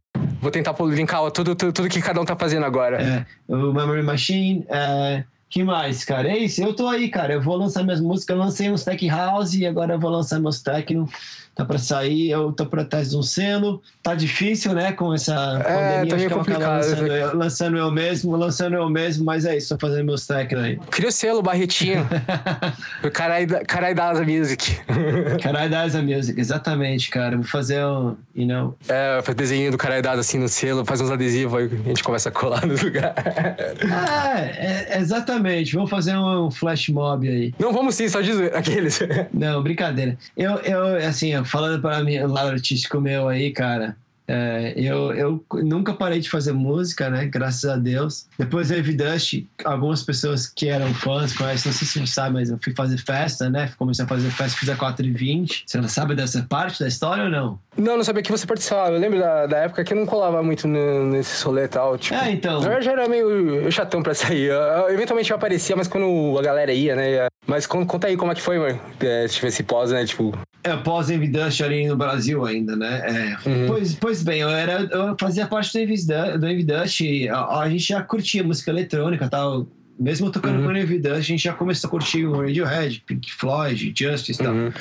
Vou 0.45 0.51
tentar 0.51 0.77
linkar 0.79 1.23
tudo, 1.31 1.55
tudo, 1.55 1.73
tudo 1.73 1.89
que 1.89 2.03
cada 2.03 2.21
um 2.21 2.25
tá 2.27 2.37
fazendo 2.37 2.67
agora. 2.67 3.03
É, 3.03 3.27
o 3.49 3.73
Memory 3.73 4.03
Machine, 4.03 4.67
é, 4.69 5.25
que 5.49 5.65
mais, 5.65 6.05
cara? 6.05 6.29
É 6.29 6.37
isso, 6.37 6.63
eu 6.63 6.75
tô 6.75 6.87
aí, 6.87 7.09
cara. 7.09 7.33
Eu 7.33 7.41
vou 7.41 7.57
lançar 7.57 7.83
minhas 7.83 7.99
músicas, 7.99 8.37
eu 8.37 8.43
lancei 8.43 8.71
uns 8.71 8.85
tech 8.85 9.09
house 9.09 9.55
e 9.55 9.67
agora 9.67 9.95
eu 9.95 9.99
vou 9.99 10.11
lançar 10.11 10.39
meus 10.39 10.61
techno 10.61 11.09
tá 11.55 11.65
para 11.65 11.79
sair, 11.79 12.31
eu 12.31 12.53
tô 12.53 12.67
por 12.67 12.85
trás 12.85 13.11
de 13.11 13.17
um 13.17 13.23
selo. 13.23 13.83
Tá 14.03 14.15
difícil, 14.15 14.75
né, 14.75 14.93
com 14.93 15.15
essa 15.15 15.33
é, 15.65 15.99
pandemia, 16.03 16.11
tá 16.11 16.17
meio 16.17 16.31
complicado. 16.31 16.85
Lançando 16.85 17.07
eu, 17.07 17.37
lançando 17.37 17.77
eu 17.77 17.91
mesmo, 17.91 18.37
lançando 18.37 18.77
eu 18.77 18.91
mesmo, 18.91 19.25
mas 19.25 19.45
é 19.45 19.57
isso, 19.57 19.75
tô 19.75 19.87
fazendo 19.87 20.07
meus 20.07 20.27
tech 20.27 20.55
aí. 20.55 20.79
Cria 20.91 21.09
o 21.09 21.13
selo, 21.13 21.43
Barretinho. 21.43 22.07
Carai 23.13 23.95
Daza 23.95 24.25
Music. 24.25 24.79
Carai 25.43 25.69
Daza 25.69 26.03
Music, 26.03 26.39
exatamente, 26.39 27.09
cara. 27.09 27.37
Vou 27.37 27.45
fazer 27.45 27.85
um, 27.85 28.17
you 28.35 28.47
know... 28.47 28.77
É, 28.89 29.21
fazer 29.23 29.37
desenho 29.37 29.71
do 29.71 29.79
Carai 29.79 30.03
Daza 30.03 30.21
assim 30.21 30.39
no 30.39 30.49
selo, 30.49 30.85
faz 30.85 31.01
uns 31.01 31.11
adesivos 31.11 31.59
aí, 31.59 31.71
a 31.85 31.89
gente 31.89 32.03
começa 32.03 32.29
a 32.29 32.33
colar 32.33 32.67
no 32.67 32.75
lugar. 32.75 33.15
é, 34.57 34.97
é, 34.97 34.99
exatamente. 34.99 35.75
Vamos 35.75 35.91
fazer 35.91 36.17
um 36.17 36.51
flash 36.51 36.89
mob 36.89 37.29
aí. 37.29 37.55
Não, 37.59 37.73
vamos 37.73 37.95
sim, 37.95 38.09
só 38.09 38.21
dizer 38.21 38.55
aqueles. 38.55 39.01
Não, 39.33 39.63
brincadeira. 39.63 40.17
Eu, 40.37 40.57
eu 40.59 40.97
assim, 41.07 41.33
eu 41.33 41.44
falando 41.45 41.81
para 41.81 42.03
mim, 42.03 42.19
o 42.19 42.29
lado 42.29 42.51
artístico 42.51 43.01
meu 43.01 43.29
aí, 43.29 43.53
cara, 43.53 43.97
é, 44.27 44.73
eu, 44.77 45.13
eu 45.13 45.45
nunca 45.63 45.93
parei 45.93 46.19
de 46.19 46.31
fazer 46.31 46.53
música, 46.53 47.11
né? 47.11 47.27
Graças 47.27 47.69
a 47.69 47.77
Deus. 47.77 48.27
Depois 48.39 48.69
do 48.69 48.75
Evidust, 48.75 49.47
algumas 49.65 50.03
pessoas 50.03 50.47
que 50.47 50.69
eram 50.69 50.95
fãs 50.95 51.35
conhecem, 51.35 51.71
não 51.71 51.79
sei 51.79 51.87
se 51.87 52.01
você 52.01 52.07
sabe, 52.07 52.35
mas 52.35 52.49
eu 52.49 52.59
fui 52.63 52.73
fazer 52.75 52.97
festa, 52.97 53.51
né? 53.51 53.71
Comecei 53.77 54.05
a 54.05 54.09
fazer 54.09 54.31
festa, 54.31 54.59
fiz 54.59 54.69
a 54.69 54.77
4 54.77 55.05
e 55.05 55.11
20. 55.11 55.65
Você 55.67 55.79
não 55.79 55.89
sabe 55.89 56.15
dessa 56.15 56.43
parte 56.43 56.81
da 56.81 56.89
história 56.89 57.25
ou 57.25 57.31
não? 57.31 57.59
Não, 57.77 57.97
não 57.97 58.05
sabia 58.05 58.23
que 58.23 58.31
você 58.31 58.47
participava. 58.47 58.93
Eu 58.93 59.01
lembro 59.01 59.19
da, 59.19 59.47
da 59.47 59.59
época 59.59 59.85
que 59.85 59.93
eu 59.93 59.97
não 59.97 60.07
colava 60.07 60.43
muito 60.43 60.69
no, 60.69 61.07
nesse 61.07 61.45
rolê 61.45 61.65
e 61.65 61.69
tal. 61.69 61.99
Tipo, 61.99 62.15
é, 62.15 62.31
então. 62.31 62.63
Eu 62.63 62.81
já 62.81 62.93
era 62.93 63.09
meio 63.09 63.71
chatão 63.71 64.03
pra 64.03 64.15
sair. 64.15 64.45
Eu, 64.45 64.57
eu, 64.57 64.91
eventualmente 64.91 65.31
eu 65.31 65.37
aparecia, 65.37 65.75
mas 65.75 65.89
quando 65.89 66.39
a 66.39 66.43
galera 66.43 66.73
ia, 66.73 66.95
né? 66.95 67.27
Mas 67.47 67.67
conta 67.67 68.07
aí 68.07 68.17
como 68.17 68.33
é 68.33 68.35
que 68.35 68.43
foi, 68.43 68.59
mano. 68.59 68.81
É, 69.01 69.27
se 69.29 69.35
tivesse 69.35 69.63
pós, 69.63 69.91
né? 69.91 70.05
Tipo. 70.05 70.37
É, 70.63 70.77
pós 70.77 71.11
Evidust 71.11 71.63
ali 71.63 71.87
no 71.87 71.97
Brasil 71.97 72.45
ainda, 72.45 72.77
né? 72.77 73.37
É. 73.45 73.49
Uhum. 73.49 73.67
Pois, 73.67 73.95
pois 73.95 74.23
bem, 74.23 74.41
eu, 74.41 74.49
era, 74.49 74.89
eu 74.91 75.17
fazia 75.19 75.47
parte 75.47 75.73
do 75.73 75.79
Evidust, 75.79 76.39
do 76.39 77.35
a, 77.35 77.61
a 77.61 77.69
gente 77.69 77.89
já 77.89 78.03
curtia 78.03 78.43
música 78.43 78.71
eletrônica 78.71 79.25
e 79.25 79.29
tal 79.29 79.67
mesmo 79.99 80.31
tocando 80.31 80.59
uhum. 80.59 80.87
com 80.87 80.95
o 80.95 81.01
Dust, 81.01 81.19
a 81.19 81.21
gente 81.21 81.45
já 81.45 81.53
começou 81.53 81.89
a 81.89 81.91
curtir 81.91 82.27
o 82.27 82.37
Radiohead, 82.37 83.03
Pink 83.07 83.33
Floyd, 83.33 83.95
Justice 83.97 84.41
e 84.41 84.45
tal. 84.45 84.53
Uhum. 84.53 84.73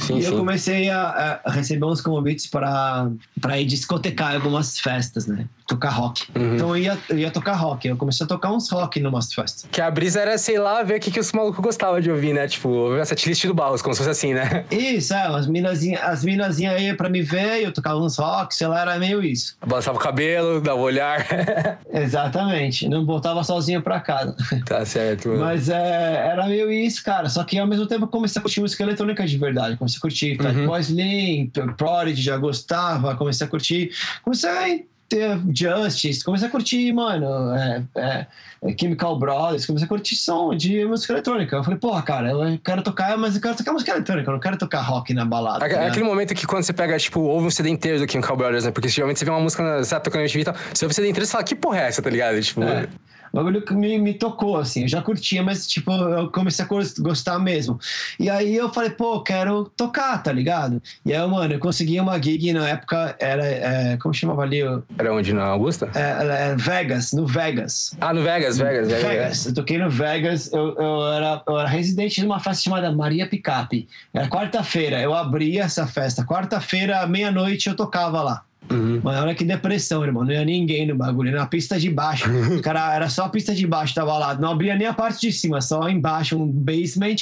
Sim, 0.00 0.18
e 0.18 0.22
sim. 0.22 0.28
eu 0.28 0.36
comecei 0.36 0.90
a, 0.90 1.40
a 1.44 1.50
receber 1.50 1.84
uns 1.86 2.00
convites 2.00 2.46
para 2.46 3.10
ir 3.58 3.64
discotecar 3.64 4.34
algumas 4.34 4.78
festas, 4.78 5.26
né? 5.26 5.46
Tocar 5.66 5.90
rock. 5.90 6.26
Uhum. 6.34 6.54
Então 6.54 6.76
eu 6.76 6.82
ia, 6.82 6.98
eu 7.08 7.18
ia 7.18 7.30
tocar 7.30 7.54
rock. 7.54 7.88
Eu 7.88 7.96
comecei 7.96 8.24
a 8.24 8.28
tocar 8.28 8.52
uns 8.52 8.70
rock 8.70 9.00
em 9.00 9.06
umas 9.06 9.32
festas. 9.32 9.66
Que 9.70 9.80
a 9.80 9.90
brisa 9.90 10.20
era, 10.20 10.36
sei 10.36 10.58
lá, 10.58 10.82
ver 10.82 10.98
o 10.98 11.00
que, 11.00 11.10
que 11.10 11.20
os 11.20 11.32
malucos 11.32 11.62
gostavam 11.62 12.00
de 12.00 12.10
ouvir, 12.10 12.32
né? 12.34 12.46
Tipo, 12.46 12.94
essa 12.96 13.14
setlist 13.14 13.46
do 13.46 13.54
Barros, 13.54 13.80
como 13.80 13.94
se 13.94 13.98
fosse 13.98 14.10
assim, 14.10 14.34
né? 14.34 14.64
Isso, 14.70 15.14
é, 15.14 15.26
as 15.26 15.46
minazinhas 15.46 16.02
as 16.02 16.24
minazinha 16.24 16.72
aí 16.72 16.94
pra 16.94 17.08
me 17.08 17.22
ver, 17.22 17.62
eu 17.62 17.72
tocava 17.72 17.98
uns 17.98 18.18
rock, 18.18 18.54
sei 18.54 18.66
lá, 18.66 18.82
era 18.82 18.98
meio 18.98 19.22
isso. 19.22 19.56
Balançava 19.64 19.96
o 19.96 20.00
cabelo, 20.00 20.60
dava 20.60 20.78
o 20.78 20.82
olhar. 20.82 21.26
Exatamente. 21.92 22.88
Não 22.88 23.04
voltava 23.04 23.42
sozinho 23.44 23.82
pra 23.82 24.00
casa. 24.00 24.36
tá 24.66 24.84
certo, 24.84 25.28
mano. 25.28 25.40
Mas 25.40 25.68
é, 25.68 26.28
era 26.30 26.46
meio 26.46 26.70
isso, 26.70 27.02
cara. 27.02 27.28
Só 27.28 27.44
que 27.44 27.58
ao 27.58 27.66
mesmo 27.66 27.86
tempo 27.86 28.04
eu 28.04 28.08
comecei 28.08 28.38
a 28.38 28.42
curtir 28.42 28.60
música 28.60 28.82
eletrônica 28.82 29.26
de 29.26 29.38
verdade. 29.38 29.76
Comecei 29.82 29.98
a 29.98 30.00
curtir 30.00 30.30
Uhum. 30.40 30.54
Fatboy 30.54 30.80
Slim, 30.80 31.52
Prodigy, 31.76 32.22
já 32.22 32.36
gostava. 32.36 33.16
Comecei 33.16 33.44
a 33.46 33.50
curtir. 33.50 33.90
Comecei 34.22 34.48
a 34.48 34.78
ter 35.08 35.40
Justice. 35.52 36.24
Comecei 36.24 36.46
a 36.46 36.50
curtir, 36.50 36.92
mano, 36.92 37.26
é, 37.54 37.82
é, 37.96 38.26
é 38.64 38.76
Chemical 38.78 39.18
Brothers. 39.18 39.66
Comecei 39.66 39.84
a 39.86 39.88
curtir 39.88 40.14
som 40.14 40.54
de 40.54 40.84
música 40.84 41.12
eletrônica. 41.14 41.56
Eu 41.56 41.64
falei, 41.64 41.78
porra, 41.80 42.00
cara, 42.02 42.30
eu 42.30 42.58
quero 42.64 42.80
tocar, 42.82 43.18
mas 43.18 43.34
eu 43.34 43.42
quero 43.42 43.56
tocar 43.56 43.72
música 43.72 43.90
eletrônica. 43.90 44.28
Eu 44.30 44.32
não 44.34 44.40
quero 44.40 44.56
tocar 44.56 44.80
rock 44.82 45.12
na 45.12 45.24
balada. 45.24 45.58
tá 45.58 45.66
ligado? 45.66 45.88
Aquele 45.88 46.04
momento 46.04 46.32
que 46.34 46.46
quando 46.46 46.62
você 46.62 46.72
pega, 46.72 46.96
tipo, 46.96 47.20
ouve 47.20 47.46
um 47.46 47.50
CD 47.50 47.68
inteiro 47.70 47.98
do 48.06 48.10
Chemical 48.10 48.36
Brothers, 48.36 48.64
né? 48.64 48.70
Porque 48.70 48.88
geralmente 48.88 49.18
você 49.18 49.24
vê 49.24 49.32
uma 49.32 49.40
música, 49.40 49.82
tá 49.84 49.98
tocando 49.98 50.20
MTV 50.22 50.40
e 50.40 50.44
tal, 50.44 50.54
você 50.72 50.84
ouve 50.84 50.92
o 50.92 50.94
CD 50.94 51.08
inteiro 51.08 51.24
e 51.24 51.26
você 51.26 51.32
fala, 51.32 51.44
que 51.44 51.56
porra 51.56 51.78
é 51.80 51.88
essa, 51.88 52.00
tá 52.00 52.08
ligado? 52.08 52.40
Tipo, 52.40 52.62
É. 52.62 52.88
O 53.32 53.36
bagulho 53.36 53.62
que 53.62 53.72
me, 53.72 53.98
me 53.98 54.12
tocou, 54.14 54.56
assim. 54.58 54.82
Eu 54.82 54.88
já 54.88 55.00
curtia, 55.00 55.42
mas, 55.42 55.66
tipo, 55.66 55.90
eu 55.90 56.30
comecei 56.30 56.64
a 56.64 56.68
gos- 56.68 56.98
gostar 56.98 57.38
mesmo. 57.38 57.78
E 58.20 58.28
aí 58.28 58.54
eu 58.54 58.68
falei, 58.68 58.90
pô, 58.90 59.20
quero 59.22 59.64
tocar, 59.76 60.22
tá 60.22 60.30
ligado? 60.30 60.82
E 61.06 61.14
aí, 61.14 61.26
mano, 61.28 61.54
eu 61.54 61.58
consegui 61.58 61.98
uma 61.98 62.20
gig 62.22 62.52
na 62.52 62.68
época, 62.68 63.16
era. 63.18 63.44
é, 63.46 63.96
como 63.96 64.12
chamava 64.12 64.42
ali? 64.42 64.60
era 64.98 65.14
onde? 65.14 65.32
Na 65.32 65.44
Augusta? 65.44 65.90
É, 65.94 66.50
é, 66.50 66.56
Vegas, 66.56 67.12
no 67.12 67.26
Vegas. 67.26 67.96
Ah, 68.00 68.12
no 68.12 68.22
Vegas, 68.22 68.58
Vegas, 68.58 68.88
Vegas. 68.88 69.02
Vegas. 69.02 69.46
Eu 69.46 69.54
toquei 69.54 69.78
no 69.78 69.88
Vegas, 69.88 70.52
eu, 70.52 70.74
eu, 70.76 71.06
era, 71.12 71.42
eu 71.48 71.58
era 71.58 71.68
residente 71.68 72.20
de 72.20 72.26
uma 72.26 72.38
festa 72.38 72.62
chamada 72.64 72.92
Maria 72.92 73.26
Picape. 73.26 73.88
Era 74.12 74.28
quarta-feira, 74.28 75.00
eu 75.00 75.14
abria 75.14 75.62
essa 75.62 75.86
festa. 75.86 76.24
Quarta-feira, 76.24 77.06
meia-noite, 77.06 77.68
eu 77.68 77.74
tocava 77.76 78.22
lá. 78.22 78.44
Uhum. 78.70 79.00
Mano, 79.02 79.22
olha 79.22 79.34
que 79.34 79.44
depressão, 79.44 80.02
irmão. 80.04 80.24
Não 80.24 80.32
ia 80.32 80.44
ninguém 80.44 80.86
no 80.86 80.94
bagulho, 80.94 81.28
era 81.30 81.40
na 81.40 81.46
pista 81.46 81.78
de 81.78 81.90
baixo. 81.90 82.24
O 82.52 82.62
cara 82.62 82.94
era 82.94 83.08
só 83.08 83.24
a 83.24 83.28
pista 83.28 83.54
de 83.54 83.66
baixo, 83.66 83.94
tava 83.94 84.16
lá. 84.18 84.34
Não 84.34 84.50
abria 84.50 84.74
nem 84.76 84.86
a 84.86 84.92
parte 84.94 85.20
de 85.20 85.32
cima, 85.32 85.60
só 85.60 85.88
embaixo, 85.88 86.36
um 86.36 86.46
basement. 86.46 87.16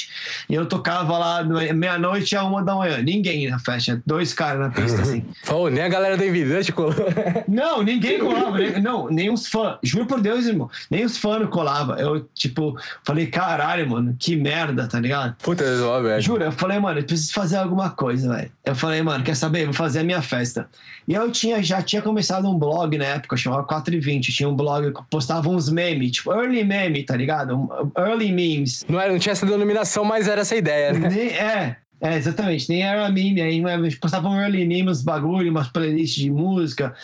E 0.49 0.53
eu 0.53 0.65
tocava 0.65 1.17
lá 1.17 1.43
no- 1.43 1.59
meia-noite 1.73 2.35
a 2.35 2.43
uma 2.43 2.63
da 2.63 2.75
manhã. 2.75 3.01
Ninguém 3.01 3.49
na 3.49 3.59
festa, 3.59 4.01
dois 4.05 4.33
caras 4.33 4.59
na 4.61 4.69
pista, 4.69 5.01
assim. 5.01 5.25
Pô, 5.45 5.67
nem 5.69 5.83
a 5.83 5.89
galera 5.89 6.15
do 6.17 6.23
Evidente 6.23 6.71
colou. 6.71 6.93
Não, 7.47 7.81
ninguém 7.83 8.19
colava. 8.19 8.57
nem- 8.57 8.81
não, 8.81 9.07
nem 9.09 9.29
os 9.31 9.47
fãs. 9.47 9.77
Juro 9.83 10.05
por 10.05 10.21
Deus, 10.21 10.45
irmão. 10.45 10.69
Nem 10.89 11.03
os 11.05 11.17
fãs 11.17 11.39
não 11.41 11.47
colavam. 11.47 11.97
Eu, 11.97 12.27
tipo, 12.33 12.77
falei, 13.03 13.27
caralho, 13.27 13.89
mano, 13.89 14.15
que 14.17 14.35
merda, 14.35 14.87
tá 14.87 14.99
ligado? 14.99 15.35
Puta, 15.41 15.63
ó, 15.83 16.01
velho. 16.01 16.21
Juro, 16.21 16.43
eu 16.43 16.51
falei, 16.51 16.79
mano, 16.79 16.99
eu 16.99 17.03
preciso 17.03 17.33
fazer 17.33 17.57
alguma 17.57 17.89
coisa, 17.89 18.33
velho. 18.33 18.51
Eu 18.63 18.75
falei, 18.75 19.01
mano, 19.01 19.23
quer 19.23 19.35
saber? 19.35 19.65
Vou 19.65 19.73
fazer 19.73 19.99
a 19.99 20.03
minha 20.03 20.21
festa. 20.21 20.67
E 21.07 21.13
eu 21.13 21.30
tinha, 21.31 21.63
já 21.63 21.81
tinha 21.81 22.01
começado 22.01 22.47
um 22.47 22.57
blog 22.57 22.97
na 22.97 23.05
época, 23.05 23.35
chamava 23.37 23.63
420. 23.63 24.31
Tinha 24.31 24.47
um 24.49 24.55
blog 24.55 24.93
que 24.93 25.01
postava 25.09 25.49
uns 25.49 25.69
memes, 25.69 26.11
tipo, 26.11 26.31
early 26.33 26.63
meme, 26.63 27.03
tá 27.03 27.15
ligado? 27.15 27.55
Um- 27.57 27.91
Early 27.97 28.31
memes. 28.31 28.85
Não, 28.87 28.99
era, 28.99 29.11
não 29.11 29.19
tinha 29.19 29.31
essa 29.33 29.45
denominação, 29.45 30.03
mas 30.03 30.27
era 30.27 30.41
essa 30.41 30.55
ideia, 30.55 30.93
né? 30.93 31.09
Nem, 31.09 31.27
é, 31.29 31.77
é, 32.01 32.17
exatamente. 32.17 32.67
Nem 32.67 32.81
era 32.81 33.07
meme 33.09 33.39
aí, 33.39 33.61
mas 33.61 33.93
postava 33.93 34.27
um 34.27 34.35
early 34.35 34.65
meme, 34.65 34.89
uns 34.89 35.03
bagulho, 35.03 35.51
umas 35.51 35.67
playlists 35.67 36.23
de 36.23 36.31
música. 36.31 36.95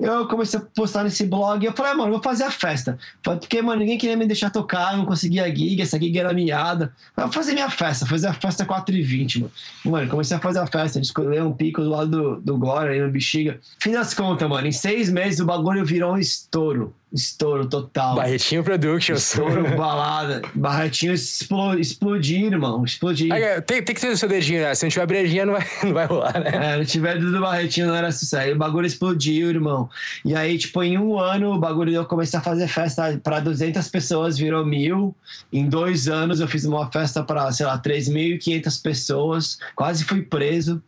Eu 0.00 0.26
comecei 0.26 0.58
a 0.58 0.62
postar 0.62 1.04
nesse 1.04 1.26
blog 1.26 1.62
e 1.62 1.66
eu 1.66 1.74
falei, 1.74 1.92
ah, 1.92 1.94
mano, 1.94 2.12
vou 2.12 2.22
fazer 2.22 2.44
a 2.44 2.50
festa. 2.50 2.98
Porque, 3.22 3.60
mano, 3.60 3.80
ninguém 3.80 3.98
queria 3.98 4.16
me 4.16 4.26
deixar 4.26 4.48
tocar, 4.48 4.92
eu 4.92 4.98
não 4.98 5.04
conseguia 5.04 5.44
gig, 5.54 5.82
essa 5.82 5.98
gig 5.98 6.18
era 6.18 6.32
miada. 6.32 6.90
Eu 7.14 7.24
vou 7.24 7.32
fazer 7.32 7.52
minha 7.52 7.68
festa, 7.68 8.06
fazer 8.06 8.28
a 8.28 8.32
festa 8.32 8.64
4h20, 8.64 9.40
mano. 9.40 9.52
Mano, 9.84 10.08
comecei 10.08 10.34
a 10.34 10.40
fazer 10.40 10.60
a 10.60 10.66
festa, 10.66 10.98
escolher 10.98 11.42
um 11.42 11.52
pico 11.52 11.82
do 11.82 11.90
lado 11.90 12.10
do, 12.10 12.40
do 12.40 12.56
Glória, 12.56 12.92
aí 12.92 13.00
no 13.00 13.10
Bexiga. 13.10 13.60
Fiz 13.78 13.94
as 13.94 14.14
contas, 14.14 14.48
mano, 14.48 14.66
em 14.66 14.72
seis 14.72 15.10
meses 15.10 15.38
o 15.38 15.44
bagulho 15.44 15.84
virou 15.84 16.14
um 16.14 16.18
estouro. 16.18 16.94
Estouro 17.16 17.66
total. 17.66 18.14
Barretinho 18.14 18.62
Productions. 18.62 19.22
Estouro, 19.30 19.74
balada. 19.76 20.42
Barretinho 20.54 21.14
explo- 21.14 21.78
explodir, 21.78 22.44
irmão. 22.52 22.84
Explodir. 22.84 23.32
Tem, 23.62 23.82
tem 23.82 23.94
que 23.94 24.00
ter 24.00 24.10
o 24.10 24.16
seu 24.16 24.28
dedinho, 24.28 24.60
né? 24.60 24.74
Se 24.74 24.84
não 24.84 24.90
tiver 24.90 25.06
brejinha, 25.06 25.46
não 25.46 25.54
vai, 25.54 25.66
não 25.82 25.92
vai 25.94 26.06
rolar, 26.06 26.38
né? 26.38 26.50
É, 26.74 26.76
não 26.76 26.84
tiver 26.84 27.18
Dudu 27.18 27.40
Barretinho, 27.40 27.86
não 27.86 27.94
era 27.96 28.12
sucesso. 28.12 28.36
Aí 28.44 28.52
o 28.52 28.56
bagulho 28.58 28.86
explodiu, 28.86 29.48
irmão. 29.48 29.88
E 30.24 30.34
aí, 30.34 30.58
tipo, 30.58 30.82
em 30.82 30.98
um 30.98 31.18
ano, 31.18 31.52
o 31.52 31.58
bagulho 31.58 31.92
eu 31.92 32.04
comecei 32.04 32.38
a 32.38 32.42
fazer 32.42 32.68
festa 32.68 33.18
para 33.24 33.40
200 33.40 33.88
pessoas, 33.88 34.36
virou 34.36 34.64
mil. 34.64 35.14
Em 35.52 35.66
dois 35.68 36.08
anos, 36.08 36.40
eu 36.40 36.46
fiz 36.48 36.64
uma 36.66 36.90
festa 36.92 37.22
para, 37.24 37.50
sei 37.50 37.64
lá, 37.64 37.78
3.500 37.80 38.82
pessoas. 38.82 39.58
Quase 39.74 40.04
fui 40.04 40.20
preso 40.22 40.82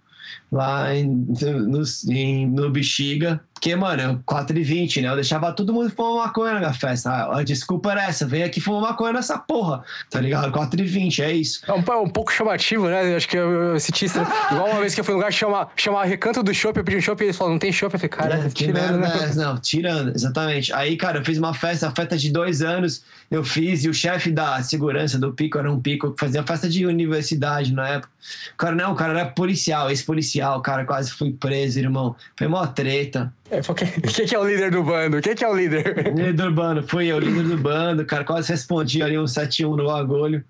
lá 0.53 0.95
em, 0.95 1.07
no, 1.07 1.83
em- 2.11 2.47
no 2.47 2.71
Bexiga. 2.71 3.41
Porque, 3.59 3.75
mano, 3.75 4.23
4h20, 4.25 5.03
né? 5.03 5.09
Eu 5.09 5.17
deixava 5.17 5.53
todo 5.53 5.73
mundo 5.73 5.91
fumar 5.91 6.27
maconha 6.27 6.55
na 6.55 6.61
minha 6.61 6.73
festa. 6.73 7.11
Ah, 7.11 7.41
a 7.41 7.43
desculpa 7.43 7.91
era 7.91 8.05
essa, 8.05 8.25
vem 8.25 8.45
aqui 8.45 8.61
fumar 8.61 8.93
maconha 8.93 9.15
nessa 9.15 9.37
porra, 9.37 9.83
tá 10.09 10.21
ligado? 10.21 10.53
4h20, 10.53 11.19
é 11.25 11.33
isso. 11.33 11.61
É 11.67 11.73
um, 11.73 11.83
é 11.83 11.97
um 11.97 12.09
pouco 12.09 12.33
chamativo, 12.33 12.89
né? 12.89 13.17
Acho 13.17 13.29
que 13.29 13.37
eu, 13.37 13.51
eu 13.51 13.81
senti 13.81 14.05
isso. 14.05 14.21
Igual 14.53 14.71
uma 14.71 14.81
vez 14.81 14.95
que 14.95 15.01
eu 15.01 15.05
fui 15.05 15.13
num 15.13 15.19
lugar 15.19 15.33
chamar, 15.33 15.73
chamar 15.75 16.05
Recanto 16.05 16.41
do 16.41 16.55
Chopp, 16.55 16.79
eu 16.79 16.85
pedi 16.85 16.99
um 16.99 17.01
chopp 17.01 17.21
e 17.21 17.27
eles 17.27 17.37
falaram, 17.37 17.55
não 17.55 17.59
tem 17.59 17.73
chopp. 17.73 17.95
Eu 17.95 17.99
falei, 17.99 18.09
caralho, 18.09 18.43
É, 18.43 18.49
que 18.49 18.55
tirando, 18.67 18.75
merda 18.75 18.99
né? 18.99 19.13
é 19.21 19.25
essa? 19.25 19.45
Não, 19.45 19.59
tirando, 19.59 20.15
exatamente. 20.15 20.73
Aí, 20.73 20.97
cara, 20.97 21.19
eu 21.19 21.25
fiz 21.25 21.37
uma 21.37 21.53
festa, 21.53 21.89
a 21.89 21.91
festa 21.91 22.17
de 22.17 22.31
dois 22.31 22.63
anos, 22.63 23.03
eu 23.29 23.43
fiz, 23.43 23.83
e 23.85 23.89
o 23.89 23.95
chefe 23.95 24.31
da 24.31 24.63
segurança 24.63 25.19
do 25.19 25.33
Pico 25.33 25.59
era 25.59 25.71
um 25.71 25.81
Pico 25.81 26.13
que 26.13 26.21
fazia 26.21 26.45
festa 26.45 26.69
de 26.69 26.87
universidade 26.87 27.73
na 27.75 27.89
época. 27.89 28.09
O 28.55 28.57
cara, 28.57 28.77
não, 28.77 28.93
o 28.93 28.95
cara 28.95 29.19
era 29.19 29.29
policial, 29.29 29.91
ex-policial, 29.91 30.61
cara 30.63 30.85
quase 30.85 31.11
foi 31.11 31.33
preso, 31.33 31.79
irmão. 31.79 32.15
Foi 32.37 32.47
mó 32.47 32.65
treta. 32.67 33.33
É, 33.51 33.63
porque- 33.63 33.87
Quem 34.15 34.27
que 34.27 34.35
é 34.35 34.39
o 34.39 34.47
líder 34.47 34.71
do 34.71 34.83
bando? 34.83 35.21
Quem 35.21 35.35
que 35.35 35.45
é 35.45 35.49
o 35.49 35.55
líder? 35.57 36.09
Líder 36.15 36.33
do 36.35 36.53
bando, 36.53 36.83
fui 36.87 37.07
eu, 37.07 37.19
líder 37.19 37.45
do 37.45 37.57
bando, 37.57 38.05
cara, 38.05 38.25
quase 38.25 38.51
respondi 38.51 39.03
ali 39.03 39.19
um 39.19 39.25
7-1 39.25 39.77
no 39.77 39.87
bagulho. 39.87 40.45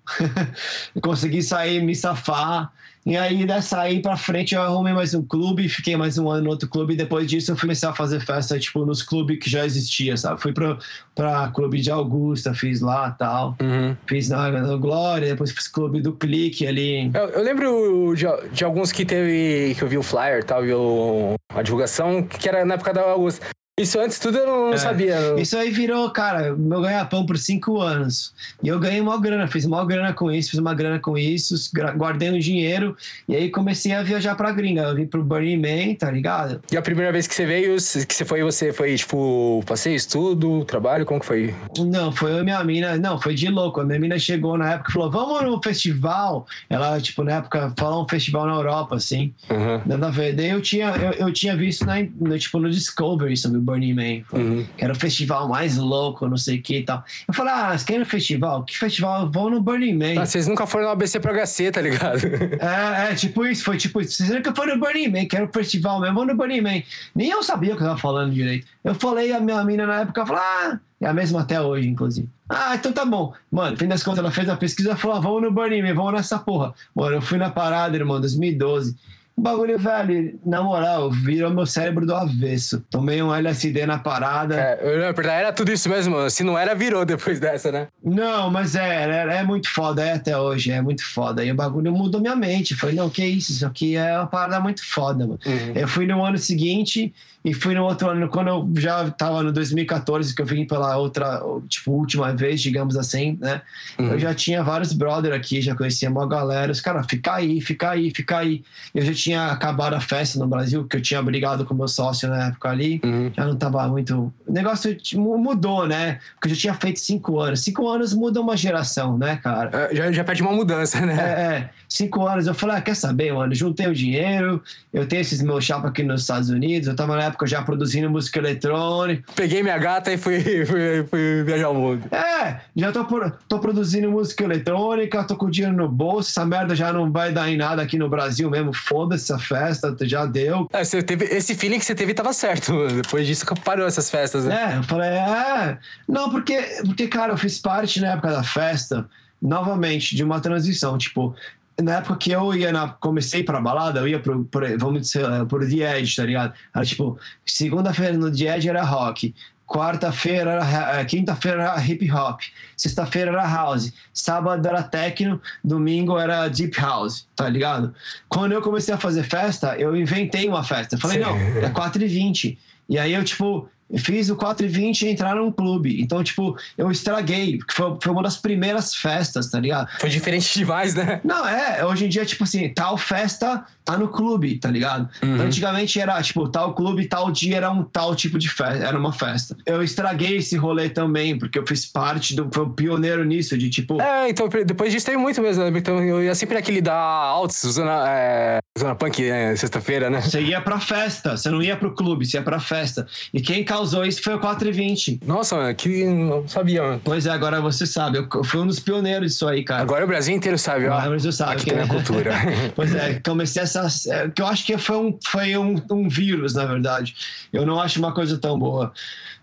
Eu 0.95 1.01
Consegui 1.01 1.41
sair, 1.41 1.81
me 1.81 1.95
safar. 1.95 2.71
E 3.09 3.17
aí, 3.17 3.43
dessa 3.43 3.81
aí 3.81 4.01
pra 4.01 4.15
frente, 4.15 4.53
eu 4.53 4.61
arrumei 4.61 4.93
mais 4.93 5.15
um 5.15 5.23
clube, 5.23 5.67
fiquei 5.67 5.97
mais 5.97 6.17
um 6.19 6.29
ano 6.29 6.43
no 6.43 6.49
outro 6.51 6.69
clube. 6.69 6.93
E 6.93 6.97
depois 6.97 7.27
disso, 7.27 7.51
eu 7.51 7.57
comecei 7.57 7.89
a 7.89 7.93
fazer 7.93 8.19
festa, 8.19 8.59
tipo, 8.59 8.85
nos 8.85 9.01
clubes 9.01 9.39
que 9.39 9.49
já 9.49 9.65
existia, 9.65 10.15
sabe? 10.15 10.39
Fui 10.39 10.53
pro, 10.53 10.77
pra 11.15 11.47
clube 11.47 11.81
de 11.81 11.89
Augusta, 11.89 12.53
fiz 12.53 12.81
lá 12.81 13.09
tal. 13.11 13.55
Uhum. 13.59 13.95
Fiz 14.07 14.29
na, 14.29 14.51
na 14.51 14.75
Glória, 14.75 15.29
depois 15.29 15.51
fiz 15.51 15.67
clube 15.67 16.01
do 16.01 16.13
Clique 16.13 16.67
ali. 16.67 17.09
Eu, 17.13 17.29
eu 17.29 17.43
lembro 17.43 18.13
de, 18.15 18.25
de 18.53 18.63
alguns 18.63 18.91
que 18.91 19.03
teve. 19.03 19.73
que 19.75 19.81
eu 19.83 19.87
vi 19.87 19.97
o 19.97 20.03
flyer 20.03 20.41
e 20.41 20.43
tal, 20.43 20.63
o- 20.63 21.33
a 21.53 21.61
divulgação, 21.63 22.21
que 22.23 22.47
era 22.47 22.63
na 22.63 22.75
época 22.75 22.93
da 22.93 23.01
Augusta. 23.01 23.43
Isso 23.81 23.99
antes 23.99 24.19
tudo 24.19 24.37
eu 24.37 24.45
não, 24.47 24.73
É. 24.73 24.77
sabia. 24.77 25.19
não- 25.19 25.39
Isso 25.39 25.57
aí 25.57 25.69
virou, 25.71 26.09
cara, 26.11 26.55
meu 26.55 26.81
ganha-pão 26.81 27.25
por 27.25 27.37
cinco 27.37 27.79
anos. 27.81 28.33
E 28.61 28.67
eu 28.67 28.79
ganhei 28.79 28.99
uma 29.01 29.19
grana, 29.19 29.47
fiz 29.47 29.65
uma 29.65 29.85
grana 29.85 30.13
com 30.13 30.31
isso, 30.31 30.51
fiz 30.51 30.59
uma 30.59 30.73
grana 30.73 30.99
com 30.99 31.17
isso, 31.17 31.55
guardei 31.95 32.29
um 32.29 32.39
dinheiro. 32.39 32.95
E 33.27 33.35
aí 33.35 33.49
comecei 33.49 33.93
a 33.93 34.03
viajar 34.03 34.35
pra 34.35 34.51
gringa. 34.51 34.81
Eu 34.83 34.95
vim 34.95 35.05
pro 35.05 35.23
Burning 35.23 35.57
Man, 35.57 35.95
tá 35.95 36.09
ligado? 36.11 36.61
E 36.71 36.77
a 36.77 36.81
primeira 36.81 37.11
vez 37.11 37.27
que 37.27 37.33
você 37.35 37.45
veio, 37.45 37.75
que 37.75 38.13
você 38.13 38.25
foi, 38.25 38.43
você 38.43 38.73
foi, 38.73 38.95
tipo, 38.95 39.63
passeio, 39.65 39.95
estudo, 39.95 40.65
trabalho, 40.65 41.05
como 41.05 41.19
que 41.19 41.25
foi? 41.25 41.55
Não, 41.79 42.11
foi 42.11 42.31
eu 42.31 42.39
e 42.39 42.43
minha 42.43 42.63
mina. 42.63 42.97
Não, 42.97 43.19
foi 43.19 43.33
de 43.33 43.47
louco. 43.49 43.79
A 43.81 43.85
minha 43.85 43.99
mina 43.99 44.19
chegou 44.19 44.57
na 44.57 44.73
época 44.73 44.89
e 44.89 44.93
falou: 44.93 45.09
vamos 45.11 45.41
no 45.43 45.61
festival. 45.63 46.45
Ela, 46.69 46.99
tipo, 46.99 47.23
na 47.23 47.33
época, 47.37 47.73
falou 47.77 48.03
um 48.03 48.07
festival 48.07 48.45
na 48.45 48.53
Europa, 48.53 48.95
assim. 48.95 49.33
Uhum. 49.49 49.81
Nada 49.85 50.07
a 50.07 50.11
ver. 50.11 50.33
Daí 50.33 50.49
eu 50.49 50.61
tinha, 50.61 50.87
eu, 50.89 51.27
eu 51.27 51.33
tinha 51.33 51.55
visto 51.55 51.85
na, 51.85 51.95
no, 52.19 52.37
tipo, 52.37 52.59
no 52.59 52.69
Discovery 52.69 53.37
sobre 53.37 53.57
o 53.57 53.61
Burning 53.69 53.93
Man. 53.93 54.23
Uhum. 54.33 54.65
que 54.75 54.83
era 54.83 54.93
o 54.93 54.95
festival 54.95 55.47
mais 55.47 55.77
louco, 55.77 56.27
não 56.27 56.37
sei 56.37 56.57
o 56.57 56.61
que 56.61 56.79
e 56.79 56.83
tal. 56.83 57.03
Eu 57.27 57.33
falei, 57.33 57.53
ah, 57.53 57.77
você 57.77 57.85
quer 57.85 57.99
no 57.99 58.05
festival? 58.05 58.63
Que 58.63 58.77
festival? 58.77 59.29
Vão 59.29 59.49
no 59.49 59.61
Burning 59.61 59.93
Man. 59.93 60.21
Ah, 60.21 60.25
vocês 60.25 60.47
nunca 60.47 60.65
foram 60.65 60.85
no 60.85 60.91
ABC 60.91 61.19
pro 61.19 61.33
HC, 61.33 61.71
tá 61.71 61.81
ligado? 61.81 62.19
É, 62.59 63.11
é, 63.11 63.15
tipo 63.15 63.45
isso, 63.45 63.63
foi 63.63 63.77
tipo 63.77 64.01
isso. 64.01 64.17
Vocês 64.17 64.29
nunca 64.29 64.53
foram 64.53 64.75
no 64.75 64.79
Burning 64.79 65.07
Man, 65.09 65.25
que 65.25 65.35
era 65.35 65.45
o 65.45 65.53
festival 65.53 65.99
mesmo, 65.99 66.15
vou 66.15 66.25
no 66.25 66.35
Burning 66.35 66.61
Man. 66.61 66.81
Nem 67.15 67.29
eu 67.29 67.41
sabia 67.43 67.73
o 67.73 67.77
que 67.77 67.83
eu 67.83 67.87
tava 67.87 67.99
falando 67.99 68.33
direito. 68.33 68.67
Eu 68.83 68.95
falei, 68.95 69.31
a 69.31 69.39
minha 69.39 69.63
mina 69.63 69.85
na 69.85 70.01
época 70.01 70.25
falou, 70.25 70.41
ah, 70.41 70.79
é 71.01 71.07
a 71.07 71.13
mesma 71.13 71.41
até 71.41 71.61
hoje, 71.61 71.87
inclusive. 71.87 72.27
Ah, 72.49 72.75
então 72.75 72.91
tá 72.91 73.05
bom. 73.05 73.33
Mano, 73.51 73.77
fim 73.77 73.87
das 73.87 74.03
contas, 74.03 74.19
ela 74.19 74.31
fez 74.31 74.49
a 74.49 74.57
pesquisa 74.57 74.91
e 74.91 74.95
falou, 74.95 75.17
ah, 75.17 75.19
vamos 75.19 75.43
no 75.43 75.51
Burning 75.51 75.81
Man, 75.81 75.93
vamos 75.93 76.13
nessa 76.13 76.39
porra. 76.39 76.73
Mano, 76.93 77.17
eu 77.17 77.21
fui 77.21 77.37
na 77.37 77.49
parada, 77.49 77.95
irmão, 77.95 78.19
2012. 78.19 78.95
O 79.39 79.41
bagulho, 79.41 79.79
velho, 79.79 80.37
na 80.45 80.61
moral, 80.61 81.09
virou 81.09 81.49
meu 81.49 81.65
cérebro 81.65 82.05
do 82.05 82.13
avesso. 82.13 82.83
Tomei 82.89 83.23
um 83.23 83.33
LSD 83.33 83.85
na 83.85 83.97
parada. 83.97 84.59
É, 84.59 85.13
era 85.29 85.53
tudo 85.53 85.71
isso 85.71 85.87
mesmo. 85.87 86.29
Se 86.29 86.43
não 86.43 86.57
era, 86.57 86.75
virou 86.75 87.05
depois 87.05 87.39
dessa, 87.39 87.71
né? 87.71 87.87
Não, 88.03 88.51
mas 88.51 88.75
é, 88.75 89.09
é, 89.09 89.37
é 89.37 89.43
muito 89.43 89.69
foda, 89.69 90.03
é 90.03 90.11
até 90.11 90.37
hoje, 90.37 90.71
é 90.73 90.81
muito 90.81 91.05
foda. 91.05 91.41
E 91.41 91.49
o 91.53 91.55
bagulho 91.55 91.93
mudou 91.93 92.19
minha 92.19 92.35
mente. 92.35 92.75
Falei, 92.75 92.95
não, 92.95 93.09
que 93.09 93.23
isso? 93.23 93.53
Isso 93.53 93.65
aqui 93.65 93.95
é 93.95 94.17
uma 94.17 94.27
parada 94.27 94.59
muito 94.59 94.85
foda, 94.85 95.25
mano. 95.25 95.39
Uhum. 95.45 95.71
Eu 95.73 95.87
fui 95.87 96.05
no 96.05 96.21
ano 96.21 96.37
seguinte 96.37 97.13
e 97.49 97.53
fui 97.53 97.73
no 97.73 97.83
outro 97.83 98.09
ano, 98.09 98.29
quando 98.29 98.47
eu 98.47 98.69
já 98.75 99.09
tava 99.09 99.41
no 99.41 99.51
2014, 99.51 100.35
que 100.35 100.41
eu 100.41 100.45
vim 100.45 100.67
pela 100.67 100.95
outra, 100.97 101.41
tipo, 101.67 101.91
última 101.91 102.31
vez, 102.31 102.61
digamos 102.61 102.95
assim, 102.95 103.39
né? 103.41 103.61
Uhum. 103.97 104.09
Eu 104.09 104.19
já 104.19 104.35
tinha 104.35 104.61
vários 104.61 104.93
brother 104.93 105.33
aqui, 105.33 105.59
já 105.61 105.75
conhecia 105.75 106.09
uma 106.09 106.27
galera. 106.27 106.71
Os 106.71 106.79
caras, 106.79 107.07
fica 107.09 107.33
aí, 107.33 107.59
fica 107.59 107.89
aí, 107.89 108.11
fica 108.11 108.37
aí. 108.37 108.63
Eu 108.93 109.01
já 109.01 109.13
tinha 109.13 109.47
acabado 109.47 109.95
a 109.95 109.99
festa 109.99 110.37
no 110.37 110.45
Brasil, 110.45 110.85
que 110.85 110.97
eu 110.97 111.01
tinha 111.01 111.21
brigado 111.23 111.65
com 111.65 111.73
meu 111.73 111.87
sócio 111.87 112.29
na 112.29 112.49
época 112.49 112.69
ali. 112.69 113.01
Uhum. 113.03 113.31
Já 113.35 113.45
não 113.45 113.55
tava 113.55 113.87
muito. 113.87 114.31
O 114.45 114.51
negócio 114.51 114.95
mudou, 115.15 115.87
né? 115.87 116.19
Porque 116.35 116.49
eu 116.49 116.55
já 116.55 116.61
tinha 116.61 116.73
feito 116.75 116.99
cinco 116.99 117.39
anos. 117.39 117.61
Cinco 117.61 117.89
anos 117.89 118.13
muda 118.13 118.39
uma 118.39 118.55
geração, 118.55 119.17
né, 119.17 119.37
cara? 119.37 119.89
É, 119.91 119.95
Já, 119.95 120.11
já 120.11 120.23
pede 120.23 120.43
uma 120.43 120.51
mudança, 120.51 121.03
né? 121.03 121.17
É, 121.19 121.41
é, 121.55 121.69
cinco 121.89 122.25
anos. 122.25 122.45
Eu 122.45 122.53
falei, 122.53 122.77
ah, 122.77 122.81
quer 122.81 122.95
saber, 122.95 123.33
mano? 123.33 123.53
Juntei 123.53 123.87
o 123.87 123.93
dinheiro, 123.93 124.61
eu 124.93 125.07
tenho 125.07 125.21
esses 125.21 125.41
meus 125.41 125.65
chapa 125.65 125.87
aqui 125.87 126.03
nos 126.03 126.21
Estados 126.21 126.49
Unidos. 126.49 126.87
Eu 126.87 126.95
tava 126.95 127.17
na 127.17 127.23
época 127.23 127.47
já 127.47 127.61
produzindo 127.63 128.09
música 128.09 128.39
eletrônica. 128.39 129.23
Peguei 129.35 129.63
minha 129.63 129.77
gata 129.77 130.13
e 130.13 130.17
fui, 130.17 130.39
fui, 130.65 131.03
fui 131.09 131.43
viajar 131.43 131.69
o 131.69 131.73
mundo. 131.73 132.07
É, 132.13 132.61
já 132.75 132.91
tô, 132.91 133.05
tô 133.47 133.59
produzindo 133.59 134.09
música 134.11 134.43
eletrônica, 134.43 135.23
tô 135.23 135.35
com 135.35 135.47
o 135.47 135.51
dinheiro 135.51 135.75
no 135.75 135.89
bolso. 135.89 136.29
Essa 136.29 136.45
merda 136.45 136.75
já 136.75 136.93
não 136.93 137.11
vai 137.11 137.31
dar 137.31 137.49
em 137.49 137.57
nada 137.57 137.81
aqui 137.81 137.97
no 137.97 138.07
Brasil 138.07 138.49
mesmo. 138.49 138.71
Foda-se 138.71 139.23
essa 139.23 139.39
festa, 139.39 139.95
já 140.01 140.25
deu. 140.25 140.69
É, 140.71 140.83
você 140.83 141.01
teve, 141.01 141.25
esse 141.25 141.55
feeling 141.55 141.79
que 141.79 141.85
você 141.85 141.95
teve 141.95 142.13
tava 142.13 142.31
certo. 142.33 142.87
Depois 142.87 143.25
disso 143.25 143.45
parou 143.63 143.87
essas 143.87 144.09
festas, 144.09 144.45
né? 144.45 144.73
É, 144.73 144.77
eu 144.77 144.83
falei, 144.83 145.09
é. 145.09 145.77
Não, 146.07 146.29
porque, 146.29 146.57
porque, 146.85 147.07
cara, 147.07 147.33
eu 147.33 147.37
fiz 147.37 147.59
parte 147.59 147.99
na 147.99 148.13
época 148.13 148.31
da 148.31 148.43
festa, 148.43 149.09
novamente, 149.41 150.15
de 150.15 150.23
uma 150.23 150.39
transição. 150.39 150.97
Tipo, 150.97 151.35
na 151.81 151.97
época 151.97 152.15
que 152.17 152.31
eu 152.31 152.53
ia 152.53 152.71
na. 152.71 152.89
Comecei 152.89 153.43
pra 153.43 153.59
balada, 153.61 153.99
eu 153.99 154.07
ia 154.07 154.19
pro, 154.19 154.43
pro 154.45 154.77
vamos 154.77 155.01
dizer, 155.01 155.23
eh, 155.23 155.45
pro 155.45 155.67
The 155.67 155.99
Edge, 155.99 156.15
tá 156.15 156.23
ligado? 156.23 156.53
Era 156.75 156.85
tipo, 156.85 157.17
segunda-feira 157.45 158.17
no 158.17 158.31
The 158.31 158.55
Edge 158.55 158.69
era 158.69 158.83
rock. 158.83 159.33
Quarta-feira 159.65 160.51
era. 160.51 160.63
ra- 160.63 160.99
eh, 160.99 161.05
Quinta-feira 161.05 161.61
era 161.63 161.85
hip 161.85 162.11
hop. 162.11 162.41
Sexta-feira 162.75 163.29
era 163.31 163.45
house. 163.47 163.93
Sábado 164.11 164.67
era 164.67 164.81
techno. 164.81 165.39
Domingo 165.63 166.17
era 166.17 166.47
deep 166.47 166.75
house, 166.79 167.27
tá 167.35 167.47
ligado? 167.47 167.93
Quando 168.27 168.51
eu 168.53 168.61
comecei 168.63 168.93
a 168.93 168.97
fazer 168.97 169.23
festa, 169.23 169.75
eu 169.77 169.95
inventei 169.95 170.47
uma 170.49 170.63
festa. 170.63 170.95
Eu 170.95 170.99
falei, 170.99 171.17
Sim. 171.17 171.23
não, 171.23 171.37
é 171.63 171.69
4 171.69 172.03
e 172.03 172.07
20 172.07 172.57
E 172.89 172.97
aí 172.97 173.13
eu, 173.13 173.23
tipo, 173.23 173.69
fiz 173.97 174.29
o 174.29 174.35
4 174.35 174.65
e 174.65 174.69
20 174.69 175.01
e 175.03 175.09
entrar 175.09 175.35
num 175.35 175.51
clube. 175.51 176.01
Então, 176.01 176.23
tipo, 176.23 176.57
eu 176.77 176.91
estraguei, 176.91 177.57
porque 177.57 177.73
foi, 177.73 177.97
foi 178.01 178.11
uma 178.11 178.21
das 178.23 178.37
primeiras 178.37 178.93
festas, 178.95 179.49
tá 179.49 179.59
ligado? 179.59 179.89
Foi 179.99 180.09
diferente 180.09 180.53
demais, 180.57 180.93
né? 180.93 181.21
Não, 181.23 181.47
é, 181.47 181.83
hoje 181.85 182.05
em 182.05 182.09
dia, 182.09 182.25
tipo 182.25 182.43
assim, 182.43 182.69
tal 182.69 182.97
festa 182.97 183.63
tá 183.83 183.97
no 183.97 184.07
clube, 184.09 184.59
tá 184.59 184.69
ligado? 184.69 185.09
Uhum. 185.23 185.41
Antigamente 185.41 185.99
era, 185.99 186.21
tipo, 186.21 186.47
tal 186.47 186.75
clube, 186.75 187.07
tal 187.07 187.31
dia 187.31 187.57
era 187.57 187.71
um 187.71 187.83
tal 187.83 188.15
tipo 188.15 188.37
de 188.37 188.47
festa, 188.49 188.85
era 188.85 188.97
uma 188.97 189.11
festa. 189.11 189.57
Eu 189.65 189.81
estraguei 189.81 190.37
esse 190.37 190.55
rolê 190.55 190.89
também, 190.89 191.37
porque 191.39 191.57
eu 191.57 191.65
fiz 191.65 191.85
parte 191.85 192.35
do, 192.35 192.47
foi 192.53 192.63
o 192.63 192.69
pioneiro 192.69 193.23
nisso, 193.23 193.57
de 193.57 193.69
tipo, 193.69 193.99
É, 193.99 194.29
então 194.29 194.47
depois 194.65 194.91
disso 194.91 195.05
teve 195.07 195.17
muito 195.17 195.41
mesmo. 195.41 195.63
né? 195.63 195.71
Então 195.79 196.03
eu 196.03 196.23
ia 196.23 196.35
sempre 196.35 196.55
naquele 196.55 196.81
da 196.81 196.93
Alts, 196.95 197.63
usando 197.63 197.89
é, 197.89 198.59
usando 198.77 198.91
a 198.91 198.95
punk, 198.95 199.21
né? 199.27 199.55
Sexta-feira, 199.55 200.09
né? 200.09 200.21
você 200.21 200.41
ia 200.41 200.61
pra 200.61 200.79
festa, 200.79 201.35
você 201.35 201.49
não 201.49 201.61
ia 201.61 201.75
pro 201.75 201.93
clube, 201.93 202.25
você 202.25 202.37
ia 202.37 202.43
pra 202.43 202.59
festa. 202.59 203.07
E 203.33 203.41
quem 203.41 203.63
causou 203.79 204.05
isso 204.05 204.21
foi 204.21 204.35
o 204.35 204.39
420. 204.39 205.21
Nossa, 205.25 205.55
mano, 205.55 205.73
que 205.73 206.03
não 206.05 206.47
sabia, 206.47 206.83
mano. 206.83 207.01
Pois 207.03 207.25
é, 207.25 207.29
agora 207.31 207.61
você 207.61 207.85
sabe, 207.85 208.17
eu 208.17 208.43
fui 208.43 208.59
um 208.59 208.67
dos 208.67 208.79
pioneiros 208.79 209.31
disso 209.31 209.47
aí, 209.47 209.63
cara. 209.63 209.81
Agora 209.81 210.03
o 210.03 210.07
Brasil 210.07 210.35
inteiro 210.35 210.57
sabe, 210.57 210.85
ó. 210.87 210.93
Agora 210.93 211.07
o 211.07 211.09
Brasil 211.11 211.31
sabe. 211.31 211.53
Aqui 211.53 211.69
tem 211.69 211.79
a 211.79 211.87
cultura. 211.87 212.31
Pois 212.75 212.93
é, 212.93 213.19
comecei 213.25 213.61
essa. 213.63 213.87
é, 214.13 214.29
Que 214.29 214.41
eu 214.41 214.47
acho 214.47 214.65
que 214.65 214.77
foi, 214.77 214.97
um, 214.97 215.17
foi 215.25 215.57
um, 215.57 215.75
um 215.91 216.09
vírus, 216.09 216.53
na 216.55 216.65
verdade. 216.65 217.15
Eu 217.51 217.65
não 217.65 217.79
acho 217.79 217.99
uma 217.99 218.13
coisa 218.13 218.37
tão 218.37 218.57
boa. 218.57 218.91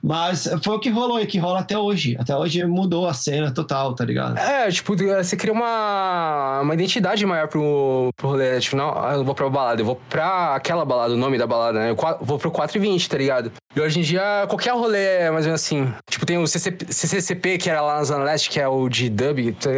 Mas 0.03 0.49
foi 0.63 0.77
o 0.77 0.79
que 0.79 0.91
rolou 0.91 1.19
e 1.21 1.27
que 1.27 1.39
rola 1.39 1.61
até 1.61 1.77
hoje. 1.77 2.17
Até 2.19 2.37
hoje 2.37 2.65
mudou 2.65 3.09
a 3.09 3.15
cena 3.15 3.51
total, 3.51 3.95
tá 3.95 4.05
ligado? 4.05 4.39
É, 4.39 4.71
tipo, 4.71 4.95
você 4.97 5.37
cria 5.37 5.53
uma, 5.53 6.61
uma 6.63 6.75
identidade 6.75 7.25
maior 7.27 7.49
pro, 7.49 8.11
pro 8.17 8.29
rolê. 8.29 8.59
Tipo, 8.61 8.77
não, 8.77 8.91
ah, 8.97 9.15
eu 9.15 9.25
vou 9.25 9.35
pra 9.35 9.49
balada, 9.49 9.81
eu 9.81 9.87
vou 9.87 9.97
pra 10.09 10.55
aquela 10.55 10.85
balada, 10.85 11.15
o 11.15 11.17
nome 11.17 11.39
da 11.39 11.47
balada, 11.47 11.79
né? 11.81 11.91
Eu 11.91 11.97
vou 12.21 12.39
pro 12.39 12.51
420, 12.51 13.09
tá 13.09 13.19
ligado? 13.19 13.53
E 13.75 13.81
hoje 13.81 13.99
em 13.99 14.03
dia, 14.03 14.23
qualquer 14.49 14.73
rolê 14.73 15.05
é 15.05 15.31
mais 15.31 15.45
ou 15.45 15.51
menos 15.51 15.63
assim. 15.63 15.93
Tipo, 16.09 16.27
tem 16.27 16.39
o 16.39 16.47
CCP, 16.47 16.93
CCCP, 16.93 17.59
que 17.59 17.71
era 17.71 17.81
lá 17.81 17.97
na 17.97 18.05
Zona 18.05 18.25
Leste, 18.25 18.51
que 18.51 18.61
é 18.61 18.69
o 18.69 18.89
de 18.89 19.09
dub, 19.09 19.53
tá 19.53 19.71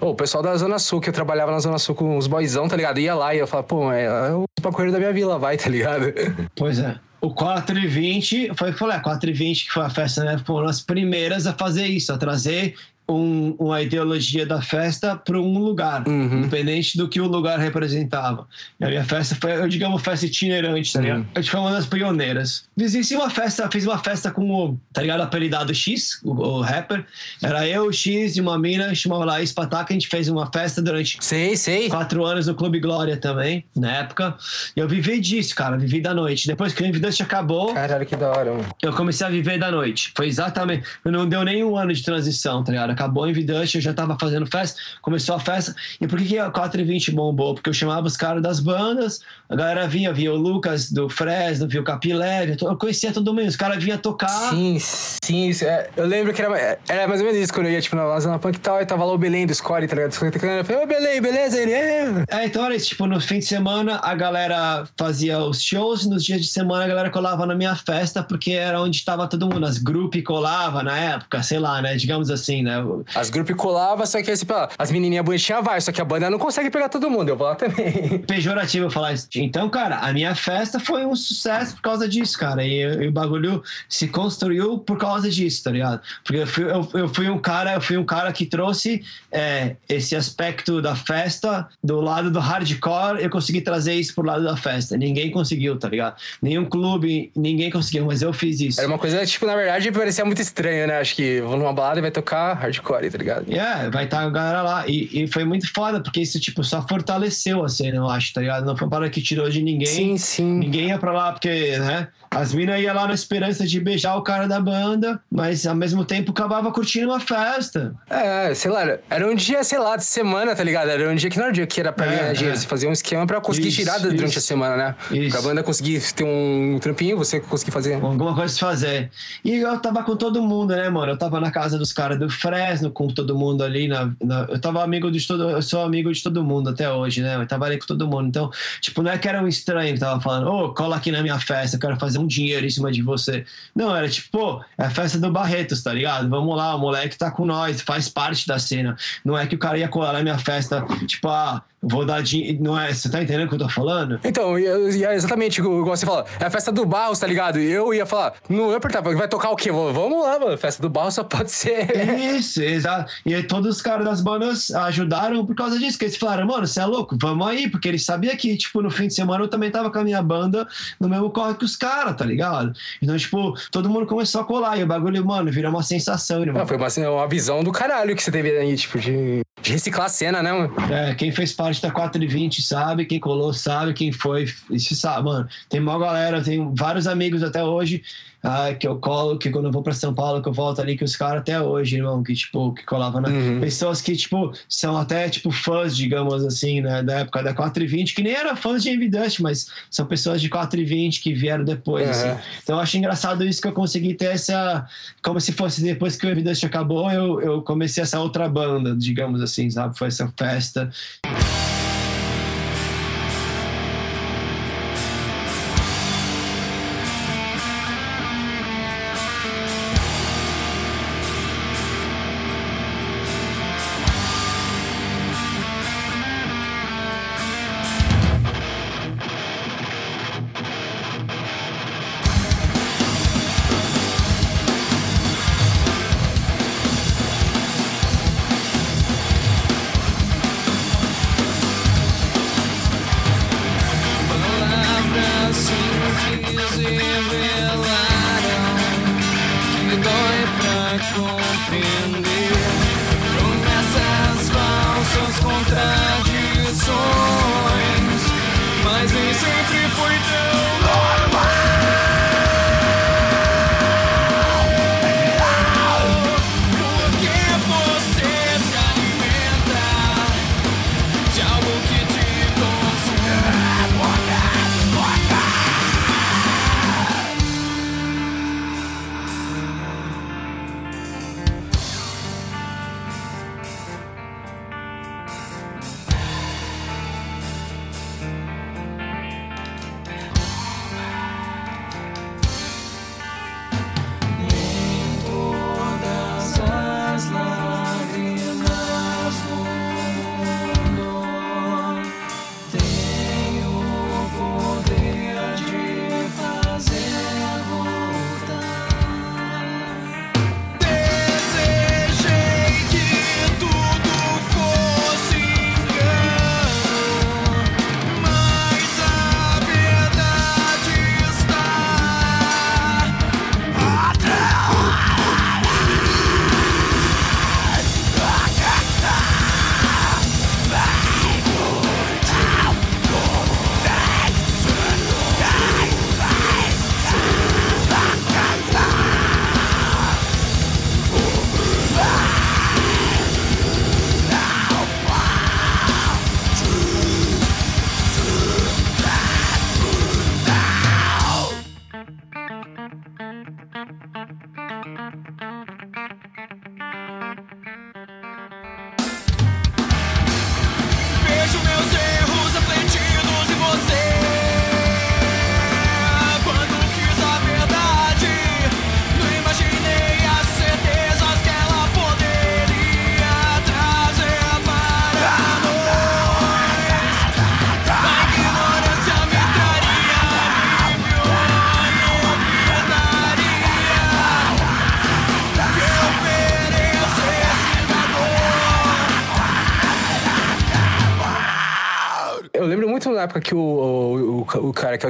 o 0.00 0.14
pessoal 0.14 0.42
da 0.42 0.56
Zona 0.56 0.78
Sul, 0.78 1.00
que 1.00 1.08
eu 1.08 1.12
trabalhava 1.12 1.52
na 1.52 1.58
Zona 1.58 1.78
Sul 1.78 1.94
com 1.94 2.16
os 2.16 2.26
boyzão, 2.26 2.68
tá 2.68 2.76
ligado? 2.76 2.98
Ia 2.98 3.14
lá 3.14 3.34
e 3.34 3.38
eu 3.38 3.46
falava, 3.46 3.68
pô, 3.68 3.92
é, 3.92 4.04
é 4.04 4.32
o 4.32 4.44
pacoeiro 4.62 4.92
da 4.92 4.98
minha 4.98 5.12
vila, 5.12 5.38
vai, 5.38 5.56
tá 5.56 5.68
ligado? 5.68 6.12
Pois 6.56 6.78
é. 6.78 6.96
O 7.20 7.34
4 7.34 7.78
e 7.78 7.86
20 7.86 8.52
foi, 8.54 8.72
foi 8.72 8.88
lá, 8.88 8.98
4 8.98 9.28
e 9.28 9.32
20 9.32 9.66
que 9.66 9.72
foi 9.72 9.84
a 9.84 9.90
festa, 9.90 10.24
né? 10.24 10.40
Foram 10.46 10.68
as 10.68 10.80
primeiras 10.80 11.46
a 11.46 11.52
fazer 11.52 11.86
isso, 11.86 12.12
a 12.12 12.16
trazer 12.16 12.74
um- 13.14 13.54
uma 13.58 13.80
ideologia 13.82 14.44
da 14.46 14.60
festa 14.60 15.16
para 15.16 15.38
um 15.40 15.58
lugar, 15.58 16.06
Uhum. 16.06 16.38
independente 16.38 16.96
do 16.96 17.08
que 17.08 17.20
o 17.20 17.26
lugar 17.26 17.58
representava. 17.58 18.46
E 18.78 18.84
a 18.84 18.88
minha 18.88 19.04
festa 19.04 19.36
foi, 19.40 19.52
eu 19.56 19.68
digamos, 19.68 20.02
festa 20.02 20.26
itinerante, 20.26 20.92
tá 20.92 21.00
ligado? 21.00 21.18
Uhum. 21.20 21.26
A 21.34 21.40
gente 21.40 21.50
foi 21.50 21.60
uma 21.60 21.72
das 21.72 21.86
pioneiras. 21.86 22.64
Fiz 22.78 23.10
uma 23.12 23.30
festa, 23.30 23.68
fiz 23.70 23.84
uma 23.86 23.98
festa 23.98 24.30
com 24.30 24.50
o, 24.50 24.78
tá 24.92 25.02
ligado? 25.02 25.20
Apelidado 25.22 25.74
X, 25.74 26.20
o, 26.24 26.32
o 26.32 26.60
rapper. 26.60 27.04
Era 27.42 27.66
eu, 27.68 27.86
o 27.86 27.92
X 27.92 28.36
e 28.36 28.40
uma 28.40 28.58
mina, 28.58 28.94
chamava 28.94 29.24
Laís 29.24 29.52
Pataca. 29.52 29.92
A 29.92 29.94
gente 29.94 30.08
fez 30.08 30.28
uma 30.28 30.50
festa 30.50 30.80
durante 30.82 31.18
Sei, 31.20 31.56
sei. 31.56 31.88
quatro 31.88 32.24
anos 32.24 32.46
no 32.46 32.54
Clube 32.54 32.80
Glória 32.80 33.16
também, 33.16 33.64
na 33.76 33.90
época. 33.98 34.36
E 34.76 34.80
eu 34.80 34.88
vivi 34.88 35.20
disso, 35.20 35.54
cara, 35.54 35.76
vivi 35.76 36.00
da 36.00 36.14
noite. 36.14 36.46
Depois 36.46 36.72
que 36.72 36.82
o 36.82 36.86
Evidence 36.86 37.22
acabou, 37.22 37.74
Caralho, 37.74 38.06
que 38.06 38.16
da 38.16 38.28
hora, 38.30 38.52
mano. 38.52 38.66
eu 38.82 38.92
comecei 38.92 39.26
a 39.26 39.30
viver 39.30 39.58
da 39.58 39.70
noite. 39.70 40.12
Foi 40.16 40.26
exatamente. 40.26 40.84
Não 41.04 41.26
deu 41.28 41.44
nem 41.44 41.62
um 41.64 41.76
ano 41.76 41.92
de 41.92 42.02
transição, 42.02 42.62
tá 42.64 42.72
ligado? 42.72 42.90
Acabou 43.00 43.26
em 43.26 43.32
Vidante, 43.32 43.76
eu 43.76 43.80
já 43.80 43.94
tava 43.94 44.14
fazendo 44.20 44.44
festa, 44.46 44.78
começou 45.00 45.34
a 45.34 45.40
festa. 45.40 45.74
E 45.98 46.06
por 46.06 46.18
que, 46.18 46.26
que 46.26 46.38
a 46.38 46.50
4 46.50 46.82
e 46.82 46.84
20 46.84 47.12
bombou? 47.12 47.54
Porque 47.54 47.70
eu 47.70 47.72
chamava 47.72 48.06
os 48.06 48.14
caras 48.14 48.42
das 48.42 48.60
bandas, 48.60 49.20
a 49.48 49.56
galera 49.56 49.88
vinha, 49.88 50.12
via 50.12 50.30
o 50.30 50.36
Lucas 50.36 50.92
do 50.92 51.08
Fresno, 51.08 51.66
via 51.66 51.80
o 51.80 51.84
Capileve, 51.84 52.56
eu 52.60 52.76
conhecia 52.76 53.10
todo 53.10 53.32
mundo, 53.32 53.48
os 53.48 53.56
caras 53.56 53.82
vinham 53.82 53.96
tocar. 53.96 54.28
Sim, 54.50 54.76
sim. 54.78 55.48
isso 55.48 55.64
é- 55.64 55.88
eu 55.96 56.06
lembro 56.06 56.34
que 56.34 56.42
era, 56.42 56.78
era 56.86 57.08
mais 57.08 57.20
ou 57.22 57.26
menos 57.26 57.40
isso 57.42 57.54
quando 57.54 57.68
eu 57.68 57.72
ia, 57.72 57.80
tipo, 57.80 57.96
na 57.96 58.20
Zona 58.20 58.38
Punk 58.38 58.56
e 58.56 58.60
tal, 58.60 58.82
e 58.82 58.84
tava 58.84 59.02
lá 59.02 59.12
o 59.14 59.18
Belém 59.18 59.46
do 59.46 59.54
Score, 59.54 59.88
tá 59.88 59.96
ligado? 59.96 60.12
Eu 60.12 60.64
falei, 60.64 60.82
ô 60.82 60.86
Belém, 60.86 61.22
beleza? 61.22 61.58
Ele 61.58 61.72
é. 61.72 62.24
É, 62.28 62.44
então 62.44 62.66
era 62.66 62.74
isso, 62.76 62.88
tipo, 62.88 63.06
no 63.06 63.18
fim 63.18 63.38
de 63.38 63.46
semana 63.46 63.98
a 64.02 64.14
galera 64.14 64.84
fazia 64.94 65.38
os 65.38 65.62
shows, 65.62 66.04
nos 66.06 66.22
dias 66.22 66.42
de 66.42 66.48
semana 66.48 66.84
a 66.84 66.88
galera 66.88 67.08
colava 67.08 67.46
na 67.46 67.54
minha 67.54 67.74
festa, 67.74 68.22
porque 68.22 68.52
era 68.52 68.78
onde 68.78 69.02
tava 69.02 69.26
todo 69.26 69.48
mundo, 69.48 69.64
as 69.64 69.78
grupos 69.78 70.22
colava 70.22 70.82
na 70.82 70.98
época, 70.98 71.42
sei 71.42 71.58
lá, 71.58 71.80
né, 71.80 71.96
digamos 71.96 72.30
assim, 72.30 72.62
né. 72.62 72.74
As 73.14 73.30
grupos 73.30 73.56
colava, 73.56 74.06
só 74.06 74.22
que 74.22 74.30
assim, 74.30 74.46
as 74.78 74.90
menininhas 74.90 75.24
bonitinhas 75.24 75.64
vai, 75.64 75.80
só 75.80 75.92
que 75.92 76.00
a 76.00 76.04
banda 76.04 76.30
não 76.30 76.38
consegue 76.38 76.70
pegar 76.70 76.88
todo 76.88 77.10
mundo, 77.10 77.28
eu 77.28 77.36
vou 77.36 77.46
lá 77.46 77.54
também. 77.54 78.18
Pejorativo 78.26 78.90
falar 78.90 79.12
isso. 79.12 79.28
Então, 79.36 79.68
cara, 79.68 79.98
a 79.98 80.12
minha 80.12 80.34
festa 80.34 80.78
foi 80.78 81.04
um 81.04 81.14
sucesso 81.14 81.74
por 81.76 81.82
causa 81.82 82.08
disso, 82.08 82.38
cara, 82.38 82.64
e, 82.64 82.80
e 82.80 83.08
o 83.08 83.12
bagulho 83.12 83.62
se 83.88 84.08
construiu 84.08 84.78
por 84.78 84.98
causa 84.98 85.30
disso, 85.30 85.64
tá 85.64 85.70
ligado? 85.70 86.00
Porque 86.24 86.42
eu 86.42 86.46
fui, 86.46 86.64
eu, 86.64 86.88
eu 86.94 87.08
fui 87.08 87.28
um 87.28 87.38
cara, 87.38 87.74
eu 87.74 87.80
fui 87.80 87.96
um 87.96 88.04
cara 88.04 88.32
que 88.32 88.46
trouxe 88.46 89.02
é, 89.30 89.76
esse 89.88 90.16
aspecto 90.16 90.80
da 90.80 90.94
festa 90.94 91.68
do 91.82 92.00
lado 92.00 92.30
do 92.30 92.38
hardcore, 92.38 93.22
eu 93.22 93.30
consegui 93.30 93.60
trazer 93.60 93.94
isso 93.94 94.14
pro 94.14 94.24
lado 94.24 94.44
da 94.44 94.56
festa. 94.56 94.96
Ninguém 94.96 95.30
conseguiu, 95.30 95.78
tá 95.78 95.88
ligado? 95.88 96.16
Nenhum 96.40 96.64
clube, 96.64 97.30
ninguém 97.34 97.70
conseguiu, 97.70 98.06
mas 98.06 98.22
eu 98.22 98.32
fiz 98.32 98.60
isso. 98.60 98.80
Era 98.80 98.88
uma 98.88 98.98
coisa, 98.98 99.24
tipo, 99.26 99.46
na 99.46 99.54
verdade, 99.54 99.90
parecia 99.92 100.24
muito 100.24 100.40
estranho, 100.40 100.86
né? 100.86 100.98
Acho 100.98 101.14
que 101.14 101.40
vou 101.40 101.56
numa 101.56 101.72
balada 101.72 101.98
e 101.98 102.02
vai 102.02 102.10
tocar 102.10 102.54
hardcore, 102.54 102.79
tá 103.10 103.18
ligado? 103.18 103.52
É, 103.52 103.90
vai 103.90 104.04
estar 104.04 104.22
a 104.22 104.30
galera 104.30 104.62
lá. 104.62 104.86
E, 104.86 105.22
e 105.22 105.26
foi 105.26 105.44
muito 105.44 105.70
foda, 105.72 106.00
porque 106.00 106.20
isso, 106.20 106.38
tipo, 106.40 106.62
só 106.64 106.86
fortaleceu 106.86 107.64
a 107.64 107.68
cena, 107.68 107.96
eu 107.96 108.08
acho, 108.08 108.32
tá 108.32 108.40
ligado? 108.40 108.64
Não 108.64 108.76
foi 108.76 108.86
uma 108.86 108.90
parada 108.90 109.10
que 109.10 109.22
tirou 109.22 109.48
de 109.48 109.62
ninguém. 109.62 109.86
Sim, 109.86 110.16
sim. 110.16 110.58
Ninguém 110.58 110.88
ia 110.88 110.98
pra 110.98 111.12
lá, 111.12 111.32
porque, 111.32 111.78
né? 111.78 112.08
As 112.32 112.54
minas 112.54 112.80
iam 112.80 112.94
lá 112.94 113.08
na 113.08 113.14
esperança 113.14 113.66
de 113.66 113.80
beijar 113.80 114.14
o 114.16 114.22
cara 114.22 114.46
da 114.46 114.60
banda, 114.60 115.20
mas 115.28 115.66
ao 115.66 115.74
mesmo 115.74 116.04
tempo 116.04 116.30
acabava 116.30 116.70
curtindo 116.70 117.08
uma 117.08 117.18
festa. 117.18 117.92
É, 118.08 118.54
sei 118.54 118.70
lá, 118.70 118.98
era 119.10 119.28
um 119.28 119.34
dia, 119.34 119.64
sei 119.64 119.80
lá, 119.80 119.96
de 119.96 120.04
semana, 120.04 120.54
tá 120.54 120.62
ligado? 120.62 120.90
Era 120.90 121.10
um 121.10 121.14
dia 121.16 121.28
que 121.28 121.36
não 121.36 121.46
era 121.46 121.50
um 121.50 121.54
dia 121.54 121.66
que 121.66 121.80
era 121.80 121.92
pra 121.92 122.06
É, 122.06 122.08
ganhar 122.08 122.32
dinheiro, 122.34 122.56
é. 122.56 122.60
você 122.60 122.68
fazia 122.68 122.88
um 122.88 122.92
esquema 122.92 123.26
pra 123.26 123.40
conseguir 123.40 123.66
Isso, 123.68 123.78
tirar 123.78 123.98
durante 123.98 124.26
isso. 124.26 124.38
a 124.38 124.42
semana, 124.42 124.76
né? 124.76 124.94
Isso. 125.10 125.32
Pra 125.36 125.42
banda 125.42 125.62
conseguir 125.64 126.00
ter 126.12 126.22
um 126.22 126.78
trampinho, 126.80 127.16
você 127.16 127.40
conseguir 127.40 127.72
fazer. 127.72 127.94
Alguma 127.94 128.32
coisa 128.32 128.54
se 128.54 128.60
fazer. 128.60 129.10
E 129.44 129.56
eu 129.56 129.76
tava 129.80 130.04
com 130.04 130.14
todo 130.14 130.40
mundo, 130.40 130.74
né, 130.76 130.88
mano? 130.88 131.10
Eu 131.10 131.16
tava 131.18 131.40
na 131.40 131.50
casa 131.50 131.76
dos 131.76 131.92
caras 131.92 132.16
do 132.16 132.30
Fresno 132.30 132.92
com 132.92 133.08
todo 133.08 133.36
mundo 133.36 133.64
ali. 133.64 133.88
Na, 133.88 134.08
na, 134.22 134.46
eu 134.48 134.60
tava 134.60 134.84
amigo 134.84 135.10
de 135.10 135.26
todo. 135.26 135.50
Eu 135.50 135.62
sou 135.62 135.82
amigo 135.82 136.12
de 136.12 136.22
todo 136.22 136.44
mundo 136.44 136.70
até 136.70 136.88
hoje, 136.88 137.22
né? 137.22 137.34
Eu 137.34 137.46
trabalhei 137.48 137.76
com 137.76 137.86
todo 137.86 138.06
mundo. 138.06 138.28
Então, 138.28 138.50
tipo, 138.80 139.02
não 139.02 139.10
é 139.10 139.18
que 139.18 139.28
era 139.28 139.42
um 139.42 139.48
estranho 139.48 139.94
que 139.94 139.98
tava 139.98 140.20
falando, 140.20 140.46
ô, 140.46 140.66
oh, 140.66 140.74
cola 140.74 140.94
aqui 140.94 141.10
na 141.10 141.22
minha 141.22 141.40
festa, 141.40 141.74
eu 141.74 141.80
quero 141.80 141.96
fazer 141.98 142.19
um 142.20 142.26
dinheiro 142.26 142.66
em 142.66 142.70
cima 142.70 142.92
de 142.92 143.02
você. 143.02 143.44
Não, 143.74 143.94
era 143.94 144.08
tipo, 144.08 144.28
pô, 144.30 144.64
é 144.78 144.84
a 144.84 144.90
festa 144.90 145.18
do 145.18 145.30
Barretos, 145.30 145.82
tá 145.82 145.92
ligado? 145.92 146.28
Vamos 146.28 146.56
lá, 146.56 146.74
o 146.74 146.78
moleque 146.78 147.16
tá 147.16 147.30
com 147.30 147.44
nós, 147.44 147.80
faz 147.80 148.08
parte 148.08 148.46
da 148.46 148.58
cena. 148.58 148.96
Não 149.24 149.36
é 149.36 149.46
que 149.46 149.54
o 149.54 149.58
cara 149.58 149.78
ia 149.78 149.88
colar 149.88 150.12
na 150.12 150.22
minha 150.22 150.38
festa, 150.38 150.84
tipo, 151.06 151.28
ah, 151.28 151.62
vou 151.82 152.04
dar 152.04 152.22
dinheiro. 152.22 152.62
Não 152.62 152.78
é, 152.78 152.92
você 152.92 153.08
tá 153.08 153.22
entendendo 153.22 153.46
o 153.46 153.48
que 153.48 153.54
eu 153.54 153.58
tô 153.58 153.68
falando? 153.68 154.20
Então, 154.24 154.56
é 154.56 155.14
exatamente 155.14 155.60
igual 155.60 155.96
você 155.96 156.06
fala. 156.06 156.24
É 156.38 156.44
a 156.44 156.50
festa 156.50 156.70
do 156.70 156.84
Barros, 156.84 157.18
tá 157.18 157.26
ligado? 157.26 157.58
Eu 157.58 157.92
ia 157.94 158.06
falar, 158.06 158.34
não 158.48 158.72
ia 158.72 158.80
perguntar, 158.80 159.00
vai 159.00 159.28
tocar 159.28 159.50
o 159.50 159.56
quê? 159.56 159.70
Vamos 159.70 160.22
lá, 160.22 160.38
mano. 160.38 160.58
Festa 160.58 160.82
do 160.82 160.88
Barros 160.90 161.14
só 161.14 161.24
pode 161.24 161.50
ser. 161.50 161.88
Isso, 162.36 162.62
exato. 162.62 163.12
E 163.24 163.34
aí 163.34 163.42
todos 163.42 163.76
os 163.76 163.82
caras 163.82 164.04
das 164.04 164.20
bandas 164.20 164.70
ajudaram 164.70 165.44
por 165.44 165.54
causa 165.54 165.78
disso. 165.78 165.98
Que 165.98 166.04
eles 166.04 166.16
falaram, 166.16 166.46
mano, 166.46 166.66
você 166.66 166.80
é 166.80 166.84
louco, 166.84 167.16
vamos 167.20 167.46
aí. 167.46 167.68
Porque 167.68 167.88
eles 167.88 168.04
sabiam 168.04 168.36
que, 168.36 168.56
tipo, 168.56 168.82
no 168.82 168.90
fim 168.90 169.06
de 169.06 169.14
semana 169.14 169.44
eu 169.44 169.48
também 169.48 169.70
tava 169.70 169.90
com 169.90 169.98
a 169.98 170.04
minha 170.04 170.22
banda 170.22 170.66
no 170.98 171.08
mesmo 171.08 171.30
corre 171.30 171.54
que 171.54 171.64
os 171.64 171.76
caras, 171.76 172.16
tá 172.16 172.24
ligado? 172.24 172.72
Então, 173.00 173.16
tipo, 173.16 173.54
todo 173.70 173.88
mundo 173.88 174.06
começou 174.06 174.40
a 174.40 174.44
colar. 174.44 174.78
E 174.78 174.82
o 174.82 174.86
bagulho, 174.86 175.24
mano, 175.24 175.50
virou 175.50 175.70
uma 175.70 175.82
sensação, 175.82 176.40
irmão. 176.40 176.60
Não, 176.60 176.66
foi 176.66 176.76
uma, 176.76 177.10
uma 177.10 177.28
visão 177.28 177.62
do 177.62 177.72
caralho 177.72 178.14
que 178.14 178.22
você 178.22 178.30
teve 178.30 178.50
aí, 178.50 178.76
tipo, 178.76 178.98
de, 178.98 179.40
de 179.60 179.72
reciclar 179.72 180.06
a 180.06 180.10
cena, 180.10 180.42
né, 180.42 180.52
mano? 180.52 180.72
É, 180.90 181.14
quem 181.14 181.32
fez 181.32 181.52
parte 181.52 181.69
da 181.78 181.90
420 181.90 182.62
sabe, 182.62 183.04
quem 183.04 183.20
colou 183.20 183.52
sabe, 183.52 183.92
quem 183.92 184.10
foi, 184.10 184.46
isso 184.70 184.96
sabe, 184.96 185.26
mano. 185.26 185.48
Tem 185.68 185.80
uma 185.80 185.98
galera, 185.98 186.42
tem 186.42 186.74
vários 186.74 187.06
amigos 187.06 187.42
até 187.42 187.62
hoje 187.62 188.02
ah, 188.42 188.72
que 188.74 188.86
eu 188.86 188.98
colo, 188.98 189.38
que 189.38 189.50
quando 189.50 189.66
eu 189.66 189.72
vou 189.72 189.82
pra 189.82 189.92
São 189.92 190.14
Paulo, 190.14 190.42
que 190.42 190.48
eu 190.48 190.52
volto 190.52 190.80
ali, 190.80 190.96
que 190.96 191.04
os 191.04 191.14
caras 191.14 191.40
até 191.40 191.60
hoje, 191.60 191.96
irmão, 191.96 192.22
que 192.22 192.34
tipo, 192.34 192.72
que 192.72 192.84
colava, 192.84 193.20
né? 193.20 193.28
Uhum. 193.28 193.60
Pessoas 193.60 194.00
que, 194.00 194.16
tipo, 194.16 194.52
são 194.68 194.96
até, 194.96 195.28
tipo, 195.28 195.50
fãs, 195.50 195.96
digamos 195.96 196.44
assim, 196.44 196.80
né? 196.80 197.02
Da 197.02 197.20
época 197.20 197.42
da 197.42 197.52
420, 197.52 198.14
que 198.14 198.22
nem 198.22 198.32
eram 198.32 198.56
fãs 198.56 198.82
de 198.82 198.90
Envy 198.90 199.10
mas 199.40 199.68
são 199.90 200.06
pessoas 200.06 200.40
de 200.40 200.48
420 200.48 201.20
que 201.20 201.34
vieram 201.34 201.64
depois, 201.64 202.04
uhum. 202.06 202.10
assim. 202.10 202.42
Então 202.62 202.76
eu 202.76 202.80
acho 202.80 202.96
engraçado 202.96 203.44
isso 203.44 203.60
que 203.60 203.68
eu 203.68 203.72
consegui 203.72 204.14
ter 204.14 204.32
essa. 204.32 204.86
Como 205.22 205.40
se 205.40 205.52
fosse 205.52 205.82
depois 205.82 206.16
que 206.16 206.26
o 206.26 206.30
Envy 206.30 206.44
acabou, 206.64 207.10
eu, 207.10 207.40
eu 207.40 207.62
comecei 207.62 208.02
essa 208.02 208.20
outra 208.20 208.48
banda, 208.48 208.96
digamos 208.96 209.42
assim, 209.42 209.70
sabe? 209.70 209.96
Foi 209.98 210.08
essa 210.08 210.32
festa. 210.36 210.90
na 211.24 211.69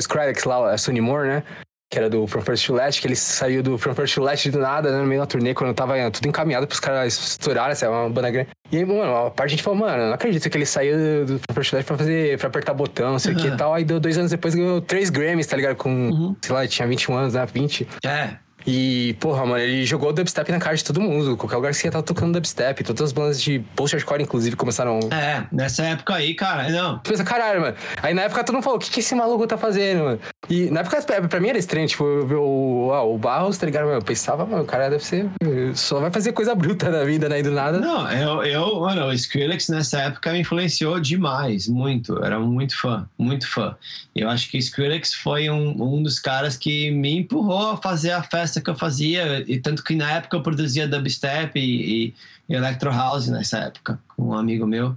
o, 0.00 0.28
é 0.28 0.30
Skrillex 0.30 0.44
lá, 0.44 0.72
a 0.72 0.78
Sonny 0.78 1.00
Moore, 1.00 1.28
né? 1.28 1.42
Que 1.92 1.98
era 1.98 2.08
do 2.08 2.24
From 2.26 2.40
First 2.42 2.66
to 2.66 2.74
Last, 2.74 3.00
que 3.00 3.08
ele 3.08 3.16
saiu 3.16 3.64
do 3.64 3.76
From 3.76 3.94
First 3.94 4.14
to 4.14 4.22
Last 4.22 4.48
do 4.50 4.60
nada, 4.60 4.92
né? 4.92 4.98
No 4.98 5.06
meio 5.06 5.20
da 5.20 5.26
turnê, 5.26 5.52
quando 5.54 5.74
tava 5.74 5.94
tudo 6.10 6.28
encaminhado 6.28 6.66
pros 6.66 6.78
caras 6.78 7.14
estourarem, 7.14 7.72
essa 7.72 7.86
é 7.86 7.88
uma 7.88 8.08
banda 8.08 8.30
grande. 8.30 8.48
E 8.70 8.76
aí, 8.76 8.84
mano, 8.84 9.26
a 9.26 9.30
parte 9.30 9.48
a 9.48 9.56
gente 9.56 9.62
falou, 9.62 9.80
mano, 9.80 10.06
não 10.06 10.12
acredito 10.12 10.48
que 10.48 10.56
ele 10.56 10.66
saiu 10.66 11.26
do 11.26 11.38
From 11.38 11.54
First 11.54 11.70
to 11.70 11.76
Last 11.76 11.86
pra 11.88 11.98
fazer, 11.98 12.38
pra 12.38 12.48
apertar 12.48 12.74
botão, 12.74 13.12
não 13.12 13.18
sei 13.18 13.32
o 13.34 13.36
que 13.36 13.48
e 13.48 13.56
tal. 13.56 13.74
Aí 13.74 13.84
deu 13.84 13.98
dois 13.98 14.16
anos 14.16 14.30
depois 14.30 14.54
ganhou 14.54 14.80
três 14.80 15.10
Grammys, 15.10 15.46
tá 15.48 15.56
ligado? 15.56 15.74
Com, 15.74 15.90
uhum. 15.90 16.36
sei 16.40 16.54
lá, 16.54 16.66
tinha 16.66 16.86
21 16.86 17.14
anos, 17.14 17.34
né? 17.34 17.44
20. 17.44 17.88
É. 18.04 18.36
E, 18.66 19.16
porra, 19.20 19.44
mano, 19.44 19.58
ele 19.58 19.84
jogou 19.84 20.12
dubstep 20.12 20.50
na 20.50 20.58
cara 20.58 20.76
de 20.76 20.84
todo 20.84 21.00
mundo. 21.00 21.36
Qualquer 21.36 21.56
lugar 21.56 21.72
que 21.72 21.78
você 21.78 21.86
ia 21.86 21.92
tá 21.92 22.02
tocando 22.02 22.34
dubstep. 22.34 22.84
Todas 22.84 23.02
as 23.02 23.12
bandas 23.12 23.40
de 23.40 23.60
post-hardcore, 23.74 24.22
inclusive, 24.22 24.56
começaram. 24.56 25.00
É, 25.10 25.44
nessa 25.52 25.82
época 25.84 26.14
aí, 26.14 26.34
cara, 26.34 26.68
não. 26.68 26.98
Pensa, 26.98 27.24
caralho, 27.24 27.60
mano. 27.60 27.76
Aí 28.02 28.14
na 28.14 28.22
época 28.22 28.44
todo 28.44 28.54
mundo 28.54 28.64
falou: 28.64 28.78
o 28.78 28.80
que, 28.80 28.90
que 28.90 29.00
esse 29.00 29.14
maluco 29.14 29.46
tá 29.46 29.56
fazendo, 29.56 30.04
mano? 30.04 30.20
E 30.48 30.70
na 30.70 30.80
época, 30.80 31.00
pra 31.28 31.40
mim 31.40 31.48
era 31.48 31.58
estranho, 31.58 31.86
tipo, 31.86 32.04
eu 32.04 32.26
ver 32.26 32.34
o, 32.34 32.90
ah, 32.92 33.04
o 33.04 33.16
Barros, 33.16 33.56
tá 33.56 33.66
ligado? 33.66 33.84
Mano, 33.84 33.98
eu 33.98 34.02
pensava, 34.02 34.44
mano, 34.44 34.64
o 34.64 34.66
cara 34.66 34.88
deve 34.88 35.04
ser. 35.04 35.28
Só 35.74 36.00
vai 36.00 36.10
fazer 36.10 36.32
coisa 36.32 36.54
bruta 36.54 36.90
na 36.90 37.04
vida, 37.04 37.28
né? 37.28 37.38
E 37.38 37.42
do 37.42 37.52
nada. 37.52 37.78
Não, 37.78 38.10
eu, 38.10 38.42
eu 38.42 38.80
mano, 38.80 39.06
o 39.06 39.12
Skrillex 39.12 39.68
nessa 39.68 40.00
época 40.00 40.32
me 40.32 40.40
influenciou 40.40 40.98
demais, 40.98 41.68
muito. 41.68 42.22
Era 42.24 42.38
muito 42.40 42.76
fã, 42.76 43.08
muito 43.16 43.48
fã. 43.48 43.76
Eu 44.14 44.28
acho 44.28 44.50
que 44.50 44.56
o 44.56 44.60
Skrillex 44.60 45.14
foi 45.14 45.48
um, 45.48 45.70
um 45.82 46.02
dos 46.02 46.18
caras 46.18 46.56
que 46.56 46.90
me 46.90 47.18
empurrou 47.18 47.70
a 47.72 47.76
fazer 47.76 48.10
a 48.10 48.22
festa 48.22 48.49
que 48.58 48.70
eu 48.70 48.74
fazia. 48.74 49.44
E 49.46 49.60
tanto 49.60 49.84
que 49.84 49.94
na 49.94 50.10
época 50.12 50.38
eu 50.38 50.42
produzia 50.42 50.88
dubstep 50.88 51.60
e, 51.60 52.14
e 52.48 52.54
electro 52.54 52.90
house 52.90 53.28
nessa 53.28 53.58
época, 53.58 54.00
com 54.16 54.28
um 54.28 54.34
amigo 54.34 54.66
meu, 54.66 54.96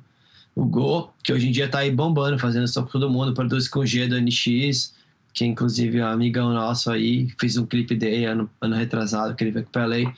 o 0.55 0.63
Go, 0.63 1.13
que 1.21 1.33
hoje 1.33 1.49
em 1.49 1.51
dia 1.51 1.67
tá 1.67 1.79
aí 1.79 1.91
bombando, 1.91 2.39
fazendo 2.39 2.69
som 2.69 2.83
pra 2.83 2.91
todo 2.93 3.09
mundo, 3.09 3.33
produz 3.33 3.67
com 3.67 3.81
o 3.81 3.85
G 3.85 4.07
do 4.07 4.17
NX 4.17 4.93
que 5.33 5.43
inclusive 5.45 5.97
é 5.97 6.05
um 6.05 6.07
amigão 6.07 6.53
nosso 6.53 6.91
aí, 6.91 7.27
fiz 7.39 7.57
um 7.57 7.65
clipe 7.65 7.95
dele 7.95 8.25
ano, 8.25 8.49
ano 8.61 8.75
retrasado, 8.75 9.35
que 9.35 9.43
ele 9.43 9.51
veio 9.51 9.65
com 9.65 9.79
o 9.79 9.85
LA. 9.85 10.13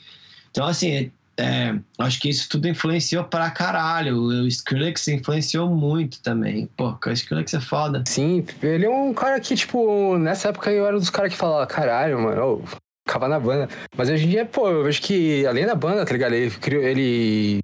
Então, 0.52 0.68
assim, 0.68 1.10
é, 1.38 1.76
acho 1.98 2.20
que 2.20 2.30
isso 2.30 2.50
tudo 2.50 2.68
influenciou 2.68 3.24
pra 3.24 3.50
caralho. 3.50 4.18
O 4.18 4.48
Skrillex 4.48 5.08
influenciou 5.08 5.70
muito 5.70 6.22
também. 6.22 6.70
Pô, 6.76 6.98
o 7.06 7.10
Skrillex 7.12 7.54
é 7.54 7.62
foda. 7.62 8.04
Sim, 8.06 8.46
ele 8.62 8.86
é 8.86 8.90
um 8.90 9.14
cara 9.14 9.40
que, 9.40 9.56
tipo, 9.56 10.18
nessa 10.18 10.50
época 10.50 10.70
eu 10.70 10.86
era 10.86 10.96
um 10.96 11.00
dos 11.00 11.10
caras 11.10 11.32
que 11.32 11.38
falava, 11.38 11.66
caralho, 11.66 12.22
mano, 12.22 12.64
ficava 13.06 13.28
na 13.28 13.40
banda. 13.40 13.70
Mas 13.96 14.10
hoje 14.10 14.26
em 14.26 14.30
dia, 14.30 14.46
pô, 14.46 14.70
eu 14.70 14.84
vejo 14.84 15.02
que 15.02 15.46
além 15.46 15.66
da 15.66 15.76
banda, 15.76 16.06
tá 16.06 16.12
ligado? 16.12 16.34
Ele, 16.34 16.52
criou, 16.52 16.84
ele 16.84 17.60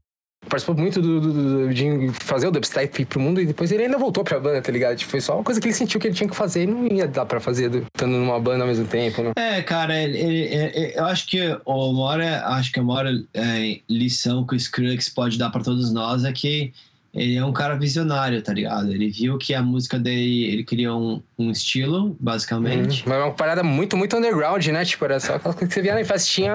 participou 0.47 0.75
muito 0.75 1.01
do, 1.01 1.21
do, 1.21 1.33
do, 1.33 1.73
de 1.73 2.09
fazer 2.13 2.47
o 2.47 2.51
dubstep 2.51 3.05
pro 3.05 3.19
mundo 3.19 3.39
e 3.39 3.45
depois 3.45 3.71
ele 3.71 3.83
ainda 3.83 3.97
voltou 3.97 4.23
pra 4.23 4.39
banda, 4.39 4.61
tá 4.61 4.71
ligado? 4.71 4.97
Tipo, 4.97 5.11
foi 5.11 5.21
só 5.21 5.35
uma 5.35 5.43
coisa 5.43 5.61
que 5.61 5.67
ele 5.67 5.73
sentiu 5.73 5.99
que 5.99 6.07
ele 6.07 6.15
tinha 6.15 6.29
que 6.29 6.35
fazer 6.35 6.63
e 6.63 6.67
não 6.67 6.87
ia 6.87 7.07
dar 7.07 7.25
pra 7.25 7.39
fazer 7.39 7.71
estando 7.93 8.17
numa 8.17 8.39
banda 8.39 8.63
ao 8.63 8.67
mesmo 8.67 8.87
tempo, 8.87 9.21
né? 9.21 9.31
É, 9.35 9.61
cara, 9.61 9.97
ele, 9.97 10.17
ele, 10.17 10.93
eu 10.95 11.05
acho 11.05 11.27
que 11.27 11.39
a 11.39 11.59
maior, 11.65 12.21
acho 12.21 12.71
que 12.71 12.79
a 12.79 12.83
maior 12.83 13.05
é, 13.33 13.79
lição 13.89 14.45
que 14.45 14.53
o 14.53 14.57
Skrillex 14.57 15.09
pode 15.09 15.37
dar 15.37 15.49
pra 15.51 15.61
todos 15.63 15.91
nós 15.91 16.25
é 16.25 16.31
que 16.31 16.73
ele 17.13 17.35
é 17.35 17.43
um 17.43 17.51
cara 17.51 17.75
visionário, 17.75 18.41
tá 18.41 18.53
ligado? 18.53 18.91
Ele 18.91 19.09
viu 19.09 19.37
que 19.37 19.53
a 19.53 19.61
música 19.61 19.99
dele, 19.99 20.45
ele 20.45 20.63
criou 20.63 20.99
um, 20.99 21.21
um 21.37 21.51
estilo, 21.51 22.15
basicamente. 22.17 23.01
Hum, 23.01 23.05
mas 23.07 23.17
é 23.17 23.23
uma 23.23 23.33
parada 23.33 23.61
muito, 23.63 23.97
muito 23.97 24.15
underground, 24.15 24.65
né? 24.67 24.85
Tipo, 24.85 25.05
era 25.05 25.19
só 25.19 25.35
aquela 25.35 25.53
coisa 25.53 25.67
que 25.67 25.73
você 25.73 25.81
via 25.81 25.93
na 25.93 26.05
festinha. 26.05 26.53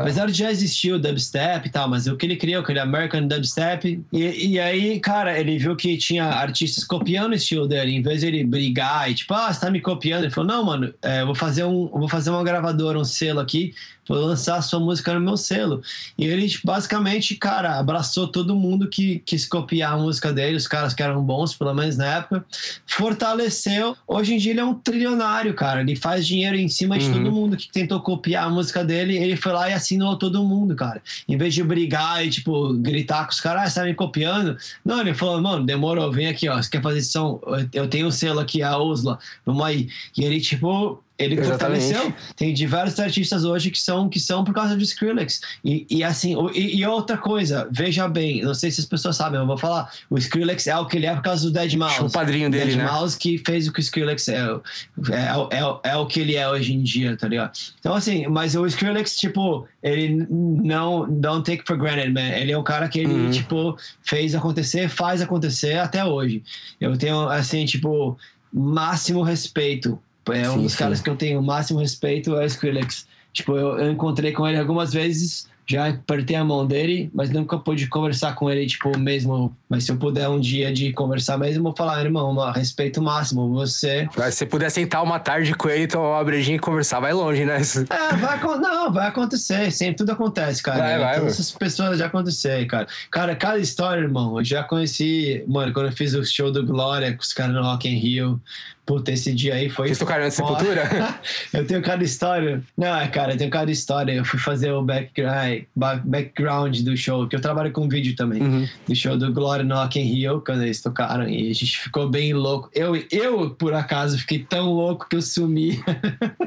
Apesar 0.00 0.26
de 0.26 0.32
já 0.32 0.50
existir 0.50 0.92
o 0.92 0.98
dubstep 0.98 1.68
e 1.68 1.70
tal, 1.70 1.88
mas 1.88 2.08
o 2.08 2.16
que 2.16 2.26
ele 2.26 2.36
criou, 2.36 2.64
que 2.64 2.72
ele 2.72 2.80
é 2.80 2.82
American 2.82 3.28
Dubstep. 3.28 4.02
E, 4.12 4.46
e 4.48 4.58
aí, 4.58 4.98
cara, 4.98 5.38
ele 5.38 5.56
viu 5.58 5.76
que 5.76 5.96
tinha 5.96 6.24
artistas 6.24 6.82
copiando 6.82 7.30
o 7.30 7.36
estilo 7.36 7.68
dele. 7.68 7.94
Em 7.94 8.02
vez 8.02 8.20
de 8.20 8.26
ele 8.26 8.44
brigar 8.44 9.08
e 9.08 9.14
tipo, 9.14 9.32
ah, 9.32 9.52
você 9.52 9.60
tá 9.60 9.70
me 9.70 9.80
copiando. 9.80 10.24
Ele 10.24 10.32
falou, 10.32 10.50
não, 10.50 10.64
mano, 10.64 10.92
é, 11.02 11.20
eu 11.20 11.26
vou 11.26 11.36
fazer 11.36 11.62
um. 11.62 11.86
vou 11.86 12.08
fazer 12.08 12.30
uma 12.30 12.42
gravadora, 12.42 12.98
um 12.98 13.04
selo 13.04 13.38
aqui 13.38 13.72
vou 14.08 14.18
lançar 14.18 14.56
a 14.56 14.62
sua 14.62 14.80
música 14.80 15.14
no 15.14 15.20
meu 15.20 15.36
selo. 15.36 15.82
E 16.18 16.26
ele, 16.26 16.52
basicamente, 16.64 17.34
cara, 17.34 17.78
abraçou 17.78 18.28
todo 18.28 18.54
mundo 18.54 18.88
que 18.88 19.20
quis 19.20 19.46
copiar 19.46 19.94
a 19.94 19.96
música 19.98 20.32
dele, 20.32 20.56
os 20.56 20.68
caras 20.68 20.94
que 20.94 21.02
eram 21.02 21.22
bons, 21.22 21.54
pelo 21.54 21.74
menos 21.74 21.96
na 21.96 22.16
época, 22.16 22.44
fortaleceu. 22.86 23.96
Hoje 24.06 24.34
em 24.34 24.38
dia 24.38 24.52
ele 24.52 24.60
é 24.60 24.64
um 24.64 24.74
trilionário, 24.74 25.54
cara. 25.54 25.80
Ele 25.80 25.96
faz 25.96 26.26
dinheiro 26.26 26.56
em 26.56 26.68
cima 26.68 26.98
de 26.98 27.06
uhum. 27.06 27.12
todo 27.12 27.32
mundo 27.32 27.56
que 27.56 27.70
tentou 27.70 28.00
copiar 28.00 28.46
a 28.46 28.50
música 28.50 28.84
dele. 28.84 29.16
Ele 29.16 29.36
foi 29.36 29.52
lá 29.52 29.70
e 29.70 29.72
assinou 29.72 30.16
todo 30.16 30.44
mundo, 30.44 30.74
cara. 30.74 31.02
Em 31.28 31.36
vez 31.36 31.54
de 31.54 31.62
brigar 31.62 32.24
e, 32.24 32.30
tipo, 32.30 32.74
gritar 32.74 33.24
com 33.24 33.32
os 33.32 33.40
caras, 33.40 33.62
ah, 33.62 33.70
você 33.70 33.80
tá 33.80 33.86
me 33.86 33.94
copiando. 33.94 34.56
Não, 34.84 35.00
ele 35.00 35.14
falou, 35.14 35.40
mano, 35.40 35.64
demorou, 35.64 36.10
vem 36.12 36.26
aqui, 36.26 36.48
ó. 36.48 36.56
Você 36.56 36.70
quer 36.70 36.82
fazer 36.82 37.02
som? 37.02 37.40
Eu 37.72 37.88
tenho 37.88 38.06
um 38.06 38.10
selo 38.10 38.40
aqui, 38.40 38.62
a 38.62 38.78
Osla, 38.78 39.18
vamos 39.44 39.64
aí. 39.64 39.88
E 40.16 40.24
ele, 40.24 40.40
tipo, 40.40 41.02
ele 41.16 41.38
Exatamente. 41.38 41.84
fortaleceu. 41.84 42.14
Tem 42.36 42.52
diversos 42.52 42.98
artistas 42.98 43.44
hoje 43.44 43.70
que 43.70 43.80
são 43.80 44.08
que 44.08 44.18
são 44.18 44.42
por 44.42 44.52
causa 44.52 44.76
do 44.76 44.82
Skrillex. 44.82 45.40
E, 45.64 45.86
e 45.88 46.02
assim, 46.02 46.34
e, 46.52 46.76
e, 46.76 46.86
outra 46.86 47.16
coisa, 47.16 47.68
veja 47.70 48.08
bem, 48.08 48.42
não 48.42 48.52
sei 48.52 48.70
se 48.70 48.80
as 48.80 48.86
pessoas 48.86 49.16
sabem, 49.16 49.38
eu 49.38 49.46
vou 49.46 49.56
falar. 49.56 49.92
O 50.10 50.18
Skrillex 50.18 50.66
é 50.66 50.76
o 50.76 50.86
que 50.86 50.96
ele 50.96 51.06
é 51.06 51.14
por 51.14 51.22
causa 51.22 51.44
do 51.44 51.52
Dead 51.52 51.74
Mouse. 51.74 52.02
O 52.02 52.10
padrinho 52.10 52.50
dele, 52.50 52.66
Dead 52.66 52.78
né? 52.78 52.90
Mouse 52.90 53.16
que 53.16 53.38
fez 53.38 53.68
o 53.68 53.72
que 53.72 53.78
o 53.78 53.82
Skrillex 53.82 54.28
é, 54.28 54.38
é, 54.40 55.58
é, 55.58 55.90
é, 55.90 55.96
o 55.96 56.06
que 56.06 56.18
ele 56.18 56.34
é 56.34 56.48
hoje 56.48 56.74
em 56.74 56.82
dia, 56.82 57.16
tá 57.16 57.28
ligado? 57.28 57.52
Então, 57.78 57.94
assim, 57.94 58.26
mas 58.26 58.56
o 58.56 58.66
Skrillex, 58.66 59.16
tipo, 59.16 59.68
ele 59.82 60.26
não. 60.30 61.08
Don't 61.08 61.48
take 61.48 61.64
for 61.64 61.76
granted, 61.76 62.12
man. 62.12 62.36
Ele 62.36 62.50
é 62.50 62.58
um 62.58 62.64
cara 62.64 62.88
que 62.88 62.98
ele, 62.98 63.12
uhum. 63.12 63.30
tipo, 63.30 63.76
fez 64.02 64.34
acontecer, 64.34 64.88
faz 64.88 65.22
acontecer 65.22 65.78
até 65.78 66.04
hoje. 66.04 66.42
Eu 66.80 66.96
tenho, 66.98 67.28
assim, 67.28 67.64
tipo, 67.64 68.18
máximo 68.52 69.22
respeito 69.22 69.98
é 70.32 70.48
um 70.48 70.54
sim, 70.54 70.62
dos 70.62 70.72
sim. 70.72 70.78
caras 70.78 71.00
que 71.00 71.10
eu 71.10 71.16
tenho 71.16 71.40
o 71.40 71.42
máximo 71.42 71.80
respeito 71.80 72.34
é 72.36 72.44
o 72.44 72.46
Skrillex. 72.46 73.06
Tipo, 73.32 73.56
eu, 73.56 73.78
eu 73.78 73.90
encontrei 73.90 74.32
com 74.32 74.46
ele 74.46 74.58
algumas 74.58 74.92
vezes 74.92 75.48
já 75.66 75.88
apertei 75.88 76.36
a 76.36 76.44
mão 76.44 76.66
dele, 76.66 77.10
mas 77.14 77.30
nunca 77.30 77.58
pude 77.58 77.86
conversar 77.86 78.34
com 78.34 78.50
ele, 78.50 78.66
tipo, 78.66 78.96
mesmo. 78.98 79.54
Mas 79.68 79.84
se 79.84 79.92
eu 79.92 79.96
puder 79.96 80.28
um 80.28 80.38
dia 80.38 80.72
de 80.72 80.92
conversar 80.92 81.38
mesmo, 81.38 81.60
eu 81.60 81.62
vou 81.64 81.74
falar, 81.74 82.04
irmão, 82.04 82.34
respeito 82.52 83.00
máximo, 83.00 83.52
você. 83.52 84.06
Mas 84.16 84.34
se 84.34 84.38
você 84.38 84.46
puder 84.46 84.70
sentar 84.70 85.02
uma 85.02 85.18
tarde 85.18 85.54
com 85.54 85.68
ele, 85.68 85.86
tomar 85.86 86.18
uma 86.18 86.24
brejinha 86.24 86.56
e 86.56 86.60
conversar, 86.60 87.00
vai 87.00 87.12
longe, 87.12 87.44
né? 87.44 87.56
É, 87.90 88.16
vai, 88.16 88.40
não, 88.58 88.92
vai 88.92 89.08
acontecer, 89.08 89.70
sempre 89.70 89.96
tudo 89.96 90.12
acontece, 90.12 90.62
cara. 90.62 90.78
Vai, 90.78 90.98
vai, 90.98 91.14
Todas 91.20 91.32
essas 91.32 91.50
pessoas 91.50 91.98
já 91.98 92.06
aconteceram, 92.06 92.66
cara. 92.66 92.86
Cara, 93.10 93.34
cada 93.34 93.58
história, 93.58 94.02
irmão, 94.02 94.38
eu 94.38 94.44
já 94.44 94.62
conheci, 94.62 95.42
mano, 95.48 95.72
quando 95.72 95.86
eu 95.86 95.92
fiz 95.92 96.12
o 96.14 96.24
show 96.24 96.52
do 96.52 96.64
Glória 96.64 97.14
com 97.14 97.22
os 97.22 97.32
caras 97.32 97.54
no 97.54 97.62
Rock 97.62 97.88
in 97.88 97.96
Rio, 97.96 98.40
Puta, 98.86 99.12
esse 99.12 99.32
dia 99.32 99.54
aí 99.54 99.70
foi. 99.70 99.88
Vocês 99.88 99.98
tocaram 99.98 100.24
na 100.24 100.30
Sepultura? 100.30 101.18
eu 101.54 101.66
tenho 101.66 101.80
cada 101.82 102.04
história. 102.04 102.62
Não, 102.76 102.94
é, 102.94 103.08
cara, 103.08 103.32
eu 103.32 103.38
tenho 103.38 103.50
cada 103.50 103.70
história. 103.70 104.12
Eu 104.12 104.24
fui 104.24 104.38
fazer 104.38 104.72
o 104.72 104.82
background, 104.82 105.62
background 106.04 106.80
do 106.80 106.94
show, 106.94 107.26
que 107.26 107.34
eu 107.34 107.40
trabalho 107.40 107.72
com 107.72 107.88
vídeo 107.88 108.14
também. 108.14 108.42
Uhum. 108.42 108.68
Do 108.86 108.94
show 108.94 109.16
do 109.16 109.32
Glory 109.32 109.64
no 109.64 109.74
Rock 109.74 109.98
in 109.98 110.02
Rio, 110.02 110.42
quando 110.44 110.62
eles 110.62 110.82
tocaram. 110.82 111.26
E 111.26 111.50
a 111.50 111.54
gente 111.54 111.78
ficou 111.78 112.10
bem 112.10 112.34
louco. 112.34 112.68
Eu, 112.74 112.94
eu 113.10 113.50
por 113.50 113.72
acaso, 113.72 114.18
fiquei 114.18 114.40
tão 114.40 114.72
louco 114.72 115.08
que 115.08 115.16
eu 115.16 115.22
sumi. 115.22 115.82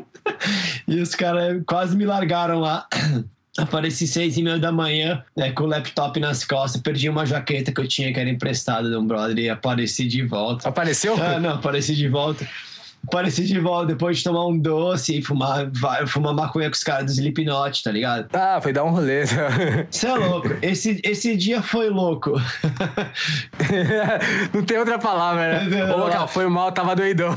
e 0.88 1.00
os 1.00 1.16
caras 1.16 1.64
quase 1.66 1.98
me 1.98 2.06
largaram 2.06 2.60
lá. 2.60 2.88
Apareci 3.58 4.08
seis 4.08 4.38
e 4.38 4.44
meia 4.44 4.60
da 4.60 4.72
manhã, 4.72 5.24
né, 5.36 5.52
com 5.52 5.64
o 5.64 5.68
laptop 5.68 6.20
nas 6.20 6.46
costas, 6.46 6.80
perdi 6.82 7.10
uma 7.10 7.26
jaqueta 7.26 7.72
que 7.72 7.82
eu 7.82 7.88
tinha 7.88 8.14
que 8.14 8.20
era 8.20 8.30
emprestada 8.30 8.90
de 8.90 8.96
um 8.96 9.06
brother 9.06 9.38
e 9.38 9.50
apareci 9.50 10.08
de 10.08 10.24
volta. 10.24 10.70
Apareceu? 10.70 11.16
Ah, 11.22 11.40
não, 11.40 11.56
apareci 11.56 11.96
de 11.96 12.08
volta. 12.08 12.48
Pareci 13.10 13.46
de 13.46 13.60
volta 13.60 13.88
depois 13.88 14.18
de 14.18 14.24
tomar 14.24 14.46
um 14.46 14.58
doce 14.58 15.18
e 15.18 15.22
fumar, 15.22 15.70
fumar 16.08 16.34
maconha 16.34 16.70
com 16.70 16.76
os 16.76 16.84
caras 16.84 17.06
do 17.06 17.12
Slipknot, 17.12 17.84
tá 17.84 17.92
ligado? 17.92 18.28
Ah, 18.34 18.60
foi 18.62 18.74
dar 18.74 18.84
um 18.84 18.90
rolê. 18.90 19.26
Você 19.90 20.08
é 20.08 20.16
louco. 20.16 20.50
Esse, 20.62 21.00
esse 21.04 21.36
dia 21.36 21.62
foi 21.62 21.90
louco. 21.90 22.34
Não 24.54 24.64
tem 24.64 24.78
outra 24.78 25.00
palavra, 25.00 25.64
né? 25.64 25.94
Ô, 25.94 25.98
local, 25.98 26.28
foi 26.28 26.48
mal, 26.48 26.72
tava 26.72 26.96
doidão. 26.96 27.36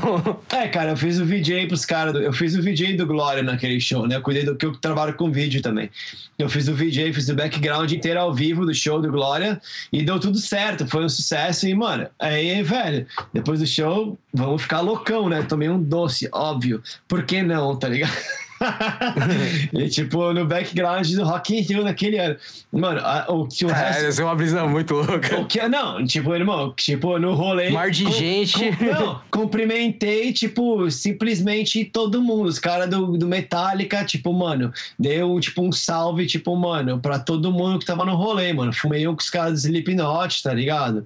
É, 0.49 0.67
cara, 0.67 0.91
eu 0.91 0.97
fiz 0.97 1.19
o 1.19 1.25
VJ 1.25 1.67
pros 1.67 1.85
caras. 1.85 2.15
Eu 2.15 2.33
fiz 2.33 2.55
o 2.55 2.61
VJ 2.61 2.97
do 2.97 3.05
Glória 3.05 3.43
naquele 3.43 3.79
show, 3.79 4.07
né? 4.07 4.15
Eu 4.15 4.21
cuidei 4.21 4.43
do 4.43 4.55
que 4.55 4.65
eu 4.65 4.73
trabalho 4.73 5.13
com 5.13 5.31
vídeo 5.31 5.61
também. 5.61 5.89
Eu 6.37 6.49
fiz 6.49 6.67
o 6.67 6.73
VJ, 6.73 7.13
fiz 7.13 7.29
o 7.29 7.35
background 7.35 7.91
inteiro 7.91 8.19
ao 8.19 8.33
vivo 8.33 8.65
do 8.65 8.73
show 8.73 9.01
do 9.01 9.11
Glória 9.11 9.61
e 9.93 10.03
deu 10.03 10.19
tudo 10.19 10.37
certo. 10.37 10.87
Foi 10.87 11.03
um 11.03 11.09
sucesso. 11.09 11.67
E, 11.67 11.73
mano, 11.73 12.07
aí, 12.19 12.61
velho, 12.63 13.05
depois 13.33 13.59
do 13.59 13.67
show, 13.67 14.17
vamos 14.33 14.63
ficar 14.63 14.81
loucão, 14.81 15.29
né? 15.29 15.43
Tomei 15.61 15.69
um 15.69 15.81
doce, 15.81 16.27
óbvio. 16.33 16.81
Por 17.07 17.23
que 17.23 17.43
não, 17.43 17.75
tá 17.75 17.87
ligado? 17.87 18.11
e 19.73 19.89
tipo, 19.89 20.33
no 20.33 20.45
background 20.45 21.07
do 21.13 21.23
Rock 21.23 21.55
in 21.55 21.61
Rio 21.61 21.83
naquele 21.83 22.17
ano. 22.17 22.35
Mano, 22.71 22.99
a, 22.99 23.25
o 23.29 23.47
que 23.47 23.63
o 23.63 23.69
é, 23.69 23.73
resto. 23.73 24.21
É 24.21 24.23
uma 24.23 24.35
brisa 24.35 24.65
muito 24.65 24.95
louca. 24.95 25.39
O 25.39 25.45
que, 25.45 25.61
não, 25.67 26.03
tipo, 26.03 26.33
irmão, 26.33 26.73
tipo, 26.75 27.19
no 27.19 27.35
rolê. 27.35 27.69
Mar 27.69 27.91
de 27.91 28.05
com, 28.05 28.11
gente. 28.11 28.75
Com, 28.75 28.85
não, 28.85 29.21
cumprimentei, 29.29 30.33
tipo, 30.33 30.89
simplesmente 30.89 31.85
todo 31.85 32.23
mundo. 32.23 32.47
Os 32.47 32.57
caras 32.57 32.89
do, 32.89 33.15
do 33.17 33.27
Metallica, 33.27 34.03
tipo, 34.03 34.33
mano, 34.33 34.73
deu 34.97 35.39
tipo 35.39 35.61
um 35.61 35.71
salve, 35.71 36.25
tipo, 36.25 36.55
mano, 36.55 36.99
pra 36.99 37.19
todo 37.19 37.51
mundo 37.51 37.77
que 37.77 37.85
tava 37.85 38.03
no 38.03 38.15
rolê, 38.15 38.51
mano. 38.51 38.73
Fumei 38.73 39.07
um 39.07 39.13
com 39.13 39.21
os 39.21 39.29
caras 39.29 39.61
do 39.61 39.67
Slipknot, 39.67 40.41
tá 40.41 40.53
ligado? 40.53 41.05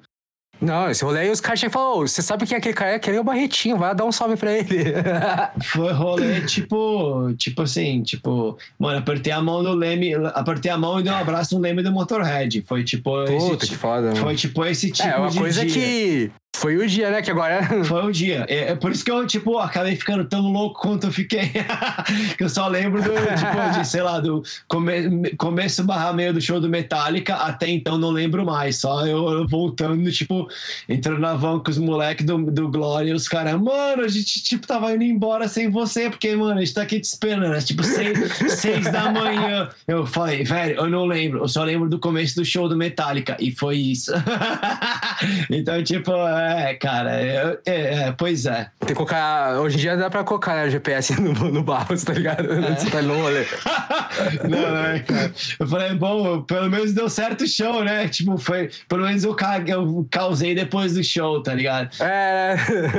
Não, 0.66 0.90
esse 0.90 1.04
rolê 1.04 1.20
aí 1.22 1.30
os 1.30 1.40
caras 1.40 1.62
falaram, 1.62 2.02
você 2.02 2.22
sabe 2.22 2.46
quem 2.46 2.56
é 2.56 2.58
aquele 2.58 2.74
cara? 2.74 2.92
É 2.92 2.96
aquele 2.96 3.18
é 3.18 3.20
o 3.20 3.24
Barretinho, 3.24 3.78
vai 3.78 3.94
dar 3.94 4.06
um 4.06 4.12
salve 4.12 4.36
pra 4.36 4.52
ele. 4.52 4.94
Foi 5.64 5.94
rolê, 5.94 6.42
tipo, 6.42 7.32
tipo 7.38 7.62
assim, 7.62 8.02
tipo, 8.02 8.58
mano, 8.80 8.98
apertei 8.98 9.32
a 9.32 9.42
mão 9.42 9.62
do 9.64 9.74
Leme, 9.74 10.14
apertei 10.34 10.72
a 10.72 10.78
mão 10.78 11.00
e 11.00 11.04
dei 11.04 11.12
um 11.12 11.16
abraço 11.16 11.56
no 11.56 11.62
Leme 11.62 11.84
do 11.84 11.92
Motorhead. 11.92 12.64
Foi 12.68 12.84
tipo. 12.84 13.12
Puta, 13.26 13.34
esse, 13.66 13.68
que 13.74 13.76
foda, 13.78 14.16
Foi 14.16 14.36
tipo 14.36 14.66
esse 14.66 14.92
tipo 14.92 15.08
É, 15.08 15.18
uma 15.18 15.30
de 15.30 15.38
coisa 15.38 15.66
dia. 15.66 15.74
que 15.74 16.32
Foi 16.66 16.78
o 16.78 16.88
dia, 16.88 17.12
né? 17.12 17.22
Que 17.22 17.30
agora. 17.30 17.62
Foi 17.86 18.02
o 18.02 18.12
dia. 18.12 18.44
É, 18.50 18.72
é 18.72 18.76
por 18.76 18.92
isso 18.92 19.06
que 19.06 19.12
eu, 19.12 19.28
tipo, 19.28 19.60
acabei 19.60 19.96
ficando 19.96 20.26
tão 20.26 20.52
louco 20.52 20.82
quanto 20.82 21.06
eu 21.06 21.12
fiquei. 21.12 21.52
que 22.36 22.44
eu 22.44 22.50
só 22.50 22.68
lembro 22.68 23.04
do, 23.04 23.12
tipo, 23.12 23.78
de, 23.78 23.88
sei 23.88 24.02
lá, 24.02 24.20
do 24.20 24.42
come, 24.68 25.30
começo 25.38 25.84
barra 25.84 26.12
meio 26.12 26.34
do 26.34 26.42
show 26.42 26.60
do 26.60 26.68
Metallica, 26.68 27.36
até 27.36 27.70
então 27.70 28.00
não 28.00 28.10
lembro 28.10 28.44
mais. 28.44 28.78
Só 28.78 29.06
eu, 29.06 29.30
eu 29.30 29.48
voltando, 29.48 30.12
tipo, 30.12 30.48
entrando 30.90 31.20
na 31.20 31.36
van 31.36 31.60
com 31.60 31.70
os 31.70 31.78
moleques 31.78 32.26
do, 32.26 32.50
do 32.50 32.68
Glória 32.68 33.12
e 33.12 33.14
os 33.14 33.28
caras, 33.28 33.62
mano, 33.62 34.02
a 34.02 34.08
gente, 34.08 34.42
tipo, 34.42 34.66
tava 34.66 34.92
indo 34.92 35.04
embora 35.04 35.48
sem 35.48 35.70
você, 35.70 36.10
porque, 36.10 36.36
mano, 36.36 36.58
a 36.58 36.66
gente 36.66 36.74
tá 36.74 36.82
aqui 36.82 37.00
te 37.00 37.04
esperando. 37.04 37.52
Né? 37.52 37.60
Tipo, 37.62 37.84
seis, 37.84 38.18
seis 38.60 38.92
da 38.92 39.12
manhã. 39.12 39.70
Eu 39.88 40.08
falei, 40.08 40.44
velho, 40.44 40.78
eu 40.78 40.90
não 40.90 41.06
lembro. 41.06 41.44
Eu 41.44 41.48
só 41.48 41.64
lembro 41.64 41.88
do 41.88 42.00
começo 42.00 42.36
do 42.36 42.44
show 42.44 42.68
do 42.68 42.76
Metallica. 42.76 43.38
E 43.40 43.52
foi 43.52 43.78
isso. 43.78 44.12
então, 45.52 45.84
tipo, 45.84 46.12
é, 46.12 46.55
cara, 46.76 47.22
é, 47.22 47.60
é, 47.66 48.12
pois 48.12 48.46
é. 48.46 48.70
Tem 48.80 48.90
que 48.90 48.94
colocar. 48.94 49.60
Hoje 49.60 49.78
em 49.78 49.80
dia 49.80 49.98
dá 49.98 50.10
pra 50.10 50.24
colocar 50.24 50.56
né, 50.56 50.66
o 50.66 50.70
GPS 50.70 51.14
no, 51.20 51.34
no 51.34 51.64
barro, 51.64 51.96
tá 52.04 52.14
ligado? 52.14 52.52
É. 52.52 52.76
Você 52.76 52.90
tá 52.90 53.02
no 53.02 53.16
rolê. 53.16 53.46
não, 54.48 54.72
não 54.72 54.86
é, 54.86 55.00
cara. 55.00 55.32
Eu 55.60 55.68
falei, 55.68 55.94
bom, 55.94 56.42
pelo 56.42 56.70
menos 56.70 56.94
deu 56.94 57.10
certo 57.10 57.44
o 57.44 57.48
show, 57.48 57.84
né? 57.84 58.08
Tipo, 58.08 58.38
foi. 58.38 58.70
Pelo 58.88 59.04
menos 59.06 59.24
eu, 59.24 59.36
eu 59.68 60.08
causei 60.10 60.56
depois 60.56 60.94
do 60.94 61.04
show, 61.04 61.42
tá 61.42 61.54
ligado? 61.54 61.90
É. 62.02 62.56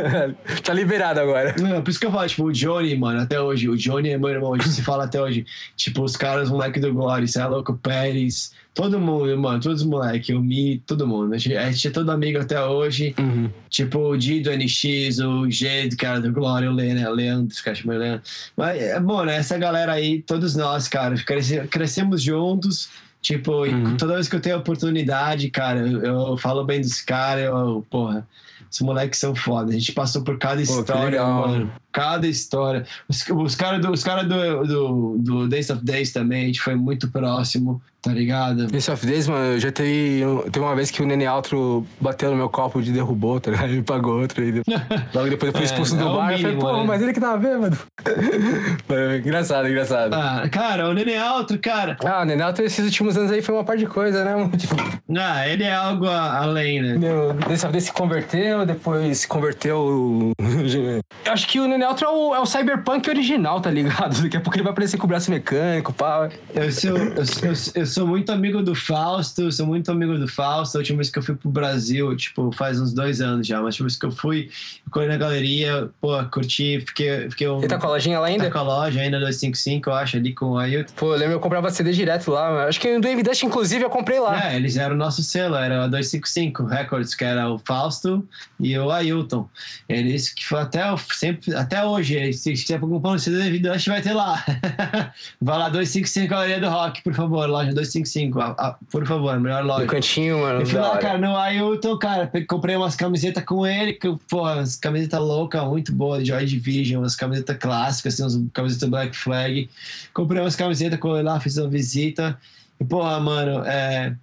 tá 0.63 0.73
liberado 0.73 1.21
agora. 1.21 1.55
Não, 1.59 1.83
por 1.83 1.91
isso 1.91 2.01
que 2.01 2.07
eu 2.07 2.13
falo, 2.13 2.29
tipo, 2.29 2.45
o 2.45 2.53
Johnny, 2.53 2.97
mano, 2.97 3.21
até 3.21 3.41
hoje. 3.41 3.69
O 3.69 3.77
Johnny 3.77 4.11
é 4.11 4.19
meu 4.19 4.31
irmão, 4.31 4.55
a 4.55 4.57
gente 4.57 4.71
se 4.71 4.83
fala 4.83 5.05
até 5.05 5.21
hoje. 5.21 5.47
Tipo, 5.77 6.03
os 6.03 6.17
caras, 6.17 6.51
moleque 6.51 6.81
do 6.81 6.93
Glória, 6.93 7.27
é 7.37 7.45
louco, 7.47 7.75
Pérez. 7.75 8.53
Todo 8.77 9.01
mundo, 9.01 9.39
mano, 9.39 9.59
todos 9.59 9.81
os 9.81 9.87
moleques, 9.87 10.37
o 10.37 10.41
Mi, 10.43 10.83
todo 10.87 11.07
mundo. 11.07 11.33
A 11.33 11.39
gente, 11.39 11.57
a 11.57 11.71
gente 11.73 11.89
é 11.89 11.91
todo 11.91 12.13
amigo 12.13 12.39
até 12.39 12.63
hoje. 12.63 13.15
Uhum. 13.19 13.49
Tipo, 13.71 14.11
o 14.11 14.19
Di 14.19 14.41
do 14.41 14.51
NX, 14.51 15.19
o 15.21 15.51
G 15.51 15.89
do 15.89 15.97
cara 15.97 16.21
do 16.21 16.31
Glória, 16.31 16.71
o 16.71 16.75
Lê, 16.75 16.93
né? 16.93 17.09
Leandro, 17.09 17.57
que 17.57 17.71
acho 17.71 17.89
Leandro. 17.89 18.21
Mas, 18.55 18.79
é, 18.79 19.01
bom, 19.01 19.25
né? 19.25 19.37
Essa 19.37 19.57
galera 19.57 19.95
aí, 19.95 20.21
todos 20.21 20.55
nós, 20.55 20.89
cara, 20.89 21.17
cresce, 21.17 21.67
crescemos 21.69 22.21
juntos. 22.21 22.91
Tipo, 23.23 23.65
uhum. 23.65 23.97
toda 23.97 24.13
vez 24.13 24.29
que 24.29 24.37
eu 24.37 24.41
tenho 24.41 24.59
oportunidade, 24.59 25.49
cara, 25.49 25.81
eu, 25.81 26.29
eu 26.29 26.37
falo 26.37 26.63
bem 26.63 26.83
dos 26.83 27.01
caras, 27.01 27.47
eu, 27.47 27.83
porra, 27.89 28.29
os 28.71 28.81
moleques 28.81 29.19
são 29.19 29.35
foda. 29.35 29.71
A 29.71 29.73
gente 29.73 29.93
passou 29.93 30.23
por 30.23 30.37
cada 30.39 30.57
Pô, 30.57 30.81
história, 30.81 31.25
mano. 31.25 31.73
Cada 31.97 32.29
história. 32.29 32.85
Os, 33.09 33.27
os 33.27 33.55
caras 33.55 33.81
do, 33.81 33.91
os 33.91 34.05
cara 34.05 34.23
do, 34.23 34.67
do, 34.67 35.19
do 35.19 35.49
Days 35.49 35.71
of 35.71 35.83
Days 35.83 36.13
também, 36.13 36.43
a 36.43 36.47
gente 36.49 36.61
foi 36.61 36.75
muito 36.75 37.11
próximo 37.11 37.81
tá 38.07 38.13
ligado? 38.13 38.69
Days 38.69 38.89
of 38.89 39.05
Days, 39.05 39.27
mano, 39.27 39.55
eu 39.55 39.59
já 39.59 39.73
teve, 39.73 40.23
teve 40.53 40.65
uma 40.65 40.77
vez 40.77 40.93
que 40.93 41.03
o 41.03 41.07
Nenê 41.07 41.27
Altro 41.27 41.85
bateu 42.01 42.31
no 42.31 42.37
meu 42.37 42.49
copo 42.49 42.81
de 42.81 42.93
derrubou, 42.93 43.41
tá 43.41 43.51
ligado? 43.51 43.71
Ele 43.71 43.83
pagou 43.83 44.21
outro. 44.21 44.45
E 44.45 44.63
logo 45.13 45.29
depois 45.29 45.49
eu 45.49 45.53
fui 45.53 45.63
é, 45.63 45.65
expulso 45.65 45.97
é, 45.97 45.99
do 45.99 46.05
é 46.05 46.13
bar. 46.13 46.29
Mínimo, 46.29 46.49
eu 46.49 46.61
falei, 46.61 46.75
pô, 46.75 46.81
né? 46.81 46.85
mas 46.87 47.03
ele 47.03 47.13
que 47.13 47.21
tava 47.21 47.37
bêbado. 47.37 47.77
engraçado, 49.25 49.69
engraçado. 49.69 50.15
Ah, 50.15 50.49
cara, 50.49 50.89
o 50.89 50.95
Nenê 50.95 51.17
Altro, 51.17 51.59
cara. 51.59 51.97
Ah, 52.05 52.23
o 52.23 52.25
Nenê 52.25 52.43
Altro 52.45 52.65
esses 52.65 52.85
últimos 52.85 53.17
anos 53.17 53.33
aí 53.33 53.43
foi 53.43 53.57
uma 53.57 53.65
parte 53.65 53.81
de 53.81 53.87
coisa, 53.87 54.25
né? 54.25 54.51
Tipo... 54.57 54.77
Ah, 55.19 55.49
ele 55.49 55.65
é 55.65 55.75
algo 55.75 56.07
além, 56.07 56.81
né? 56.81 56.97
Meu, 56.97 57.33
dessa 57.33 57.69
vez 57.69 57.85
se 57.85 57.93
converteu, 57.93 58.65
depois 58.65 59.19
se 59.19 59.27
converteu. 59.27 60.33
eu 61.25 61.33
acho 61.33 61.49
que 61.49 61.59
o 61.59 61.67
Nenê 61.67 61.86
Altro 61.87 62.07
é 62.07 62.11
o, 62.11 62.35
é 62.35 62.41
o 62.41 62.47
cyberpunk 62.47 63.09
original, 63.09 63.61
tá 63.61 63.71
ligado? 63.71 64.21
Daqui 64.23 64.37
a 64.37 64.41
pouco 64.41 64.57
ele 64.57 64.65
vai 64.65 64.73
aparecer 64.73 64.97
com 64.99 65.05
o 65.05 65.09
braço 65.09 65.31
mecânico, 65.31 65.93
pá. 65.93 66.29
Eu 66.55 66.71
sou, 66.73 66.97
eu, 66.97 67.15
eu, 67.17 67.53
eu 67.75 67.87
sou 67.87 68.07
muito 68.07 68.31
amigo 68.33 68.63
do 68.63 68.75
Fausto, 68.75 69.51
sou 69.53 69.67
muito 69.67 69.91
amigo 69.91 70.19
do 70.19 70.27
Fausto. 70.27 70.77
A 70.77 70.81
última 70.81 70.99
vez 70.99 71.11
que 71.11 71.19
eu 71.19 71.23
fui 71.23 71.35
pro 71.35 71.49
Brasil, 71.49 72.15
tipo, 72.17 72.51
faz 72.53 72.81
uns 72.81 72.93
dois 72.93 73.21
anos 73.21 73.47
já, 73.47 73.57
mas 73.57 73.65
a 73.65 73.67
última 73.69 73.87
vez 73.87 73.99
que 73.99 74.07
eu 74.07 74.11
fui, 74.11 74.51
corri 74.91 75.07
na 75.07 75.17
galeria, 75.17 75.89
pô, 76.01 76.09
curti, 76.25 76.81
fiquei. 76.81 77.31
fiquei 77.31 77.49
um, 77.49 77.59
Ele 77.59 77.69
tá 77.69 77.79
com 77.79 77.87
a 77.87 77.91
lojinha 77.91 78.19
lá 78.19 78.27
ainda? 78.27 78.45
Tá 78.45 78.51
com 78.51 78.59
a 78.59 78.63
loja 78.63 79.01
ainda, 79.01 79.19
255, 79.19 79.89
eu 79.89 79.95
acho, 79.95 80.17
ali 80.17 80.35
com 80.35 80.53
o 80.53 80.59
Ailton. 80.59 80.93
Pô, 80.97 81.13
eu 81.13 81.19
lembro 81.19 81.37
eu 81.37 81.41
comprava 81.41 81.71
CD 81.71 81.93
direto 81.93 82.31
lá. 82.31 82.67
Acho 82.67 82.81
que 82.81 82.99
do 82.99 83.09
Evidust, 83.09 83.45
inclusive, 83.45 83.85
eu 83.85 83.91
comprei 83.91 84.19
lá. 84.19 84.51
É, 84.51 84.57
eles 84.57 84.77
eram 84.77 84.95
o 84.95 84.99
nosso 84.99 85.23
selo, 85.23 85.57
era 85.57 85.85
a 85.85 85.87
255 85.87 86.65
Records, 86.65 87.15
que 87.15 87.25
era 87.25 87.51
o 87.51 87.59
Fausto 87.59 88.27
e 88.59 88.77
o 88.79 88.91
Ailton. 88.91 89.49
Eles 89.89 90.31
que 90.31 90.45
foi 90.45 90.61
até, 90.61 90.83
sempre, 91.13 91.55
até 91.67 91.85
hoje, 91.85 92.33
se 92.33 92.55
tiver 92.55 92.79
comprando 92.79 93.19
CD 93.19 93.37
do 93.39 93.43
Evidust, 93.43 93.89
vai 93.89 94.01
ter 94.01 94.13
lá. 94.13 94.43
vai 95.41 95.59
lá, 95.59 95.69
255 95.69 96.29
Galeria 96.29 96.61
do 96.61 96.69
Rock, 96.69 97.03
por 97.03 97.13
favor, 97.13 97.49
loja 97.49 97.73
255. 97.73 98.41
A, 98.41 98.47
a, 98.47 98.77
por 98.91 99.05
favor, 99.05 99.39
melhor 99.41 99.65
loja. 99.65 99.83
No 99.83 99.91
cantinho, 99.91 100.39
mano. 100.39 100.61
Eu 100.61 100.67
fui 100.67 100.79
lá, 100.79 100.97
cara, 100.99 101.19
no 101.19 101.37
Ailton, 101.37 101.99
cara, 101.99 102.31
comprei 102.47 102.77
umas 102.77 102.95
camisetas 102.95 103.45
com 103.45 103.67
ele, 103.67 103.95
que, 103.95 104.15
pô, 104.29 104.45
as 104.45 104.77
camisetas 104.77 105.21
loucas, 105.21 105.65
muito 105.65 105.93
boas, 105.93 106.27
Joy 106.27 106.47
Division, 106.47 107.03
umas 107.03 107.17
camisetas 107.17 107.57
clássicas, 107.57 108.15
assim, 108.15 108.23
umas 108.23 108.51
camisetas 108.53 108.89
Black 108.89 109.17
Flag. 109.17 109.69
Comprei 110.15 110.41
umas 110.41 110.55
camisetas 110.55 111.01
com 111.01 111.15
ele 111.15 111.25
lá, 111.25 111.41
fiz 111.41 111.57
uma 111.57 111.69
visita. 111.69 112.39
E, 112.81 112.85
porra, 112.85 113.19
mano, 113.19 113.65
é. 113.67 114.15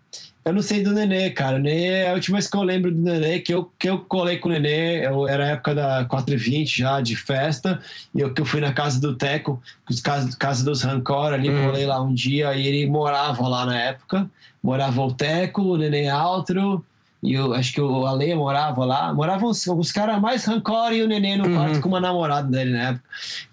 Eu 0.46 0.52
não 0.52 0.62
sei 0.62 0.84
do 0.84 0.92
Nenê, 0.92 1.30
cara. 1.30 1.56
O 1.56 1.60
Nenê 1.60 1.88
é 1.88 2.10
a 2.10 2.14
última 2.14 2.38
vez 2.38 2.50
que 2.50 2.58
eu 2.58 2.64
lembro 2.64 2.92
do 2.92 3.00
Nenê, 3.00 3.40
que 3.40 3.54
eu, 3.54 3.72
que 3.80 3.90
eu 3.90 4.00
colei 4.00 4.38
com 4.38 4.50
o 4.50 4.52
Nenê, 4.52 5.06
eu, 5.06 5.28
era 5.28 5.46
a 5.46 5.48
época 5.50 5.74
da 5.74 6.06
420 6.06 6.80
já, 6.80 7.00
de 7.00 7.16
festa, 7.16 7.80
e 8.14 8.20
eu 8.20 8.34
que 8.34 8.42
eu 8.42 8.46
fui 8.46 8.60
na 8.60 8.74
casa 8.74 9.00
do 9.00 9.16
Teco, 9.16 9.62
casa, 10.04 10.36
casa 10.38 10.66
dos 10.66 10.82
Rancor 10.82 11.34
ali, 11.34 11.50
hum. 11.50 11.66
colei 11.66 11.86
lá 11.86 12.02
um 12.02 12.14
dia, 12.14 12.54
e 12.56 12.68
ele 12.68 12.86
morava 12.90 13.48
lá 13.48 13.66
na 13.66 13.80
época. 13.80 14.30
Morava 14.62 15.02
o 15.02 15.14
Teco, 15.14 15.62
o 15.62 15.78
Nenê 15.78 16.10
Altro, 16.10 16.84
e 17.24 17.34
eu 17.34 17.54
acho 17.54 17.72
que 17.72 17.80
o 17.80 18.06
Ale 18.06 18.36
morava 18.36 18.84
lá. 18.84 19.14
Moravam 19.14 19.50
os, 19.50 19.66
os 19.66 19.92
caras 19.94 20.20
mais 20.20 20.44
rancor 20.44 20.92
e 20.92 21.02
o 21.02 21.08
Nenê 21.08 21.38
no 21.38 21.50
quarto 21.50 21.76
uhum. 21.76 21.82
com 21.82 21.88
uma 21.88 22.02
namorada 22.02 22.50
dele 22.50 22.72
na 22.72 22.90
época. 22.90 23.04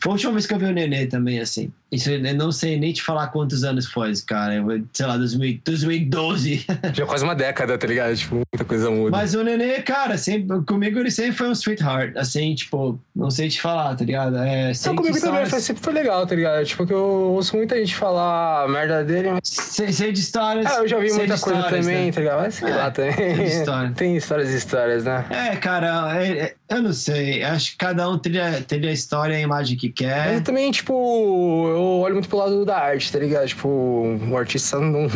Foi 0.00 0.10
a 0.10 0.14
última 0.14 0.32
vez 0.32 0.44
que 0.44 0.54
eu 0.54 0.58
vi 0.58 0.64
o 0.64 0.72
Nenê 0.72 1.06
também, 1.06 1.38
assim. 1.38 1.72
Isso 1.90 2.08
eu 2.10 2.34
não 2.34 2.52
sei 2.52 2.78
nem 2.78 2.92
te 2.92 3.02
falar 3.02 3.28
quantos 3.28 3.64
anos 3.64 3.86
foi, 3.86 4.12
cara. 4.24 4.62
Sei 4.92 5.06
lá, 5.06 5.16
2012. 5.16 6.66
Já 6.94 7.06
quase 7.06 7.24
uma 7.24 7.34
década, 7.34 7.76
tá 7.76 7.86
ligado? 7.86 8.16
Tipo, 8.16 8.36
muita 8.36 8.64
coisa 8.64 8.90
muda. 8.90 9.10
Mas 9.10 9.34
o 9.34 9.42
Nenê, 9.42 9.82
cara, 9.82 10.16
sempre, 10.16 10.62
comigo 10.62 11.00
ele 11.00 11.10
sempre 11.10 11.32
foi 11.32 11.48
um 11.48 11.54
sweetheart. 11.54 12.16
Assim, 12.16 12.54
tipo, 12.54 12.98
não 13.14 13.30
sei 13.30 13.48
te 13.48 13.60
falar, 13.60 13.96
tá 13.96 14.04
ligado? 14.04 14.36
É, 14.36 14.72
não, 14.86 14.94
comigo 14.94 15.16
histórias... 15.16 15.22
também 15.22 15.46
foi, 15.46 15.60
sempre 15.60 15.82
foi 15.82 15.92
legal, 15.92 16.26
tá 16.26 16.34
ligado? 16.34 16.64
Tipo, 16.64 16.86
que 16.86 16.92
eu 16.92 17.32
ouço 17.34 17.56
muita 17.56 17.76
gente 17.76 17.96
falar 17.96 18.68
merda 18.68 19.02
dele. 19.02 19.32
Mas... 19.32 19.40
Sei, 19.44 19.92
sei 19.92 20.12
de 20.12 20.20
histórias. 20.20 20.66
Ah, 20.66 20.78
eu 20.78 20.88
já 20.88 20.98
vi 20.98 21.12
muita 21.12 21.38
coisa 21.38 21.62
também, 21.64 22.06
né? 22.06 22.12
tá 22.12 22.20
ligado? 22.20 22.40
Mas 22.40 22.54
sei 22.54 22.70
é, 22.70 22.74
lá 22.76 22.90
também. 22.90 23.46
História. 23.60 23.92
tem 23.96 24.16
histórias 24.16 24.50
e 24.50 24.56
histórias, 24.56 25.04
né? 25.04 25.26
É, 25.30 25.56
cara, 25.56 26.22
é, 26.22 26.32
é, 26.38 26.54
eu 26.68 26.82
não 26.82 26.92
sei. 26.92 27.42
Acho 27.42 27.72
que 27.72 27.78
cada 27.78 28.08
um 28.08 28.16
teria, 28.16 28.62
teria 28.62 28.90
a 28.90 28.92
história 28.92 29.34
e 29.34 29.36
a 29.38 29.40
imagem 29.40 29.76
que 29.76 29.88
quer. 29.88 30.34
Mas 30.34 30.42
também, 30.42 30.70
tipo 30.70 30.94
eu 31.80 32.00
olho 32.00 32.14
muito 32.14 32.28
pro 32.28 32.38
lado 32.38 32.64
da 32.64 32.78
arte, 32.78 33.12
tá 33.12 33.18
ligado? 33.18 33.46
Tipo, 33.46 33.68
o 33.68 34.36
artista 34.36 34.78
não. 34.78 35.08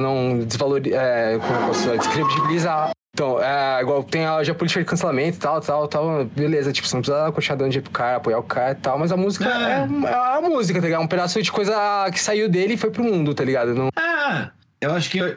não 0.00 0.44
desvaloriza. 0.44 0.96
É, 0.96 1.38
como 1.38 1.54
eu 1.54 1.66
posso 1.66 1.90
descredibilizar. 1.90 2.90
Então, 3.14 3.42
é, 3.42 3.80
igual 3.80 4.04
tem 4.04 4.26
a 4.26 4.44
geopolítica 4.44 4.80
de 4.80 4.86
cancelamento 4.86 5.38
e 5.38 5.40
tal, 5.40 5.58
tal, 5.60 5.88
tal. 5.88 6.24
Beleza, 6.26 6.70
tipo, 6.70 6.86
você 6.86 6.94
não 6.96 7.00
precisa 7.00 7.32
continuar 7.32 7.56
dando 7.56 7.70
dinheiro 7.70 7.84
pro 7.84 7.92
cara, 7.98 8.16
apoiar 8.18 8.38
o 8.38 8.42
cara 8.42 8.72
e 8.72 8.74
tal, 8.74 8.98
mas 8.98 9.10
a 9.10 9.16
música 9.16 9.46
é, 9.46 9.48
é, 9.48 10.10
é 10.10 10.14
a 10.14 10.40
música, 10.42 10.78
tá 10.78 10.86
ligado? 10.86 11.02
Um 11.02 11.06
pedaço 11.06 11.40
de 11.40 11.50
coisa 11.50 12.10
que 12.12 12.20
saiu 12.20 12.46
dele 12.46 12.74
e 12.74 12.76
foi 12.76 12.90
pro 12.90 13.02
mundo, 13.02 13.34
tá 13.34 13.42
ligado? 13.42 13.74
Não... 13.74 13.88
É, 13.98 14.50
eu 14.78 14.92
acho 14.92 15.08
que 15.08 15.18
é, 15.18 15.36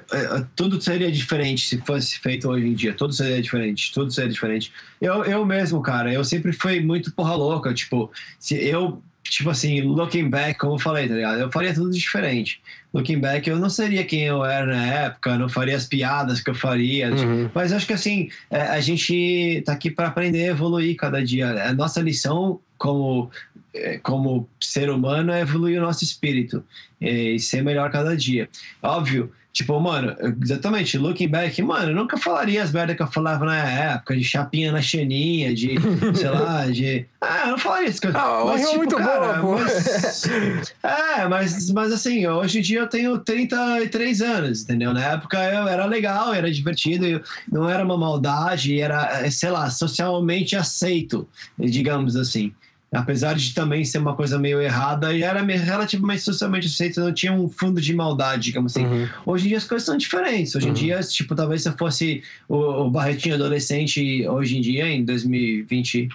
tudo 0.57 0.81
seria 0.81 1.09
diferente 1.09 1.67
se 1.67 1.77
fosse 1.77 2.19
feito 2.19 2.49
hoje 2.49 2.67
em 2.67 2.73
dia. 2.73 2.93
Tudo 2.93 3.13
seria 3.13 3.41
diferente, 3.41 3.93
tudo 3.93 4.11
seria 4.11 4.29
diferente. 4.29 4.73
Eu, 4.99 5.23
eu 5.23 5.45
mesmo, 5.45 5.81
cara, 5.81 6.11
eu 6.13 6.25
sempre 6.25 6.51
fui 6.51 6.81
muito 6.81 7.13
porra 7.13 7.35
louca. 7.35 7.73
Tipo, 7.73 8.11
se 8.37 8.55
eu 8.55 9.01
tipo 9.29 9.49
assim, 9.49 9.81
looking 9.81 10.29
back, 10.29 10.59
como 10.59 10.73
eu 10.75 10.79
falei, 10.79 11.07
tá 11.07 11.15
ligado? 11.15 11.39
Eu 11.39 11.51
faria 11.51 11.73
tudo 11.73 11.91
diferente. 11.91 12.61
Looking 12.93 13.19
back, 13.19 13.47
eu 13.49 13.59
não 13.59 13.69
seria 13.69 14.03
quem 14.03 14.23
eu 14.23 14.43
era 14.43 14.65
na 14.65 14.85
época, 14.85 15.37
não 15.37 15.47
faria 15.47 15.75
as 15.75 15.85
piadas 15.85 16.41
que 16.41 16.49
eu 16.49 16.55
faria. 16.55 17.11
Uhum. 17.11 17.49
Mas 17.53 17.71
acho 17.71 17.85
que 17.85 17.93
assim, 17.93 18.29
é, 18.49 18.61
a 18.61 18.79
gente 18.81 19.61
tá 19.65 19.73
aqui 19.73 19.91
para 19.91 20.07
aprender 20.07 20.43
a 20.45 20.51
evoluir 20.51 20.95
cada 20.95 21.23
dia. 21.23 21.69
A 21.69 21.73
nossa 21.73 22.01
lição 22.01 22.59
como, 22.77 23.29
é, 23.73 23.97
como 23.99 24.49
ser 24.59 24.89
humano 24.89 25.31
é 25.31 25.41
evoluir 25.41 25.79
o 25.79 25.85
nosso 25.85 26.03
espírito 26.03 26.63
e 26.99 27.39
ser 27.39 27.63
melhor 27.63 27.91
cada 27.91 28.15
dia. 28.17 28.49
Óbvio, 28.81 29.31
Tipo, 29.51 29.79
mano, 29.79 30.15
exatamente, 30.41 30.97
looking 30.97 31.27
back, 31.27 31.59
mano, 31.63 31.89
eu 31.89 31.95
nunca 31.95 32.17
falaria 32.17 32.61
as 32.61 32.71
merdas 32.71 32.95
que 32.95 33.01
eu 33.01 33.07
falava 33.07 33.43
na 33.45 33.57
época, 33.57 34.15
de 34.15 34.23
chapinha 34.23 34.71
na 34.71 34.81
xeninha, 34.81 35.53
de, 35.53 35.75
sei 36.15 36.29
lá, 36.29 36.67
de. 36.67 37.05
Ah, 37.19 37.41
eu 37.45 37.47
não 37.51 37.57
falaria 37.57 37.89
isso. 37.89 37.99
Ah, 38.13 38.43
mas, 38.45 38.61
tipo, 38.61 38.77
muito 38.77 38.95
cara, 38.95 39.41
boa, 39.41 39.59
mas... 39.59 40.29
É, 40.83 41.27
mas, 41.27 41.71
mas 41.71 41.91
assim, 41.91 42.27
hoje 42.27 42.59
em 42.59 42.61
dia 42.61 42.79
eu 42.81 42.87
tenho 42.87 43.17
33 43.17 44.21
anos, 44.21 44.61
entendeu? 44.61 44.93
Na 44.93 45.03
época 45.03 45.37
eu 45.37 45.67
era 45.67 45.85
legal, 45.85 46.31
era 46.33 46.51
divertido, 46.51 47.21
não 47.51 47.67
era 47.67 47.83
uma 47.83 47.97
maldade, 47.97 48.79
era, 48.79 49.29
sei 49.31 49.49
lá, 49.49 49.69
socialmente 49.71 50.55
aceito, 50.55 51.27
digamos 51.57 52.15
assim. 52.15 52.53
Apesar 52.91 53.35
de 53.35 53.53
também 53.53 53.83
ser 53.85 53.99
uma 53.99 54.15
coisa 54.15 54.39
meio 54.39 54.61
errada, 54.61 55.13
e 55.13 55.21
era 55.21 55.41
relativamente 55.41 56.21
socialmente 56.21 56.67
aceita, 56.67 57.03
não 57.03 57.13
tinha 57.13 57.31
um 57.31 57.47
fundo 57.47 57.79
de 57.79 57.93
maldade, 57.93 58.43
digamos 58.43 58.75
assim. 58.75 58.85
Uhum. 58.85 59.07
Hoje 59.25 59.45
em 59.45 59.47
dia 59.49 59.57
as 59.57 59.65
coisas 59.65 59.85
são 59.85 59.95
diferentes. 59.97 60.55
Hoje 60.55 60.69
em 60.69 60.73
dia, 60.73 60.99
tipo, 61.01 61.35
talvez 61.35 61.61
se 61.61 61.69
eu 61.69 61.73
fosse 61.77 62.23
o, 62.47 62.57
o 62.57 62.89
Barretinho 62.89 63.35
adolescente 63.35 64.27
hoje 64.27 64.57
em 64.57 64.61
dia, 64.61 64.87
em 64.87 65.03
2020, 65.05 66.09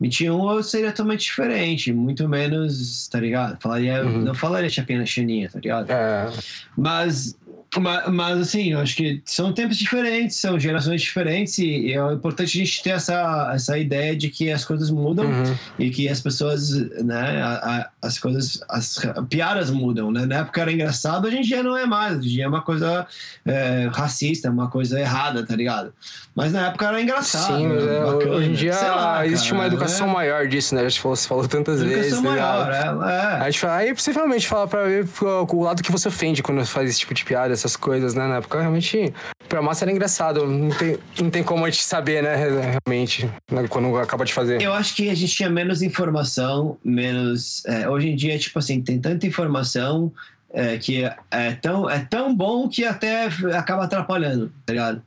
21, 0.00 0.50
eu 0.50 0.62
seria 0.62 0.90
totalmente 0.90 1.24
diferente. 1.24 1.92
Muito 1.92 2.28
menos, 2.28 3.08
tá 3.08 3.18
ligado? 3.18 3.58
Falaria, 3.60 4.04
Uhum. 4.04 4.22
Não 4.22 4.34
falaria 4.34 4.68
chapinha 4.68 5.04
chininha, 5.06 5.48
tá 5.50 5.58
ligado? 5.58 5.90
É, 5.90 6.30
Mas, 6.76 7.36
ma- 7.78 8.04
mas, 8.08 8.40
assim, 8.40 8.72
eu 8.72 8.80
acho 8.80 8.96
que 8.96 9.20
são 9.24 9.52
tempos 9.52 9.76
diferentes, 9.76 10.36
são 10.36 10.58
gerações 10.58 11.00
diferentes, 11.02 11.58
e, 11.58 11.92
é 11.92 12.12
importante 12.12 12.60
a 12.60 12.64
gente 12.64 12.82
ter 12.82 12.90
essa, 12.90 13.50
essa 13.54 13.78
ideia 13.78 14.14
de 14.16 14.28
que 14.30 14.50
as 14.50 14.64
coisas 14.64 14.90
mudam 14.90 15.26
uhum. 15.26 15.56
e 15.78 15.90
que 15.90 16.08
as 16.08 16.20
pessoas, 16.20 16.70
né, 17.02 17.42
a- 17.42 17.54
a- 17.76 17.90
as 18.06 18.18
coisas, 18.18 18.60
as 18.68 18.98
piadas 19.28 19.70
mudam, 19.70 20.10
né? 20.12 20.26
Na 20.26 20.36
época 20.36 20.60
era 20.60 20.72
engraçado, 20.72 21.26
hoje 21.26 21.38
em 21.38 21.42
dia 21.42 21.62
não 21.62 21.76
é 21.76 21.86
mais, 21.86 22.18
hoje 22.18 22.28
em 22.28 22.32
dia 22.32 22.44
é 22.44 22.48
uma 22.48 22.62
coisa 22.62 23.06
é, 23.44 23.88
racista, 23.92 24.50
uma 24.50 24.68
coisa 24.70 24.98
errada, 25.00 25.44
tá 25.44 25.54
ligado? 25.56 25.92
Mas 26.34 26.52
na 26.52 26.66
época 26.68 26.86
era 26.86 27.00
engraçado. 27.00 27.56
Sim, 27.56 27.66
mas 27.68 27.82
é, 27.82 28.00
bacana, 28.04 28.34
hoje 28.34 28.50
em 28.50 28.52
dia 28.52 28.72
lá, 28.74 29.26
existe 29.26 29.48
cara, 29.50 29.60
uma 29.60 29.66
educação 29.66 30.06
né? 30.06 30.12
maior 30.12 30.46
disso, 30.46 30.74
né? 30.74 30.82
A 30.82 30.88
gente 30.88 31.00
falou, 31.00 31.16
você 31.16 31.26
falou 31.26 31.48
tantas 31.48 31.82
vezes. 31.82 32.12
Educação 32.12 32.32
ligado? 32.32 32.66
maior, 32.66 33.04
é, 33.08 33.14
é. 33.14 33.40
A 33.40 33.50
gente 33.50 33.60
fala, 33.60 33.76
aí 33.76 33.94
possivelmente 33.94 34.46
fala 34.46 34.68
pra 34.68 34.84
ver 34.84 35.06
o 35.22 35.62
lado 35.62 35.82
que 35.82 35.90
você 35.90 36.08
ofende 36.08 36.42
quando 36.42 36.64
faz 36.66 36.90
esse 36.90 36.98
tipo 37.00 37.14
de 37.14 37.24
piada, 37.24 37.55
essas 37.56 37.76
coisas, 37.76 38.14
né? 38.14 38.26
Na 38.26 38.36
época, 38.36 38.60
realmente, 38.60 39.12
pra 39.48 39.60
massa 39.60 39.84
era 39.84 39.92
engraçado. 39.92 40.46
Não 40.46 40.70
tem, 40.70 40.98
não 41.20 41.30
tem 41.30 41.42
como 41.42 41.64
a 41.64 41.70
gente 41.70 41.82
saber, 41.82 42.22
né? 42.22 42.36
Realmente, 42.36 43.28
né, 43.50 43.66
quando 43.68 43.96
acaba 43.96 44.24
de 44.24 44.32
fazer. 44.32 44.60
Eu 44.62 44.72
acho 44.72 44.94
que 44.94 45.10
a 45.10 45.14
gente 45.14 45.34
tinha 45.34 45.50
menos 45.50 45.82
informação, 45.82 46.78
menos. 46.84 47.64
é, 47.66 47.88
hoje 47.88 48.08
em 48.08 48.16
dia, 48.16 48.38
tipo 48.38 48.58
assim, 48.58 48.80
tem 48.80 48.98
tanta 49.00 49.26
informação 49.26 50.12
é, 50.50 50.78
que 50.78 51.04
é, 51.30 51.52
tão, 51.60 51.88
é 51.88 51.98
tão 51.98 52.34
bom 52.34 52.68
que 52.68 52.84
até 52.84 53.26
acaba 53.54 53.84
atrapalhando, 53.84 54.52
tá 54.64 54.72
ligado? 54.72 55.02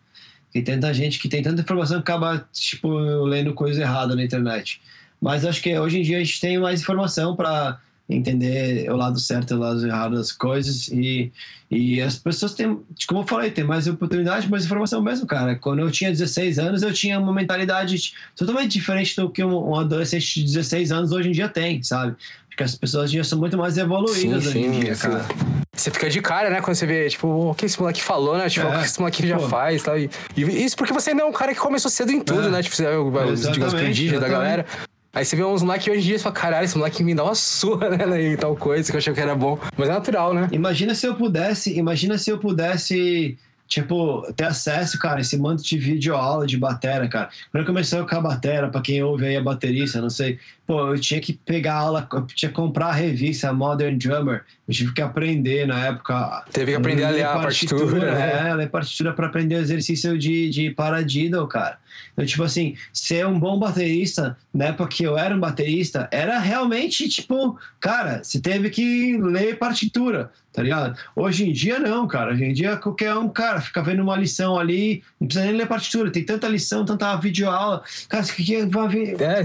Tem 0.51 0.63
tanta 0.63 0.93
gente 0.93 1.19
que 1.19 1.29
tem 1.29 1.43
tanta 1.43 1.61
informação 1.61 1.97
que 2.01 2.11
acaba, 2.11 2.47
tipo, 2.51 2.89
lendo 3.23 3.53
coisa 3.53 3.81
errada 3.81 4.15
na 4.15 4.23
internet. 4.23 4.81
Mas 5.21 5.45
acho 5.45 5.61
que 5.61 5.77
hoje 5.77 5.99
em 5.99 6.01
dia 6.01 6.17
a 6.17 6.23
gente 6.23 6.39
tem 6.39 6.57
mais 6.57 6.81
informação 6.81 7.35
para 7.35 7.79
entender 8.09 8.89
o 8.91 8.95
lado 8.95 9.19
certo 9.19 9.51
e 9.53 9.57
o 9.57 9.59
lado 9.59 9.85
errado 9.85 10.15
das 10.15 10.31
coisas 10.31 10.87
e, 10.87 11.31
e 11.69 12.01
as 12.01 12.15
pessoas 12.15 12.53
têm, 12.55 12.79
como 13.07 13.21
eu 13.21 13.27
falei, 13.27 13.51
tem 13.51 13.63
mais 13.63 13.87
oportunidade, 13.87 14.49
mais 14.49 14.65
informação 14.65 15.01
mesmo, 15.01 15.27
cara. 15.27 15.55
Quando 15.55 15.79
eu 15.79 15.91
tinha 15.91 16.09
16 16.09 16.57
anos, 16.57 16.81
eu 16.81 16.91
tinha 16.91 17.19
uma 17.19 17.31
mentalidade 17.31 18.13
totalmente 18.35 18.71
diferente 18.71 19.15
do 19.15 19.29
que 19.29 19.43
um, 19.43 19.75
adolescente 19.75 20.39
de 20.39 20.43
16 20.45 20.91
anos 20.91 21.11
hoje 21.11 21.29
em 21.29 21.31
dia 21.33 21.47
tem, 21.47 21.83
sabe? 21.83 22.15
Porque 22.49 22.63
as 22.63 22.75
pessoas 22.75 23.11
já 23.11 23.23
são 23.23 23.37
muito 23.37 23.57
mais 23.57 23.77
evoluídas 23.77 24.47
hoje 24.47 24.57
em 24.59 24.71
dia, 24.79 24.95
sim. 24.95 25.01
cara. 25.01 25.25
Você 25.71 25.91
fica 25.91 26.09
de 26.09 26.19
cara, 26.19 26.49
né? 26.49 26.59
Quando 26.61 26.75
você 26.75 26.85
vê, 26.85 27.07
tipo, 27.07 27.27
o 27.27 27.55
que 27.55 27.65
esse 27.65 27.79
moleque 27.79 28.01
falou, 28.01 28.37
né? 28.37 28.49
Tipo, 28.49 28.65
É. 28.67 28.75
o 28.75 28.79
que 28.79 28.85
esse 28.85 28.99
moleque 28.99 29.25
já 29.25 29.37
Pô. 29.37 29.47
faz, 29.47 29.81
tal. 29.83 29.97
E, 29.97 30.09
isso 30.35 30.75
porque 30.75 30.91
você 30.91 31.11
ainda 31.11 31.21
é 31.21 31.25
um 31.25 31.31
cara 31.31 31.53
que 31.53 31.59
começou 31.59 31.89
cedo 31.89 32.11
em 32.11 32.19
tudo, 32.19 32.47
É. 32.47 32.49
né? 32.49 32.61
Tipo, 32.63 32.75
você 32.75 32.85
é 32.85 32.97
o, 32.97 33.07
os, 33.07 33.49
digamos, 33.49 33.73
prodígios 33.73 34.19
da 34.19 34.27
galera. 34.27 34.65
Aí 35.11 35.25
você 35.25 35.35
vê 35.35 35.43
uns 35.43 35.63
moleques 35.63 35.87
hoje 35.87 35.99
em 35.99 36.03
dia 36.03 36.15
e 36.17 36.19
fala, 36.19 36.35
caralho, 36.35 36.65
esse 36.65 36.77
moleque 36.77 37.03
me 37.03 37.15
dá 37.15 37.23
uma 37.23 37.33
surra, 37.33 37.89
né? 37.89 38.21
E 38.21 38.37
tal 38.37 38.55
coisa 38.55 38.89
que 38.89 38.95
eu 38.95 38.99
achei 38.99 39.11
que 39.11 39.19
era 39.19 39.35
bom. 39.35 39.57
Mas 39.75 39.89
é 39.89 39.91
natural, 39.91 40.33
né? 40.35 40.47
Imagina 40.51 40.93
se 40.93 41.07
eu 41.07 41.15
pudesse, 41.15 41.75
imagina 41.75 42.15
se 42.15 42.29
eu 42.29 42.37
pudesse, 42.37 43.35
tipo, 43.67 44.21
ter 44.33 44.43
acesso, 44.43 44.99
cara, 44.99 45.19
esse 45.19 45.35
monte 45.35 45.63
de 45.63 45.79
vídeo 45.79 46.15
aula 46.15 46.45
de 46.45 46.57
batera, 46.57 47.07
cara. 47.07 47.29
Quando 47.51 47.63
eu 47.63 47.67
comecei 47.67 47.99
com 48.03 48.15
a 48.15 48.21
batera, 48.21 48.69
pra 48.69 48.81
quem 48.81 49.01
ouve 49.01 49.25
aí 49.25 49.35
a 49.35 49.41
baterista, 49.41 49.99
não 49.99 50.11
sei, 50.11 50.37
pô, 50.69 50.93
eu 50.93 50.99
tinha 50.99 51.19
que 51.19 51.33
pegar 51.33 51.73
aula, 51.73 52.07
eu 52.13 52.27
tinha 52.27 52.47
que 52.47 52.55
comprar 52.55 52.89
a 52.89 52.93
revista 52.93 53.51
Modern 53.51 53.97
Drummer, 53.97 54.43
eu 54.67 54.73
tive 54.75 54.93
que 54.93 55.01
aprender 55.01 55.65
na 55.65 55.87
época. 55.87 56.45
Teve 56.51 56.73
que 56.73 56.77
aprender 56.77 57.05
a 57.05 57.09
ler 57.09 57.23
a 57.23 57.33
partitura, 57.33 58.13
né? 58.13 58.49
É, 58.49 58.53
ler 58.53 58.69
partitura 58.69 59.11
pra 59.11 59.25
aprender 59.25 59.55
exercício 59.55 60.15
de, 60.15 60.47
de 60.51 60.69
paradiddle, 60.69 61.47
cara. 61.47 61.79
Então, 62.13 62.23
tipo 62.23 62.43
assim, 62.43 62.75
ser 62.93 63.25
um 63.25 63.39
bom 63.39 63.57
baterista, 63.57 64.37
na 64.53 64.65
época 64.65 64.89
que 64.89 65.03
eu 65.03 65.17
era 65.17 65.35
um 65.35 65.39
baterista, 65.39 66.07
era 66.11 66.37
realmente, 66.37 67.07
tipo, 67.09 67.57
cara, 67.79 68.21
você 68.23 68.39
teve 68.39 68.69
que 68.69 69.17
ler 69.17 69.57
partitura, 69.57 70.31
tá 70.51 70.61
ligado? 70.61 70.97
Hoje 71.15 71.49
em 71.49 71.53
dia, 71.53 71.79
não, 71.79 72.07
cara. 72.07 72.33
Hoje 72.33 72.43
em 72.43 72.53
dia, 72.53 72.77
qualquer 72.77 73.15
um, 73.15 73.29
cara, 73.29 73.61
fica 73.61 73.81
vendo 73.81 74.01
uma 74.01 74.15
lição 74.15 74.57
ali, 74.57 75.03
não 75.19 75.27
precisa 75.27 75.45
nem 75.45 75.55
ler 75.55 75.67
partitura, 75.67 76.11
tem 76.11 76.23
tanta 76.23 76.47
lição, 76.47 76.85
tanta 76.85 77.15
videoaula. 77.15 77.81
Cara, 78.07 78.23
você 78.23 78.33
que 78.33 78.65
vai 78.65 78.87
ver. 78.87 79.21
É, 79.21 79.41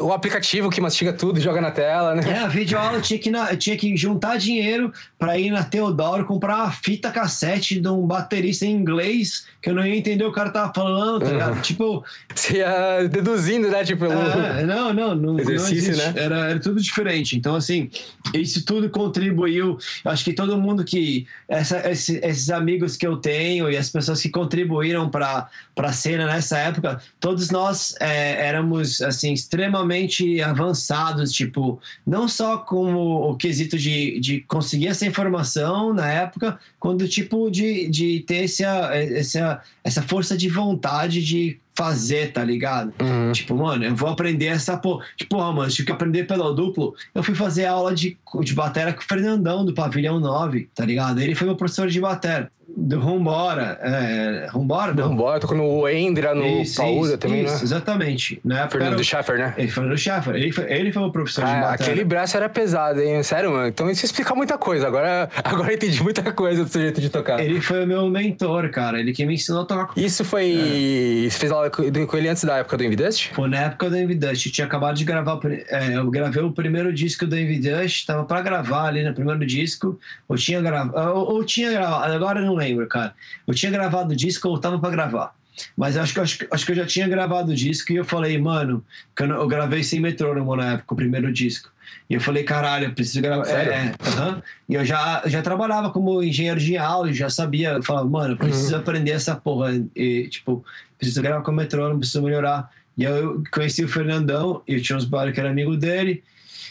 o 0.00 0.12
aplicativo 0.12 0.67
que 0.70 0.80
mastiga 0.80 1.12
tudo 1.12 1.38
e 1.38 1.42
joga 1.42 1.60
na 1.60 1.70
tela, 1.70 2.14
né? 2.14 2.22
É, 2.28 2.38
a 2.40 2.48
videoaula 2.48 3.00
tinha 3.00 3.18
que, 3.18 3.30
na- 3.30 3.56
tinha 3.56 3.76
que 3.76 3.96
juntar 3.96 4.36
dinheiro 4.36 4.92
pra 5.18 5.38
ir 5.38 5.50
na 5.50 5.62
Teodoro 5.64 6.24
comprar 6.24 6.56
uma 6.56 6.70
fita 6.70 7.10
cassete 7.10 7.80
de 7.80 7.88
um 7.88 8.06
baterista 8.06 8.64
em 8.66 8.70
inglês 8.72 9.46
que 9.60 9.70
eu 9.70 9.74
não 9.74 9.84
ia 9.84 9.96
entender 9.96 10.22
o 10.24 10.28
que 10.28 10.32
o 10.32 10.34
cara 10.34 10.50
tava 10.50 10.72
falando, 10.74 11.24
tá 11.24 11.30
ligado? 11.30 11.60
Tipo, 11.62 12.04
Você 12.34 12.58
ia 12.58 13.08
deduzindo, 13.08 13.68
né? 13.68 13.84
Tipo, 13.84 14.04
É, 14.06 14.64
não, 14.64 14.92
não, 14.92 15.14
não, 15.14 15.32
não 15.34 15.40
Exercício, 15.40 15.90
existe. 15.92 16.06
né? 16.06 16.12
Era, 16.16 16.50
era 16.50 16.60
tudo 16.60 16.80
diferente. 16.80 17.36
Então, 17.36 17.54
assim, 17.56 17.90
isso 18.32 18.64
tudo 18.64 18.88
contribuiu. 18.88 19.76
Eu 20.04 20.10
acho 20.10 20.24
que 20.24 20.32
todo 20.32 20.56
mundo 20.56 20.84
que. 20.84 21.26
essa- 21.48 21.90
esse- 21.90 22.20
esses 22.22 22.50
amigos 22.50 22.96
que 22.96 23.06
eu 23.06 23.16
tenho 23.16 23.70
e 23.70 23.76
as 23.76 23.90
pessoas 23.90 24.20
que 24.22 24.28
contribuíram 24.28 25.08
para 25.10 25.48
a 25.76 25.92
cena 25.92 26.26
nessa 26.26 26.58
época, 26.58 27.00
todos 27.18 27.50
nós 27.50 27.94
é, 28.00 28.46
éramos, 28.46 29.00
assim, 29.02 29.32
extremamente 29.32 30.40
avançados, 30.58 31.32
tipo, 31.32 31.80
não 32.06 32.26
só 32.26 32.58
como 32.58 33.30
o 33.30 33.36
quesito 33.36 33.78
de, 33.78 34.18
de 34.18 34.40
conseguir 34.40 34.88
essa 34.88 35.06
informação 35.06 35.94
na 35.94 36.10
época, 36.10 36.58
quanto 36.78 37.08
tipo 37.08 37.50
de, 37.50 37.88
de 37.88 38.20
ter 38.20 38.44
essa, 38.44 38.94
essa, 38.94 39.62
essa 39.84 40.02
força 40.02 40.36
de 40.36 40.48
vontade 40.48 41.24
de 41.24 41.58
fazer, 41.76 42.32
tá 42.32 42.42
ligado? 42.42 42.92
Uhum. 43.00 43.30
Tipo, 43.30 43.54
mano, 43.54 43.84
eu 43.84 43.94
vou 43.94 44.08
aprender 44.08 44.46
essa 44.46 44.76
porra. 44.76 45.04
Tipo, 45.16 45.36
porra, 45.36 45.52
mano, 45.52 45.70
tive 45.70 45.86
que 45.86 45.92
aprender 45.92 46.24
pedal 46.24 46.52
duplo. 46.52 46.92
Eu 47.14 47.22
fui 47.22 47.36
fazer 47.36 47.66
aula 47.66 47.94
de, 47.94 48.18
de 48.40 48.52
batera 48.52 48.92
com 48.92 49.00
o 49.00 49.04
Fernandão, 49.04 49.64
do 49.64 49.72
Pavilhão 49.72 50.18
9, 50.18 50.68
tá 50.74 50.84
ligado? 50.84 51.20
Ele 51.20 51.36
foi 51.36 51.46
meu 51.46 51.54
professor 51.54 51.88
de 51.88 52.00
batera. 52.00 52.50
Do 52.80 53.00
Rumbora. 53.00 53.76
É, 53.82 54.46
Rumbora? 54.52 54.94
Não. 54.94 55.08
Vambora, 55.08 55.40
tô 55.40 55.52
no 55.52 55.88
Endra, 55.88 56.32
no 56.32 56.46
Isso, 56.62 56.80
Paúda 56.80 57.08
isso, 57.08 57.18
também, 57.18 57.44
isso, 57.44 57.54
né? 57.56 57.60
exatamente. 57.64 58.40
Na 58.44 58.58
época 58.60 58.72
Fernando 58.78 58.94
era- 58.94 59.02
Schaffer, 59.02 59.36
né? 59.38 59.54
Ele 59.58 59.68
Fernando 59.68 59.98
Schaffer. 59.98 60.34
Ele 60.36 60.52
foi, 60.52 60.72
ele 60.72 60.92
foi 60.92 61.02
meu 61.02 61.10
professor 61.10 61.44
de 61.44 61.50
Ah, 61.50 61.60
batera. 61.60 61.90
aquele 61.90 62.04
braço 62.04 62.36
era 62.36 62.48
pesado, 62.48 63.00
hein? 63.02 63.20
Sério, 63.24 63.50
mano. 63.50 63.66
Então 63.66 63.90
isso 63.90 64.04
explica 64.04 64.32
muita 64.34 64.56
coisa. 64.56 64.86
Agora, 64.86 65.28
agora 65.42 65.72
eu 65.72 65.74
entendi 65.74 66.00
muita 66.02 66.22
coisa 66.32 66.62
do 66.64 66.70
seu 66.70 66.80
jeito 66.80 67.00
de 67.00 67.10
tocar. 67.10 67.40
Ele 67.40 67.60
foi 67.60 67.82
o 67.82 67.86
meu 67.86 68.08
mentor, 68.08 68.70
cara. 68.70 69.00
Ele 69.00 69.12
que 69.12 69.26
me 69.26 69.34
ensinou 69.34 69.62
a 69.62 69.64
tocar 69.64 69.90
Isso 69.96 70.24
foi. 70.24 71.26
Você 71.28 71.38
fez 71.38 71.50
aula 71.50 71.70
com 71.70 71.82
ele 72.16 72.28
antes 72.28 72.44
da 72.44 72.58
época 72.58 72.76
do 72.76 72.84
Envidust? 72.84 73.30
Foi 73.34 73.48
na 73.48 73.58
época 73.62 73.90
do 73.90 73.96
Envy 73.96 74.14
Dust. 74.14 74.46
Eu 74.46 74.52
tinha 74.52 74.66
acabado 74.66 74.96
de 74.96 75.04
gravar. 75.04 75.34
o 75.34 75.40
é, 75.48 75.96
eu 75.96 76.08
gravei 76.10 76.42
o 76.42 76.52
primeiro 76.52 76.92
disco 76.92 77.26
do 77.26 77.36
Envy 77.36 77.58
Dust. 77.58 78.06
Tava 78.06 78.24
pra 78.24 78.40
gravar 78.40 78.86
ali 78.86 79.02
no 79.02 79.12
primeiro 79.12 79.44
disco. 79.44 79.98
Eu 80.28 80.36
tinha 80.36 80.60
gravado. 80.60 80.96
Ou, 81.18 81.34
ou 81.34 81.44
tinha 81.44 81.70
gravado. 81.72 82.12
Agora 82.12 82.40
eu 82.40 82.46
não 82.46 82.54
lembro, 82.54 82.67
cara. 82.86 83.14
Eu 83.46 83.54
tinha 83.54 83.70
gravado 83.70 84.12
o 84.12 84.16
disco 84.16 84.48
ou 84.48 84.58
tava 84.58 84.78
pra 84.78 84.90
gravar. 84.90 85.34
Mas 85.76 85.96
eu 85.96 86.02
acho 86.02 86.14
que, 86.14 86.20
acho, 86.20 86.46
acho 86.50 86.66
que 86.66 86.72
eu 86.72 86.76
já 86.76 86.86
tinha 86.86 87.08
gravado 87.08 87.50
o 87.50 87.54
disco 87.54 87.92
e 87.92 87.96
eu 87.96 88.04
falei, 88.04 88.38
mano, 88.38 88.84
que 89.16 89.22
eu, 89.22 89.28
eu 89.28 89.48
gravei 89.48 89.82
sem 89.82 90.00
metrônomo 90.00 90.54
na 90.54 90.74
época, 90.74 90.94
o 90.94 90.96
primeiro 90.96 91.32
disco. 91.32 91.70
E 92.08 92.14
eu 92.14 92.20
falei, 92.20 92.42
caralho, 92.42 92.86
eu 92.86 92.92
preciso 92.92 93.20
gravar. 93.20 93.48
É, 93.48 93.64
é, 93.64 93.94
aham. 94.06 94.42
E 94.68 94.74
eu 94.74 94.84
já, 94.84 95.22
já 95.26 95.42
trabalhava 95.42 95.90
como 95.90 96.22
engenheiro 96.22 96.60
de 96.60 96.76
áudio, 96.76 97.14
já 97.14 97.28
sabia. 97.28 97.70
Eu 97.70 97.82
falava, 97.82 98.08
mano, 98.08 98.34
eu 98.34 98.36
preciso 98.36 98.76
aprender 98.76 99.10
essa 99.10 99.34
porra. 99.34 99.72
E, 99.94 100.28
tipo, 100.28 100.64
preciso 100.96 101.20
gravar 101.22 101.42
com 101.42 101.52
metrônomo, 101.52 102.00
preciso 102.00 102.22
melhorar. 102.22 102.70
E 102.96 103.04
eu 103.04 103.42
conheci 103.52 103.84
o 103.84 103.88
Fernandão, 103.88 104.62
e 104.66 104.74
eu 104.74 104.82
tinha 104.82 104.96
uns 104.96 105.04
brothers 105.04 105.34
que 105.34 105.40
era 105.40 105.50
amigo 105.50 105.76
dele. 105.76 106.24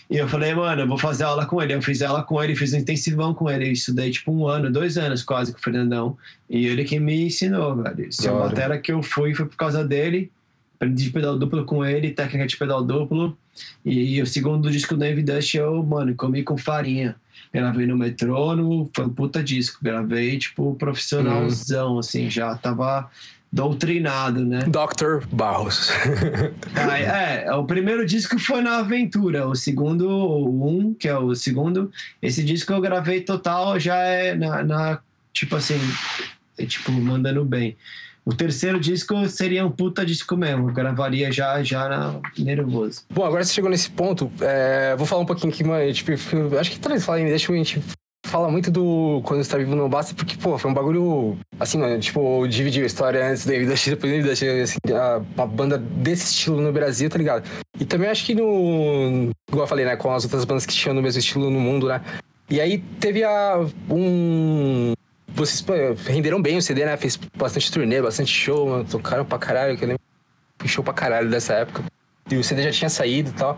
E 0.10 0.16
eu 0.18 0.28
falei, 0.28 0.54
mano, 0.56 0.84
eu 0.84 0.88
vou 0.88 0.98
fazer 0.98 1.26
aula 1.26 1.46
com 1.46 1.62
ele. 1.62 1.74
Eu 1.74 1.82
fiz 1.82 2.02
aula 2.02 2.24
com 2.24 2.42
ele, 2.42 2.56
fiz 2.56 2.74
um 2.74 2.78
intensivão 2.78 3.34
com 3.34 3.50
ele. 3.50 3.68
Eu 3.68 3.72
estudei 3.74 4.10
tipo 4.10 4.32
um 4.32 4.48
ano, 4.48 4.72
dois 4.72 4.98
anos 4.98 5.22
quase 5.22 5.52
com 5.52 5.60
o 5.60 5.62
Fernandão. 5.62 6.18
E 6.50 6.66
ele 6.66 6.86
que 6.86 6.98
me 7.00 7.26
ensinou, 7.26 7.76
velho. 7.76 8.12
Se 8.12 8.28
a 8.28 8.32
Da 8.32 8.38
hora. 8.38 8.46
matéria 8.50 8.78
que 8.80 8.92
eu 8.92 9.04
fui 9.04 9.34
foi 9.36 9.46
por 9.46 9.58
causa 9.58 9.84
dele. 9.86 10.32
Aprendi 10.76 11.10
pedal 11.10 11.38
duplo 11.38 11.66
com 11.66 11.84
ele, 11.84 12.12
técnica 12.12 12.46
de 12.48 12.56
pedal 12.56 12.84
duplo. 12.84 13.36
E 13.84 14.22
o 14.22 14.28
segundo 14.28 14.70
disco 14.72 14.96
do 14.96 15.04
Envy 15.04 15.24
Dust 15.24 15.56
eu, 15.56 15.84
mano, 15.84 16.14
comi 16.16 16.44
com 16.44 16.56
farinha. 16.58 17.16
Gravei 17.54 17.88
no 17.88 17.98
metrônomo, 17.98 18.90
foi 18.96 19.06
um 19.06 19.10
puta 19.10 19.44
disco. 19.44 19.80
Gravei, 19.82 20.38
tipo, 20.38 20.76
profissionalzão, 20.76 21.98
assim, 22.00 22.30
já 22.30 22.56
tava 22.56 23.10
doutrinado, 23.52 24.46
né? 24.46 24.60
Dr. 24.60 25.26
Barros. 25.32 25.90
Ah, 26.76 27.00
é, 27.00 27.52
o 27.54 27.66
primeiro 27.66 28.06
disco 28.06 28.38
foi 28.40 28.62
na 28.62 28.78
Aventura, 28.78 29.48
o 29.48 29.56
segundo, 29.56 30.08
o 30.10 30.68
um, 30.68 30.94
que 30.94 31.08
é 31.08 31.18
o 31.18 31.34
segundo, 31.36 31.92
esse 32.22 32.44
disco 32.44 32.72
eu 32.72 32.80
gravei 32.80 33.22
total 33.22 33.80
já 33.80 33.98
é 33.98 34.36
na, 34.36 34.64
na- 34.64 35.00
tipo 35.34 35.56
assim, 35.56 35.80
é, 36.58 36.66
tipo, 36.66 36.92
mandando 36.92 37.44
bem. 37.44 37.76
O 38.26 38.34
terceiro 38.34 38.80
disco 38.80 39.28
seria 39.30 39.66
um 39.66 39.72
puta 39.72 40.06
disco 40.06 40.36
mesmo. 40.36 40.70
Eu 40.70 40.74
gravaria 40.74 41.32
já, 41.32 41.64
já 41.64 41.88
na 41.88 42.20
nervoso. 42.38 43.04
Bom, 43.10 43.24
agora 43.26 43.44
você 43.44 43.54
chegou 43.54 43.70
nesse 43.70 43.90
ponto, 43.90 44.30
é, 44.42 44.96
vou 44.98 45.06
falar 45.08 45.22
um 45.22 45.26
pouquinho 45.26 45.54
aqui, 45.54 45.64
mano. 45.64 45.94
Tipo, 45.94 46.12
acho 46.60 46.72
que 46.72 46.80
talvez 46.80 47.06
falem, 47.06 47.26
deixa 47.26 47.52
a 47.52 47.56
gente 47.56 47.82
fala 48.28 48.50
muito 48.50 48.70
do 48.70 49.22
Quando 49.24 49.42
Está 49.42 49.58
Vivo 49.58 49.76
Não 49.76 49.90
Basta, 49.90 50.14
porque, 50.14 50.36
pô, 50.38 50.58
foi 50.58 50.70
um 50.70 50.74
bagulho, 50.74 51.38
assim, 51.60 51.78
mano, 51.78 52.00
tipo, 52.00 52.46
dividiu 52.48 52.84
a 52.84 52.86
história 52.86 53.26
antes 53.26 53.46
da 53.46 53.54
David 53.54 53.76
X, 53.76 53.88
depois 53.96 54.12
da 54.12 54.18
David 54.18 54.36
X, 54.38 54.70
assim, 54.70 54.94
a, 54.94 55.22
uma 55.36 55.48
banda 55.48 55.78
desse 55.78 56.26
estilo 56.26 56.62
no 56.62 56.72
Brasil, 56.72 57.10
tá 57.10 57.18
ligado? 57.18 57.48
E 57.80 57.86
também 57.86 58.10
acho 58.10 58.26
que 58.26 58.36
no, 58.36 59.32
igual 59.50 59.64
eu 59.64 59.68
falei, 59.68 59.86
né, 59.86 59.96
com 59.96 60.14
as 60.14 60.24
outras 60.24 60.46
bandas 60.46 60.66
que 60.66 60.74
tinham 60.74 60.94
no 60.94 61.02
mesmo 61.02 61.20
estilo 61.20 61.50
no 61.50 61.60
mundo, 61.60 61.88
né? 61.88 62.02
E 62.50 62.62
aí 62.62 62.80
teve 63.00 63.24
a, 63.24 63.66
um... 63.90 64.94
Vocês 65.30 65.62
pô, 65.62 65.74
renderam 66.06 66.42
bem 66.42 66.58
o 66.58 66.62
CD, 66.62 66.86
né? 66.86 66.98
Fez 66.98 67.18
bastante 67.36 67.72
turnê, 67.72 68.02
bastante 68.02 68.32
show, 68.32 68.70
mano, 68.70 68.86
tocaram 68.86 69.26
pra 69.26 69.38
caralho, 69.38 69.78
que 69.78 69.84
eu 69.84 69.90
lembro. 69.90 70.02
Show 70.66 70.84
pra 70.84 70.94
caralho 70.94 71.30
dessa 71.30 71.54
época. 71.54 71.84
E 72.32 72.36
o 72.36 72.44
CD 72.44 72.64
já 72.64 72.72
tinha 72.72 72.90
saído 72.90 73.30
e 73.30 73.34
tal. 73.34 73.58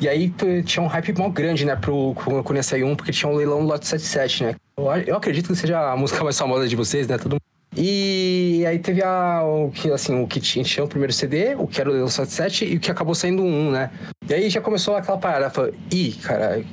E 0.00 0.08
aí 0.08 0.32
tinha 0.64 0.82
um 0.82 0.86
hype 0.86 1.18
mal 1.18 1.30
grande, 1.30 1.64
né, 1.64 1.76
pro 1.76 2.14
quando 2.14 2.62
sair 2.62 2.84
um, 2.84 2.96
porque 2.96 3.12
tinha 3.12 3.30
um 3.30 3.36
leilão 3.36 3.60
no 3.60 3.68
Lote 3.68 3.86
77, 3.86 4.44
né? 4.44 4.54
Eu, 4.76 4.86
eu 5.06 5.16
acredito 5.16 5.48
que 5.48 5.56
seja 5.56 5.92
a 5.92 5.96
música 5.96 6.24
mais 6.24 6.38
famosa 6.38 6.66
de 6.66 6.74
vocês, 6.74 7.06
né? 7.06 7.18
Todo 7.18 7.36
e 7.76 8.64
aí 8.66 8.78
teve 8.80 9.02
a, 9.02 9.44
o 9.44 9.70
que 9.70 9.90
assim, 9.92 10.20
o 10.20 10.26
que 10.26 10.40
tinha, 10.40 10.64
tinha 10.64 10.84
o 10.84 10.88
primeiro 10.88 11.12
CD, 11.12 11.54
o 11.54 11.68
que 11.68 11.80
era 11.80 11.88
o 11.88 11.92
Leilão 11.92 12.08
77 12.08 12.64
e 12.64 12.76
o 12.76 12.80
que 12.80 12.90
acabou 12.90 13.14
saindo 13.14 13.44
um, 13.44 13.70
né? 13.70 13.90
E 14.28 14.34
aí 14.34 14.50
já 14.50 14.60
começou 14.60 14.96
aquela 14.96 15.18
parada, 15.18 15.50
falou, 15.50 15.72
ih, 15.92 16.12
cara, 16.14 16.64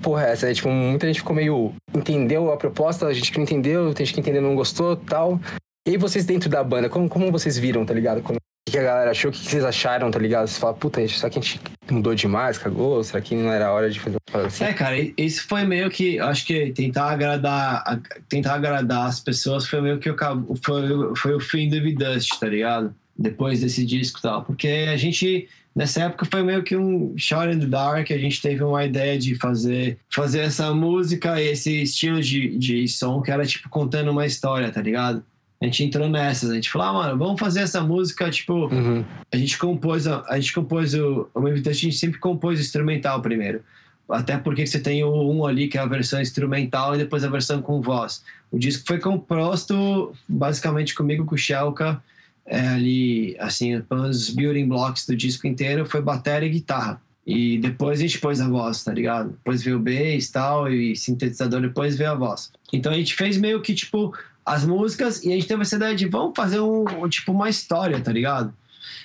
porra, 0.00 0.28
é 0.28 0.32
essa 0.32 0.46
aí, 0.46 0.54
tipo, 0.54 0.68
muita 0.68 1.06
gente 1.06 1.20
ficou 1.20 1.34
meio. 1.34 1.74
Entendeu 1.92 2.52
a 2.52 2.56
proposta, 2.56 3.06
a 3.06 3.12
gente 3.12 3.32
que 3.32 3.38
não 3.38 3.44
entendeu, 3.44 3.92
tem 3.92 4.06
gente 4.06 4.14
que 4.14 4.20
entendeu 4.20 4.42
não 4.42 4.54
gostou 4.54 4.96
tal. 4.96 5.40
E 5.86 5.98
vocês 5.98 6.24
dentro 6.24 6.48
da 6.48 6.64
banda, 6.64 6.88
como, 6.88 7.08
como 7.08 7.30
vocês 7.30 7.58
viram, 7.58 7.84
tá 7.84 7.92
ligado? 7.92 8.18
O 8.26 8.70
que 8.70 8.78
a 8.78 8.82
galera 8.82 9.10
achou, 9.10 9.30
o 9.30 9.34
que 9.34 9.38
vocês 9.38 9.62
acharam, 9.62 10.10
tá 10.10 10.18
ligado? 10.18 10.48
Você 10.48 10.58
fala, 10.58 10.72
puta, 10.72 11.06
será 11.06 11.28
que 11.28 11.38
a 11.38 11.42
gente 11.42 11.60
mudou 11.90 12.14
demais, 12.14 12.56
cagou? 12.56 13.04
Será 13.04 13.20
que 13.20 13.34
não 13.34 13.52
era 13.52 13.70
hora 13.70 13.90
de 13.90 14.00
fazer 14.00 14.16
assim? 14.32 14.64
É, 14.64 14.72
cara, 14.72 14.96
isso 15.18 15.46
foi 15.46 15.64
meio 15.64 15.90
que, 15.90 16.18
acho 16.18 16.46
que 16.46 16.70
tentar 16.72 17.10
agradar, 17.10 18.00
tentar 18.30 18.54
agradar 18.54 19.08
as 19.08 19.20
pessoas 19.20 19.66
foi 19.66 19.82
meio 19.82 19.98
que 19.98 20.08
o, 20.08 20.16
foi, 20.62 21.14
foi 21.16 21.34
o 21.34 21.40
fim 21.40 21.68
do 21.68 21.76
Evidust, 21.76 22.40
tá 22.40 22.46
ligado? 22.46 22.94
Depois 23.16 23.60
desse 23.60 23.84
disco 23.84 24.18
e 24.18 24.22
tal, 24.22 24.42
porque 24.42 24.86
a 24.90 24.96
gente 24.96 25.46
nessa 25.76 26.04
época 26.04 26.24
foi 26.24 26.42
meio 26.42 26.62
que 26.62 26.76
um 26.76 27.14
shot 27.18 27.48
in 27.48 27.60
the 27.60 27.66
dark. 27.66 28.10
A 28.10 28.18
gente 28.18 28.40
teve 28.40 28.64
uma 28.64 28.84
ideia 28.84 29.18
de 29.18 29.34
fazer, 29.34 29.98
fazer 30.08 30.40
essa 30.40 30.72
música, 30.72 31.40
esse 31.40 31.82
estilo 31.82 32.22
de, 32.22 32.56
de 32.56 32.88
som 32.88 33.20
que 33.20 33.30
era 33.30 33.44
tipo 33.44 33.68
contando 33.68 34.10
uma 34.10 34.24
história, 34.24 34.70
tá 34.72 34.80
ligado? 34.80 35.22
A 35.64 35.66
gente 35.66 35.82
entrou 35.82 36.08
nessas, 36.08 36.50
a 36.50 36.54
gente 36.54 36.70
falou, 36.70 36.88
ah, 36.88 36.92
mano, 36.92 37.18
vamos 37.18 37.40
fazer 37.40 37.60
essa 37.60 37.80
música, 37.80 38.30
tipo, 38.30 38.66
uhum. 38.66 39.02
a 39.32 39.36
gente 39.36 39.56
compôs, 39.56 40.06
a, 40.06 40.22
a 40.28 40.38
gente 40.38 40.52
compôs 40.52 40.94
o, 40.94 41.26
o 41.34 41.46
a 41.46 41.72
gente 41.72 41.92
sempre 41.92 42.20
compôs 42.20 42.58
o 42.58 42.62
instrumental 42.62 43.20
primeiro. 43.22 43.62
Até 44.06 44.36
porque 44.36 44.66
você 44.66 44.78
tem 44.78 45.02
o 45.02 45.32
um 45.32 45.46
ali, 45.46 45.66
que 45.66 45.78
é 45.78 45.80
a 45.80 45.86
versão 45.86 46.20
instrumental, 46.20 46.94
e 46.94 46.98
depois 46.98 47.24
a 47.24 47.28
versão 47.30 47.62
com 47.62 47.80
voz. 47.80 48.22
O 48.50 48.58
disco 48.58 48.86
foi 48.86 48.98
composto 48.98 50.14
basicamente 50.28 50.94
comigo, 50.94 51.24
com 51.24 51.34
o 51.34 51.38
Shelka, 51.38 52.02
é, 52.44 52.60
ali, 52.68 53.34
assim, 53.38 53.82
os 53.88 54.28
building 54.28 54.68
blocks 54.68 55.06
do 55.06 55.16
disco 55.16 55.46
inteiro 55.46 55.86
foi 55.86 56.02
bateria 56.02 56.46
e 56.46 56.52
guitarra. 56.52 57.00
E 57.26 57.56
depois 57.56 58.00
a 58.00 58.02
gente 58.02 58.18
pôs 58.18 58.38
a 58.38 58.46
voz, 58.46 58.84
tá 58.84 58.92
ligado? 58.92 59.30
Depois 59.30 59.62
veio 59.62 59.78
o 59.78 59.80
bass 59.80 60.26
e 60.26 60.32
tal, 60.32 60.70
e 60.70 60.94
sintetizador, 60.94 61.62
depois 61.62 61.96
veio 61.96 62.10
a 62.10 62.14
voz. 62.14 62.52
Então 62.70 62.92
a 62.92 62.96
gente 62.96 63.14
fez 63.14 63.38
meio 63.38 63.62
que, 63.62 63.72
tipo, 63.72 64.12
as 64.44 64.64
músicas 64.64 65.22
e 65.22 65.32
a 65.32 65.34
gente 65.34 65.46
teve 65.46 65.62
essa 65.62 65.76
ideia 65.76 65.94
de 65.94 66.06
vamos 66.06 66.34
fazer 66.36 66.60
um, 66.60 66.84
um 67.02 67.08
tipo 67.08 67.32
uma 67.32 67.48
história, 67.48 68.00
tá 68.00 68.12
ligado? 68.12 68.54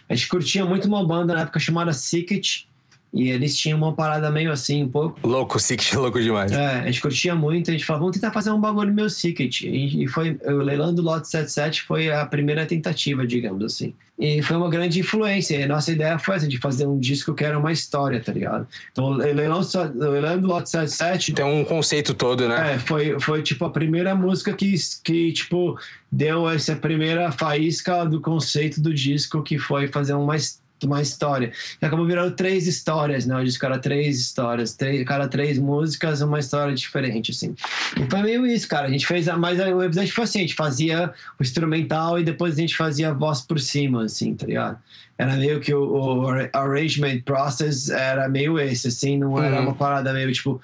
A 0.07 0.15
gente 0.15 0.27
curtia 0.27 0.65
muito 0.65 0.87
uma 0.87 1.05
banda 1.05 1.33
na 1.33 1.41
época 1.41 1.59
chamada 1.59 1.93
Sicket 1.93 2.65
e 3.11 3.29
eles 3.29 3.57
tinham 3.57 3.77
uma 3.77 3.93
parada 3.93 4.29
meio 4.29 4.51
assim, 4.51 4.83
um 4.83 4.89
pouco. 4.89 5.27
Louco, 5.27 5.59
Sicket, 5.59 5.93
louco 5.97 6.21
demais. 6.21 6.51
É, 6.51 6.81
a 6.81 6.85
gente 6.85 7.01
curtia 7.01 7.33
muito, 7.33 7.69
a 7.69 7.73
gente 7.73 7.85
falou, 7.85 8.01
vamos 8.01 8.15
tentar 8.15 8.31
fazer 8.31 8.51
um 8.51 8.59
bagulho 8.59 8.93
meio 8.93 9.09
Sicket. 9.09 9.61
E, 9.63 10.07
foi, 10.07 10.39
o 10.45 10.57
leilão 10.57 10.93
do 10.93 11.01
Lot 11.01 11.27
77 11.27 11.83
foi 11.83 12.11
a 12.11 12.25
primeira 12.25 12.65
tentativa, 12.65 13.25
digamos 13.25 13.63
assim. 13.63 13.93
E 14.17 14.41
foi 14.43 14.57
uma 14.57 14.69
grande 14.69 14.99
influência. 14.99 15.57
E 15.57 15.63
a 15.63 15.67
nossa 15.67 15.91
ideia 15.91 16.19
foi 16.19 16.35
essa, 16.35 16.47
de 16.47 16.57
fazer 16.57 16.85
um 16.85 16.99
disco 16.99 17.33
que 17.33 17.43
era 17.43 17.57
uma 17.57 17.71
história, 17.71 18.19
tá 18.19 18.31
ligado? 18.31 18.67
Então, 18.91 19.05
o 19.05 19.13
leilão, 19.13 19.61
o 19.61 20.09
leilão 20.09 20.39
do 20.39 20.47
Lot 20.47 20.69
77... 20.69 21.33
Tem 21.33 21.45
um 21.45 21.63
conceito 21.63 22.13
todo, 22.13 22.47
né? 22.47 22.75
É, 22.75 22.79
foi, 22.79 23.19
foi 23.19 23.41
tipo 23.41 23.65
a 23.65 23.69
primeira 23.69 24.13
música 24.13 24.53
que, 24.53 24.75
que 25.03 25.31
tipo, 25.31 25.79
deu 26.11 26.49
essa 26.49 26.75
primeira 26.75 27.31
faísca 27.31 28.05
do 28.05 28.19
conceito 28.19 28.81
do 28.81 28.93
disco, 28.93 29.41
que 29.41 29.57
foi 29.57 29.87
fazer 29.87 30.13
uma 30.13 30.35
história 30.35 30.68
uma 30.85 31.01
história. 31.01 31.51
E 31.81 31.85
acabou 31.85 32.05
virando 32.05 32.35
três 32.35 32.67
histórias, 32.67 33.25
né? 33.25 33.43
Disco 33.43 33.65
era 33.65 33.79
três 33.79 34.19
histórias, 34.19 34.73
três, 34.73 35.03
cada 35.05 35.27
três 35.27 35.57
músicas, 35.57 36.21
uma 36.21 36.39
história 36.39 36.73
diferente, 36.73 37.31
assim. 37.31 37.55
E 37.97 38.09
foi 38.09 38.21
meio 38.21 38.45
isso, 38.45 38.67
cara. 38.67 38.87
A 38.87 38.91
gente 38.91 39.05
fez, 39.05 39.27
mas 39.37 39.59
o 39.59 39.83
episódio 39.83 40.13
foi 40.13 40.23
assim, 40.23 40.39
a 40.39 40.41
gente 40.41 40.55
fazia 40.55 41.13
o 41.39 41.43
instrumental 41.43 42.19
e 42.19 42.23
depois 42.23 42.53
a 42.53 42.61
gente 42.61 42.75
fazia 42.75 43.09
a 43.09 43.13
voz 43.13 43.41
por 43.41 43.59
cima, 43.59 44.03
assim, 44.03 44.35
tá 44.35 44.45
ligado? 44.45 44.77
Era 45.17 45.35
meio 45.35 45.59
que 45.59 45.73
o, 45.73 45.81
o 45.81 46.27
arrangement 46.53 47.21
process 47.21 47.89
era 47.89 48.29
meio 48.29 48.57
esse, 48.59 48.87
assim, 48.87 49.17
não 49.17 49.41
era 49.41 49.57
uhum. 49.57 49.63
uma 49.63 49.75
parada 49.75 50.13
meio, 50.13 50.31
tipo 50.31 50.61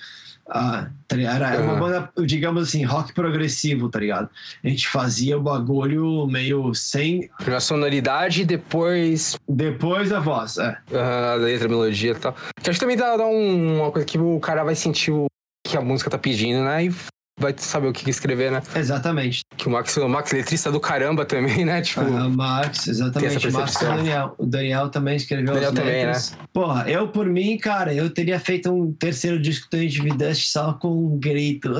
ah, 0.48 0.90
tá 1.08 1.18
Era 1.18 1.62
uma 1.62 1.76
banda, 1.76 2.10
digamos 2.24 2.68
assim, 2.68 2.84
rock 2.84 3.14
progressivo, 3.14 3.90
tá 3.90 4.00
ligado? 4.00 4.30
A 4.64 4.68
gente 4.68 4.88
fazia 4.88 5.38
o 5.38 5.42
bagulho 5.42 6.28
meio 6.28 6.74
sem. 6.74 7.30
Primeira 7.38 7.60
sonoridade 7.60 8.42
e 8.42 8.46
depois. 8.46 9.36
Depois 9.48 10.12
a 10.12 10.20
voz, 10.20 10.58
é. 10.58 10.78
a 10.94 11.36
letra, 11.36 11.68
a 11.68 11.70
melodia 11.70 12.12
e 12.12 12.16
tal. 12.16 12.36
Que 12.62 12.70
acho 12.70 12.80
que 12.80 12.86
também 12.86 12.98
dá, 12.98 13.18
dá 13.18 13.26
um, 13.26 13.80
uma 13.82 13.92
coisa 13.92 14.06
que 14.06 14.20
o 14.20 14.40
cara 14.40 14.64
vai 14.64 14.76
sentir 14.76 15.12
o 15.12 15.26
que 15.66 15.76
a 15.76 15.82
música 15.82 16.12
tá 16.12 16.18
pedindo, 16.18 16.64
né? 16.64 16.86
E 16.86 16.94
vai 17.38 17.53
saber 17.57 17.88
o 17.88 17.94
que 17.94 18.10
escrever, 18.10 18.52
né? 18.52 18.62
Exatamente. 18.76 19.41
Que 19.57 19.68
o 19.68 19.72
Max, 19.72 19.98
o 19.98 20.07
Max 20.07 20.32
letrista 20.32 20.72
do 20.72 20.80
caramba 20.80 21.26
também, 21.26 21.66
né? 21.66 21.82
Tipo, 21.82 22.02
ah, 22.02 22.30
Max, 22.30 22.88
exatamente. 22.88 23.52
Max 23.52 23.74
e 23.74 23.86
o 23.86 23.88
Daniel. 23.88 24.36
O 24.38 24.45
Daniel 24.45 24.90
também 24.90 25.16
escreveu 25.18 25.53
Daniel 25.53 25.70
as 25.70 25.76
também, 25.76 26.06
letras. 26.06 26.32
Né? 26.32 26.38
Porra, 26.53 26.90
eu 26.90 27.10
por 27.10 27.26
mim, 27.28 27.57
cara, 27.57 27.94
eu 27.94 28.10
teria 28.10 28.40
feito 28.40 28.72
um 28.72 28.94
terceiro 28.94 29.40
disco 29.40 29.68
do 29.70 29.78
Dust 30.16 30.48
só 30.48 30.74
com 30.74 30.88
um 30.90 31.20
grito. 31.20 31.74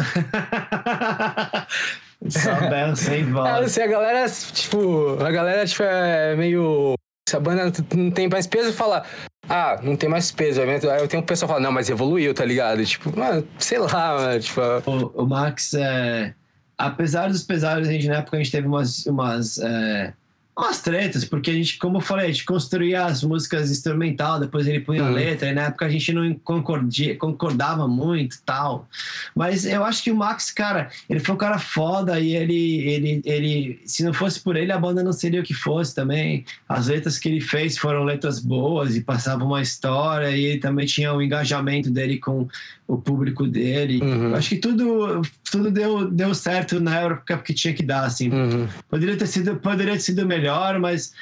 só 2.28 2.70
belo 2.70 2.96
sem 2.96 3.24
voz. 3.32 3.48
É, 3.48 3.66
assim, 3.66 3.82
a 3.82 3.88
galera, 3.88 4.30
tipo, 4.30 5.18
a 5.24 5.32
galera, 5.32 5.66
tipo, 5.66 5.84
é 5.84 6.36
meio 6.36 6.96
se 7.28 7.36
a 7.36 7.40
banda 7.40 7.72
não 7.96 8.12
tem 8.12 8.30
mais 8.30 8.46
peso, 8.46 8.72
fala, 8.72 9.04
ah, 9.50 9.80
não 9.82 9.96
tem 9.96 10.10
mais 10.10 10.32
peso. 10.32 10.62
Aí 10.62 11.02
eu 11.02 11.08
tenho 11.08 11.22
um 11.22 11.26
pessoal 11.26 11.50
falando, 11.50 11.64
não, 11.64 11.72
mas 11.72 11.90
evoluiu, 11.90 12.34
tá 12.34 12.44
ligado? 12.46 12.84
Tipo, 12.86 13.18
mano, 13.18 13.48
sei 13.60 13.78
lá, 13.78 14.18
mano, 14.18 14.40
tipo... 14.40 14.62
O, 14.86 15.24
o 15.24 15.28
Max, 15.28 15.74
é, 15.74 16.34
apesar 16.78 17.30
dos 17.30 17.44
pesares, 17.44 17.88
a 17.88 17.92
gente, 17.92 18.08
na 18.08 18.16
época 18.18 18.38
a 18.38 18.40
gente 18.40 18.52
teve 18.52 18.68
umas, 18.68 19.06
umas 19.06 19.58
é, 19.60 20.14
umas 20.58 20.82
tretas, 20.82 21.26
porque 21.26 21.52
a 21.52 21.54
gente, 21.54 21.78
como 21.78 21.98
eu 21.98 22.02
falei, 22.02 22.28
a 22.28 22.32
gente 22.32 22.46
construía 22.46 23.06
as 23.06 23.24
músicas 23.24 23.70
instrumental, 23.70 24.40
depois 24.40 24.66
ele 24.66 24.80
punha 24.80 25.04
uhum. 25.04 25.10
a 25.10 25.12
letra, 25.12 25.50
e 25.50 25.54
na 25.54 25.64
época 25.64 25.86
a 25.86 25.90
gente 25.90 26.14
não 26.14 26.34
concordia, 26.36 27.18
concordava 27.18 27.88
muito 27.90 28.38
tal. 28.46 28.88
Mas 29.36 29.66
eu 29.66 29.84
acho 29.84 30.02
que 30.02 30.12
o 30.12 30.16
Max, 30.16 30.52
cara, 30.52 30.90
ele 31.10 31.20
foi 31.20 31.36
um 31.36 31.38
cara 31.38 31.60
foda 31.60 32.18
e 32.22 32.34
ele, 32.34 32.88
ele, 32.88 33.22
ele, 33.26 33.82
se 33.86 34.04
não 34.04 34.14
fosse 34.14 34.40
por 34.40 34.56
ele, 34.56 34.72
a 34.72 34.80
banda 34.80 35.04
não 35.04 35.12
seria 35.12 35.42
o 35.42 35.44
que 35.44 35.54
fosse 35.54 35.94
também. 35.94 36.46
As 36.70 36.88
letras 36.88 37.20
que 37.20 37.28
ele 37.28 37.42
fez 37.42 37.78
foram 37.78 38.06
letras 38.06 38.40
boas 38.40 38.96
e 38.96 39.02
passavam 39.02 39.48
uma 39.48 39.62
história, 39.62 40.30
e 40.32 40.46
ele 40.46 40.60
também 40.60 40.86
tinha 40.86 41.14
o 41.14 41.22
engajamento 41.22 41.92
dele 41.92 42.18
com 42.18 42.48
o 42.88 42.98
público 42.98 43.48
dele. 43.48 44.00
Uhum. 44.02 44.36
Acho 44.36 44.50
que 44.50 44.58
tudo, 44.58 45.22
tudo 45.50 45.72
deu, 45.72 46.10
deu 46.10 46.34
certo 46.36 46.80
na 46.80 47.00
época 47.00 47.38
que 47.40 47.54
tinha 47.54 47.74
que 47.74 47.84
dar, 47.84 48.06
assim. 48.06 48.30
Uhum. 48.30 48.68
Poderia 48.90 49.18
ter 49.18 49.28
sido, 49.28 49.56
poderia 49.56 49.94
ter 49.94 50.02
sido 50.02 50.26
melhor 50.26 50.76
mas, 50.80 51.14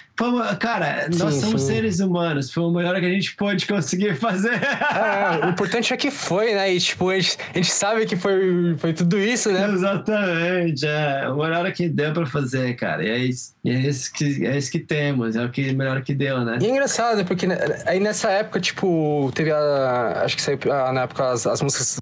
cara, 0.59 1.07
sim, 1.11 1.17
nós 1.19 1.35
somos 1.35 1.61
sim. 1.61 1.67
seres 1.67 1.99
humanos, 1.99 2.51
foi 2.51 2.63
o 2.63 2.71
melhor 2.71 2.99
que 2.99 3.05
a 3.05 3.09
gente 3.09 3.35
pôde 3.35 3.65
conseguir 3.65 4.15
fazer. 4.15 4.53
É, 4.53 5.45
o 5.45 5.49
importante 5.49 5.93
é 5.93 5.97
que 5.97 6.11
foi, 6.11 6.53
né? 6.53 6.73
E, 6.73 6.79
tipo, 6.79 7.09
a 7.09 7.19
gente, 7.19 7.37
a 7.53 7.57
gente 7.57 7.71
sabe 7.71 8.05
que 8.05 8.15
foi, 8.15 8.75
foi 8.77 8.93
tudo 8.93 9.19
isso, 9.19 9.51
né? 9.51 9.69
Exatamente, 9.71 10.85
é. 10.85 11.29
O 11.29 11.37
melhor 11.37 11.71
que 11.71 11.89
deu 11.89 12.13
pra 12.13 12.25
fazer, 12.25 12.75
cara. 12.75 13.03
E 13.03 13.09
é 13.09 13.17
isso, 13.17 13.53
e 13.63 13.71
é 13.71 13.79
isso, 13.79 14.13
que, 14.13 14.45
é 14.45 14.57
isso 14.57 14.71
que 14.71 14.79
temos, 14.79 15.35
é 15.35 15.43
o 15.43 15.49
que 15.49 15.73
melhor 15.73 16.01
que 16.01 16.13
deu, 16.13 16.43
né? 16.43 16.59
E 16.61 16.65
é 16.65 16.69
engraçado, 16.69 17.25
porque 17.25 17.47
né, 17.47 17.57
aí 17.85 17.99
nessa 17.99 18.29
época, 18.29 18.59
tipo, 18.59 19.31
teve 19.33 19.51
a. 19.51 20.21
Acho 20.23 20.35
que 20.35 20.41
saiu 20.41 20.59
na 20.93 21.01
época 21.01 21.31
as, 21.31 21.45
as 21.53 21.61
músicas 21.61 21.97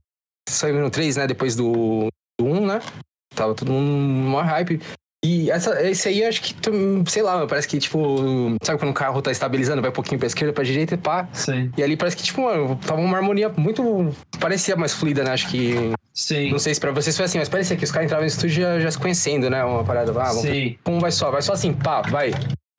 saíram 0.50 0.80
no 0.80 0.90
3, 0.90 1.18
né? 1.18 1.28
Depois 1.28 1.56
do, 1.56 2.08
do 2.40 2.46
1, 2.46 2.66
né? 2.66 2.80
Tava 3.36 3.54
todo 3.54 3.72
mundo 3.72 3.86
no 3.86 4.30
maior 4.30 4.46
hype. 4.46 4.82
E 5.24 5.52
essa, 5.52 5.80
esse 5.88 6.08
aí, 6.08 6.24
acho 6.24 6.42
que, 6.42 6.56
sei 7.08 7.22
lá, 7.22 7.46
parece 7.46 7.68
que, 7.68 7.78
tipo, 7.78 8.58
sabe 8.64 8.80
quando 8.80 8.90
o 8.90 8.94
carro 8.94 9.22
tá 9.22 9.32
estabilizando, 9.32 9.80
vai 9.80 9.92
um 9.92 9.94
pouquinho 9.94 10.18
pra 10.18 10.26
esquerda, 10.26 10.52
pra 10.52 10.64
direita 10.64 10.96
e 10.96 10.98
pá. 10.98 11.30
Sim. 11.32 11.72
E 11.78 11.84
ali 11.84 11.96
parece 11.96 12.18
que, 12.18 12.24
tipo, 12.24 12.42
mano, 12.42 12.76
tava 12.78 13.00
uma 13.00 13.18
harmonia 13.18 13.48
muito. 13.56 14.16
Parecia 14.40 14.76
mais 14.76 14.94
fluida, 14.94 15.24
né? 15.24 15.32
Acho 15.32 15.48
que. 15.50 15.94
Sim. 16.12 16.52
Não 16.52 16.58
sei 16.58 16.74
se 16.74 16.80
pra 16.80 16.92
vocês 16.92 17.16
foi 17.16 17.26
assim, 17.26 17.38
mas 17.38 17.50
parecia 17.50 17.78
que 17.78 17.84
os 17.84 17.92
caras 17.92 18.08
entravam 18.08 18.24
no 18.24 18.28
estúdio 18.28 18.64
já, 18.64 18.80
já 18.80 18.92
se 18.92 18.98
conhecendo, 18.98 19.48
né? 19.48 19.64
Uma 19.64 19.84
parada. 19.84 20.12
Ah, 20.12 20.30
vamos 20.30 20.42
Sim. 20.42 20.76
Como 20.84 21.00
vai 21.00 21.12
só? 21.12 21.30
Vai 21.30 21.44
só 21.44 21.54
assim, 21.54 21.72
pá, 21.72 22.02
vai. 22.02 22.32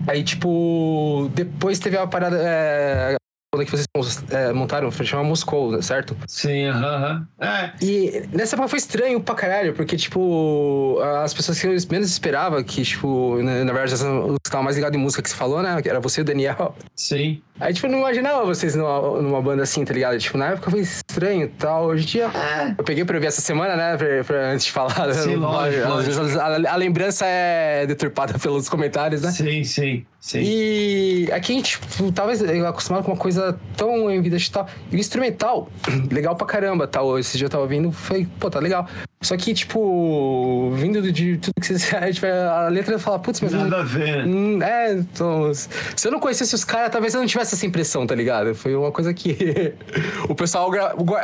Aí, 0.09 0.25
tipo, 0.25 1.31
depois 1.33 1.79
teve 1.79 1.97
a 1.97 2.09
parada. 2.09 2.37
É 2.41 3.17
que 3.61 3.71
vocês 3.71 3.87
é, 4.31 4.51
montaram, 4.51 4.91
chama 4.91 5.23
Moscou, 5.23 5.83
certo? 5.83 6.17
Sim, 6.27 6.69
aham. 6.69 7.27
aham. 7.39 7.47
É. 7.47 7.73
E 7.83 8.27
nessa 8.33 8.57
época 8.57 8.69
foi 8.69 8.79
estranho 8.79 9.21
pra 9.21 9.35
caralho, 9.35 9.75
porque, 9.75 9.95
tipo, 9.95 10.99
as 11.23 11.35
pessoas 11.35 11.61
que 11.61 11.67
eu 11.67 11.77
menos 11.91 12.09
esperava, 12.09 12.65
que, 12.65 12.83
tipo, 12.83 13.37
na, 13.43 13.63
na 13.63 13.73
verdade, 13.75 13.93
os 13.93 14.01
que 14.01 14.49
estavam 14.49 14.65
mais 14.65 14.77
ligados 14.77 14.99
em 14.99 15.03
música 15.03 15.23
que 15.23 15.29
você 15.29 15.37
falou, 15.37 15.63
né? 15.63 15.79
Era 15.85 16.01
você 16.01 16.21
e 16.21 16.23
o 16.23 16.25
Daniel. 16.25 16.75
Sim. 16.97 17.43
Aí, 17.61 17.73
tipo, 17.73 17.87
eu 17.87 17.91
não 17.93 17.99
imaginava 18.01 18.45
vocês 18.45 18.75
numa, 18.75 19.21
numa 19.23 19.41
banda 19.41 19.63
assim, 19.63 19.85
tá 19.85 19.93
ligado? 19.95 20.19
Tipo, 20.19 20.37
na 20.37 20.49
época 20.49 20.71
foi 20.71 20.81
estranho 20.81 21.45
e 21.45 21.49
tal. 21.49 21.85
Hoje 21.87 22.03
em 22.03 22.07
dia. 22.07 22.25
É. 22.35 22.75
Eu 22.77 22.83
peguei 22.83 23.05
pra 23.05 23.19
ver 23.19 23.27
essa 23.27 23.41
semana, 23.41 23.77
né? 23.77 23.97
Pra, 23.97 24.25
pra- 24.25 24.51
antes 24.53 24.67
de 24.67 24.73
falar. 24.73 25.07
né, 25.07 25.13
Sim, 25.15 25.37
não- 25.37 25.51
lógico, 25.53 25.93
às 25.93 26.07
vezes 26.07 26.37
a, 26.37 26.47
a 26.73 26.77
lembrança 26.77 27.25
é 27.27 27.87
deturpada 27.87 28.37
pelos 28.41 28.69
comentários, 28.69 29.23
né? 29.23 29.31
Sim, 29.31 29.63
sim, 29.63 30.05
sim. 30.19 30.41
E 30.43 31.29
aqui 31.33 31.53
a 31.53 31.57
gente 31.57 31.79
tipo, 31.79 32.11
tava 32.11 32.33
acostumado 32.69 33.05
com 33.05 33.13
uma 33.13 33.19
coisa 33.19 33.57
tão 33.77 34.11
em 34.11 34.21
vida 34.21 34.39
de 34.39 34.51
tal. 34.51 34.67
E 34.91 34.97
o 34.97 34.99
instrumental, 34.99 35.69
legal 36.11 36.35
pra 36.35 36.47
caramba, 36.47 36.89
tal. 36.89 37.17
Esse 37.19 37.39
dia 37.39 37.47
eu 37.47 37.51
tava 37.51 37.67
vendo, 37.67 37.93
foi, 37.93 38.27
pô, 38.41 38.51
tá 38.51 38.59
legal. 38.59 38.89
Só 39.21 39.37
que, 39.37 39.55
tipo, 39.55 40.73
vindo 40.75 41.01
de 41.13 41.37
tudo 41.39 41.53
que 41.61 41.67
você. 41.79 41.95
A, 41.97 42.07
gente 42.11 42.21
vai- 42.21 42.33
a 42.33 42.67
letra 42.69 42.99
fala, 42.99 43.21
putz, 43.21 43.41
mas. 43.41 43.53
não- 43.53 43.65
Nada 43.65 43.83
a 43.83 43.85
ver. 43.85 44.17
né? 44.17 44.25
Hum, 44.27 44.61
É, 44.61 44.95
então. 44.95 45.53
Se 45.55 46.09
eu 46.09 46.11
não 46.11 46.19
conhecesse 46.19 46.53
os 46.57 46.65
caras, 46.65 46.91
talvez 46.91 47.15
eu 47.15 47.21
não 47.21 47.27
tivesse 47.29 47.42
essa 47.43 47.67
impressão, 47.67 48.07
tá 48.07 48.15
ligado? 48.15 48.55
Foi 48.55 48.75
uma 48.75 48.93
coisa 48.93 49.13
que 49.13 49.75
o 50.29 50.35
pessoal 50.35 50.71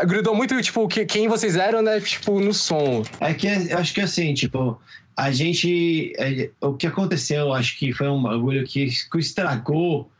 grudou 0.06 0.34
muito, 0.34 0.60
tipo, 0.60 0.88
que, 0.88 1.06
quem 1.06 1.28
vocês 1.28 1.56
eram, 1.56 1.80
né? 1.82 2.00
Tipo, 2.00 2.40
no 2.40 2.52
som. 2.52 3.04
É 3.20 3.32
que 3.32 3.46
eu 3.46 3.78
acho 3.78 3.94
que 3.94 4.00
assim, 4.00 4.34
tipo, 4.34 4.80
a 5.16 5.30
gente. 5.30 6.12
é, 6.16 6.50
o 6.60 6.74
que 6.74 6.86
aconteceu, 6.86 7.52
acho 7.52 7.78
que 7.78 7.92
foi 7.92 8.08
um 8.08 8.22
bagulho 8.22 8.64
que, 8.64 8.88
estragou 9.16 10.10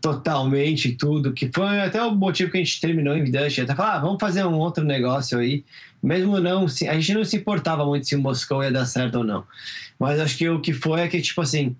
totalmente 0.00 0.92
tudo, 0.92 1.32
que 1.32 1.50
foi 1.54 1.80
até 1.80 2.02
o 2.02 2.12
motivo 2.14 2.50
que 2.50 2.56
a 2.56 2.60
gente 2.60 2.80
terminou 2.80 3.16
em 3.16 3.22
Vidante, 3.22 3.60
até 3.60 3.74
falar, 3.74 3.94
ah, 3.94 3.98
vamos 4.00 4.18
fazer 4.20 4.44
um 4.44 4.58
outro 4.58 4.82
negócio 4.82 5.38
aí, 5.38 5.64
mesmo 6.02 6.40
não, 6.40 6.64
a 6.64 6.94
gente 6.94 7.14
não 7.14 7.24
se 7.24 7.36
importava 7.36 7.84
muito 7.84 8.06
se 8.06 8.16
o 8.16 8.20
Moscou 8.20 8.64
ia 8.64 8.72
dar 8.72 8.84
certo 8.84 9.18
ou 9.18 9.24
não, 9.24 9.44
mas 9.96 10.18
acho 10.18 10.36
que 10.36 10.48
o 10.48 10.60
que 10.60 10.72
foi 10.72 11.02
é 11.02 11.08
que, 11.08 11.20
tipo 11.20 11.40
assim, 11.40 11.76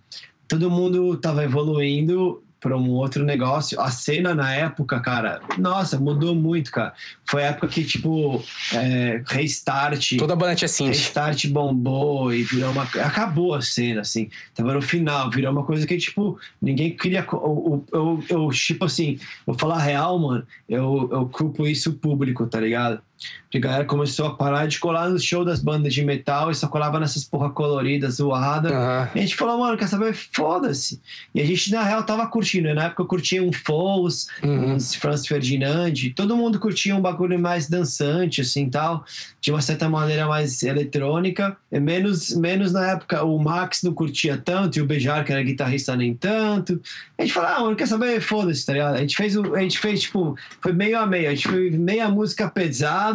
todo 0.46 0.70
mundo 0.70 1.16
tava 1.16 1.42
evoluindo 1.42 2.42
para 2.66 2.76
um 2.76 2.90
outro 2.90 3.24
negócio, 3.24 3.80
a 3.80 3.92
cena 3.92 4.34
na 4.34 4.52
época, 4.52 4.98
cara, 4.98 5.40
nossa, 5.56 6.00
mudou 6.00 6.34
muito, 6.34 6.72
cara, 6.72 6.92
foi 7.24 7.44
a 7.44 7.46
época 7.50 7.68
que, 7.68 7.84
tipo, 7.84 8.42
é, 8.74 9.22
Restart... 9.24 10.16
Toda 10.18 10.32
a 10.32 10.36
banda 10.36 10.56
tinha 10.56 10.66
synth. 10.66 10.88
Restart 10.88 11.46
bombou 11.46 12.34
e 12.34 12.42
virou 12.42 12.72
uma. 12.72 12.82
Acabou 12.82 13.54
a 13.54 13.62
cena, 13.62 14.00
assim. 14.00 14.28
Tava 14.52 14.74
no 14.74 14.82
final, 14.82 15.30
virou 15.30 15.52
uma 15.52 15.62
coisa 15.62 15.86
que, 15.86 15.96
tipo, 15.96 16.40
ninguém 16.60 16.96
queria. 16.96 17.24
Eu, 17.32 17.84
eu, 17.92 18.24
eu, 18.28 18.48
tipo 18.48 18.84
assim, 18.84 19.16
vou 19.46 19.56
falar 19.56 19.78
real, 19.78 20.18
mano, 20.18 20.44
eu, 20.68 21.08
eu 21.12 21.26
culpo 21.26 21.68
isso 21.68 21.90
o 21.90 21.94
público, 21.94 22.48
tá 22.48 22.58
ligado? 22.58 23.00
Porque 23.44 23.58
a 23.58 23.60
galera 23.60 23.84
começou 23.84 24.26
a 24.26 24.34
parar 24.34 24.66
de 24.66 24.78
colar 24.78 25.08
no 25.08 25.18
show 25.18 25.44
das 25.44 25.60
bandas 25.62 25.94
de 25.94 26.04
metal 26.04 26.50
e 26.50 26.54
só 26.54 26.66
colava 26.66 26.98
nessas 27.00 27.24
porra 27.24 27.48
coloridas, 27.48 28.14
zoada. 28.16 28.68
Aham. 28.70 29.08
E 29.14 29.18
a 29.18 29.22
gente 29.22 29.36
falou, 29.36 29.58
mano, 29.60 29.78
quer 29.78 29.86
saber? 29.86 30.12
Foda-se. 30.14 31.00
E 31.34 31.40
a 31.40 31.44
gente, 31.46 31.70
na 31.70 31.82
real, 31.82 32.02
tava 32.02 32.26
curtindo. 32.26 32.74
Na 32.74 32.84
época 32.86 33.02
eu 33.02 33.06
curtia 33.06 33.42
um 33.42 33.52
Foles, 33.52 34.26
Uhum. 34.42 34.74
uns 34.74 34.94
Franz 34.96 35.26
Ferdinand. 35.26 35.94
Todo 36.14 36.36
mundo 36.36 36.58
curtia 36.58 36.94
um 36.94 37.00
bagulho 37.00 37.38
mais 37.38 37.68
dançante, 37.68 38.40
assim, 38.40 38.68
tal. 38.68 39.04
De 39.40 39.50
uma 39.50 39.62
certa 39.62 39.88
maneira 39.88 40.26
mais 40.26 40.62
eletrônica. 40.62 41.56
E 41.70 41.78
menos, 41.80 42.36
menos 42.36 42.72
na 42.72 42.90
época 42.90 43.22
o 43.24 43.38
Max 43.38 43.82
não 43.82 43.94
curtia 43.94 44.36
tanto 44.36 44.76
e 44.78 44.82
o 44.82 44.86
Bejar, 44.86 45.24
que 45.24 45.32
era 45.32 45.42
guitarrista, 45.42 45.94
nem 45.96 46.12
tanto. 46.14 46.80
A 47.16 47.22
gente 47.22 47.32
falou, 47.32 47.48
ah, 47.48 47.60
mano, 47.60 47.76
quer 47.76 47.86
saber? 47.86 48.20
Foda-se, 48.20 48.66
tá 48.66 48.72
ligado? 48.72 48.96
A 48.96 48.98
gente 49.00 49.16
fez, 49.16 49.36
a 49.38 49.60
gente 49.60 49.78
fez, 49.78 50.02
tipo, 50.02 50.36
foi 50.60 50.72
meio 50.72 50.98
a 50.98 51.06
meio. 51.06 51.28
A 51.30 51.34
gente 51.34 51.48
fez 51.48 51.74
meia 51.74 52.08
música 52.08 52.48
pesada 52.50 53.05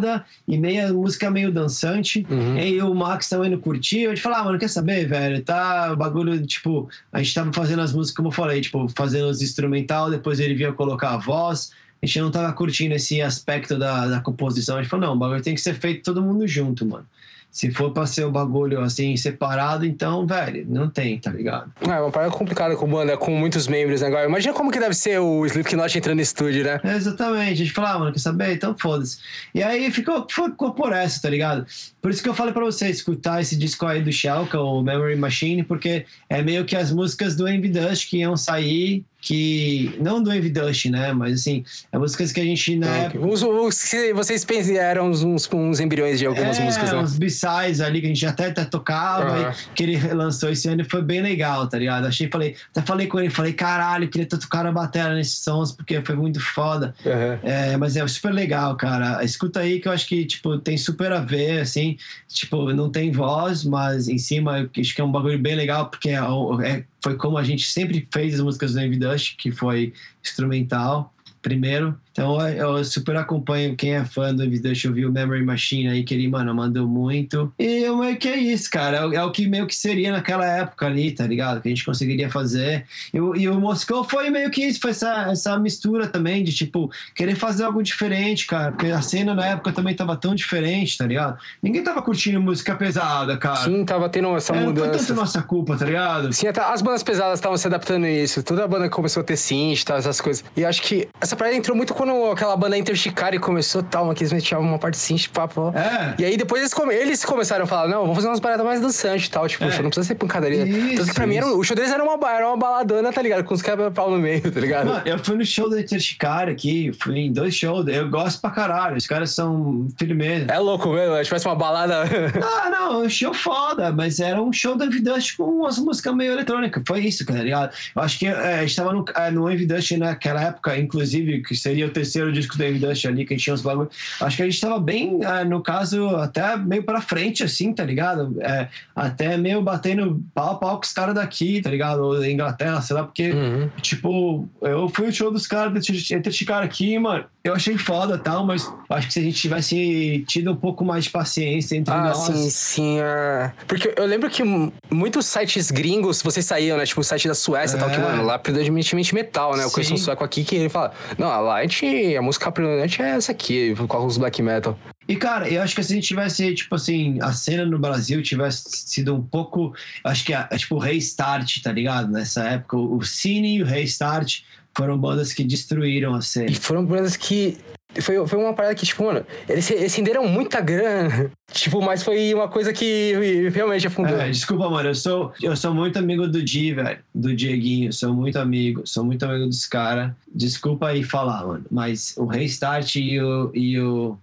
e 0.48 0.58
meia 0.58 0.92
música 0.94 1.30
meio 1.32 1.52
dançante. 1.52 2.26
Uhum. 2.30 2.58
E 2.58 2.82
o 2.82 2.94
Max 2.94 3.30
também 3.30 3.50
não 3.50 3.60
curtiu. 3.60 4.12
A 4.12 4.16
gente 4.16 4.24
falou, 4.24 4.38
ah, 4.38 4.44
mano, 4.44 4.60
quer 4.60 4.70
saber, 4.70 5.08
velho? 5.08 5.42
Tá 5.42 5.92
o 5.92 5.96
bagulho, 5.96 6.46
tipo, 6.46 6.90
a 7.12 7.22
gente 7.22 7.34
tava 7.34 7.52
fazendo 7.54 7.82
as 7.82 7.94
músicas, 7.94 8.16
como 8.16 8.28
eu 8.30 8.34
falei, 8.34 8.62
tipo, 8.62 8.88
fazendo 8.90 9.28
os 9.30 9.42
instrumental, 9.42 10.10
depois 10.10 10.40
ele 10.40 10.54
vinha 10.54 10.72
colocar 10.72 11.12
a 11.14 11.18
voz. 11.18 11.72
A 12.02 12.06
gente 12.06 12.20
não 12.20 12.32
tava 12.32 12.52
curtindo 12.54 12.96
esse 12.96 13.22
aspecto 13.22 13.78
da, 13.78 14.08
da 14.08 14.20
composição. 14.20 14.78
A 14.78 14.82
gente 14.82 14.90
falou, 14.90 15.08
não, 15.08 15.16
o 15.16 15.18
bagulho 15.20 15.42
tem 15.42 15.54
que 15.54 15.62
ser 15.62 15.76
feito 15.76 16.04
todo 16.04 16.22
mundo 16.22 16.48
junto, 16.48 16.86
mano. 16.86 17.06
Se 17.52 17.70
for 17.70 17.92
pra 17.92 18.06
ser 18.06 18.24
o 18.24 18.32
bagulho 18.32 18.80
assim, 18.80 19.18
separado, 19.18 19.86
então, 19.86 20.26
velho, 20.26 20.66
não 20.70 20.90
tem, 20.90 21.20
tá 21.20 21.32
ligado? 21.32 21.70
É 21.82 22.00
uma 22.00 22.10
parada 22.10 22.32
complicada 22.32 22.78
com 22.78 22.88
banda, 22.88 23.18
com 23.18 23.32
muitos 23.32 23.68
membros, 23.68 24.00
né? 24.00 24.08
Agora, 24.08 24.26
imagina 24.26 24.54
como 24.54 24.72
que 24.72 24.80
deve 24.80 24.96
ser 24.96 25.20
o 25.20 25.46
Slipknot 25.46 25.98
entrando 25.98 26.16
no 26.16 26.22
estúdio, 26.22 26.64
né? 26.64 26.80
É, 26.82 26.96
exatamente. 26.96 27.52
A 27.52 27.56
gente 27.56 27.72
falou, 27.74 27.90
ah, 27.90 28.00
mano, 28.00 28.14
quer 28.14 28.20
saber? 28.20 28.54
Então 28.54 28.74
foda-se. 28.78 29.18
E 29.54 29.62
aí 29.62 29.92
ficou, 29.92 30.26
ficou 30.30 30.74
por 30.74 30.94
essa, 30.94 31.22
tá 31.22 31.30
ligado? 31.30 31.66
Por 32.02 32.10
isso 32.10 32.24
que 32.24 32.30
eu 32.30 32.34
falei 32.34 32.54
pra 32.54 32.64
você 32.64 32.90
escutar 32.90 33.42
esse 33.42 33.58
disco 33.58 33.86
aí 33.86 34.02
do 34.02 34.12
Shell, 34.12 34.48
que 34.48 34.56
é 34.56 34.60
o 34.60 34.82
Memory 34.82 35.18
Machine, 35.18 35.64
porque 35.64 36.06
é 36.30 36.42
meio 36.42 36.64
que 36.64 36.76
as 36.76 36.92
músicas 36.92 37.36
do 37.36 37.48
Envy 37.48 37.68
Dust 37.68 38.10
que 38.10 38.18
iam 38.18 38.38
sair, 38.38 39.04
que. 39.22 39.96
Não 40.02 40.22
do 40.22 40.34
Envy 40.34 40.50
Dust, 40.50 40.86
né? 40.88 41.14
Mas 41.14 41.40
assim, 41.42 41.64
é 41.92 41.98
músicas 41.98 42.32
que 42.32 42.42
a 42.42 42.44
gente 42.44 42.76
na 42.76 42.88
É, 42.98 43.06
época. 43.06 43.26
os, 43.28 43.44
os 43.44 43.84
que 43.84 44.14
vocês 44.14 44.44
pensam 44.44 44.76
eram 44.76 45.10
uns, 45.10 45.24
uns, 45.24 45.50
uns 45.54 45.80
embriões 45.80 46.20
de 46.20 46.26
algumas 46.26 46.60
é, 46.60 46.64
músicas, 46.64 46.92
né? 46.92 46.98
uns 46.98 47.18
B-sides 47.18 47.80
ali 47.82 48.02
que 48.02 48.08
a 48.08 48.10
gente 48.10 48.26
até, 48.26 48.48
até 48.48 48.66
tocava, 48.66 49.56
e 49.70 49.74
que 49.76 49.84
ele 49.84 49.98
lançou 50.14 50.50
esse 50.50 50.68
ano 50.68 50.82
e 50.82 50.84
foi 50.84 51.02
bem 51.02 51.22
legal, 51.22 51.68
tá 51.68 51.78
ligado? 51.78 52.08
Achei, 52.08 52.28
falei, 52.30 52.56
até 52.72 52.82
falei 52.82 53.08
com 53.08 53.20
ele, 53.20 53.30
falei, 53.30 53.54
caralho, 53.54 54.08
queria 54.10 54.28
ter 54.28 54.38
tocado 54.40 54.68
a 54.68 54.72
bateria 54.72 55.14
nesses 55.14 55.38
sons, 55.38 55.72
porque 55.72 56.02
foi 56.02 56.16
muito 56.16 56.40
foda. 56.40 56.94
Aham. 57.06 57.40
É, 57.44 57.78
mas 57.78 57.96
é 57.96 58.08
super 58.08 58.34
legal, 58.34 58.76
cara. 58.76 59.24
Escuta 59.24 59.60
aí 59.60 59.80
que 59.80 59.88
eu 59.88 59.92
acho 59.92 60.08
que, 60.08 60.26
tipo, 60.26 60.58
tem 60.58 60.78
super 60.78 61.12
a 61.12 61.20
ver, 61.20 61.60
assim. 61.62 61.98
Tipo, 62.28 62.74
não 62.74 62.90
tem 62.90 63.12
voz, 63.12 63.64
mas 63.64 64.08
em 64.08 64.18
cima 64.18 64.60
eu 64.60 64.70
acho 64.82 64.96
que 64.96 65.02
é 65.02 65.04
um 65.04 65.12
bagulho 65.12 65.38
bem 65.38 65.56
legal, 65.56 65.90
porque 65.90 66.10
é, 66.10 66.20
é- 66.64 66.84
foi 67.04 67.16
como 67.16 67.38
a 67.38 67.44
gente 67.44 67.68
sempre 67.68 68.08
fez 68.12 68.36
as 68.36 68.42
músicas 68.42 68.74
do 68.74 68.80
Envy 68.80 68.98
Dust, 68.98 69.36
que 69.38 69.52
foi 69.52 69.94
instrumental 70.24 71.14
primeiro. 71.42 72.00
Então 72.12 72.40
eu, 72.50 72.84
super 72.84 73.16
acompanho 73.16 73.76
quem 73.76 73.96
é 73.96 74.04
fã 74.04 74.34
do 74.36 74.46
Dust, 74.48 74.84
eu 74.86 74.94
vi 74.94 75.06
o 75.06 75.12
Memory 75.12 75.44
Machine 75.46 75.88
aí, 75.88 76.04
que 76.04 76.14
ele, 76.14 76.28
mano, 76.28 76.54
mandou 76.54 76.88
muito. 76.88 77.52
E 77.58 77.84
eu 77.84 77.98
meio 77.98 78.18
que 78.18 78.28
é 78.28 78.36
isso, 78.38 78.70
cara. 78.70 78.98
É, 78.98 79.06
o- 79.06 79.30
é 79.30 79.32
que 79.32 79.48
meio 79.48 79.66
que 79.66 79.76
seria 79.76 80.12
naquela 80.12 80.46
época 80.46 80.86
ali, 80.88 81.12
tá 81.12 81.26
ligado? 81.26 81.62
Que 81.62 81.70
a 81.70 81.72
gente 81.72 81.86
conseguiria 81.86 82.30
fazer. 82.30 82.86
E, 83.14 83.20
o- 83.22 83.36
e 83.36 83.48
o 83.48 83.60
Moscou 83.60 84.04
foi 84.04 84.30
meio 84.30 84.50
que 84.52 84.62
isso, 84.66 84.82
foi 84.82 84.92
essa, 84.92 85.28
essa 85.32 85.58
mistura 85.58 86.06
também 86.08 86.44
de, 86.44 86.52
tipo, 86.54 86.92
querer 87.16 87.36
fazer 87.36 87.64
algo 87.64 87.82
diferente, 87.82 88.46
cara. 88.46 88.72
Porque 88.74 88.88
a 88.88 89.02
cena 89.02 89.34
na 89.34 89.46
época 89.46 89.72
também 89.72 89.96
tava 89.96 90.16
tão 90.18 90.36
diferente, 90.36 90.98
tá 90.98 91.06
ligado? 91.08 91.38
Ninguém 91.64 91.82
tava 91.84 92.02
curtindo 92.02 92.42
música 92.42 92.76
pesada, 92.76 93.38
cara. 93.38 93.56
Sim, 93.64 93.86
tava 93.86 94.10
tendo 94.10 94.36
essa 94.36 94.52
É, 94.54 94.58
não 94.58 94.76
foi 94.76 94.84
mudança. 94.88 95.08
tanto 95.08 95.14
nossa 95.20 95.42
culpa, 95.42 95.78
tá 95.78 95.86
ligado? 95.86 96.34
Sim, 96.34 96.48
até 96.48 96.62
as 96.62 96.82
bandas 96.82 97.04
pesadas 97.04 97.40
estavam 97.40 97.58
se 97.58 97.68
adaptando 97.68 98.04
a 98.06 98.12
isso. 98.12 98.44
Toda 98.44 98.66
a 98.66 98.68
banda 98.68 98.90
começou 98.90 99.22
a 99.22 99.24
ter 99.24 99.38
synth, 99.38 99.84
tal, 99.86 99.98
essas 99.98 100.20
coisas. 100.20 100.44
E 100.58 100.66
acho 100.66 100.82
que 100.82 101.08
essa 101.22 101.36
parada 101.38 101.56
entrou 101.56 101.76
muito 101.78 101.94
quando 102.02 102.32
aquela 102.32 102.58
banda 102.58 102.76
Interchicari 102.78 103.38
começou, 103.38 103.84
tal, 103.84 104.06
uma 104.06 104.16
que 104.16 104.24
eles 104.24 104.34
metiam 104.34 104.60
uma 104.60 104.80
parte 104.80 104.98
synth, 104.98 105.28
papo. 105.30 105.72
É. 105.76 106.16
E 106.20 106.26
aí 106.26 106.36
depois 106.36 106.62
eles, 106.62 106.74
come- 106.74 106.96
eles 106.96 107.24
começaram 107.24 107.66
a 107.66 107.68
falar, 107.68 107.88
não, 107.88 108.02
vamos 108.02 108.16
fazer 108.16 108.28
umas 108.28 108.40
paradas 108.40 108.66
mais 108.66 108.82
dançantes 108.82 109.28
e 109.28 109.30
tal. 109.30 109.48
Tipo, 109.48 109.66
É. 109.66 109.72
show 109.72 109.84
não 109.84 109.90
precisa 109.92 110.08
ser 110.08 110.16
pancadaria. 110.16 110.66
Isso, 110.66 111.06
que 111.06 111.14
pra 111.14 111.28
mim, 111.28 111.36
era, 111.36 111.46
o 111.46 111.64
show 111.64 111.76
deles 111.76 111.92
era 111.92 112.04
uma, 112.04 112.32
era 112.32 112.48
uma 112.48 112.58
baladona, 112.58 113.14
tá 113.14 113.22
ligado? 113.22 113.44
Com 113.44 113.54
os 113.54 113.62
quebra-pau 113.62 114.10
no 114.10 114.18
meio, 114.18 114.52
tá 114.52 114.60
ligado? 114.60 114.88
Mano, 114.88 115.02
eu 115.06 115.20
fui 115.20 115.36
no 115.38 115.46
show 115.46 115.70
da 115.70 115.80
Interchicari 115.80 116.52
aqui, 116.52 116.92
fui 117.00 117.20
em 117.20 117.32
dois 117.32 117.54
shows, 117.54 117.86
eu 117.88 118.10
gosto 118.10 118.42
pra 118.42 118.50
caralho, 118.50 118.98
os 118.98 119.06
caras 119.06 119.30
são 119.32 119.88
firmeza. 120.00 120.48
É 120.52 120.58
louco 120.58 120.90
mesmo, 120.90 121.16
é, 121.16 121.24
tivesse 121.24 121.46
uma 121.46 121.56
balada. 121.56 122.02
Ah, 122.64 122.70
não, 122.70 123.04
um 123.04 123.10
show 123.10 123.34
foda, 123.34 123.92
mas 123.92 124.20
era 124.20 124.42
um 124.42 124.52
show 124.52 124.76
do 124.76 124.84
Envy 124.86 125.02
Dust 125.02 125.38
com 125.38 125.44
umas 125.44 125.78
músicas 125.78 126.16
meio 126.16 126.32
eletrônicas. 126.34 126.82
Foi 126.86 127.00
isso, 127.02 127.26
cara, 127.26 127.42
ligado? 127.44 127.72
Eu 127.96 128.02
acho 128.02 128.18
que 128.18 128.26
é, 128.28 128.60
a 128.60 128.62
gente 128.62 128.76
tava 128.76 128.92
no, 128.94 129.06
é, 129.16 129.30
no 129.32 129.50
Envy 129.52 129.66
Dust 129.66 129.92
naquela 129.98 130.42
época, 130.44 130.78
inclusive, 130.78 131.42
que 131.44 131.56
seria 131.56 131.91
terceiro 131.92 132.32
disco 132.32 132.58
do 132.58 132.80
Dust 132.80 133.06
ali, 133.06 133.26
que 133.26 133.34
a 133.34 133.38
gente 133.38 133.44
tinha 133.44 133.54
uns 133.54 133.62
bagulho. 133.62 133.90
Acho 134.20 134.38
que 134.38 134.44
a 134.44 134.46
gente 134.50 134.60
tava 134.62 134.80
bem, 134.80 135.20
é, 135.24 135.44
no 135.44 135.62
caso, 135.62 136.08
até 136.18 136.56
meio 136.58 136.84
pra 136.84 137.02
frente, 137.02 137.44
assim, 137.44 137.74
tá 137.74 137.84
ligado? 137.84 138.36
É, 138.42 138.68
até 138.96 139.38
meio 139.38 139.62
batendo 139.62 140.22
pau 140.34 140.52
a 140.52 140.56
pau 140.56 140.78
com 140.78 140.86
os 140.86 140.94
caras 140.94 141.16
daqui, 141.16 141.62
tá 141.62 141.70
ligado? 141.70 142.00
Ou 142.02 142.20
da 142.20 142.30
Inglaterra, 142.30 142.82
sei 142.82 142.96
lá, 142.96 143.04
porque, 143.04 143.32
Uhum. 143.32 143.70
tipo, 143.82 144.48
eu 144.62 144.90
fui 144.90 145.08
no 145.08 145.12
show 145.14 145.32
dos 145.32 145.48
caras, 145.48 145.90
entre 146.12 146.30
esse 146.30 146.46
cara 146.46 146.66
aqui, 146.66 146.98
mano. 147.00 147.26
Eu 147.44 147.56
achei 147.56 147.76
foda 147.76 148.16
e 148.16 148.20
tal, 148.20 148.46
mas 148.46 148.72
acho 148.88 149.08
que 149.08 149.14
se 149.14 149.20
a 149.20 149.24
gente 149.24 149.36
tivesse 149.42 150.24
tido 150.28 150.52
um 150.52 150.56
pouco 150.56 150.86
mais 150.86 151.06
de 151.06 151.10
paciência 151.10 151.76
entre 151.76 151.92
Ah, 151.92 152.10
nós. 152.10 152.18
sim, 152.20 152.50
sim. 152.52 153.00
é. 153.00 153.52
Porque 153.68 153.92
eu 153.98 154.06
lembro 154.06 154.30
que 154.30 154.44
muitos 154.92 155.26
sites 155.26 155.72
gringos, 155.72 156.22
vocês 156.22 156.46
saíam, 156.46 156.78
né? 156.78 156.86
Tipo 156.86 157.02
o 157.02 157.04
site 157.04 157.28
da 157.28 157.34
Suécia 157.34 157.78
e 157.78 157.80
tal, 157.80 157.90
que, 157.90 157.96
É. 157.96 158.00
mano, 158.00 158.24
lá 158.24 158.36
é 158.36 158.38
predominantemente 158.38 159.16
metal, 159.16 159.56
né? 159.58 159.64
Eu 159.64 159.72
conheço 159.72 159.92
um 159.92 159.98
Sim. 159.98 160.04
sueco 160.04 160.24
aqui 160.24 160.44
que 160.44 160.56
ele 160.56 160.70
fala, 160.70 160.92
não, 161.18 161.28
lá 161.42 161.56
a 161.56 161.62
gente, 161.64 161.81
a 162.18 162.22
música 162.22 162.52
predominante 162.52 163.02
é 163.02 163.10
essa 163.10 163.32
aqui, 163.32 163.76
com 163.76 164.06
os 164.06 164.18
black 164.18 164.42
metal. 164.42 164.78
E, 165.08 165.16
cara, 165.16 165.50
eu 165.50 165.62
acho 165.62 165.76
que 165.76 165.84
se 165.84 165.92
a 165.92 165.96
gente 165.96 166.08
tivesse, 166.08 166.54
tipo 166.54 166.76
assim, 166.76 167.20
a 167.22 167.34
cena 167.34 167.66
no 167.66 167.78
Brasil 167.78 168.22
tivesse 168.22 168.64
sido 168.70 169.16
um 169.16 169.22
pouco. 169.22 169.74
Acho 170.04 170.24
que, 170.24 170.34
é, 170.34 170.48
é 170.50 170.58
tipo, 170.58 170.76
o 170.76 170.80
Restart, 170.80 171.62
tá 171.62 171.72
ligado? 171.72 172.12
Nessa 172.12 172.44
época, 172.44 172.78
o 172.78 173.02
Cine 173.04 173.58
e 173.58 173.64
o 173.64 173.66
Restart 173.66 174.42
foram 174.74 174.98
bandas 174.98 175.34
que 175.34 175.44
destruíram 175.44 176.14
a 176.14 176.22
cena. 176.22 176.50
E 176.50 176.56
foram 176.56 176.86
bandas 176.86 177.18
que. 177.18 177.58
Foi, 178.00 178.26
foi 178.28 178.40
uma 178.40 178.54
parada 178.54 178.74
que, 178.76 178.86
tipo, 178.86 179.04
mano, 179.04 179.26
eles, 179.50 179.70
eles 179.70 179.94
renderam 179.94 180.26
muita 180.28 180.62
grana. 180.62 181.32
Tipo, 181.52 181.82
mas 181.82 182.02
foi 182.02 182.34
uma 182.34 182.48
coisa 182.48 182.72
que 182.72 183.50
realmente 183.54 183.86
afundou. 183.86 184.18
É, 184.18 184.30
desculpa, 184.30 184.70
mano, 184.70 184.88
eu 184.88 184.96
sou, 184.96 185.34
eu 185.42 185.54
sou 185.54 185.74
muito 185.74 186.00
amigo 186.00 186.26
do 186.26 186.42
Di, 186.42 186.74
velho, 186.74 187.00
do 187.14 187.36
Dieguinho, 187.36 187.92
sou 187.92 188.14
muito 188.14 188.40
amigo, 188.40 188.84
sou 188.86 189.04
muito 189.04 189.24
amigo 189.24 189.48
dos 189.48 189.68
caras. 189.68 190.14
Desculpa 190.34 190.88
aí 190.88 191.04
falar, 191.04 191.46
mano, 191.46 191.66
mas 191.70 192.16
o 192.16 192.26
Restart 192.26 192.96
e 192.96 193.20
o, 193.20 193.52
e 193.54 193.78
o 193.78 194.18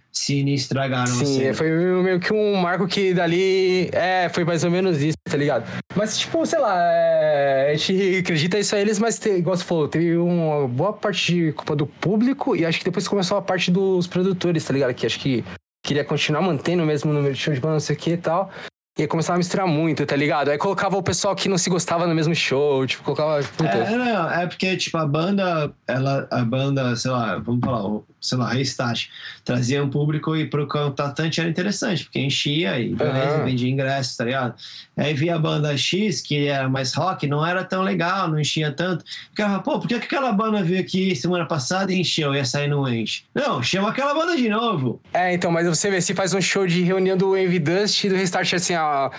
A 1.03 1.25
Sim, 1.25 1.53
foi 1.53 1.69
meio 2.03 2.19
que 2.19 2.33
um 2.33 2.55
marco 2.55 2.87
que 2.87 3.13
dali. 3.13 3.89
É, 3.93 4.29
foi 4.29 4.43
mais 4.43 4.63
ou 4.63 4.71
menos 4.71 5.01
isso, 5.01 5.17
tá 5.23 5.37
ligado? 5.37 5.65
Mas, 5.95 6.17
tipo, 6.17 6.45
sei 6.45 6.59
lá, 6.59 6.77
é, 6.81 7.71
a 7.71 7.75
gente 7.75 8.17
acredita 8.17 8.59
isso 8.59 8.75
a 8.75 8.79
eles, 8.79 8.99
mas, 8.99 9.17
te, 9.17 9.29
igual 9.29 9.55
você 9.55 9.63
falou, 9.63 9.87
teve 9.87 10.17
uma 10.17 10.67
boa 10.67 10.93
parte 10.93 11.33
de 11.33 11.51
culpa 11.53 11.75
do 11.75 11.87
público 11.87 12.55
e 12.55 12.65
acho 12.65 12.79
que 12.79 12.85
depois 12.85 13.07
começou 13.07 13.37
a 13.37 13.41
parte 13.41 13.71
dos 13.71 14.07
produtores, 14.07 14.63
tá 14.65 14.73
ligado? 14.73 14.93
Que 14.93 15.05
acho 15.05 15.19
que 15.19 15.43
queria 15.85 16.03
continuar 16.03 16.41
mantendo 16.41 16.83
o 16.83 16.85
mesmo 16.85 17.13
número 17.13 17.33
de 17.33 17.39
show 17.39 17.53
de 17.53 17.59
banda, 17.59 17.73
não 17.73 17.79
sei 17.79 17.95
o 17.95 17.99
que 17.99 18.11
e 18.11 18.17
tal. 18.17 18.51
E 18.99 19.03
aí 19.03 19.07
começava 19.07 19.35
a 19.35 19.37
misturar 19.37 19.65
muito, 19.65 20.05
tá 20.05 20.13
ligado? 20.13 20.49
Aí 20.49 20.57
colocava 20.57 20.97
o 20.97 21.01
pessoal 21.01 21.33
que 21.33 21.47
não 21.47 21.57
se 21.57 21.69
gostava 21.69 22.05
no 22.05 22.13
mesmo 22.13 22.35
show, 22.35 22.85
tipo, 22.85 23.01
colocava. 23.01 23.41
Puta. 23.55 23.69
É, 23.69 23.95
não, 23.95 24.29
é 24.29 24.45
porque, 24.45 24.75
tipo, 24.75 24.97
a 24.97 25.05
banda, 25.05 25.71
ela, 25.87 26.27
a 26.29 26.43
banda, 26.43 26.93
sei 26.97 27.09
lá, 27.09 27.37
vamos 27.37 27.61
falar, 27.63 28.01
sei 28.19 28.37
lá, 28.37 28.49
Restart, 28.49 29.07
trazia 29.45 29.81
um 29.81 29.89
público 29.89 30.35
e 30.35 30.45
pro 30.45 30.67
contratante 30.67 31.39
era 31.39 31.49
interessante, 31.49 32.03
porque 32.03 32.19
enchia 32.19 32.77
e 32.77 32.93
beleza, 32.93 33.37
Aham. 33.37 33.45
vendia 33.45 33.69
ingressos, 33.69 34.17
tá 34.17 34.25
ligado? 34.25 34.55
Aí 34.97 35.13
via 35.13 35.35
a 35.35 35.39
banda 35.39 35.77
X, 35.77 36.21
que 36.21 36.47
era 36.47 36.67
mais 36.67 36.93
rock, 36.93 37.25
não 37.25 37.45
era 37.45 37.63
tão 37.63 37.83
legal, 37.83 38.27
não 38.27 38.37
enchia 38.37 38.69
tanto. 38.69 39.05
Ficava, 39.29 39.59
pô, 39.59 39.79
por 39.79 39.87
que 39.87 39.97
que 39.97 40.13
aquela 40.13 40.33
banda 40.33 40.61
veio 40.61 40.81
aqui 40.81 41.15
semana 41.15 41.45
passada 41.45 41.93
e 41.93 42.01
encheu 42.01 42.35
e 42.35 42.39
essa 42.39 42.59
aí 42.59 42.67
não 42.67 42.85
enche? 42.85 43.23
Não, 43.33 43.63
chama 43.63 43.91
aquela 43.91 44.13
banda 44.13 44.35
de 44.35 44.49
novo. 44.49 45.01
É, 45.13 45.33
então, 45.33 45.49
mas 45.49 45.65
você 45.65 45.89
vê, 45.89 46.01
se 46.01 46.13
faz 46.13 46.33
um 46.33 46.41
show 46.41 46.67
de 46.67 46.81
reunião 46.81 47.15
do 47.15 47.37
Envy 47.37 47.59
Dust 47.59 48.03
e 48.03 48.09
do 48.09 48.15
Restart, 48.15 48.53
assim, 48.53 48.75
ó. 48.75 48.88
uh, 48.89 49.09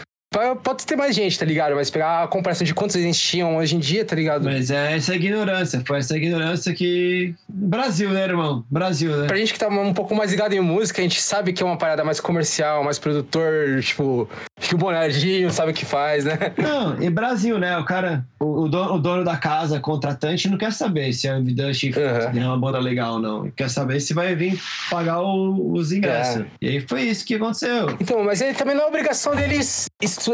Pode 0.63 0.87
ter 0.87 0.95
mais 0.95 1.17
gente, 1.17 1.37
tá 1.37 1.45
ligado? 1.45 1.75
Mas 1.75 1.91
pegar 1.91 2.23
a 2.23 2.29
comparação 2.29 2.65
de 2.65 2.73
quantos 2.73 2.95
eles 2.95 3.19
tinham 3.19 3.57
hoje 3.57 3.75
em 3.75 3.81
dia, 3.81 4.05
tá 4.05 4.15
ligado? 4.15 4.45
Mas 4.45 4.71
é 4.71 4.95
essa 4.97 5.13
ignorância, 5.17 5.83
foi 5.85 5.99
essa 5.99 6.17
ignorância 6.17 6.73
que. 6.73 7.35
Brasil, 7.49 8.11
né, 8.11 8.23
irmão? 8.23 8.65
Brasil, 8.71 9.17
né? 9.17 9.27
Pra 9.27 9.37
gente 9.37 9.53
que 9.53 9.59
tá 9.59 9.67
um 9.67 9.93
pouco 9.93 10.15
mais 10.15 10.31
ligado 10.31 10.53
em 10.53 10.61
música, 10.61 11.01
a 11.01 11.03
gente 11.03 11.21
sabe 11.21 11.53
que 11.53 11.61
é 11.65 11.67
uma 11.67 11.77
parada 11.77 12.05
mais 12.05 12.21
comercial, 12.21 12.85
mais 12.85 12.97
produtor, 12.97 13.81
tipo, 13.83 14.29
que 14.61 14.73
o 14.73 14.79
Bonardinho 14.79 15.51
sabe 15.51 15.73
o 15.73 15.75
que 15.75 15.85
faz, 15.85 16.25
né? 16.25 16.39
Não, 16.57 17.03
e 17.03 17.11
Brasil, 17.11 17.59
né? 17.59 17.77
O 17.79 17.85
cara, 17.85 18.25
o, 18.39 18.63
o 18.63 18.69
dono, 18.69 18.95
o 18.95 18.99
dono 19.01 19.25
da 19.25 19.37
casa, 19.37 19.81
contratante, 19.81 20.49
não 20.49 20.57
quer 20.57 20.73
saber 20.73 21.13
se 21.13 21.29
a 21.29 21.39
Evidust 21.39 21.83
Uhum. 21.91 22.41
é 22.41 22.47
uma 22.47 22.57
banda 22.59 22.79
legal 22.79 23.15
ou 23.15 23.19
não. 23.19 23.51
Quer 23.51 23.69
saber 23.69 23.99
se 23.99 24.15
vai 24.15 24.37
vir 24.37 24.61
pagar 24.89 25.21
o- 25.23 25.73
os 25.73 25.91
ingressos. 25.91 26.43
É. 26.43 26.47
E 26.63 26.69
aí 26.69 26.81
foi 26.81 27.03
isso 27.03 27.25
que 27.27 27.35
aconteceu. 27.35 27.97
Então, 27.99 28.23
mas 28.23 28.41
ele 28.41 28.55
também 28.55 28.77
não 28.77 28.85
é 28.85 28.87
obrigação 28.87 29.35
deles 29.35 29.87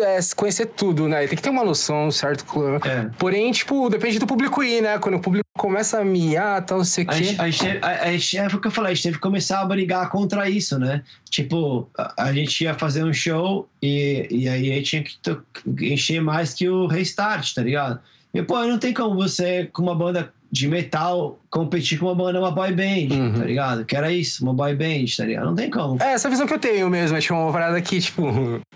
é, 0.02 0.18
conhecer 0.34 0.66
tudo, 0.66 1.08
né? 1.08 1.26
Tem 1.26 1.36
que 1.36 1.42
ter 1.42 1.50
uma 1.50 1.64
noção, 1.64 2.10
certo? 2.10 2.44
É. 2.86 3.10
Porém, 3.18 3.50
tipo, 3.52 3.88
depende 3.88 4.18
do 4.18 4.26
público 4.26 4.62
ir, 4.62 4.82
né? 4.82 4.98
Quando 4.98 5.16
o 5.16 5.20
público 5.20 5.44
começa 5.56 6.00
a 6.00 6.04
miar, 6.04 6.64
tal, 6.64 6.78
não 6.78 6.84
sei 6.84 7.04
o 7.04 7.10
A 7.10 7.14
quê. 7.14 7.24
gente, 7.24 7.40
a, 7.40 7.50
gente 7.50 7.64
teve, 7.64 7.78
a, 7.84 8.02
a 8.02 8.12
gente- 8.12 8.38
é 8.38 8.46
o 8.46 8.60
que 8.60 8.66
eu 8.66 8.70
falei, 8.70 8.92
a 8.92 8.94
gente 8.94 9.02
teve 9.04 9.16
que 9.16 9.22
começar 9.22 9.60
a 9.60 9.64
brigar 9.64 10.08
contra 10.10 10.48
isso, 10.50 10.78
né? 10.78 11.02
Tipo, 11.30 11.88
a, 11.96 12.24
a 12.24 12.32
gente 12.32 12.62
ia 12.64 12.74
fazer 12.74 13.04
um 13.04 13.12
show 13.12 13.68
e, 13.82 14.26
e 14.30 14.48
aí 14.48 14.72
a 14.72 14.74
gente 14.76 14.84
tinha 14.84 15.02
que 15.02 15.92
encher 15.92 16.20
mais 16.20 16.52
que 16.54 16.68
o 16.68 16.86
Restart, 16.86 17.54
tá 17.54 17.62
ligado? 17.62 18.00
E, 18.34 18.42
pô, 18.42 18.62
não 18.66 18.78
tem 18.78 18.92
como 18.92 19.14
você, 19.14 19.68
com 19.72 19.82
uma 19.82 19.94
banda 19.94 20.32
de 20.58 20.68
metal, 20.68 21.38
competir 21.50 21.98
com 21.98 22.06
uma 22.06 22.14
banda, 22.14 22.38
uma 22.38 22.50
boy 22.50 22.72
band, 22.72 23.14
Uhum. 23.14 23.32
tá 23.38 23.44
ligado? 23.44 23.84
Que 23.84 23.96
era 23.96 24.10
isso, 24.12 24.42
uma 24.42 24.54
boy 24.54 24.74
band, 24.74 25.04
tá 25.16 25.24
ligado? 25.24 25.46
Não 25.46 25.54
tem 25.54 25.70
como. 25.70 26.02
É, 26.02 26.12
essa 26.12 26.28
visão 26.30 26.46
que 26.46 26.54
eu 26.54 26.58
tenho 26.58 26.88
mesmo, 26.88 27.16
é 27.16 27.20
tipo 27.20 27.34
uma 27.34 27.52
parada 27.52 27.80
que, 27.80 28.00
tipo, 28.00 28.22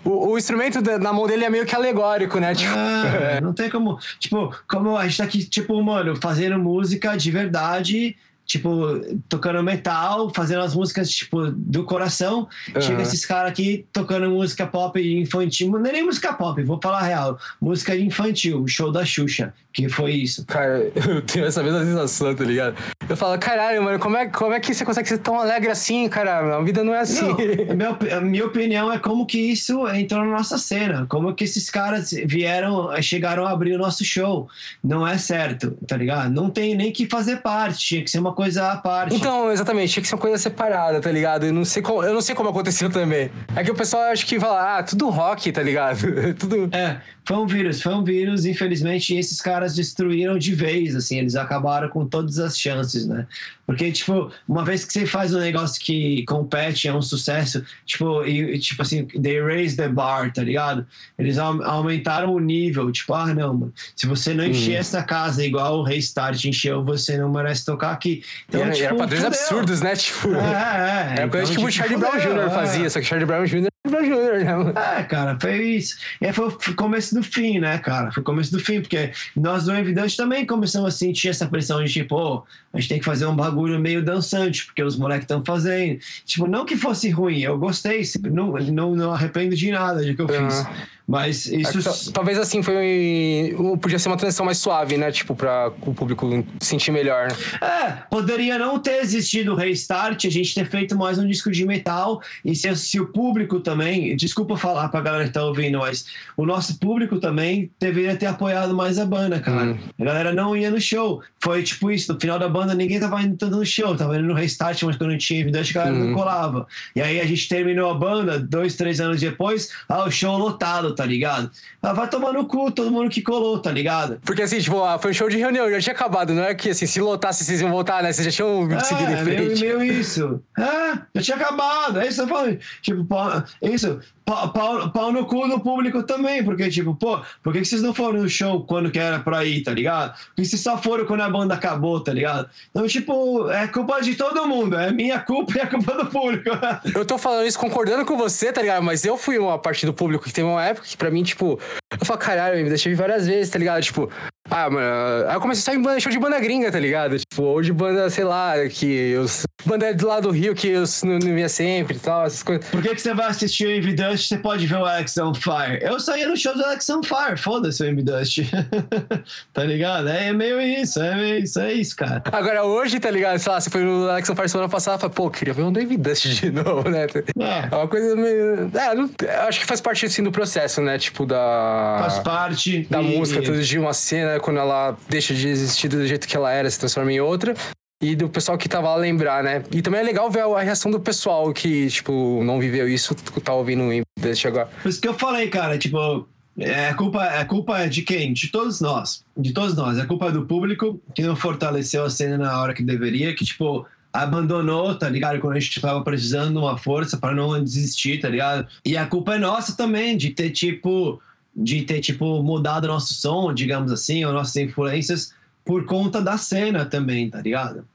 o, 0.03 0.31
o 0.31 0.37
instrumento 0.37 0.81
da- 0.81 0.99
na 0.99 1.11
mão 1.11 1.27
dele 1.27 1.45
é 1.45 1.49
meio 1.49 1.65
que 1.65 1.75
alegórico, 1.75 2.39
né? 2.39 2.53
Tipo, 2.53 2.73
Ah, 2.75 3.39
não 3.41 3.53
tem 3.53 3.69
como. 3.69 3.97
Tipo, 4.19 4.53
como 4.67 4.95
a 4.97 5.07
gente 5.07 5.17
tá 5.17 5.23
aqui, 5.23 5.43
tipo, 5.43 5.81
mano, 5.83 6.15
fazendo 6.15 6.57
música 6.59 7.15
de 7.17 7.31
verdade, 7.31 8.15
tipo, 8.51 8.99
tocando 9.29 9.63
metal, 9.63 10.29
fazendo 10.35 10.61
as 10.61 10.75
músicas, 10.75 11.09
tipo, 11.09 11.51
do 11.51 11.85
coração. 11.85 12.47
Chega 12.79 12.95
Aham. 12.95 13.01
esses 13.01 13.25
caras 13.25 13.51
aqui 13.51 13.85
tocando 13.93 14.29
música 14.29 14.67
pop 14.67 14.99
infantil. 14.99 15.71
Não 15.71 15.85
é 15.85 15.93
nem 15.93 16.03
música 16.03 16.33
pop, 16.33 16.61
vou 16.63 16.79
falar 16.81 16.99
a 16.99 17.03
real. 17.03 17.39
Música 17.61 17.95
infantil, 17.95 18.67
show 18.67 18.91
da 18.91 19.05
Xuxa, 19.05 19.53
que 19.71 19.87
foi 19.87 20.11
isso. 20.11 20.45
Cara, 20.45 20.91
eu 20.95 21.21
tenho 21.21 21.45
essa 21.45 21.63
mesma 21.63 21.85
sensação, 21.85 22.35
tá 22.35 22.43
ligado? 22.43 22.75
Eu 23.07 23.15
falo, 23.15 23.37
caralho, 23.39 23.81
mano, 23.81 23.99
como 23.99 24.17
é, 24.17 24.27
como 24.27 24.53
é 24.53 24.59
que 24.59 24.73
você 24.73 24.83
consegue 24.83 25.07
ser 25.07 25.19
tão 25.19 25.39
alegre 25.39 25.69
assim, 25.69 26.07
cara? 26.09 26.57
A 26.57 26.61
vida 26.61 26.83
não 26.83 26.93
é 26.93 26.99
assim. 26.99 27.27
Não, 27.27 27.75
minha, 27.75 28.17
a 28.17 28.21
minha 28.21 28.45
opinião 28.45 28.91
é 28.91 28.99
como 28.99 29.25
que 29.25 29.39
isso 29.39 29.87
entrou 29.89 30.25
na 30.25 30.31
nossa 30.31 30.57
cena. 30.57 31.05
Como 31.07 31.33
que 31.33 31.45
esses 31.45 31.69
caras 31.69 32.11
vieram, 32.25 32.89
chegaram 33.01 33.45
a 33.45 33.51
abrir 33.51 33.75
o 33.75 33.77
nosso 33.77 34.03
show. 34.03 34.49
Não 34.83 35.07
é 35.07 35.17
certo, 35.17 35.71
tá 35.87 35.95
ligado? 35.95 36.31
Não 36.33 36.49
tem 36.49 36.75
nem 36.75 36.91
que 36.91 37.05
fazer 37.05 37.37
parte, 37.37 37.79
tinha 37.79 38.03
que 38.03 38.09
ser 38.09 38.19
uma 38.19 38.33
coisa 38.33 38.40
à 38.43 38.75
parte. 38.77 39.15
Então, 39.15 39.51
exatamente, 39.51 39.93
tinha 39.93 40.01
que 40.01 40.07
ser 40.07 40.15
uma 40.15 40.21
coisa 40.21 40.37
separada, 40.37 40.99
tá 40.99 41.11
ligado? 41.11 41.45
Eu 41.45 41.53
não 41.53 41.65
sei 41.65 41.81
como, 41.81 42.03
eu 42.03 42.13
não 42.13 42.21
sei 42.21 42.35
como 42.35 42.49
aconteceu 42.49 42.89
também. 42.89 43.31
É 43.55 43.63
que 43.63 43.71
o 43.71 43.75
pessoal 43.75 44.03
acho 44.03 44.25
que 44.25 44.39
fala, 44.39 44.77
ah, 44.77 44.83
tudo 44.83 45.09
rock, 45.09 45.51
tá 45.51 45.61
ligado? 45.61 45.99
tudo. 46.37 46.69
É, 46.71 46.97
foi 47.23 47.37
um 47.37 47.45
vírus, 47.45 47.81
foi 47.81 47.93
um 47.93 48.03
vírus, 48.03 48.45
infelizmente, 48.45 49.15
esses 49.15 49.39
caras 49.41 49.75
destruíram 49.75 50.37
de 50.37 50.55
vez, 50.55 50.95
assim, 50.95 51.19
eles 51.19 51.35
acabaram 51.35 51.87
com 51.89 52.05
todas 52.05 52.39
as 52.39 52.57
chances, 52.57 53.05
né? 53.07 53.27
Porque, 53.65 53.89
tipo, 53.91 54.29
uma 54.49 54.65
vez 54.65 54.83
que 54.83 54.91
você 54.91 55.05
faz 55.05 55.33
um 55.33 55.39
negócio 55.39 55.81
que 55.81 56.25
compete, 56.25 56.87
é 56.89 56.93
um 56.93 57.01
sucesso, 57.01 57.63
tipo, 57.85 58.25
e, 58.25 58.57
tipo 58.59 58.81
assim, 58.81 59.05
they 59.05 59.41
raise 59.41 59.77
the 59.77 59.87
bar, 59.87 60.33
tá 60.33 60.43
ligado? 60.43 60.85
Eles 61.17 61.37
au- 61.37 61.63
aumentaram 61.63 62.33
o 62.33 62.39
nível, 62.39 62.91
tipo, 62.91 63.13
ah, 63.13 63.33
não, 63.33 63.53
mano, 63.53 63.73
se 63.95 64.07
você 64.07 64.33
não 64.33 64.43
encher 64.45 64.75
Hum. 64.75 64.79
essa 64.79 65.03
casa 65.03 65.45
igual 65.45 65.79
o 65.79 65.83
Restart 65.83 66.43
encheu, 66.43 66.83
você 66.83 67.17
não 67.17 67.31
merece 67.31 67.63
tocar 67.63 67.91
aqui. 67.91 68.23
E 68.51 68.57
era, 68.57 68.65
e 68.75 68.79
era 68.81 68.87
tipo, 68.89 68.97
padrões 68.97 69.23
absurdos, 69.23 69.79
né? 69.81 69.95
Tipo. 69.95 70.33
É, 70.33 71.13
é, 71.15 71.21
Era 71.21 71.29
coisa 71.29 71.43
então, 71.51 71.55
tipo 71.55 71.67
o 71.67 71.71
Charlie 71.71 71.97
Brown 71.97 72.17
Jr. 72.19 72.39
é. 72.39 72.49
fazia, 72.49 72.89
só 72.89 72.99
que 72.99 73.05
Charlie 73.05 73.25
Brown 73.27 73.45
Jr. 73.45 73.67
é 73.83 74.43
né? 74.43 74.55
mano? 74.55 74.73
É, 74.77 75.03
cara, 75.03 75.37
foi 75.39 75.61
isso. 75.63 75.97
E 76.21 76.31
foi 76.31 76.47
o 76.47 76.75
começo 76.75 77.15
do 77.15 77.23
fim, 77.23 77.59
né, 77.59 77.79
cara? 77.79 78.11
Foi 78.11 78.21
o 78.21 78.23
começo 78.23 78.51
do 78.51 78.59
fim, 78.59 78.79
porque 78.79 79.11
nós 79.35 79.65
do 79.65 79.73
Evidente 79.73 80.15
também 80.15 80.45
começamos 80.45 80.93
a 80.93 80.97
sentir 80.97 81.29
essa 81.29 81.47
pressão 81.47 81.83
de 81.83 81.91
tipo, 81.91 82.09
pô, 82.09 82.43
a 82.71 82.79
gente 82.79 82.89
tem 82.89 82.99
que 82.99 83.05
fazer 83.05 83.25
um 83.25 83.35
bagulho 83.35 83.79
meio 83.79 84.03
dançante, 84.03 84.65
porque 84.65 84.83
os 84.83 84.95
moleques 84.95 85.23
estão 85.23 85.43
fazendo. 85.43 85.99
Tipo, 86.25 86.47
não 86.47 86.65
que 86.65 86.77
fosse 86.77 87.09
ruim, 87.09 87.39
eu 87.39 87.57
gostei, 87.57 88.03
não, 88.31 88.51
não, 88.51 88.95
não 88.95 89.13
arrependo 89.13 89.55
de 89.55 89.71
nada 89.71 90.03
de 90.03 90.13
que 90.13 90.21
eu 90.21 90.27
fiz. 90.27 90.65
Mas 91.11 91.45
isso. 91.45 91.79
É, 91.79 91.81
tal- 91.83 92.13
Talvez 92.13 92.39
assim 92.39 92.63
foi. 92.63 93.53
Podia 93.81 93.99
ser 93.99 94.07
uma 94.07 94.15
transição 94.15 94.45
mais 94.45 94.57
suave, 94.59 94.95
né? 94.97 95.11
Tipo, 95.11 95.35
pra 95.35 95.69
o 95.81 95.93
público 95.93 96.45
sentir 96.61 96.91
melhor, 96.91 97.27
né? 97.29 97.35
É, 97.61 97.91
poderia 98.09 98.57
não 98.57 98.79
ter 98.79 99.01
existido 99.01 99.51
o 99.51 99.55
Restart, 99.55 100.23
a 100.25 100.29
gente 100.29 100.53
ter 100.55 100.65
feito 100.65 100.95
mais 100.97 101.19
um 101.19 101.27
disco 101.27 101.51
de 101.51 101.65
metal, 101.65 102.21
e 102.45 102.55
se, 102.55 102.73
se 102.77 102.99
o 102.99 103.07
público 103.07 103.59
também, 103.59 104.15
desculpa 104.15 104.55
falar 104.55 104.87
pra 104.87 105.01
galera 105.01 105.25
que 105.25 105.31
tá 105.31 105.43
ouvindo, 105.43 105.79
mas 105.79 106.05
o 106.37 106.45
nosso 106.45 106.79
público 106.79 107.19
também 107.19 107.69
deveria 107.79 108.15
ter 108.15 108.27
apoiado 108.27 108.73
mais 108.73 108.97
a 108.97 109.05
banda, 109.05 109.39
cara. 109.39 109.71
Hum. 109.71 109.77
A 109.99 110.03
galera 110.05 110.31
não 110.33 110.55
ia 110.55 110.71
no 110.71 110.79
show. 110.79 111.21
Foi 111.39 111.61
tipo 111.63 111.91
isso, 111.91 112.13
no 112.13 112.19
final 112.19 112.39
da 112.39 112.47
banda 112.47 112.73
ninguém 112.73 112.99
tava 112.99 113.21
indo 113.21 113.35
tanto 113.35 113.57
no 113.57 113.65
show, 113.65 113.95
tava 113.97 114.17
indo 114.17 114.27
no 114.27 114.33
restart, 114.33 114.81
mas 114.83 114.95
quando 114.95 115.17
tinha 115.17 115.41
evidente 115.41 115.77
a 115.77 115.83
galera 115.83 115.97
não 115.99 116.11
Hum. 116.11 116.13
colava. 116.13 116.67
E 116.95 117.01
aí 117.01 117.19
a 117.19 117.25
gente 117.25 117.49
terminou 117.49 117.89
a 117.91 117.93
banda, 117.95 118.39
dois, 118.39 118.75
três 118.75 119.01
anos 119.01 119.19
depois, 119.19 119.71
ah, 119.89 120.05
o 120.05 120.11
show 120.11 120.37
lotado, 120.37 120.93
tá 120.95 121.00
ligado? 121.05 121.49
Ah, 121.81 121.93
vai 121.93 122.09
tomar 122.09 122.33
no 122.33 122.45
cu 122.45 122.71
todo 122.71 122.91
mundo 122.91 123.09
que 123.09 123.21
colou, 123.21 123.59
tá 123.59 123.71
ligado? 123.71 124.19
Porque 124.25 124.41
assim, 124.41 124.59
tipo, 124.59 124.83
ah, 124.83 124.97
foi 124.99 125.11
um 125.11 125.13
show 125.13 125.29
de 125.29 125.37
reunião, 125.37 125.69
já 125.69 125.79
tinha 125.79 125.93
acabado, 125.93 126.33
não 126.33 126.43
é 126.43 126.53
que 126.55 126.69
assim, 126.69 126.85
se 126.85 126.99
lotasse 127.01 127.43
vocês 127.43 127.61
iam 127.61 127.71
voltar, 127.71 128.03
né? 128.03 128.11
Vocês 128.13 128.25
já 128.25 128.31
tinham 128.31 128.67
seguido 128.81 129.11
em 129.11 129.15
É, 129.15 129.23
meio, 129.23 129.45
frente. 129.47 129.61
meio 129.61 129.83
isso. 129.83 130.41
Ah, 130.57 130.99
já 131.15 131.21
tinha 131.21 131.37
acabado. 131.37 131.99
É 131.99 132.07
isso 132.07 132.25
que 132.25 132.31
eu 132.31 132.35
falo. 132.35 132.57
Tipo, 132.81 133.05
pau, 133.05 133.43
isso. 133.61 133.99
Pau, 134.23 134.53
pau, 134.53 134.89
pau 134.91 135.11
no 135.11 135.25
cu 135.25 135.47
do 135.47 135.59
público 135.59 136.03
também. 136.03 136.43
Porque, 136.43 136.69
tipo, 136.69 136.95
pô, 136.95 137.19
por 137.43 137.51
que 137.51 137.59
que 137.59 137.65
vocês 137.65 137.81
não 137.81 137.93
foram 137.93 138.21
no 138.21 138.29
show 138.29 138.63
quando 138.63 138.89
que 138.91 138.99
era 138.99 139.19
pra 139.19 139.43
ir, 139.43 139.61
tá 139.63 139.71
ligado? 139.73 140.13
Porque 140.27 140.45
vocês 140.45 140.61
só 140.61 140.77
foram 140.77 141.05
quando 141.05 141.21
a 141.21 141.29
banda 141.29 141.53
acabou, 141.55 141.99
tá 141.99 142.13
ligado? 142.13 142.47
Então, 142.69 142.87
tipo, 142.87 143.49
é 143.49 143.67
culpa 143.67 143.99
de 144.01 144.15
todo 144.15 144.47
mundo. 144.47 144.77
É 144.77 144.91
minha 144.91 145.19
culpa 145.19 145.57
e 145.57 145.61
a 145.61 145.67
culpa 145.67 145.93
do 145.95 146.05
público. 146.05 146.49
Eu 146.95 147.03
tô 147.03 147.17
falando 147.17 147.45
isso 147.45 147.59
concordando 147.59 148.05
com 148.05 148.15
você, 148.15 148.53
tá 148.53 148.61
ligado? 148.61 148.83
Mas 148.83 149.03
eu 149.03 149.17
fui 149.17 149.37
uma 149.37 149.57
parte 149.59 149.85
do 149.85 149.93
público 149.93 150.23
que 150.23 150.31
teve 150.33 150.47
uma 150.47 150.63
época 150.63 150.80
que 150.83 150.97
pra 150.97 151.09
mim, 151.11 151.23
tipo, 151.23 151.59
eu 151.99 152.05
falo, 152.05 152.19
caralho, 152.19 152.61
me 152.63 152.69
deixei 152.69 152.93
várias 152.95 153.27
vezes, 153.27 153.49
tá 153.51 153.59
ligado? 153.59 153.81
Tipo, 153.81 154.09
ah, 154.49 154.69
mano. 154.69 155.27
Aí 155.29 155.35
eu 155.35 155.41
comecei 155.41 155.63
só 155.63 155.73
em 155.77 155.81
banda, 155.81 155.99
show 155.99 156.11
de 156.11 156.19
banda 156.19 156.39
gringa, 156.39 156.71
tá 156.71 156.79
ligado? 156.79 157.17
Tipo, 157.17 157.43
ou 157.43 157.61
de 157.61 157.71
banda, 157.71 158.09
sei 158.09 158.23
lá, 158.23 158.53
que 158.69 159.15
os. 159.17 159.43
Banda 159.63 159.93
do 159.93 160.07
lado 160.07 160.27
do 160.27 160.31
Rio 160.33 160.55
que 160.55 160.69
eu 160.69 160.83
não, 161.03 161.19
não 161.19 161.35
via 161.35 161.47
sempre 161.47 161.95
e 161.95 161.99
tal, 161.99 162.25
essas 162.25 162.41
coisas. 162.41 162.65
Por 162.65 162.81
que, 162.81 162.95
que 162.95 162.99
você 163.01 163.13
vai 163.13 163.27
assistir 163.27 163.67
o 163.67 163.71
Envy 163.71 163.93
Dust? 163.93 164.27
Você 164.27 164.37
pode 164.37 164.65
ver 164.65 164.77
o 164.77 164.85
Alex 164.85 165.15
on 165.19 165.35
Fire. 165.35 165.77
Eu 165.81 165.99
saía 165.99 166.27
no 166.27 166.35
show 166.35 166.55
do 166.55 166.63
Alex 166.65 166.89
on 166.89 167.03
Fire. 167.03 167.37
Foda-se 167.37 167.83
o 167.83 167.85
Envy 167.85 168.01
Dust. 168.01 168.39
tá 169.53 169.63
ligado? 169.63 170.09
É 170.09 170.33
meio 170.33 170.59
isso. 170.59 171.01
É 171.01 171.15
meio 171.15 171.39
isso. 171.43 171.59
É 171.59 171.73
isso, 171.73 171.95
cara. 171.95 172.23
Agora 172.31 172.63
hoje, 172.63 172.99
tá 172.99 173.11
ligado? 173.11 173.37
Sei 173.39 173.51
lá, 173.51 173.59
você 173.61 173.69
foi 173.69 173.83
no 173.83 174.09
Alex 174.09 174.29
on 174.29 174.35
Fire 174.35 174.49
semana 174.49 174.69
passada, 174.69 174.97
fala, 174.97 175.13
pô, 175.13 175.29
queria 175.29 175.53
ver 175.53 175.63
um 175.63 175.71
David 175.71 176.01
Dust 176.01 176.25
de 176.25 176.49
novo, 176.51 176.89
né? 176.89 177.05
É. 177.05 177.69
É 177.71 177.75
uma 177.75 177.87
coisa 177.87 178.15
meio. 178.15 178.71
É, 178.73 178.95
não- 178.95 179.09
eu 179.21 179.41
acho 179.47 179.59
que 179.59 179.65
faz 179.65 179.79
parte 179.81 180.05
assim 180.05 180.23
do 180.23 180.31
processo, 180.31 180.70
né? 180.79 180.99
Tipo, 180.99 181.25
da. 181.25 181.97
Faz 181.99 182.19
parte. 182.19 182.87
da 182.89 183.01
e- 183.01 183.17
música, 183.17 183.41
tudo 183.41 183.61
de 183.61 183.79
uma 183.79 183.93
cena, 183.93 184.39
quando 184.39 184.59
ela 184.59 184.95
deixa 185.09 185.33
de 185.33 185.47
existir 185.47 185.87
do 185.87 186.05
jeito 186.05 186.27
que 186.27 186.37
ela 186.37 186.51
era, 186.51 186.69
se 186.69 186.79
transforma 186.79 187.11
em 187.11 187.19
outra. 187.19 187.55
E 188.01 188.15
do 188.15 188.29
pessoal 188.29 188.57
que 188.57 188.67
tava 188.67 188.89
lá 188.89 188.95
lembrar, 188.95 189.43
né? 189.43 189.63
E 189.71 189.81
também 189.81 189.99
é 189.99 190.03
legal 190.03 190.29
ver 190.29 190.41
a 190.41 190.61
reação 190.61 190.89
do 190.89 190.99
pessoal 190.99 191.53
que, 191.53 191.87
tipo, 191.87 192.43
não 192.43 192.59
viveu 192.59 192.89
isso, 192.89 193.13
tá 193.13 193.53
ouvindo 193.53 193.83
o 193.83 193.93
Invest 193.93 194.47
agora. 194.47 194.69
Por 194.81 194.89
isso 194.89 194.99
que 194.99 195.07
eu 195.07 195.13
falei, 195.13 195.49
cara, 195.49 195.77
tipo, 195.77 196.27
é 196.59 196.93
culpa, 196.93 197.23
é 197.25 197.45
culpa 197.45 197.87
de 197.87 198.01
quem? 198.01 198.33
De 198.33 198.47
todos 198.47 198.81
nós. 198.81 199.23
De 199.37 199.53
todos 199.53 199.75
nós. 199.75 199.97
É 199.97 200.05
culpa 200.05 200.31
do 200.31 200.45
público 200.45 200.99
que 201.13 201.21
não 201.21 201.35
fortaleceu 201.35 202.03
a 202.03 202.09
cena 202.09 202.37
na 202.37 202.59
hora 202.59 202.73
que 202.73 202.83
deveria, 202.83 203.35
que, 203.35 203.45
tipo, 203.45 203.85
abandonou, 204.13 204.95
tá 204.95 205.07
ligado? 205.07 205.39
Quando 205.39 205.55
a 205.55 205.59
gente 205.59 205.79
tava 205.79 206.03
precisando 206.03 206.51
de 206.51 206.57
uma 206.57 206.77
força 206.77 207.17
para 207.17 207.33
não 207.33 207.61
desistir, 207.63 208.19
tá 208.19 208.29
ligado? 208.29 208.67
E 208.85 208.97
a 208.97 209.05
culpa 209.05 209.35
é 209.35 209.39
nossa 209.39 209.75
também, 209.75 210.17
de 210.17 210.31
ter, 210.31 210.49
tipo, 210.49 211.21
de 211.55 211.83
ter, 211.83 212.01
tipo, 212.01 212.41
mudado 212.43 212.87
nosso 212.87 213.13
som, 213.13 213.53
digamos 213.53 213.91
assim, 213.91 214.25
ou 214.25 214.33
nossas 214.33 214.55
influências 214.57 215.33
por 215.63 215.85
conta 215.85 216.21
da 216.21 216.37
cena 216.37 216.85
também, 216.85 217.29
tá 217.29 217.41
ligado? 217.41 217.85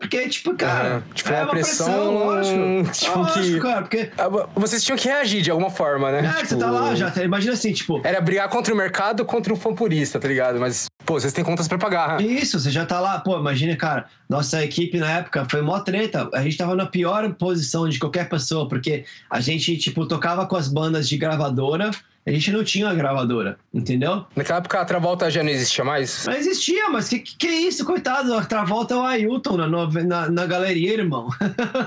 Porque, 0.00 0.28
tipo, 0.30 0.54
cara, 0.56 1.04
É, 1.10 1.14
tipo, 1.14 1.28
é 1.28 1.34
uma 1.34 1.42
uma 1.42 1.50
pressão, 1.50 1.84
pressão, 1.86 2.14
lógico. 2.26 2.90
tipo, 2.98 3.18
lógico, 3.18 3.42
que- 3.42 3.60
cara, 3.60 3.82
porque 3.82 4.10
Ah, 4.18 4.28
Vocês 4.56 4.82
tinham 4.82 4.96
que 4.96 5.06
reagir 5.06 5.42
de 5.42 5.50
alguma 5.50 5.70
forma, 5.70 6.10
né? 6.10 6.34
é, 6.38 6.40
que 6.40 6.46
você 6.48 6.56
tá 6.56 6.70
lá 6.70 6.94
já, 6.94 7.10
tá- 7.10 7.22
imagina 7.22 7.52
assim, 7.52 7.72
tipo, 7.72 8.00
Era 8.02 8.20
brigar 8.20 8.48
contra 8.48 8.72
o 8.72 8.76
mercado 8.76 9.24
contra 9.26 9.52
o 9.52 9.56
fã 9.56 9.74
purista, 9.74 10.18
tá 10.18 10.26
ligado? 10.26 10.58
Mas, 10.58 10.86
pô, 11.04 11.20
vocês 11.20 11.32
têm 11.34 11.44
contas 11.44 11.68
pra 11.68 11.76
pagar. 11.76 12.20
Isso, 12.20 12.58
você 12.58 12.70
já 12.70 12.86
tá 12.86 12.98
lá, 12.98 13.20
pô, 13.20 13.38
imagina, 13.38 13.76
cara, 13.76 14.06
nossa 14.28 14.64
equipe 14.64 14.98
na 14.98 15.10
época 15.18 15.46
foi 15.50 15.60
mó 15.60 15.78
treta, 15.80 16.28
a 16.32 16.42
gente 16.42 16.56
tava 16.56 16.74
na 16.74 16.86
pior 16.86 17.30
posição 17.34 17.86
de 17.88 17.98
qualquer 17.98 18.28
pessoa, 18.28 18.66
porque 18.68 19.04
a 19.28 19.38
gente, 19.40 19.76
tipo, 19.76 20.06
tocava 20.06 20.46
com 20.46 20.56
as 20.56 20.66
bandas 20.66 21.06
de 21.08 21.18
gravadora, 21.18 21.90
a 22.30 22.32
gente 22.32 22.52
não 22.52 22.62
tinha 22.62 22.86
uma 22.86 22.94
gravadora, 22.94 23.58
entendeu? 23.74 24.24
Naquela 24.36 24.58
época 24.58 24.80
a 24.80 24.84
Travolta 24.84 25.30
já 25.30 25.42
não 25.42 25.50
existia 25.50 25.84
mais. 25.84 26.26
Não 26.26 26.34
existia, 26.34 26.88
mas 26.88 27.08
que, 27.08 27.18
que, 27.18 27.36
que 27.36 27.46
é 27.46 27.60
isso, 27.60 27.84
coitado, 27.84 28.34
a 28.34 28.44
Travolta 28.44 28.94
é 28.94 28.96
o 28.96 29.02
Ailton 29.02 29.56
na, 29.56 29.66
na, 29.66 30.30
na 30.30 30.46
galeria, 30.46 30.92
irmão. 30.94 31.28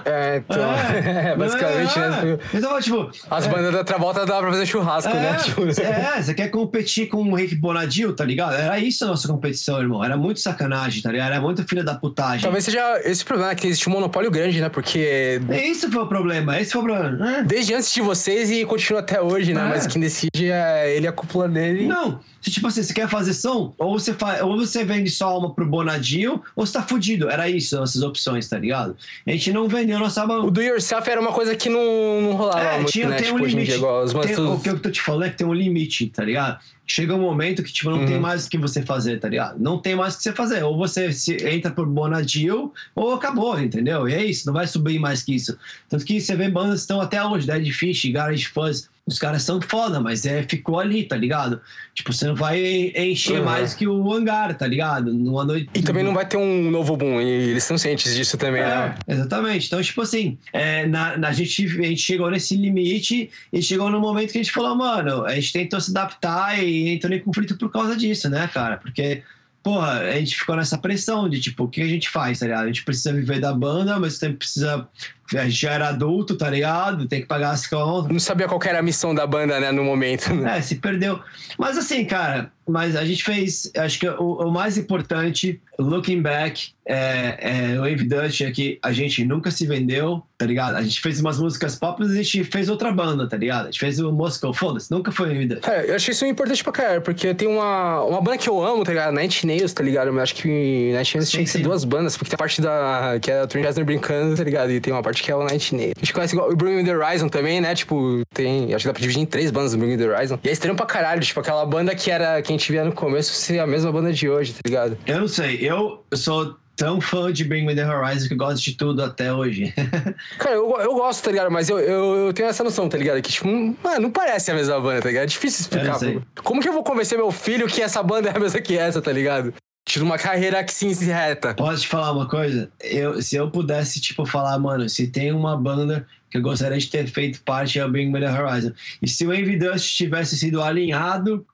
É, 0.06 0.38
então. 0.38 0.64
É, 1.04 1.36
basicamente, 1.36 1.98
é, 1.98 2.10
né? 2.10 2.40
Então, 2.54 2.80
tipo... 2.82 3.10
As 3.30 3.46
é, 3.46 3.50
bandas 3.50 3.72
da 3.72 3.84
Travolta 3.84 4.26
dava 4.26 4.42
pra 4.42 4.52
fazer 4.52 4.66
churrasco, 4.66 5.14
né? 5.14 5.38
Tipo, 5.44 5.62
É, 5.82 6.18
é, 6.18 6.22
você 6.22 6.34
quer 6.34 6.50
competir 6.50 7.08
com 7.08 7.24
o 7.24 7.36
Rick 7.36 7.56
Bonadil, 7.56 8.14
tá 8.16 8.26
ligado? 8.26 8.54
Era 8.54 8.80
isso 8.80 9.04
a 9.06 9.08
nossa 9.08 9.28
competição, 9.28 9.80
irmão. 9.80 10.04
Era 10.04 10.18
muito 10.18 10.40
sacanagem, 10.40 11.02
tá 11.02 11.12
ligado? 11.12 11.32
Era 11.32 11.42
muito 11.42 11.64
filha 11.68 11.84
da 11.84 11.96
putagem. 11.96 12.42
Talvez 12.42 12.66
seja 12.66 13.02
esse 13.04 13.24
problema, 13.24 13.56
que 13.56 13.68
existe 13.68 13.88
um 13.90 13.94
monopólio 13.94 14.30
grande, 14.30 14.60
né? 14.60 14.70
Porque 14.70 15.40
Esse 15.50 15.90
foi 15.90 16.04
o 16.04 16.08
problema, 16.08 16.60
esse 16.60 16.72
foi 16.72 16.82
o 16.82 16.84
problema. 16.84 17.38
É. 17.38 17.44
desde 17.44 17.74
antes 17.74 17.94
de 17.94 18.02
vocês 18.02 18.52
e 18.52 18.66
continua 18.66 19.00
até 19.00 19.22
hoje, 19.22 19.54
né? 19.54 19.62
É. 19.62 19.70
Mas 19.70 19.88
quem 19.88 20.02
decide 20.02 20.33
é 20.42 20.96
ele 20.96 21.06
e 21.06 21.08
a 21.08 21.12
cúpula 21.12 21.48
dele. 21.48 21.86
Não, 21.86 22.20
se, 22.42 22.50
tipo 22.50 22.66
assim, 22.68 22.82
você 22.82 22.92
quer 22.94 23.08
fazer 23.08 23.34
som, 23.36 23.74
ou 23.78 23.98
você, 24.00 24.14
faz, 24.14 24.42
ou 24.42 24.58
você 24.58 24.84
vende 24.84 25.10
só 25.12 25.38
uma 25.38 25.54
pro 25.54 25.66
Bonadil, 25.66 26.42
ou 26.56 26.66
você 26.66 26.74
tá 26.74 26.82
fudido. 26.82 27.30
Era 27.30 27.48
isso, 27.48 27.76
nossas 27.78 28.02
opções, 28.02 28.50
tá 28.50 28.58
ligado? 28.58 28.96
A 29.28 29.32
gente 29.32 29.54
não 29.54 29.68
vendeu 29.68 30.00
nossa 30.00 30.24
O 30.26 30.28
mão. 30.28 30.50
do 30.50 30.60
yourself 30.62 31.08
era 31.10 31.22
uma 31.22 31.32
coisa 31.32 31.56
que 31.56 31.70
não, 31.70 32.22
não 32.22 32.32
rolava 32.34 32.62
É, 32.62 32.76
muito, 32.78 32.92
tinha, 32.92 33.10
né? 33.10 33.18
tem 33.18 33.26
tipo, 33.28 33.38
um 33.38 33.46
limite. 33.46 33.72
igual 33.74 34.08
Tem- 34.08 34.36
o 34.40 34.60
que 34.60 34.70
eu 34.70 34.80
tô 34.80 34.90
te 34.90 35.02
falando 35.02 35.26
é 35.26 35.30
que 35.30 35.38
tem 35.38 35.46
um 35.46 35.54
limite, 35.54 36.08
tá 36.08 36.24
ligado? 36.24 36.58
Chega 36.86 37.14
um 37.16 37.22
momento 37.22 37.62
que, 37.64 37.72
tipo, 37.72 37.92
não 37.92 38.00
Uhum. 38.00 38.06
tem 38.08 38.20
mais 38.20 38.46
o 38.46 38.50
que 38.50 38.58
você 38.58 38.82
fazer, 38.82 39.20
tá 39.20 39.30
ligado? 39.30 39.58
Não 39.60 39.78
tem 39.78 39.96
mais 39.96 40.16
o 40.16 40.18
que 40.18 40.24
você 40.24 40.34
fazer. 40.34 40.64
Ou 40.64 40.76
você 40.76 41.14
se 41.14 41.36
entra 41.48 41.70
por 41.72 41.86
Bonadil, 41.86 42.74
ou 42.96 43.14
acabou, 43.14 43.58
entendeu? 43.60 44.10
E 44.10 44.14
é 44.16 44.26
isso, 44.26 44.46
não 44.48 44.54
vai 44.54 44.66
subir 44.68 44.98
mais 45.00 45.22
que 45.24 45.34
isso. 45.36 45.56
Tanto 45.88 46.04
que 46.04 46.20
você 46.20 46.36
vê 46.36 46.50
bandas 46.50 46.74
que 46.80 46.82
estão 46.82 47.00
até 47.00 47.24
hoje, 47.24 47.46
Dead 47.48 47.70
Fish, 47.72 48.04
Garage 48.12 48.46
Fuzz, 48.48 48.90
os 49.06 49.20
caras 49.20 49.44
são 49.44 49.60
foda, 49.62 50.00
mas 50.00 50.26
é, 50.26 50.44
ficou 50.44 50.80
ali, 50.80 51.04
tá 51.04 51.18
ligado? 51.18 51.60
Tipo, 51.94 52.14
você 52.14 52.26
não 52.26 52.36
vai 52.36 52.58
en- 52.64 53.12
encher 53.12 53.40
Uhum. 53.40 53.46
mais 53.46 53.74
que 53.74 53.86
o 53.86 54.14
hangar, 54.14 54.56
tá 54.58 54.66
ligado? 54.66 55.14
Numa 55.14 55.44
noite. 55.44 55.70
E 55.76 55.82
também 55.82 56.04
não 56.04 56.14
vai 56.14 56.26
ter 56.26 56.38
um 56.38 56.72
novo 56.72 56.96
boom, 56.96 57.20
e 57.20 57.26
eles 57.26 57.64
estão 57.64 57.78
cientes 57.78 58.16
disso 58.16 58.38
também, 58.38 58.62
né? 58.62 58.96
É, 59.06 59.14
exatamente. 59.14 59.68
Então, 59.68 59.82
tipo 59.82 60.02
assim, 60.02 60.38
é, 60.54 60.88
na, 60.88 61.18
na- 61.18 61.28
a, 61.28 61.34
gente, 61.34 61.66
a 61.66 61.84
gente 61.84 62.02
chegou 62.02 62.32
nesse 62.32 62.56
limite 62.56 63.30
e 63.52 63.62
chegou 63.62 63.90
no 63.90 64.00
momento 64.00 64.32
que 64.32 64.38
a 64.38 64.42
gente 64.44 64.54
falou, 64.54 64.74
mano, 64.76 65.26
a 65.26 65.36
gente 65.36 65.52
tentou 65.52 65.82
se 65.82 65.92
adaptar 65.92 66.64
e 66.64 66.94
entrou 66.94 67.14
em 67.14 67.20
conflito 67.20 67.58
por 67.58 67.70
causa 67.70 67.98
disso, 67.98 68.30
né, 68.30 68.50
cara? 68.54 68.78
Porque, 68.78 69.22
porra, 69.62 70.00
a 70.00 70.18
gente 70.18 70.34
ficou 70.36 70.56
nessa 70.56 70.78
pressão 70.78 71.28
de, 71.28 71.42
tipo, 71.42 71.66
o 71.66 71.68
que 71.68 71.82
a 71.82 71.88
gente 71.88 72.10
faz, 72.10 72.40
tá 72.40 72.46
ligado? 72.46 72.64
A 72.64 72.68
gente 72.68 72.86
precisa 72.86 73.12
viver 73.12 73.42
da 73.42 73.54
banda, 73.54 74.00
mas 74.00 74.18
tempo 74.18 74.38
precisa. 74.38 74.88
A 75.38 75.46
gente 75.46 75.62
já 75.62 75.72
era 75.72 75.90
adulto, 75.90 76.36
tá 76.36 76.50
ligado? 76.50 77.08
Tem 77.08 77.22
que 77.22 77.28
pagar 77.28 77.52
as 77.52 77.68
contas. 77.68 78.12
Não 78.12 78.20
sabia 78.20 78.48
qual 78.48 78.60
era 78.66 78.80
a 78.80 78.84
missão 78.84 79.14
da 79.14 79.26
banda, 79.26 79.60
né, 79.60 79.72
no 79.72 79.84
momento. 79.84 80.34
né? 80.34 80.58
É, 80.58 80.62
se 80.62 80.76
perdeu. 80.76 81.20
Mas 81.58 81.78
assim, 81.78 82.06
cara, 82.06 82.52
mas 82.68 82.96
a 82.96 83.06
gente 83.06 83.24
fez. 83.24 83.72
Acho 83.78 84.00
que 84.00 84.08
o, 84.08 84.48
o 84.48 84.52
mais 84.52 84.78
importante, 84.78 85.62
looking 85.78 86.22
back, 86.22 86.72
é, 86.86 87.74
é, 87.74 87.80
o 87.80 87.86
evidente 87.86 88.46
é 88.46 88.52
que 88.52 88.80
a 88.82 88.92
gente 88.92 89.24
nunca 89.26 89.52
se 89.52 89.66
vendeu, 89.66 90.24
tá 90.38 90.46
ligado? 90.46 90.76
A 90.76 90.82
gente 90.82 91.00
fez 91.02 91.20
umas 91.20 91.40
músicas 91.40 91.76
pop, 91.76 92.00
mas 92.00 92.12
a 92.12 92.16
gente 92.16 92.44
fez 92.44 92.70
outra 92.70 92.92
banda, 92.92 93.28
tá 93.28 93.38
ligado? 93.38 93.64
A 93.64 93.66
gente 93.66 93.80
fez 93.80 94.00
o 94.00 94.12
Moscow, 94.12 94.54
foda-se, 94.54 94.92
nunca 94.92 95.12
foi 95.12 95.30
o 95.30 95.32
evidente. 95.32 95.70
É, 95.70 95.90
eu 95.92 95.96
achei 95.96 96.14
isso 96.14 96.26
importante 96.26 96.64
pra 96.64 96.72
caralho, 96.74 97.02
porque 97.02 97.34
tem 97.34 97.48
uma, 97.48 98.04
uma 98.04 98.22
banda 98.22 98.38
que 98.38 98.50
eu 98.50 98.64
amo, 98.64 98.84
tá 98.84 98.92
ligado? 98.92 99.14
Night 99.14 99.46
Nails, 99.46 99.74
tá 99.74 99.84
ligado? 99.84 100.08
Eu 100.08 100.20
acho 100.22 100.36
que 100.36 100.92
Night 100.94 101.16
Nails 101.16 101.30
tinha 101.30 101.44
que 101.44 101.50
ser 101.50 101.60
duas 101.60 101.84
bandas, 101.84 102.18
porque 102.18 102.30
tem 102.30 102.36
a 102.36 102.38
parte 102.38 102.62
da. 102.62 103.18
que 103.22 103.32
é 103.32 103.42
a 103.42 103.48
Reznor 103.48 103.86
brincando, 103.86 104.36
tá 104.36 104.44
ligado? 104.44 104.72
E 104.72 104.80
tem 104.80 104.94
uma 104.94 105.02
parte 105.02 105.23
que 105.24 105.32
é 105.32 105.36
o 105.36 105.44
Night 105.44 105.74
Nails. 105.74 105.94
A 105.96 106.00
gente 106.02 106.14
conhece 106.14 106.36
igual 106.36 106.52
o 106.52 106.56
Bring 106.56 106.76
Me 106.76 106.84
The 106.84 106.98
Horizon 106.98 107.30
também, 107.30 107.62
né? 107.62 107.74
Tipo, 107.74 108.22
tem. 108.34 108.74
Acho 108.74 108.84
que 108.84 108.88
dá 108.90 108.94
pra 108.94 109.02
dividir 109.02 109.22
em 109.22 109.26
três 109.26 109.50
bandas 109.52 109.74
o 109.74 109.78
Bring 109.78 109.92
Me 109.92 109.98
The 109.98 110.10
Horizon. 110.10 110.38
E 110.44 110.50
é 110.50 110.52
estranho 110.52 110.76
pra 110.76 110.86
caralho, 110.86 111.22
tipo, 111.22 111.40
aquela 111.40 111.66
banda 111.66 111.96
que 111.96 112.12
era 112.12 112.42
que 112.42 112.52
a 112.52 112.54
gente 112.54 112.70
via 112.70 112.84
no 112.84 112.92
começo 112.92 113.34
ser 113.34 113.60
a 113.60 113.66
mesma 113.66 113.90
banda 113.90 114.12
de 114.12 114.30
hoje, 114.30 114.54
tá 114.54 114.60
ligado? 114.66 114.98
Eu 115.08 115.22
não 115.22 115.28
sei, 115.30 115.58
eu 115.62 116.04
sou 116.14 116.58
tão 116.76 117.00
fã 117.00 117.32
de 117.32 117.46
Bring 117.46 117.66
Me 117.66 117.74
The 117.74 117.88
Horizon 117.88 118.28
que 118.28 118.36
gosto 118.36 118.62
de 118.62 118.74
tudo 118.76 119.02
até 119.02 119.34
hoje. 119.34 119.74
Cara, 120.38 120.56
eu, 120.56 120.70
eu 120.82 120.94
gosto, 120.94 121.24
tá 121.24 121.32
ligado? 121.32 121.50
Mas 121.50 121.70
eu, 121.70 121.80
eu, 121.80 122.28
eu 122.28 122.34
tenho 122.34 122.50
essa 122.50 122.64
noção, 122.64 122.90
tá 122.90 122.98
ligado? 122.98 123.22
Que, 123.22 123.32
tipo, 123.32 123.48
hum, 123.48 123.74
mano, 123.82 124.02
não 124.02 124.12
parece 124.12 124.52
a 124.52 124.54
mesma 124.54 124.78
banda, 124.82 125.04
tá 125.04 125.08
ligado? 125.08 125.24
É 125.24 125.28
difícil 125.28 125.62
explicar. 125.62 125.98
Como 126.44 126.60
que 126.60 126.68
eu 126.68 126.74
vou 126.74 126.84
convencer 126.84 127.18
meu 127.18 127.32
filho 127.32 127.68
que 127.68 127.82
essa 127.82 128.04
banda 128.04 128.30
é 128.30 128.36
a 128.36 128.40
mesma 128.40 128.60
que 128.60 128.78
essa, 128.78 129.02
tá 129.02 129.12
ligado? 129.12 129.54
Tira 129.86 130.06
uma 130.06 130.18
carreira 130.18 130.64
que 130.64 130.74
se 130.74 130.88
reta. 131.06 131.54
Posso 131.54 131.82
te 131.82 131.88
falar 131.88 132.12
uma 132.12 132.28
coisa? 132.28 132.72
Eu, 132.80 133.22
se 133.22 133.36
eu 133.36 133.52
pudesse, 133.52 134.00
tipo, 134.00 134.26
falar, 134.26 134.58
mano, 134.58 134.88
se 134.88 135.08
tem 135.08 135.32
uma 135.32 135.58
banda 135.58 136.08
que 136.34 136.38
eu 136.40 136.42
gostaria 136.42 136.80
de 136.80 136.88
ter 136.88 137.06
feito 137.06 137.44
parte 137.44 137.78
é 137.78 137.86
o 137.86 137.92
Bring 137.92 138.12
Me 138.12 138.20
The 138.20 138.32
Horizon. 138.32 138.72
E 139.00 139.08
se 139.08 139.24
o 139.24 139.32
Envy 139.32 139.56
Dust 139.56 139.96
tivesse 139.96 140.36
sido 140.36 140.64
alinhado, 140.64 141.46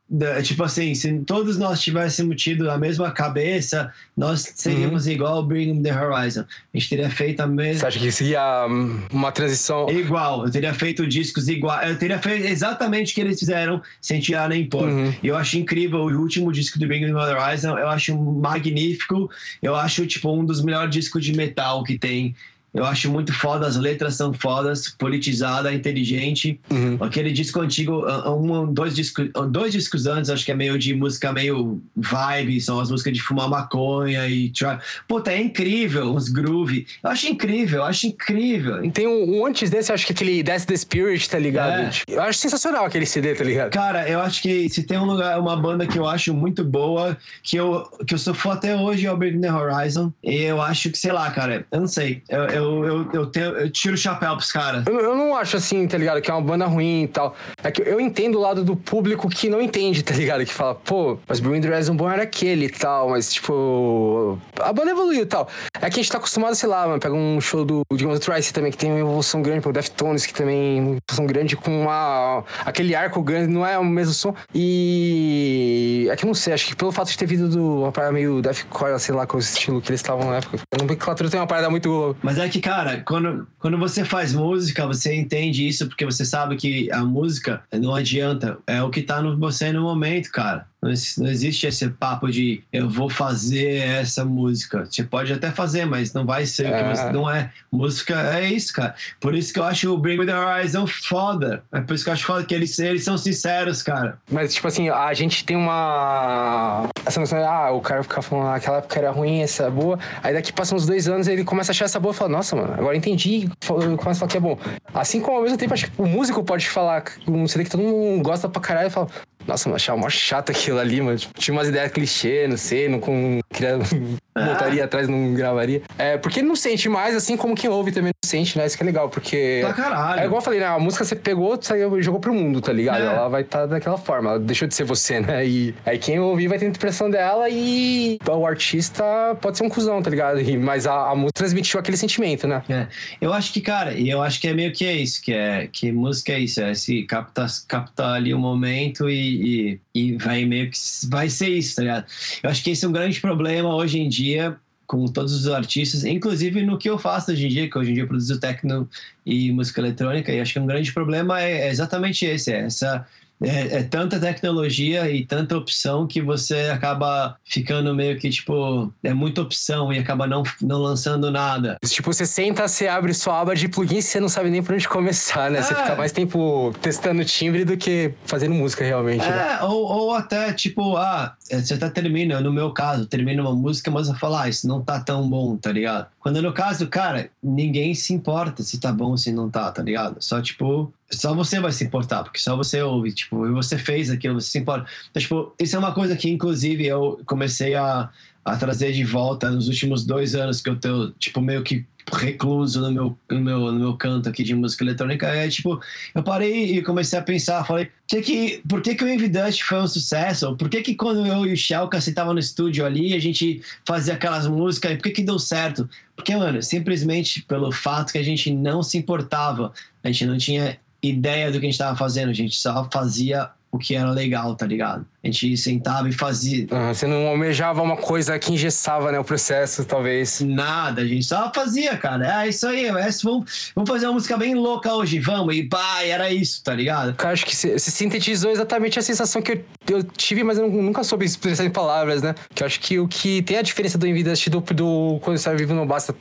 tipo 0.41 0.63
assim, 0.63 0.95
se 0.95 1.19
todos 1.19 1.57
nós 1.57 1.81
tivéssemos 1.81 2.41
tido 2.41 2.71
a 2.71 2.77
mesma 2.77 3.11
cabeça, 3.11 3.93
nós 4.15 4.53
seríamos 4.55 5.05
igual 5.05 5.33
ao 5.33 5.43
Bring 5.45 5.73
Me 5.73 5.83
The 5.83 5.93
Horizon. 5.93 6.45
A 6.73 6.77
gente 6.77 6.89
teria 6.89 7.09
feito 7.09 7.41
a 7.41 7.45
Você 7.45 7.51
mesma... 7.51 7.87
acha 7.89 7.99
que 7.99 8.09
seria 8.09 8.67
hum, 8.67 9.01
uma 9.11 9.33
transição. 9.33 9.89
Igual, 9.89 10.45
eu 10.45 10.51
teria 10.51 10.73
feito 10.73 11.05
discos 11.05 11.49
igual, 11.49 11.81
eu 11.81 11.97
teria 11.97 12.17
feito 12.17 12.47
exatamente 12.47 13.11
o 13.11 13.15
que 13.15 13.19
eles 13.19 13.37
fizeram, 13.37 13.81
sem 13.99 14.21
tirar 14.21 14.47
nem 14.47 14.65
pôr. 14.65 14.87
Uhum. 14.87 15.13
E 15.21 15.27
eu 15.27 15.35
acho 15.35 15.57
incrível 15.57 15.99
o 15.99 16.21
último 16.21 16.53
disco 16.53 16.79
do 16.79 16.87
Bring 16.87 17.01
Me 17.01 17.11
The 17.11 17.37
Horizon, 17.37 17.77
eu 17.77 17.89
acho 17.89 18.17
magnífico, 18.17 19.29
eu 19.61 19.75
acho 19.75 20.07
tipo 20.07 20.31
um 20.31 20.45
dos 20.45 20.63
melhores 20.63 20.89
discos 20.89 21.21
de 21.21 21.35
metal 21.35 21.83
que 21.83 21.99
tem. 21.99 22.33
Eu 22.73 22.85
acho 22.85 23.09
muito 23.11 23.33
foda, 23.33 23.65
as 23.65 23.75
letras 23.75 24.15
são 24.15 24.33
fodas, 24.33 24.89
politizada, 24.89 25.73
inteligente. 25.73 26.59
Uhum. 26.69 26.97
Aquele 26.99 27.31
disco 27.31 27.59
antigo, 27.61 28.05
uh, 28.07 28.35
um, 28.35 28.71
dois, 28.71 28.95
discos, 28.95 29.29
dois 29.49 29.73
discos 29.73 30.05
antes, 30.05 30.29
acho 30.29 30.45
que 30.45 30.51
é 30.51 30.55
meio 30.55 30.77
de 30.77 30.93
música 30.93 31.31
meio 31.33 31.81
vibe, 31.95 32.59
são 32.61 32.79
as 32.79 32.91
músicas 32.91 33.13
de 33.13 33.21
fumar 33.21 33.49
maconha 33.49 34.27
e. 34.27 34.49
tra- 34.49 34.79
Puta, 35.07 35.31
é 35.31 35.41
incrível, 35.41 36.13
uns 36.13 36.29
groove. 36.29 36.85
Eu 37.03 37.09
acho 37.09 37.27
incrível, 37.27 37.79
eu 37.79 37.85
acho 37.85 38.07
incrível. 38.07 38.89
Tem 38.91 39.07
um, 39.07 39.39
um 39.39 39.45
antes 39.45 39.69
desse, 39.69 39.91
acho 39.91 40.05
que 40.05 40.13
aquele 40.13 40.43
That's 40.43 40.65
the 40.65 40.75
Spirit, 40.77 41.29
tá 41.29 41.39
ligado? 41.39 41.81
É. 41.81 41.91
Eu 42.07 42.21
acho 42.21 42.39
sensacional 42.39 42.85
aquele 42.85 43.05
CD, 43.05 43.33
tá 43.35 43.43
ligado? 43.43 43.71
Cara, 43.71 44.07
eu 44.07 44.19
acho 44.19 44.41
que 44.41 44.69
se 44.69 44.83
tem 44.83 44.97
um 44.97 45.05
lugar, 45.05 45.39
uma 45.39 45.55
banda 45.57 45.85
que 45.87 45.97
eu 45.97 46.07
acho 46.07 46.33
muito 46.33 46.63
boa, 46.63 47.17
que 47.43 47.57
eu, 47.57 47.83
que 48.05 48.13
eu 48.13 48.17
sou 48.17 48.33
fã 48.33 48.53
até 48.53 48.75
hoje, 48.75 49.05
é 49.05 49.11
o 49.11 49.17
Bring 49.17 49.39
the 49.41 49.51
Horizon. 49.51 50.11
E 50.23 50.35
eu 50.35 50.61
acho 50.61 50.89
que, 50.91 50.97
sei 50.97 51.11
lá, 51.11 51.29
cara, 51.31 51.65
eu 51.71 51.79
não 51.79 51.87
sei. 51.87 52.21
Eu, 52.29 52.43
eu, 52.45 52.58
eu, 52.59 53.09
eu, 53.13 53.25
tenho, 53.25 53.47
eu 53.57 53.71
tiro 53.71 53.95
o 53.95 53.97
chapéu 53.97 54.35
pros 54.35 54.51
caras. 54.51 54.85
Eu, 54.85 54.99
eu 54.99 55.15
não 55.15 55.35
acho 55.35 55.57
assim, 55.57 55.87
tá 55.87 55.97
ligado? 55.97 56.21
Que 56.21 56.29
é 56.29 56.33
uma 56.33 56.41
banda 56.41 56.65
ruim 56.65 57.03
e 57.03 57.07
tal. 57.07 57.35
É 57.63 57.71
que 57.71 57.81
eu 57.81 57.99
entendo 57.99 58.35
o 58.35 58.41
lado 58.41 58.63
do 58.63 58.75
público 58.75 59.29
que 59.29 59.49
não 59.49 59.61
entende, 59.61 60.03
tá 60.03 60.13
ligado? 60.13 60.45
Que 60.45 60.53
fala, 60.53 60.75
pô, 60.75 61.17
mas 61.27 61.39
Bring 61.39 61.61
the 61.61 61.69
Horizon 61.69 61.95
bom 61.95 62.09
era 62.09 62.23
aquele 62.23 62.65
e 62.65 62.69
tal, 62.69 63.09
mas 63.09 63.33
tipo. 63.33 64.37
A 64.59 64.73
banda 64.73 64.91
evoluiu 64.91 65.23
e 65.23 65.25
tal. 65.25 65.47
É 65.81 65.89
que 65.89 65.99
a 65.99 66.03
gente 66.03 66.11
tá 66.11 66.17
acostumado, 66.17 66.55
sei 66.55 66.67
lá, 66.69 66.87
mano, 66.87 66.99
pega 66.99 67.15
um 67.15 67.39
show 67.39 67.63
do, 67.63 67.81
digamos, 67.91 68.19
do 68.19 68.23
Trice 68.23 68.53
também, 68.53 68.71
que 68.71 68.77
tem 68.77 68.91
uma 68.91 68.99
evolução 68.99 69.41
grande, 69.41 69.61
pô, 69.61 69.71
Deftones, 69.71 70.25
que 70.25 70.33
também 70.33 70.79
uma 70.81 70.97
evolução 70.97 71.25
grande 71.25 71.55
com 71.55 71.83
uma. 71.83 72.43
aquele 72.65 72.93
arco 72.93 73.21
grande, 73.21 73.51
não 73.51 73.65
é 73.65 73.77
o 73.79 73.85
mesmo 73.85 74.13
som. 74.13 74.35
E. 74.53 76.07
É 76.11 76.15
que 76.15 76.25
eu 76.25 76.27
não 76.27 76.33
sei, 76.33 76.53
acho 76.53 76.67
que 76.67 76.75
pelo 76.75 76.91
fato 76.91 77.09
de 77.09 77.17
ter 77.17 77.25
vindo 77.25 77.47
do 77.47 77.79
uma 77.79 77.91
parada 77.91 78.13
meio 78.13 78.41
deathcore, 78.41 78.99
sei 78.99 79.15
lá, 79.15 79.25
com 79.25 79.37
o 79.37 79.39
estilo 79.39 79.81
que 79.81 79.89
eles 79.89 80.01
estavam 80.01 80.29
na 80.29 80.37
época. 80.37 80.57
Eu 80.71 80.79
não 80.79 80.89
Nomenclatura 80.89 81.29
tem 81.29 81.39
uma 81.39 81.45
parada 81.45 81.69
muito. 81.69 82.15
Mas 82.21 82.37
é 82.37 82.48
que, 82.49 82.59
cara, 82.59 83.01
quando, 83.01 83.47
quando 83.59 83.77
você 83.77 84.03
faz 84.03 84.33
música, 84.33 84.85
você 84.85 85.15
entende 85.15 85.67
isso 85.67 85.87
porque 85.87 86.05
você 86.05 86.25
sabe 86.25 86.55
que 86.55 86.91
a 86.91 87.03
música 87.03 87.61
não 87.71 87.95
adianta. 87.95 88.57
É 88.67 88.81
o 88.83 88.89
que 88.89 89.01
tá 89.01 89.21
no 89.21 89.37
você 89.37 89.71
no 89.71 89.81
momento, 89.81 90.31
cara. 90.31 90.67
Não, 90.81 90.89
ex- 90.89 91.17
não 91.17 91.27
existe 91.27 91.67
esse 91.67 91.89
papo 91.89 92.29
de 92.31 92.63
eu 92.71 92.89
vou 92.89 93.09
fazer 93.09 93.79
essa 93.79 94.23
música. 94.23 94.85
Você 94.85 95.03
pode 95.03 95.33
até 95.33 95.51
fazer, 95.51 95.85
mas 95.85 96.13
não 96.13 96.25
vai 96.25 96.45
ser 96.45 96.67
É. 96.67 96.93
você. 96.95 97.11
Não 97.11 97.29
é. 97.29 97.49
Música 97.71 98.15
é 98.37 98.49
isso, 98.49 98.73
cara. 98.73 98.95
Por 99.19 99.35
isso 99.35 99.51
que 99.53 99.59
eu 99.59 99.63
acho 99.65 99.93
o 99.93 99.97
Bring 99.97 100.17
Me 100.17 100.25
The 100.25 100.35
Horizon 100.37 100.87
foda. 100.87 101.63
É 101.71 101.81
por 101.81 101.93
isso 101.93 102.03
que 102.03 102.09
eu 102.09 102.13
acho 102.13 102.25
foda 102.25 102.43
que 102.45 102.55
eles, 102.55 102.77
eles 102.79 103.03
são 103.03 103.17
sinceros, 103.17 103.83
cara. 103.83 104.17
Mas, 104.31 104.53
tipo 104.53 104.67
assim, 104.67 104.89
a 104.89 105.13
gente 105.13 105.43
tem 105.43 105.57
uma. 105.57 106.89
Essa 107.05 107.19
noção 107.19 107.37
de, 107.39 107.45
ah, 107.45 107.71
o 107.71 107.81
cara 107.81 108.03
fica 108.03 108.21
falando, 108.21 108.47
ah, 108.47 108.55
aquela 108.55 108.77
época 108.77 108.99
era 108.99 109.11
ruim, 109.11 109.41
essa 109.41 109.63
é 109.63 109.69
boa. 109.69 109.99
Aí 110.23 110.33
daqui 110.33 110.51
passam 110.53 110.77
uns 110.77 110.85
dois 110.85 111.07
anos 111.07 111.27
ele 111.27 111.43
começa 111.43 111.71
a 111.71 111.73
achar 111.73 111.85
essa 111.85 111.99
boa 111.99 112.13
e 112.13 112.17
fala, 112.17 112.29
nossa, 112.31 112.55
mano, 112.55 112.73
agora 112.73 112.95
entendi. 112.95 113.49
Começa 113.67 114.11
a 114.11 114.15
falar 114.15 114.29
que 114.31 114.37
é 114.37 114.39
bom. 114.39 114.57
Assim 114.93 115.19
como 115.21 115.37
ao 115.37 115.43
mesmo 115.43 115.57
tempo, 115.57 115.73
acho 115.73 115.89
que 115.91 116.01
o 116.01 116.05
músico 116.05 116.43
pode 116.43 116.67
falar 116.69 117.03
um 117.27 117.47
CD 117.47 117.65
que 117.65 117.71
todo 117.71 117.81
mundo 117.83 118.21
gosta 118.23 118.47
pra 118.49 118.61
caralho 118.61 118.87
e 118.87 118.91
fala, 118.91 119.07
nossa, 119.47 119.67
mano, 119.69 119.75
achava 119.77 119.97
mó 119.97 120.09
chato 120.09 120.51
aquilo 120.51 120.79
ali, 120.79 121.01
mano. 121.01 121.17
Tipo, 121.17 121.39
tinha 121.39 121.53
umas 121.55 121.67
ideias 121.67 121.91
clichê, 121.91 122.47
não 122.47 122.57
sei, 122.57 122.87
não 122.89 122.99
com. 122.99 123.39
Queria, 123.51 123.77
voltaria 124.37 124.83
atrás, 124.85 125.07
não 125.07 125.33
gravaria. 125.33 125.81
É, 125.97 126.17
porque 126.17 126.39
ele 126.39 126.47
não 126.47 126.55
sente 126.55 126.87
mais, 126.87 127.15
assim 127.15 127.35
como 127.35 127.55
quem 127.55 127.69
ouve 127.69 127.91
também 127.91 128.11
não 128.23 128.29
sente, 128.29 128.57
né? 128.57 128.65
Isso 128.65 128.77
que 128.77 128.83
é 128.83 128.85
legal, 128.85 129.09
porque. 129.09 129.59
Pra 129.63 129.73
caralho. 129.73 130.21
É 130.21 130.25
igual 130.25 130.39
eu 130.39 130.43
falei, 130.45 130.59
né? 130.59 130.65
A 130.67 130.79
música 130.79 131.03
você 131.03 131.15
pegou, 131.15 131.57
saiu 131.61 131.97
e 131.97 132.03
jogou 132.03 132.19
pro 132.19 132.33
mundo, 132.33 132.61
tá 132.61 132.71
ligado? 132.71 133.01
É. 133.01 133.05
Ela 133.05 133.27
vai 133.27 133.41
estar 133.41 133.65
daquela 133.65 133.97
forma, 133.97 134.31
ela 134.31 134.39
deixou 134.39 134.67
de 134.67 134.75
ser 134.75 134.83
você, 134.83 135.19
né? 135.19 135.45
E 135.45 135.73
aí 135.85 135.97
quem 135.97 136.19
ouvir 136.19 136.47
vai 136.47 136.57
ter 136.57 136.65
a 136.65 136.69
impressão 136.69 137.09
dela 137.09 137.49
e 137.49 138.17
o 138.27 138.45
artista 138.45 139.03
pode 139.41 139.57
ser 139.57 139.63
um 139.63 139.69
cuzão, 139.69 140.01
tá 140.01 140.09
ligado? 140.09 140.39
E- 140.41 140.57
mas 140.57 140.85
a, 140.87 141.09
a 141.11 141.15
música 141.15 141.33
transmitiu 141.33 141.79
aquele 141.79 141.97
sentimento, 141.97 142.47
né? 142.47 142.61
É, 142.69 142.87
eu 143.19 143.33
acho 143.33 143.51
que, 143.51 143.61
cara, 143.61 143.93
e 143.93 144.09
eu 144.09 144.21
acho 144.21 144.39
que 144.39 144.47
é 144.47 144.53
meio 144.53 144.71
que 144.71 144.85
é 144.85 144.93
isso, 144.93 145.21
que 145.21 145.33
é 145.33 145.67
que 145.71 145.91
música 145.91 146.33
é 146.33 146.39
isso, 146.39 146.61
é 146.61 146.73
se 146.73 147.03
captar 147.03 147.47
captar 147.67 148.13
ali 148.15 148.33
o 148.33 148.39
momento 148.39 149.09
e, 149.09 149.28
e, 149.29 149.81
e 149.93 150.17
vai 150.17 150.45
meio 150.45 150.69
que 150.71 150.77
vai 151.09 151.29
ser 151.29 151.49
isso, 151.49 151.75
tá 151.75 151.81
ligado? 151.81 152.05
Eu 152.43 152.49
acho 152.49 152.63
que 152.63 152.71
esse 152.71 152.85
é 152.85 152.87
um 152.87 152.91
grande 152.91 153.19
problema 153.19 153.73
hoje 153.75 153.99
em 153.99 154.09
dia 154.09 154.57
com 154.89 155.05
todos 155.05 155.33
os 155.33 155.47
artistas, 155.47 156.03
inclusive 156.03 156.63
no 156.63 156.75
que 156.75 156.89
eu 156.89 156.97
faço 156.97 157.31
hoje 157.31 157.45
em 157.45 157.49
dia, 157.49 157.69
que 157.69 157.77
hoje 157.77 157.91
em 157.91 157.93
dia 157.93 158.03
eu 158.03 158.07
produzo 158.07 158.39
techno 158.39 158.89
e 159.23 159.51
música 159.51 159.79
eletrônica, 159.81 160.31
e 160.31 160.41
acho 160.41 160.53
que 160.53 160.59
um 160.59 160.65
grande 160.65 160.91
problema 160.91 161.39
é, 161.39 161.67
é 161.67 161.69
exatamente 161.69 162.25
esse, 162.25 162.51
é 162.51 162.61
essa 162.61 163.05
é, 163.43 163.77
é 163.79 163.83
tanta 163.83 164.19
tecnologia 164.19 165.09
e 165.09 165.25
tanta 165.25 165.55
opção 165.57 166.05
que 166.07 166.21
você 166.21 166.69
acaba 166.73 167.35
ficando 167.45 167.93
meio 167.95 168.17
que 168.19 168.29
tipo 168.29 168.93
é 169.03 169.13
muita 169.13 169.41
opção 169.41 169.91
e 169.93 169.99
acaba 169.99 170.27
não, 170.27 170.43
não 170.61 170.79
lançando 170.79 171.31
nada. 171.31 171.77
Tipo, 171.85 172.11
você 172.13 172.25
senta, 172.25 172.67
você 172.67 172.87
abre 172.87 173.13
sua 173.13 173.39
aba 173.39 173.55
de 173.55 173.67
plugins 173.67 174.05
e 174.05 174.07
você 174.09 174.19
não 174.19 174.29
sabe 174.29 174.49
nem 174.49 174.61
por 174.61 174.75
onde 174.75 174.87
começar, 174.87 175.49
né? 175.49 175.61
Você 175.61 175.73
É. 175.73 175.77
fica 175.77 175.95
mais 175.95 176.11
tempo 176.11 176.73
testando 176.81 177.23
timbre 177.25 177.63
do 177.65 177.77
que 177.77 178.13
fazendo 178.25 178.53
música 178.53 178.83
realmente. 178.83 179.25
né? 179.25 179.57
É, 179.59 179.63
ou, 179.63 179.83
ou 179.85 180.13
até, 180.13 180.51
tipo, 180.53 180.97
ah, 180.97 181.35
você 181.49 181.77
tá 181.77 181.89
terminando, 181.89 182.45
no 182.45 182.53
meu 182.53 182.71
caso, 182.71 183.05
termina 183.05 183.41
uma 183.41 183.55
música, 183.55 183.89
mas 183.89 184.07
eu 184.07 184.15
falo, 184.15 184.35
ah, 184.35 184.47
isso 184.47 184.67
não 184.67 184.81
tá 184.81 184.99
tão 184.99 185.27
bom, 185.27 185.57
tá 185.57 185.71
ligado? 185.71 186.07
Quando 186.19 186.41
no 186.41 186.53
caso, 186.53 186.87
cara, 186.87 187.29
ninguém 187.41 187.95
se 187.95 188.13
importa 188.13 188.61
se 188.61 188.79
tá 188.79 188.91
bom 188.91 189.11
ou 189.11 189.17
se 189.17 189.31
não 189.31 189.49
tá, 189.49 189.71
tá 189.71 189.81
ligado? 189.81 190.17
Só, 190.19 190.41
tipo, 190.41 190.93
só 191.09 191.33
você 191.33 191.59
vai 191.59 191.71
se 191.71 191.83
importar, 191.83 192.23
porque 192.23 192.39
só 192.39 192.55
você 192.55 192.81
ouve, 192.81 193.11
tipo, 193.11 193.45
e 193.47 193.51
você 193.51 193.77
fez 193.77 194.09
aquilo, 194.09 194.39
você 194.39 194.51
se 194.51 194.59
importa. 194.59 194.85
Então, 195.09 195.21
tipo, 195.21 195.55
isso 195.59 195.75
é 195.75 195.79
uma 195.79 195.91
coisa 195.91 196.15
que, 196.15 196.29
inclusive, 196.29 196.85
eu 196.85 197.19
comecei 197.25 197.73
a, 197.75 198.09
a 198.45 198.55
trazer 198.55 198.91
de 198.91 199.03
volta 199.03 199.49
nos 199.49 199.67
últimos 199.67 200.05
dois 200.05 200.35
anos 200.35 200.61
que 200.61 200.69
eu 200.69 200.79
tô, 200.79 201.11
tipo, 201.11 201.41
meio 201.41 201.63
que 201.63 201.85
recluso 202.11 202.81
no 202.81 202.91
meu, 202.91 203.17
no 203.29 203.39
meu, 203.39 203.59
no 203.71 203.79
meu 203.79 203.97
canto 203.97 204.29
aqui 204.29 204.43
de 204.43 204.55
música 204.55 204.83
eletrônica. 204.83 205.27
É 205.27 205.47
tipo, 205.47 205.79
eu 206.13 206.23
parei 206.23 206.77
e 206.77 206.81
comecei 206.81 207.17
a 207.17 207.21
pensar, 207.21 207.65
falei, 207.65 207.89
que 208.07 208.21
que, 208.21 208.61
por 208.67 208.81
que, 208.81 208.95
que 208.95 209.03
o 209.03 209.09
Envidust 209.09 209.63
foi 209.63 209.79
um 209.79 209.87
sucesso? 209.87 210.55
Por 210.55 210.69
que, 210.69 210.81
que 210.81 210.95
quando 210.95 211.25
eu 211.25 211.45
e 211.45 211.53
o 211.53 211.57
Shelka 211.57 212.01
sentavam 212.01 212.33
no 212.33 212.39
estúdio 212.39 212.85
ali, 212.85 213.13
a 213.13 213.19
gente 213.19 213.61
fazia 213.85 214.13
aquelas 214.13 214.47
músicas, 214.47 214.91
e 214.91 214.95
por 214.95 215.03
que, 215.03 215.11
que 215.11 215.23
deu 215.23 215.39
certo? 215.39 215.89
Porque, 216.15 216.35
mano, 216.35 216.61
simplesmente 216.61 217.41
pelo 217.43 217.71
fato 217.71 218.11
que 218.11 218.17
a 218.17 218.23
gente 218.23 218.51
não 218.51 218.83
se 218.83 218.97
importava, 218.97 219.71
a 220.03 220.07
gente 220.07 220.25
não 220.25 220.37
tinha 220.37 220.77
ideia 221.01 221.51
do 221.51 221.59
que 221.59 221.65
a 221.65 221.69
gente 221.69 221.77
tava 221.77 221.95
fazendo, 221.95 222.29
a 222.29 222.33
gente 222.33 222.55
só 222.55 222.87
fazia 222.91 223.49
o 223.71 223.77
que 223.77 223.95
era 223.95 224.09
legal, 224.11 224.55
tá 224.55 224.65
ligado? 224.65 225.05
A 225.23 225.27
gente 225.27 225.57
sentava 225.57 226.07
e 226.07 226.13
fazia. 226.13 226.65
Ah, 226.71 226.93
você 226.93 227.05
não 227.05 227.27
almejava 227.27 227.81
uma 227.81 227.97
coisa 227.97 228.37
que 228.39 228.53
engessava 228.53 229.11
né, 229.11 229.19
o 229.19 229.23
processo, 229.23 229.83
talvez. 229.83 230.39
Nada, 230.41 231.01
a 231.01 231.05
gente 231.05 231.25
só 231.25 231.51
fazia, 231.53 231.97
cara. 231.97 232.43
É 232.43 232.47
isso 232.49 232.65
aí, 232.67 232.85
é, 232.85 232.91
vamos, 233.23 233.71
vamos 233.75 233.89
fazer 233.89 234.05
uma 234.07 234.13
música 234.13 234.37
bem 234.37 234.55
louca 234.55 234.93
hoje, 234.93 235.19
vamos. 235.19 235.55
E 235.55 235.63
pá, 235.63 236.03
era 236.03 236.31
isso, 236.31 236.63
tá 236.63 236.73
ligado? 236.73 237.15
Eu 237.21 237.29
acho 237.29 237.45
que 237.45 237.55
você 237.55 237.77
sintetizou 237.79 238.49
exatamente 238.51 238.97
a 238.97 239.01
sensação 239.01 239.41
que 239.41 239.51
eu, 239.51 239.63
eu 239.89 240.03
tive, 240.03 240.43
mas 240.43 240.57
eu 240.57 240.69
nu- 240.69 240.81
nunca 240.81 241.03
soube 241.03 241.25
expressar 241.25 241.65
em 241.65 241.69
palavras, 241.69 242.21
né? 242.21 242.33
Que 242.55 242.63
eu 242.63 242.67
acho 242.67 242.79
que 242.79 242.97
o 242.97 243.07
que 243.07 243.41
tem 243.41 243.57
a 243.57 243.61
diferença 243.61 243.97
do 243.97 244.07
Envidust 244.07 244.49
do, 244.49 244.61
do 244.61 245.19
quando 245.21 245.37
você 245.37 245.53
vive 245.55 245.73
não 245.73 245.85
basta 245.85 246.15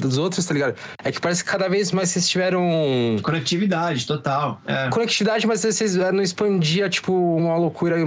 dos 0.00 0.18
outros, 0.18 0.44
tá 0.44 0.52
ligado? 0.54 0.74
É 1.04 1.12
que 1.12 1.20
parece 1.20 1.44
que 1.44 1.50
cada 1.50 1.68
vez 1.68 1.92
mais 1.92 2.08
vocês 2.10 2.28
tiveram 2.28 2.64
Conectividade, 3.22 4.06
total. 4.06 4.60
É. 4.66 4.88
conectividade, 4.90 5.46
mas 5.46 5.60
vocês 5.62 5.96
eh, 5.96 6.12
não 6.12 6.22
expandia, 6.22 6.88
tipo, 6.88 7.12
uma 7.12 7.56
loucura 7.56 7.98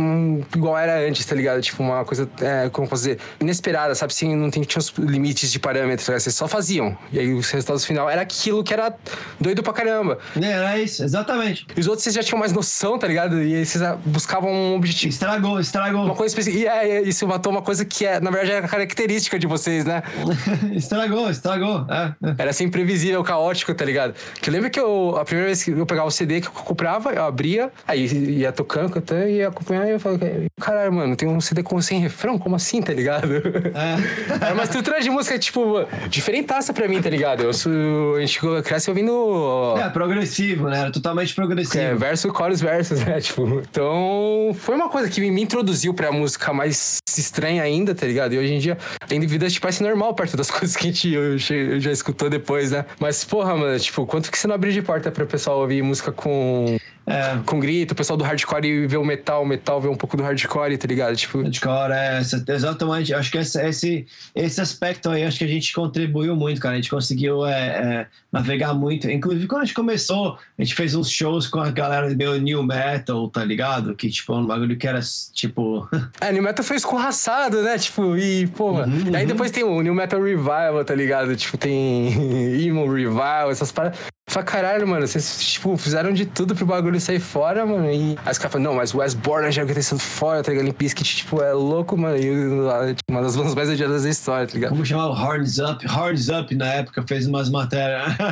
igual 0.56 0.78
era 0.78 1.00
antes, 1.08 1.26
tá 1.26 1.36
ligado? 1.36 1.62
Tipo, 1.62 1.84
uma 1.84 2.04
coisa, 2.06 2.30
é, 2.42 2.70
como 2.70 2.88
posso 2.88 3.04
dizer, 3.04 3.20
inesperada, 3.40 3.96
sabe? 3.96 4.12
Assim, 4.12 4.36
não 4.36 4.50
tem, 4.50 4.64
tinha 4.64 4.80
os 4.80 4.94
limites 4.98 5.52
de 5.52 5.60
parâmetros, 5.60 6.06
tá 6.06 6.20
vocês 6.20 6.36
só 6.36 6.48
faziam. 6.48 6.98
E 7.12 7.20
aí 7.20 7.34
o 7.34 7.40
resultado 7.40 7.80
final 7.80 8.10
era 8.10 8.22
aquilo 8.22 8.64
que 8.64 8.74
era 8.74 8.94
doido 9.40 9.64
pra 9.64 9.74
caramba. 9.74 10.18
É, 10.42 10.46
Era 10.46 10.78
isso, 10.80 11.04
exatamente. 11.04 11.68
E 11.76 11.80
os 11.80 11.88
outros 11.88 12.04
vocês 12.04 12.16
já 12.16 12.24
tinham 12.24 12.40
mais 12.40 12.54
noção, 12.54 12.98
tá 12.98 13.08
ligado? 13.08 13.42
E 13.42 13.56
aí 13.56 13.66
vocês 13.66 13.82
ah, 13.82 13.98
buscavam 14.06 14.52
um 14.52 14.76
objetivo. 14.76 15.10
Estragou, 15.10 15.60
estragou. 15.60 16.06
Uma 16.06 16.16
coisa 16.16 16.32
específica. 16.32 16.64
E 16.64 16.68
é, 16.68 16.98
é, 16.98 17.02
isso 17.02 17.28
matou 17.28 17.52
uma 17.52 17.62
coisa 17.62 17.86
que, 17.86 18.06
é, 18.06 18.20
na 18.20 18.30
verdade, 18.30 18.52
era 18.52 18.68
característica 18.68 19.38
de 19.38 19.48
vocês, 19.48 19.86
né? 19.86 20.04
estragou, 20.74 21.30
estragou. 21.30 21.86
É, 21.90 22.14
é. 22.30 22.36
Era 22.38 22.50
assim 22.50 22.66
imprevisível, 22.66 23.24
caótico, 23.24 23.74
tá 23.74 23.86
ligado? 23.86 24.14
Que 24.42 24.50
eu 24.50 24.54
lembro 24.54 24.70
que 24.70 24.80
eu, 24.80 25.16
a 25.18 25.26
primeira 25.26 25.48
vez 25.48 25.64
que 25.64 25.72
eu 25.72 25.86
pegava 25.86 26.08
o 26.08 26.12
CD 26.12 26.42
que 26.42 26.48
eu 26.48 26.52
comprava, 26.52 27.12
eu 27.12 27.24
abria, 27.24 27.72
aí 27.88 28.06
ia 28.40 28.52
tocando, 28.52 28.90
cantando, 28.90 29.28
ia 29.30 29.48
acompanhando, 29.48 29.88
e 29.88 29.92
eu 29.92 30.00
falo, 30.08 30.20
caralho, 30.60 30.94
mano, 30.94 31.16
tem 31.16 31.28
um 31.28 31.42
CD 31.42 31.64
com 31.64 31.82
sem 31.82 32.00
refrão? 32.00 32.38
Como 32.38 32.56
assim, 32.56 32.82
tá 32.82 32.94
ligado? 32.94 33.36
É. 33.36 34.46
Era 34.46 34.54
uma 34.54 34.64
estrutura 34.64 35.02
de 35.02 35.10
música, 35.10 35.38
tipo, 35.38 35.86
diferentaça 36.10 36.74
pra 36.74 36.88
mim, 36.88 37.02
tá 37.02 37.10
ligado? 37.10 37.44
Eu 37.44 37.54
sou, 37.54 38.16
a 38.16 38.20
gente 38.22 38.40
cresce 38.64 38.90
ouvindo. 38.90 39.76
É, 39.78 39.90
progressivo, 39.90 40.70
né? 40.70 40.80
Era 40.80 40.92
totalmente 40.92 41.34
progressivo. 41.34 41.84
É, 41.84 41.96
verso, 41.96 42.30
coros, 42.30 42.62
versos, 42.62 43.04
né? 43.04 43.20
Tipo, 43.28 43.62
então 43.70 44.56
foi 44.58 44.76
uma 44.76 44.88
coisa 44.88 45.10
que 45.10 45.20
me 45.20 45.42
introduziu 45.42 45.94
pra 45.94 46.12
música 46.12 46.54
mais 46.54 47.00
estranha 47.18 47.62
ainda, 47.62 47.94
tá 47.94 48.06
ligado? 48.06 48.34
E 48.34 48.38
hoje 48.38 48.54
em 48.54 48.60
dia, 48.60 48.78
tem 49.08 49.20
vida, 49.20 49.50
tipo, 49.50 49.62
parece 49.62 49.84
normal 49.84 50.14
perto 50.14 50.38
das 50.38 50.50
coisas 50.52 50.76
que 50.76 50.88
a 50.88 50.92
gente 50.92 51.14
eu, 51.14 51.34
eu 51.34 51.80
já 51.80 51.92
escutou 51.92 52.30
depois, 52.30 52.72
né? 52.72 52.86
Mas, 53.00 53.26
porra, 53.26 53.56
mano, 53.56 53.78
tipo, 53.80 54.06
quanto 54.06 54.32
que 54.32 54.38
você 54.38 54.48
não 54.48 54.56
abriu 54.56 54.72
de 54.72 54.82
porta 54.82 55.12
pro 55.12 55.26
pessoal 55.26 55.60
ouvir 55.60 55.82
música 55.82 56.12
com, 56.12 56.78
É. 57.08 57.40
com 57.46 57.58
grito, 57.58 57.94
o 57.94 57.96
pessoal 57.96 58.18
do 58.18 58.24
hardcore 58.26 58.86
vê 58.86 58.98
o 58.98 59.06
metal, 59.06 59.42
o 59.42 59.46
metal 59.46 59.80
vê 59.80 59.88
um 59.88 59.96
pouco 59.96 60.18
do 60.18 60.24
hardcore, 60.24 60.78
tá 60.78 60.88
ligado? 60.88 61.16
Tipo, 61.16 61.42
Hardcore, 61.42 61.94
é, 61.94 62.20
exatamente. 62.20 63.14
Acho 63.14 63.32
que 63.32 63.38
esse, 63.38 63.66
esse, 63.66 64.06
esse 64.36 64.60
aspecto 64.60 65.10
aí, 65.10 65.24
acho 65.24 65.38
que 65.38 65.46
a 65.46 65.48
gente 65.48 65.74
contribuiu 65.74 66.36
muito, 66.36 66.60
cara. 66.60 66.74
A 66.74 66.76
gente 66.76 66.90
conseguiu 66.90 67.46
é, 67.46 67.54
é, 67.62 68.08
navegar 68.38 68.74
muito. 68.74 69.10
Inclusive, 69.10 69.48
quando 69.48 69.64
a 69.64 69.66
gente 69.66 69.76
começou, 69.76 70.38
a 70.58 70.64
gente 70.64 70.76
fez 70.76 70.96
uns 70.96 71.10
shows 71.10 71.48
com 71.48 71.60
a 71.60 71.70
galera 71.72 72.10
meio 72.16 72.40
new 72.40 72.64
metal, 72.64 73.28
tá 73.30 73.44
ligado? 73.44 73.96
Que, 73.96 74.10
tipo, 74.10 74.36
um 74.36 74.46
bagulho 74.46 74.78
que 74.78 74.88
era, 74.88 75.00
tipo... 75.34 75.88
É, 76.20 76.32
New 76.32 76.42
Metal 76.42 76.64
foi 76.64 76.78
escorraçado, 76.78 77.62
né? 77.62 77.78
Tipo, 77.78 78.18
e, 78.18 78.48
pô, 78.48 78.74
mano. 78.74 78.94
Uhum, 78.94 79.12
E 79.12 79.16
aí 79.16 79.22
uhum. 79.24 79.28
depois 79.28 79.52
tem 79.52 79.64
o 79.64 79.82
New 79.82 79.94
Metal 79.94 80.22
Revival, 80.22 80.84
tá 80.84 80.96
ligado? 80.96 81.36
Tipo, 81.36 81.58
tem 81.58 82.08
Emo 82.66 82.92
Revival, 82.92 83.52
essas 83.52 83.72
paradas. 83.72 84.00
Fala, 84.30 84.46
caralho, 84.46 84.86
mano, 84.86 85.08
vocês, 85.08 85.40
tipo, 85.54 85.78
fizeram 85.78 86.12
de 86.12 86.26
tudo 86.26 86.54
pro 86.54 86.66
bagulho 86.66 87.00
sair 87.00 87.20
fora, 87.20 87.66
mano. 87.66 87.86
E 87.86 87.90
aí 87.90 88.18
os 88.30 88.38
caras 88.38 88.52
falam, 88.52 88.72
não, 88.72 88.76
mas 88.76 88.94
o 88.94 88.98
Wes 88.98 89.14
Borland 89.14 89.56
já 89.56 89.66
tem 89.66 89.82
sido 89.82 90.00
fora, 90.00 90.44
tá 90.44 90.52
ligado? 90.52 90.76
Bizkit, 90.78 91.16
tipo, 91.16 91.42
é 91.42 91.54
louco, 91.54 91.98
mano. 91.98 92.18
E, 92.18 92.94
tipo, 92.94 93.10
uma 93.10 93.22
das 93.22 93.38
bandas 93.38 93.56
mais 93.56 93.70
odiadas 93.70 94.04
da 94.04 94.10
história, 94.10 94.46
tá 94.46 94.54
ligado? 94.54 94.72
Como 94.72 94.86
chamava? 94.86 95.14
Horns 95.14 95.60
Up. 95.60 95.88
Horns 95.88 96.28
Up, 96.28 96.54
na 96.54 96.68
época, 96.68 97.04
fez 97.08 97.26
umas 97.26 97.50
matérias. 97.50 98.18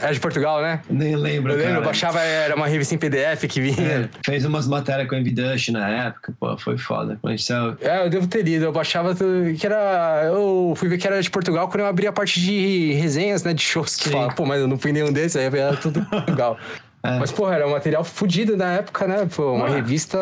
Era 0.00 0.12
de 0.12 0.20
Portugal, 0.20 0.60
né? 0.60 0.80
Nem 0.88 1.16
lembro, 1.16 1.52
Eu 1.52 1.56
lembro, 1.56 1.70
eu 1.70 1.74
cara. 1.74 1.84
baixava, 1.84 2.20
era 2.20 2.54
uma 2.54 2.66
revista 2.66 2.94
em 2.94 2.98
PDF 2.98 3.44
que 3.48 3.60
vinha. 3.60 3.76
É, 3.86 4.08
fez 4.24 4.44
umas 4.44 4.66
matérias 4.66 5.08
com 5.08 5.14
a 5.14 5.18
Envidush 5.18 5.68
na 5.70 5.88
época, 5.88 6.32
pô, 6.38 6.56
foi 6.58 6.76
foda. 6.78 7.18
Saiu... 7.38 7.76
É, 7.80 8.04
eu 8.04 8.10
devo 8.10 8.26
ter 8.26 8.42
lido. 8.42 8.64
Eu 8.64 8.72
baixava 8.72 9.14
tudo, 9.14 9.54
que 9.54 9.66
era. 9.66 10.22
Eu 10.26 10.74
fui 10.76 10.88
ver 10.88 10.98
que 10.98 11.06
era 11.06 11.20
de 11.20 11.30
Portugal 11.30 11.68
quando 11.68 11.80
eu 11.80 11.86
abri 11.86 12.06
a 12.06 12.12
parte 12.12 12.40
de 12.40 12.92
resenhas, 12.94 13.42
né? 13.42 13.52
De 13.54 13.62
shows 13.62 13.96
que 13.96 14.04
Sim. 14.04 14.10
fala, 14.10 14.28
pô, 14.32 14.44
mas 14.44 14.60
eu 14.60 14.68
não 14.68 14.78
fui 14.78 14.92
nenhum 14.92 15.12
desses, 15.12 15.36
aí 15.36 15.44
era 15.46 15.76
tudo 15.76 16.04
Portugal. 16.06 16.58
É. 17.06 17.18
Mas, 17.18 17.30
porra, 17.30 17.54
era 17.54 17.66
um 17.66 17.70
material 17.70 18.02
fudido 18.04 18.56
na 18.56 18.72
época, 18.74 19.06
né? 19.06 19.26
Pô, 19.34 19.52
uma 19.52 19.68
revista, 19.68 20.18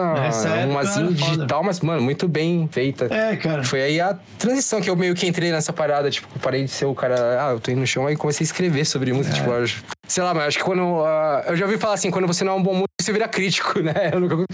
uma 0.68 0.84
digital, 1.12 1.62
mas, 1.62 1.80
mano, 1.80 2.02
muito 2.02 2.28
bem 2.28 2.68
feita. 2.70 3.06
É, 3.12 3.36
cara. 3.36 3.62
Foi 3.64 3.82
aí 3.82 4.00
a 4.00 4.16
transição 4.38 4.80
que 4.80 4.90
eu 4.90 4.96
meio 4.96 5.14
que 5.14 5.26
entrei 5.26 5.50
nessa 5.50 5.72
parada, 5.72 6.10
tipo, 6.10 6.26
parei 6.40 6.64
de 6.64 6.70
ser 6.70 6.84
o 6.86 6.94
cara, 6.94 7.16
ah, 7.48 7.52
eu 7.52 7.60
tô 7.60 7.70
indo 7.70 7.80
no 7.80 7.86
chão, 7.86 8.06
aí 8.06 8.16
comecei 8.16 8.44
a 8.44 8.46
escrever 8.46 8.84
sobre 8.84 9.12
música, 9.12 9.34
É. 9.36 9.38
tipo, 9.38 9.50
eu 9.50 9.62
acho- 9.64 9.82
sei 10.08 10.22
lá, 10.22 10.32
mas 10.34 10.44
acho 10.48 10.58
que 10.58 10.64
quando, 10.64 11.04
ah, 11.04 11.44
eu 11.48 11.56
já 11.56 11.64
ouvi 11.64 11.78
falar 11.78 11.94
assim, 11.94 12.10
quando 12.10 12.26
você 12.26 12.44
não 12.44 12.52
é 12.52 12.56
um 12.56 12.62
bom 12.62 12.72
músico, 12.72 12.88
você 13.00 13.12
vira 13.12 13.28
crítico, 13.28 13.80
né? 13.82 14.10
Eu 14.12 14.20
nunca 14.20 14.44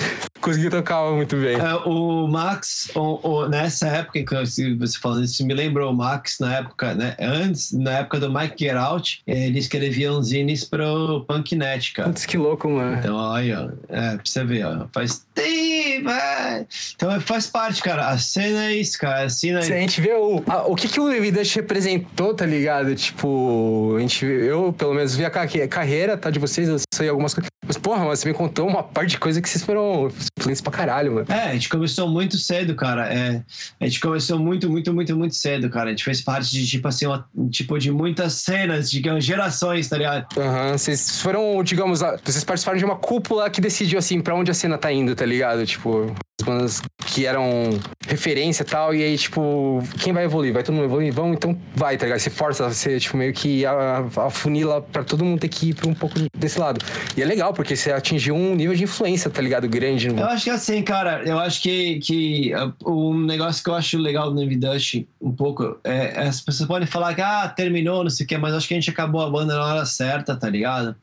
consegui 0.41 0.71
tocar 0.71 1.05
muito 1.13 1.37
bem. 1.37 1.57
É, 1.57 1.75
o 1.87 2.27
Max, 2.27 2.91
o- 2.95 3.21
o- 3.29 3.49
nessa 3.49 3.87
época 3.89 4.23
que 4.25 4.47
se 4.47 4.75
você 4.75 4.99
falando 4.99 5.25
isso, 5.25 5.45
me 5.47 5.53
lembrou 5.55 5.93
o 5.93 5.95
Max 5.97 6.39
na 6.41 6.57
época, 6.57 6.95
né? 6.95 7.15
Antes, 7.21 7.73
na 7.73 7.99
época 7.99 8.19
do 8.21 8.33
Mike 8.33 8.55
Get 8.65 8.75
Out, 8.77 9.21
ele 9.27 9.59
escrevia 9.59 10.13
uns 10.13 10.29
zines 10.29 10.65
pro 10.65 11.25
Punknet, 11.29 11.93
cara. 11.93 12.09
Putz, 12.09 12.25
que 12.27 12.37
louco, 12.39 12.69
mano. 12.69 12.97
Então, 12.99 13.17
olha, 13.17 13.73
é, 13.89 14.17
pra 14.17 14.21
você 14.25 14.45
ver, 14.45 14.65
ó, 14.67 14.87
faz 14.93 15.25
tempo, 15.43 16.09
é. 16.11 16.67
Então 16.97 17.21
faz 17.21 17.47
parte, 17.47 17.83
cara. 17.83 18.09
A 18.09 18.19
cena 18.19 18.67
é 18.67 18.77
isso, 18.77 18.99
cara. 18.99 19.25
A 19.25 19.31
cena 19.31 19.63
Se 19.63 19.73
a 19.73 19.77
gente 19.79 20.01
vê 20.01 20.13
o, 20.15 20.43
a- 20.47 20.67
o 20.67 20.75
que, 20.75 20.89
que 20.89 21.01
o 21.01 21.11
Evidence 21.13 21.55
representou, 21.57 22.35
tá 22.35 22.47
ligado? 22.47 22.95
Tipo, 22.95 23.95
a 23.97 24.01
gente, 24.01 24.25
eu 24.25 24.73
pelo 24.73 24.95
menos 24.95 25.15
vi 25.17 25.25
a 25.25 25.31
ca- 25.31 25.47
carreira 25.69 26.17
tá, 26.17 26.31
de 26.31 26.39
vocês, 26.39 26.69
eu 26.69 26.77
sei 26.95 27.09
algumas 27.09 27.35
coisas. 27.35 27.51
Mas, 27.67 27.77
porra, 27.77 28.05
mas 28.05 28.19
você 28.19 28.29
me 28.29 28.35
contou 28.35 28.67
uma 28.67 28.83
parte 28.83 29.11
de 29.11 29.19
coisa 29.19 29.41
que 29.41 29.49
vocês 29.49 29.63
foram 29.63 30.11
influentes 30.39 30.61
pra 30.61 30.73
caralho, 30.73 31.13
mano. 31.15 31.27
É, 31.29 31.51
a 31.51 31.53
gente 31.53 31.69
começou 31.69 32.09
muito 32.09 32.37
cedo, 32.37 32.75
cara. 32.75 33.13
É, 33.13 33.43
a 33.79 33.85
gente 33.85 34.01
começou 34.01 34.39
muito, 34.41 34.69
muito, 34.69 34.93
muito, 34.93 35.17
muito 35.17 35.35
cedo, 35.37 35.71
cara. 35.71 35.87
A 35.87 35.91
gente 35.91 36.03
fez 36.03 36.21
parte 36.21 36.51
de, 36.51 36.67
tipo 36.67 36.89
assim, 36.89 37.07
uma, 37.07 37.25
tipo, 37.51 37.79
de 37.79 37.93
muitas 37.93 38.33
cenas, 38.35 38.91
digamos, 38.91 39.25
gerações, 39.25 39.89
tá 39.89 39.97
ligado? 39.99 40.27
Aham, 40.37 40.77
vocês 40.77 41.21
foram, 41.21 41.63
digamos, 41.63 42.03
a- 42.03 42.17
vocês 42.25 42.43
participaram 42.43 42.79
de 42.79 42.85
uma 42.85 42.97
cúpula 42.97 43.49
que 43.49 43.61
decidiu, 43.61 43.99
assim, 44.01 44.21
pra 44.21 44.35
onde 44.35 44.51
a 44.51 44.55
cena 44.55 44.77
tá 44.77 44.93
indo, 44.93 45.15
tá 45.15 45.25
ligado? 45.25 45.30
Tipo, 45.67 46.15
as 46.15 46.30
bandas 46.43 46.81
que 47.07 47.27
eram 47.27 47.79
referência 48.07 48.63
e 48.63 48.67
tal, 48.67 48.95
e 48.95 49.03
aí, 49.03 49.17
tipo, 49.17 49.83
quem 50.01 50.13
vai 50.13 50.25
evoluir? 50.25 50.53
Vai 50.53 50.63
todo 50.63 50.75
mundo 50.75 50.85
evoluir? 50.85 51.13
Vão, 51.13 51.33
então 51.33 51.57
vai, 51.75 51.97
tá 51.97 52.05
ligado? 52.07 52.21
Você 52.21 52.31
força, 52.31 52.69
você, 52.69 52.99
tipo, 52.99 53.17
meio 53.17 53.33
que 53.33 53.65
a- 53.67 54.05
afunila 54.17 54.81
pra 54.81 55.03
todo 55.03 55.25
mundo 55.25 55.41
ter 55.41 55.49
que 55.49 55.71
ir 55.71 55.75
pra 55.75 55.89
um 55.89 55.95
pouco 55.95 56.15
desse 56.37 56.59
lado. 56.59 56.81
E 57.17 57.23
é 57.23 57.25
legal, 57.25 57.53
porque 57.53 57.75
você 57.77 57.93
atingiu 57.93 58.35
um 58.35 58.55
nível 58.55 58.75
de 58.75 58.85
influência, 58.85 59.31
tá 59.31 59.41
ligado? 59.43 59.69
Grande. 59.69 60.09
No... 60.09 60.21
Eu 60.21 60.27
acho 60.27 60.45
que 60.45 60.51
assim, 60.51 60.83
cara, 60.83 61.23
eu 61.25 61.39
acho 61.39 61.63
que, 61.63 61.99
que 62.01 62.53
uh, 62.55 62.91
um 62.91 63.25
negócio 63.25 63.63
que 63.63 63.71
eu 63.71 63.75
acho 63.75 63.99
legal 63.99 64.33
do 64.33 64.43
Envidush 64.43 65.07
um 65.21 65.33
pouco 65.33 65.79
é 65.85 66.21
as 66.21 66.41
pessoas 66.41 66.67
podem 66.69 66.87
falar 66.87 67.15
que 67.15 67.21
ah, 67.21 67.49
terminou, 67.49 68.03
não 68.03 68.11
sei 68.11 68.25
o 68.25 68.29
quê, 68.29 68.39
mas 68.39 68.55
acho 68.55 68.67
que 68.69 68.75
a 68.75 68.77
gente 68.77 68.91
acabou 68.91 69.21
a 69.21 69.31
banda 69.31 69.55
na 69.55 69.65
hora 69.65 69.87
certa, 69.87 70.37
tá 70.37 70.49
ligado? 70.49 70.95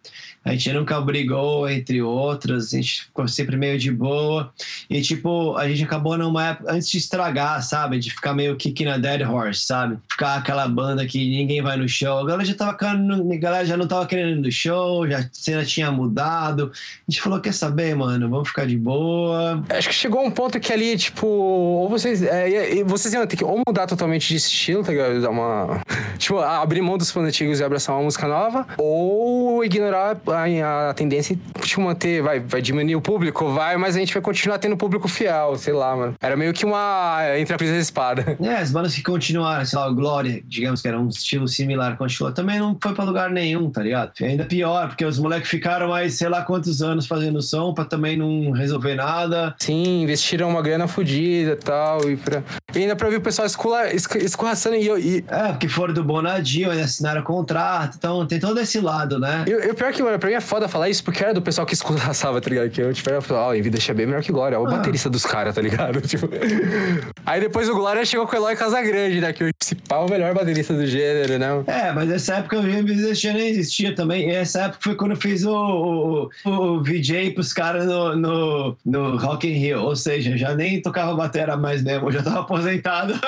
A 0.43 0.51
gente 0.51 0.71
nunca 0.71 1.01
brigou 1.01 1.69
entre 1.69 2.01
outras, 2.01 2.73
a 2.73 2.77
gente 2.77 3.03
ficou 3.03 3.27
sempre 3.27 3.57
meio 3.57 3.77
de 3.77 3.91
boa. 3.91 4.53
E, 4.89 5.01
tipo, 5.01 5.26
a 5.57 5.67
gente 5.67 5.83
acabou 5.83 6.17
numa 6.17 6.49
época, 6.49 6.71
antes 6.71 6.89
de 6.89 6.97
estragar, 6.97 7.61
sabe? 7.63 7.99
De 7.99 8.09
ficar 8.09 8.33
meio 8.33 8.55
kicking 8.55 8.87
a 8.87 8.97
dead 8.97 9.21
horse, 9.21 9.61
sabe? 9.61 9.97
Ficar 10.09 10.35
aquela 10.35 10.67
banda 10.67 11.05
que 11.05 11.17
ninguém 11.17 11.61
vai 11.61 11.77
no 11.77 11.87
show. 11.87 12.19
A 12.19 12.25
galera 12.25 12.45
já 12.45 12.53
tava 12.53 12.71
a 12.71 13.37
galera 13.37 13.65
já 13.65 13.77
não 13.77 13.87
tava 13.87 14.05
querendo 14.05 14.37
ir 14.37 14.41
no 14.41 14.51
show, 14.51 15.07
já 15.07 15.19
a 15.19 15.29
cena 15.31 15.65
tinha 15.65 15.91
mudado. 15.91 16.71
A 17.07 17.11
gente 17.11 17.21
falou, 17.21 17.39
quer 17.39 17.53
saber, 17.53 17.95
mano? 17.95 18.29
Vamos 18.29 18.47
ficar 18.47 18.65
de 18.65 18.77
boa. 18.77 19.63
Acho 19.69 19.89
que 19.89 19.95
chegou 19.95 20.23
um 20.25 20.31
ponto 20.31 20.59
que 20.59 20.71
ali, 20.71 20.97
tipo, 20.97 21.27
ou 21.27 21.89
vocês. 21.89 22.21
É, 22.23 22.83
vocês 22.83 23.13
iam 23.13 23.25
ter 23.25 23.37
que 23.37 23.43
ou 23.43 23.61
mudar 23.67 23.87
totalmente 23.87 24.27
de 24.27 24.35
estilo, 24.35 24.83
tá 24.83 24.91
ligado? 24.91 25.21
Dar 25.21 25.29
uma. 25.29 25.81
Tipo, 26.17 26.39
abrir 26.39 26.81
mão 26.81 26.97
dos 26.97 27.11
fãs 27.11 27.27
antigos 27.27 27.59
e 27.59 27.63
abraçar 27.63 27.95
uma 27.95 28.03
música 28.03 28.27
nova, 28.27 28.65
ou 28.75 29.63
ignorar 29.63 30.17
a, 30.27 30.89
a 30.89 30.93
tendência 30.93 31.33
e 31.33 31.59
tipo, 31.61 31.79
manter, 31.79 32.23
vai, 32.23 32.39
vai 32.39 32.59
diminuir 32.59 32.95
o 32.95 33.01
público, 33.01 33.51
vai, 33.53 33.77
mas 33.77 33.95
a 33.95 33.99
gente 33.99 34.11
vai 34.11 34.21
continuar 34.21 34.57
tendo 34.57 34.75
público 34.75 35.07
fiel, 35.17 35.55
sei 35.57 35.73
lá, 35.73 35.95
mano. 35.95 36.15
Era 36.21 36.35
meio 36.37 36.53
que 36.53 36.65
uma. 36.65 37.19
Entre 37.37 37.53
a 37.53 37.57
presa 37.57 37.73
e 37.73 37.77
a 37.77 37.81
espada. 37.81 38.37
É, 38.47 38.55
as 38.57 38.71
bandas 38.71 38.93
que 38.95 39.01
continuaram, 39.03 39.65
sei 39.65 39.77
lá, 39.77 39.89
o 39.89 39.93
Glória, 39.95 40.41
digamos 40.45 40.81
que 40.81 40.87
era 40.87 40.97
um 40.99 41.07
estilo 41.09 41.47
similar, 41.47 41.97
continuou, 41.97 42.31
também 42.33 42.59
não 42.59 42.77
foi 42.81 42.93
pra 42.93 43.03
lugar 43.03 43.29
nenhum, 43.29 43.69
tá 43.69 43.81
ligado? 43.81 44.11
E 44.21 44.25
ainda 44.25 44.45
pior, 44.45 44.87
porque 44.87 45.03
os 45.03 45.19
moleques 45.19 45.49
ficaram 45.49 45.89
mais 45.89 46.13
sei 46.15 46.29
lá 46.29 46.41
quantos 46.43 46.81
anos 46.81 47.05
fazendo 47.07 47.41
som 47.41 47.73
pra 47.73 47.83
também 47.83 48.15
não 48.15 48.51
resolver 48.51 48.95
nada. 48.95 49.53
Sim, 49.59 50.03
investiram 50.03 50.49
uma 50.49 50.61
grana 50.61 50.87
fodida 50.87 51.51
e 51.51 51.55
tal. 51.55 52.09
E, 52.09 52.15
pra... 52.15 52.41
e 52.73 52.79
ainda 52.79 52.95
pra 52.95 53.07
ouvir 53.07 53.17
o 53.17 53.21
pessoal 53.21 53.45
escula- 53.45 53.91
escorraçando 53.93 54.75
e, 54.75 54.87
eu- 54.87 54.97
e, 54.99 55.25
É, 55.27 55.49
porque 55.49 55.67
foram 55.67 55.93
do 55.93 56.03
Bonadio, 56.03 56.71
assinaram 56.71 57.21
contrato, 57.23 57.95
então 57.97 58.25
tem 58.25 58.39
todo 58.39 58.59
esse 58.59 58.79
lado, 58.79 59.19
né? 59.19 59.43
E 59.47 59.71
o 59.71 59.75
pior 59.75 59.91
que, 59.91 60.01
mano, 60.01 60.17
pra 60.19 60.29
mim 60.29 60.35
é 60.35 60.41
foda 60.41 60.67
falar 60.67 60.89
isso, 60.89 61.03
porque 61.03 61.23
era 61.23 61.33
do 61.33 61.41
pessoal 61.41 61.65
que 61.67 61.73
esculaçava, 61.73 62.39
tá 62.39 62.49
ligado? 62.49 62.69
Que 62.69 62.81
eu, 62.81 62.93
tipo, 62.93 63.09
era, 63.09 63.19
ó, 63.31 63.53
em 63.53 63.61
vida 63.61 63.77
é 63.87 63.93
bem 63.93 64.05
melhor 64.05 64.21
que 64.21 64.31
Glória. 64.31 64.55
É 64.55 64.59
o 64.59 64.65
Ah. 64.67 64.69
Baterista 64.97 65.09
dos 65.09 65.25
caras, 65.25 65.55
tá 65.55 65.61
ligado? 65.61 66.01
Tipo... 66.07 66.27
Aí 67.25 67.39
depois 67.39 67.69
o 67.69 67.75
Glória 67.75 68.03
chegou 68.05 68.25
com 68.27 68.33
o 68.33 68.39
Eloy 68.39 68.55
Casagrande, 68.55 69.21
né? 69.21 69.31
Que 69.31 69.43
o 69.43 69.53
principal 69.53 70.05
o 70.05 70.09
melhor 70.09 70.33
baterista 70.33 70.73
do 70.73 70.85
gênero, 70.85 71.37
né? 71.37 71.63
É, 71.67 71.91
mas 71.93 72.09
nessa 72.09 72.35
época 72.35 72.59
o 72.59 72.61
VMVZ 72.61 73.23
nem 73.23 73.49
existia 73.49 73.95
também. 73.95 74.29
E 74.29 74.35
essa 74.35 74.63
época 74.63 74.79
foi 74.81 74.95
quando 74.95 75.11
eu 75.11 75.17
fiz 75.17 75.45
o, 75.45 76.29
o, 76.45 76.49
o 76.49 76.83
VJ 76.83 77.31
pros 77.31 77.53
caras 77.53 77.85
no, 77.85 78.15
no, 78.15 78.77
no 78.85 79.17
Rock 79.17 79.47
in 79.47 79.53
Rio. 79.53 79.83
Ou 79.83 79.95
seja, 79.95 80.35
já 80.35 80.55
nem 80.55 80.81
tocava 80.81 81.13
batera 81.15 81.55
mais 81.55 81.83
mesmo, 81.83 82.07
eu 82.07 82.11
já 82.11 82.23
tava 82.23 82.41
aposentado. 82.41 83.13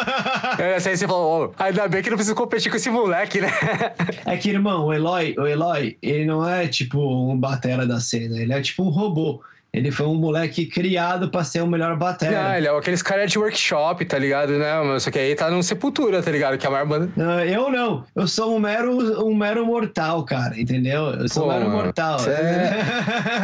É, 0.57 0.75
Aí 0.75 0.97
você 0.97 1.07
falou, 1.07 1.53
ó, 1.57 1.63
ainda 1.63 1.87
bem 1.87 2.01
que 2.01 2.09
não 2.09 2.17
preciso 2.17 2.35
competir 2.35 2.69
com 2.71 2.77
esse 2.77 2.89
moleque, 2.89 3.39
né? 3.39 3.49
É 4.25 4.35
que, 4.37 4.49
irmão, 4.49 4.85
o 4.85 4.93
Eloy, 4.93 5.35
o 5.37 5.45
Eloy, 5.45 5.97
ele 6.01 6.25
não 6.25 6.47
é 6.47 6.67
tipo 6.67 6.99
um 6.99 7.37
batera 7.37 7.85
da 7.85 7.99
cena, 7.99 8.39
ele 8.39 8.51
é 8.51 8.61
tipo 8.61 8.83
um 8.83 8.89
robô. 8.89 9.41
Ele 9.71 9.91
foi 9.91 10.07
um 10.07 10.15
moleque 10.15 10.65
criado 10.65 11.29
pra 11.29 11.43
ser 11.43 11.61
o 11.61 11.67
melhor 11.67 11.91
Não, 11.91 11.97
batera. 11.97 12.57
ele 12.57 12.67
é 12.67 12.75
aqueles 12.75 13.01
caras 13.03 13.31
de 13.31 13.37
workshop, 13.37 14.03
tá 14.05 14.17
ligado, 14.17 14.53
né? 14.57 14.81
Mas 14.83 15.03
Só 15.03 15.11
que 15.11 15.19
aí 15.19 15.35
tá 15.35 15.49
no 15.51 15.61
Sepultura, 15.61 16.23
tá 16.23 16.31
ligado? 16.31 16.57
Que 16.57 16.65
é 16.65 16.69
a 16.69 16.71
maior 16.71 16.87
banda. 16.87 17.09
Não, 17.15 17.39
eu 17.41 17.69
não, 17.71 18.03
eu 18.15 18.27
sou 18.27 18.55
um 18.55 18.59
mero, 18.59 19.23
um 19.25 19.35
mero 19.35 19.65
mortal, 19.65 20.23
cara, 20.23 20.59
entendeu? 20.59 21.11
Eu 21.11 21.29
sou 21.29 21.43
Pô, 21.43 21.49
um 21.53 21.57
mero 21.59 21.69
mortal. 21.69 22.17
você 22.19 22.31
é- 22.31 22.79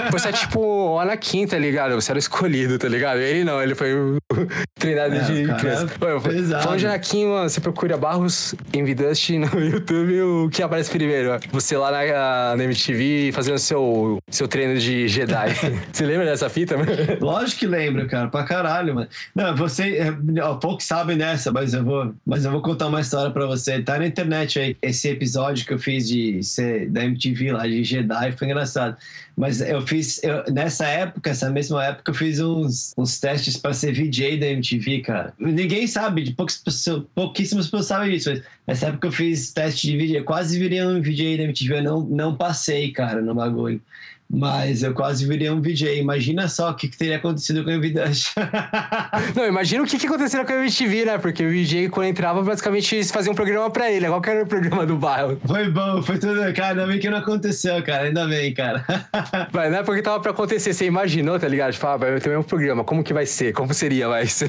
Você 0.11 0.29
é 0.29 0.31
tipo 0.31 0.59
o 0.59 0.99
Anakin, 0.99 1.45
tá 1.45 1.57
ligado? 1.59 1.93
Você 1.95 2.11
era 2.11 2.17
o 2.17 2.19
escolhido, 2.19 2.77
tá 2.79 2.87
ligado? 2.87 3.19
Ele 3.19 3.43
não, 3.43 3.61
ele 3.61 3.75
foi 3.75 3.93
treinado 4.79 5.15
É, 5.15 5.19
de 5.19 5.53
criança. 5.55 5.85
é. 5.85 6.61
Falando 6.61 6.79
de 6.79 6.85
Anakin, 6.87 7.27
mano, 7.27 7.49
você 7.49 7.61
procura 7.61 7.97
Barros 7.97 8.55
Envidust 8.73 9.29
no 9.37 9.59
YouTube, 9.59 10.21
o 10.21 10.49
que 10.49 10.63
aparece 10.63 10.89
primeiro? 10.89 11.37
Você 11.51 11.77
lá 11.77 11.91
na, 11.91 12.55
na 12.55 12.63
MTV 12.63 13.31
fazendo 13.33 13.59
seu, 13.59 14.17
seu 14.29 14.47
treino 14.47 14.79
de 14.79 15.07
Jedi. 15.07 15.53
você 15.91 16.05
lembra 16.05 16.14
dessa 16.23 16.49
fita, 16.49 16.77
mano? 16.77 16.91
Lógico 17.19 17.59
que 17.59 17.67
lembro, 17.67 18.07
cara, 18.07 18.27
pra 18.27 18.43
caralho, 18.43 18.95
mano. 18.95 19.07
Não, 19.33 19.55
você, 19.55 19.97
é, 19.97 20.13
ó, 20.41 20.55
poucos 20.55 20.85
sabem 20.85 21.17
dessa, 21.17 21.51
mas 21.51 21.73
eu 21.73 21.83
vou, 21.83 22.13
mas 22.25 22.45
eu 22.45 22.51
vou 22.51 22.61
contar 22.61 22.87
uma 22.87 23.01
história 23.01 23.31
pra 23.31 23.45
você. 23.45 23.81
Tá 23.81 23.97
na 23.97 24.05
internet 24.05 24.59
aí, 24.59 24.77
esse 24.81 25.09
episódio 25.09 25.65
que 25.65 25.73
eu 25.73 25.79
fiz 25.79 26.07
de 26.07 26.41
ser 26.43 26.89
da 26.89 27.03
MTV 27.03 27.51
lá, 27.51 27.67
de 27.67 27.83
Jedi, 27.83 28.31
foi 28.33 28.47
engraçado. 28.47 28.95
Mas 29.37 29.59
eu 29.59 29.81
fiz, 29.81 30.23
eu, 30.23 30.45
nessa 30.53 30.87
época, 30.87 31.29
essa 31.29 31.49
mesma 31.49 31.83
época, 31.83 32.11
eu 32.11 32.15
fiz 32.15 32.39
uns, 32.39 32.93
uns 32.97 33.19
testes 33.19 33.57
pra 33.57 33.73
ser 33.73 33.91
VJ 33.91 34.37
da 34.37 34.45
MTV, 34.47 35.01
cara. 35.01 35.33
Ninguém 35.37 35.87
sabe, 35.87 36.33
pessoas, 36.63 37.03
pouquíssimas 37.13 37.65
pessoas 37.65 37.85
sabem 37.85 38.11
disso, 38.11 38.29
mas 38.29 38.43
nessa 38.65 38.87
época 38.87 39.07
eu 39.07 39.11
fiz 39.11 39.51
teste 39.51 39.87
de 39.87 39.97
VJ, 39.97 40.21
quase 40.23 40.57
virei 40.57 40.81
um 40.83 41.01
VJ 41.01 41.37
da 41.37 41.43
MTV, 41.43 41.79
eu 41.79 41.83
não, 41.83 42.01
não 42.01 42.35
passei, 42.35 42.91
cara, 42.91 43.21
no 43.21 43.35
bagulho. 43.35 43.81
Mas 44.29 44.83
eu 44.83 44.93
quase 44.93 45.25
virei 45.25 45.49
um 45.49 45.61
VJ. 45.61 45.99
Imagina 45.99 46.47
só 46.47 46.71
o 46.71 46.73
que, 46.73 46.87
que 46.87 46.97
teria 46.97 47.17
acontecido 47.17 47.63
com 47.63 47.69
o 47.69 47.73
Evidante. 47.73 48.31
Não, 49.35 49.47
imagina 49.47 49.83
o 49.83 49.85
que, 49.85 49.97
que 49.97 50.07
aconteceria 50.07 50.45
com 50.45 50.53
o 50.53 50.55
MTV, 50.57 51.05
né? 51.05 51.17
Porque 51.17 51.45
o 51.45 51.49
VJ, 51.49 51.89
quando 51.89 52.07
entrava, 52.07 52.41
basicamente 52.41 53.03
fazia 53.05 53.31
um 53.31 53.35
programa 53.35 53.69
pra 53.69 53.91
ele. 53.91 54.07
Qual 54.07 54.21
que 54.21 54.29
era 54.29 54.43
o 54.43 54.47
programa 54.47 54.85
do 54.85 54.97
bairro? 54.97 55.39
Foi 55.45 55.69
bom, 55.69 56.01
foi 56.01 56.17
tudo. 56.17 56.41
Cara, 56.53 56.69
ainda 56.69 56.87
bem 56.87 56.99
que 56.99 57.09
não 57.09 57.19
aconteceu, 57.19 57.81
cara. 57.83 58.03
Ainda 58.03 58.27
bem, 58.27 58.53
cara. 58.53 58.83
Mas 59.53 59.71
não 59.71 59.79
é 59.79 59.83
porque 59.83 60.01
tava 60.01 60.19
pra 60.19 60.31
acontecer. 60.31 60.73
Você 60.73 60.85
imaginou, 60.85 61.39
tá 61.39 61.47
ligado? 61.47 61.73
Tipo, 61.73 61.87
ah, 61.87 61.97
vai 61.97 62.19
ter 62.19 62.37
um 62.37 62.43
programa. 62.43 62.83
Como 62.83 63.03
que 63.03 63.13
vai 63.13 63.25
ser? 63.25 63.53
Como 63.53 63.73
seria, 63.73 64.07
vai 64.07 64.25
se, 64.27 64.47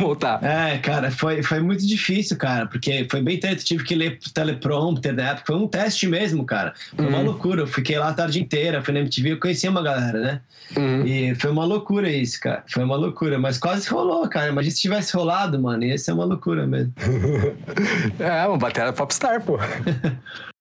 montar? 0.00 0.42
É, 0.42 0.78
cara, 0.78 1.10
foi, 1.10 1.42
foi 1.42 1.60
muito 1.60 1.86
difícil, 1.86 2.36
cara. 2.36 2.66
Porque 2.66 3.06
foi 3.10 3.22
bem 3.22 3.38
treta. 3.38 3.62
Tive 3.62 3.84
que 3.84 3.94
ler 3.94 4.18
teleprompter 4.32 5.14
da 5.14 5.30
época. 5.30 5.46
Foi 5.46 5.56
um 5.56 5.68
teste 5.68 6.08
mesmo, 6.08 6.44
cara. 6.44 6.72
Foi 6.96 7.06
uma 7.06 7.20
loucura. 7.20 7.62
Eu 7.62 7.66
fiquei 7.66 7.98
lá 7.98 8.08
a 8.08 8.14
tarde 8.14 8.40
inteira. 8.40 8.82
Fui 8.82 8.92
na 8.92 9.00
MTV 9.00 9.27
eu 9.30 9.40
conhecia 9.40 9.70
uma 9.70 9.82
galera, 9.82 10.20
né? 10.20 10.40
Uhum. 10.76 11.06
E 11.06 11.34
foi 11.34 11.50
uma 11.50 11.64
loucura 11.64 12.10
isso, 12.10 12.40
cara. 12.40 12.62
Foi 12.66 12.84
uma 12.84 12.96
loucura, 12.96 13.38
mas 13.38 13.58
quase 13.58 13.88
rolou, 13.88 14.28
cara. 14.28 14.48
Imagina 14.48 14.74
se 14.74 14.80
tivesse 14.80 15.16
rolado, 15.16 15.60
mano. 15.60 15.84
Ia 15.84 15.96
ser 15.96 16.12
uma 16.12 16.24
loucura 16.24 16.66
mesmo. 16.66 16.92
é, 18.18 18.46
uma 18.46 18.58
bateria 18.58 18.92
popstar, 18.92 19.42
pô. 19.42 19.58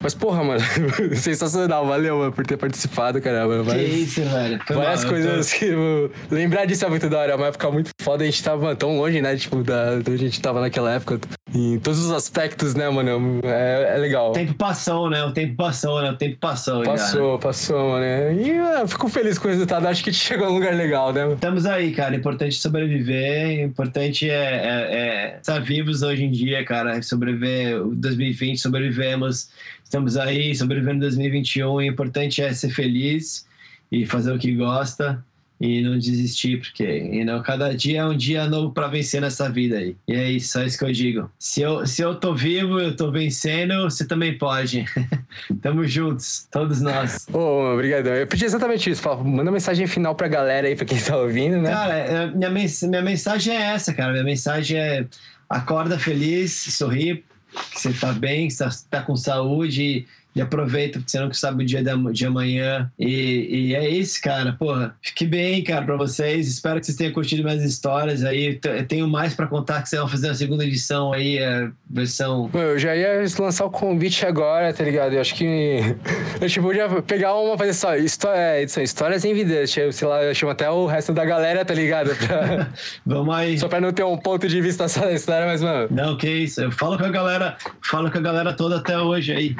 Mas, 0.00 0.14
porra, 0.14 0.44
mano, 0.44 0.60
sensacional. 1.16 1.84
Valeu, 1.84 2.18
mano, 2.18 2.32
por 2.32 2.46
ter 2.46 2.56
participado, 2.56 3.20
caramba. 3.20 3.64
Que 3.74 3.80
isso, 3.82 4.22
velho. 4.22 4.60
Foi 4.64 4.76
várias 4.76 5.02
mal, 5.02 5.12
coisas 5.12 5.50
tô- 5.52 5.58
que. 5.58 5.70
mano, 5.72 6.10
lembrar 6.30 6.66
disso 6.66 6.84
é 6.86 6.88
muito 6.88 7.08
da 7.10 7.18
hora. 7.18 7.32
É 7.32 7.34
uma 7.34 7.48
época 7.48 7.68
muito 7.72 7.90
foda. 8.00 8.22
A 8.22 8.26
gente 8.26 8.40
tava 8.40 8.62
mano, 8.62 8.76
tão 8.76 8.96
longe, 8.96 9.20
né? 9.20 9.34
Tipo, 9.34 9.64
da, 9.64 9.96
da 9.98 10.12
onde 10.12 10.14
a 10.14 10.16
gente 10.28 10.40
tava 10.40 10.60
naquela 10.60 10.92
época. 10.94 11.18
Em 11.52 11.80
todos 11.80 11.98
os 11.98 12.12
aspectos, 12.12 12.74
né, 12.76 12.88
mano? 12.88 13.40
É, 13.42 13.94
é 13.96 13.98
legal. 13.98 14.30
O 14.30 14.34
tempo 14.34 14.54
passou, 14.54 15.10
né? 15.10 15.24
O 15.24 15.32
tempo 15.32 15.56
passou, 15.56 16.00
né? 16.00 16.10
O 16.12 16.16
tempo 16.16 16.36
passou. 16.38 16.84
já, 16.84 16.92
né? 16.92 16.96
Passou, 16.96 17.38
passou, 17.40 17.88
mano. 17.90 18.04
E 18.40 18.50
eu 18.80 18.86
fico 18.86 19.08
feliz 19.08 19.36
com 19.36 19.48
o 19.48 19.50
resultado. 19.50 19.84
Acho 19.88 20.04
que 20.04 20.10
a 20.10 20.12
gente 20.12 20.24
chegou 20.24 20.46
a 20.46 20.50
um 20.50 20.54
lugar 20.54 20.74
legal, 20.76 21.12
né? 21.12 21.32
Estamos 21.32 21.66
aí, 21.66 21.90
cara. 21.92 22.14
Importante 22.14 22.54
sobreviver. 22.54 23.62
Importante 23.62 24.30
é, 24.30 24.34
é- 24.34 24.96
é 25.34 25.36
estar 25.38 25.58
vivos 25.58 26.02
hoje 26.02 26.22
em 26.22 26.30
dia, 26.30 26.64
cara. 26.64 27.02
Sobreviver. 27.02 27.82
O 27.84 27.96
2020, 27.96 28.58
sobrevivemos. 28.60 29.48
Estamos 29.88 30.18
aí, 30.18 30.54
sobrevivendo 30.54 30.96
em 30.96 31.00
2021. 31.00 31.66
O 31.72 31.80
importante 31.80 32.42
é 32.42 32.52
ser 32.52 32.68
feliz 32.68 33.46
e 33.90 34.04
fazer 34.04 34.30
o 34.32 34.38
que 34.38 34.52
gosta 34.54 35.24
e 35.58 35.80
não 35.80 35.98
desistir, 35.98 36.58
porque 36.60 36.84
you 36.84 37.24
know, 37.24 37.42
cada 37.42 37.74
dia 37.74 38.00
é 38.00 38.04
um 38.04 38.14
dia 38.14 38.46
novo 38.46 38.70
para 38.70 38.86
vencer 38.86 39.18
nessa 39.22 39.48
vida 39.48 39.78
aí. 39.78 39.96
E 40.06 40.12
é 40.12 40.30
isso, 40.30 40.52
só 40.52 40.62
isso 40.62 40.76
que 40.78 40.84
eu 40.84 40.92
digo. 40.92 41.30
Se 41.38 41.62
eu, 41.62 41.86
se 41.86 42.02
eu 42.02 42.14
tô 42.14 42.34
vivo, 42.34 42.78
eu 42.78 42.94
tô 42.94 43.10
vencendo, 43.10 43.84
você 43.84 44.06
também 44.06 44.36
pode. 44.36 44.84
Tamo 45.62 45.86
juntos, 45.86 46.46
todos 46.52 46.82
nós. 46.82 47.26
Ô, 47.32 47.72
obrigadão. 47.72 48.12
Eu 48.12 48.26
pedi 48.26 48.44
exatamente 48.44 48.90
isso. 48.90 49.00
Fala, 49.00 49.24
manda 49.24 49.50
mensagem 49.50 49.86
final 49.86 50.14
pra 50.14 50.28
galera 50.28 50.68
aí, 50.68 50.76
pra 50.76 50.84
quem 50.84 51.00
tá 51.00 51.16
ouvindo, 51.16 51.56
né? 51.62 51.70
Cara, 51.70 51.94
é, 51.94 52.26
minha, 52.30 52.50
mens- 52.50 52.82
minha 52.82 53.00
mensagem 53.02 53.56
é 53.56 53.72
essa, 53.72 53.94
cara. 53.94 54.12
Minha 54.12 54.24
mensagem 54.24 54.78
é 54.78 55.06
acorda 55.48 55.98
feliz, 55.98 56.52
sorri, 56.52 57.24
que 57.70 57.80
você 57.80 57.92
tá 57.92 58.12
bem, 58.12 58.48
que 58.48 58.54
você 58.54 58.64
tá, 58.64 58.70
tá 58.90 59.02
com 59.02 59.16
saúde 59.16 60.06
e, 60.38 60.42
aproveita, 60.42 60.98
porque 60.98 61.10
você 61.10 61.20
não 61.20 61.32
sabe 61.32 61.62
o 61.62 61.66
dia 61.66 61.82
de 62.12 62.26
amanhã. 62.26 62.90
E, 62.98 63.68
e 63.70 63.74
é 63.74 63.88
isso, 63.88 64.20
cara. 64.22 64.52
Porra, 64.52 64.94
fique 65.02 65.26
bem, 65.26 65.62
cara, 65.62 65.84
pra 65.84 65.96
vocês. 65.96 66.48
Espero 66.48 66.80
que 66.80 66.86
vocês 66.86 66.96
tenham 66.96 67.12
curtido 67.12 67.42
minhas 67.42 67.62
histórias 67.62 68.24
aí. 68.24 68.58
Eu 68.64 68.86
tenho 68.86 69.08
mais 69.08 69.34
pra 69.34 69.46
contar 69.46 69.82
que 69.82 69.88
vocês 69.88 70.00
vão 70.00 70.08
fazer 70.08 70.30
a 70.30 70.34
segunda 70.34 70.64
edição 70.64 71.12
aí, 71.12 71.42
a 71.42 71.70
versão. 71.88 72.50
Eu 72.54 72.78
já 72.78 72.94
ia 72.96 73.24
lançar 73.38 73.64
o 73.64 73.70
convite 73.70 74.24
agora, 74.24 74.72
tá 74.72 74.84
ligado? 74.84 75.14
Eu 75.14 75.20
acho 75.20 75.34
que. 75.34 75.78
Eu 76.40 76.48
tipo, 76.48 76.66
podia 76.66 76.88
pegar 77.02 77.34
uma, 77.34 77.58
fazer 77.58 77.74
só 77.74 77.96
história, 77.96 78.62
edição, 78.62 78.82
histórias 78.82 79.24
em 79.24 79.34
vidas. 79.34 79.70
Sei 79.70 80.06
lá, 80.06 80.22
eu 80.22 80.34
chamo 80.34 80.52
até 80.52 80.70
o 80.70 80.86
resto 80.86 81.12
da 81.12 81.24
galera, 81.24 81.64
tá 81.64 81.74
ligado? 81.74 82.14
Pra- 82.14 82.68
Vamos 83.04 83.34
aí. 83.34 83.58
só 83.58 83.66
pra 83.68 83.80
não 83.80 83.92
ter 83.92 84.04
um 84.04 84.16
ponto 84.16 84.46
de 84.46 84.60
vista 84.60 84.86
só 84.88 85.00
da 85.00 85.12
história, 85.12 85.46
mas, 85.46 85.60
mano. 85.62 85.88
Não, 85.90 86.16
que 86.16 86.28
isso. 86.28 86.60
Eu 86.60 86.70
falo 86.70 86.96
com 86.96 87.04
a 87.04 87.08
galera, 87.08 87.56
falo 87.82 88.10
com 88.10 88.18
a 88.18 88.20
galera 88.20 88.52
toda 88.52 88.76
até 88.76 88.98
hoje 88.98 89.32
aí, 89.32 89.56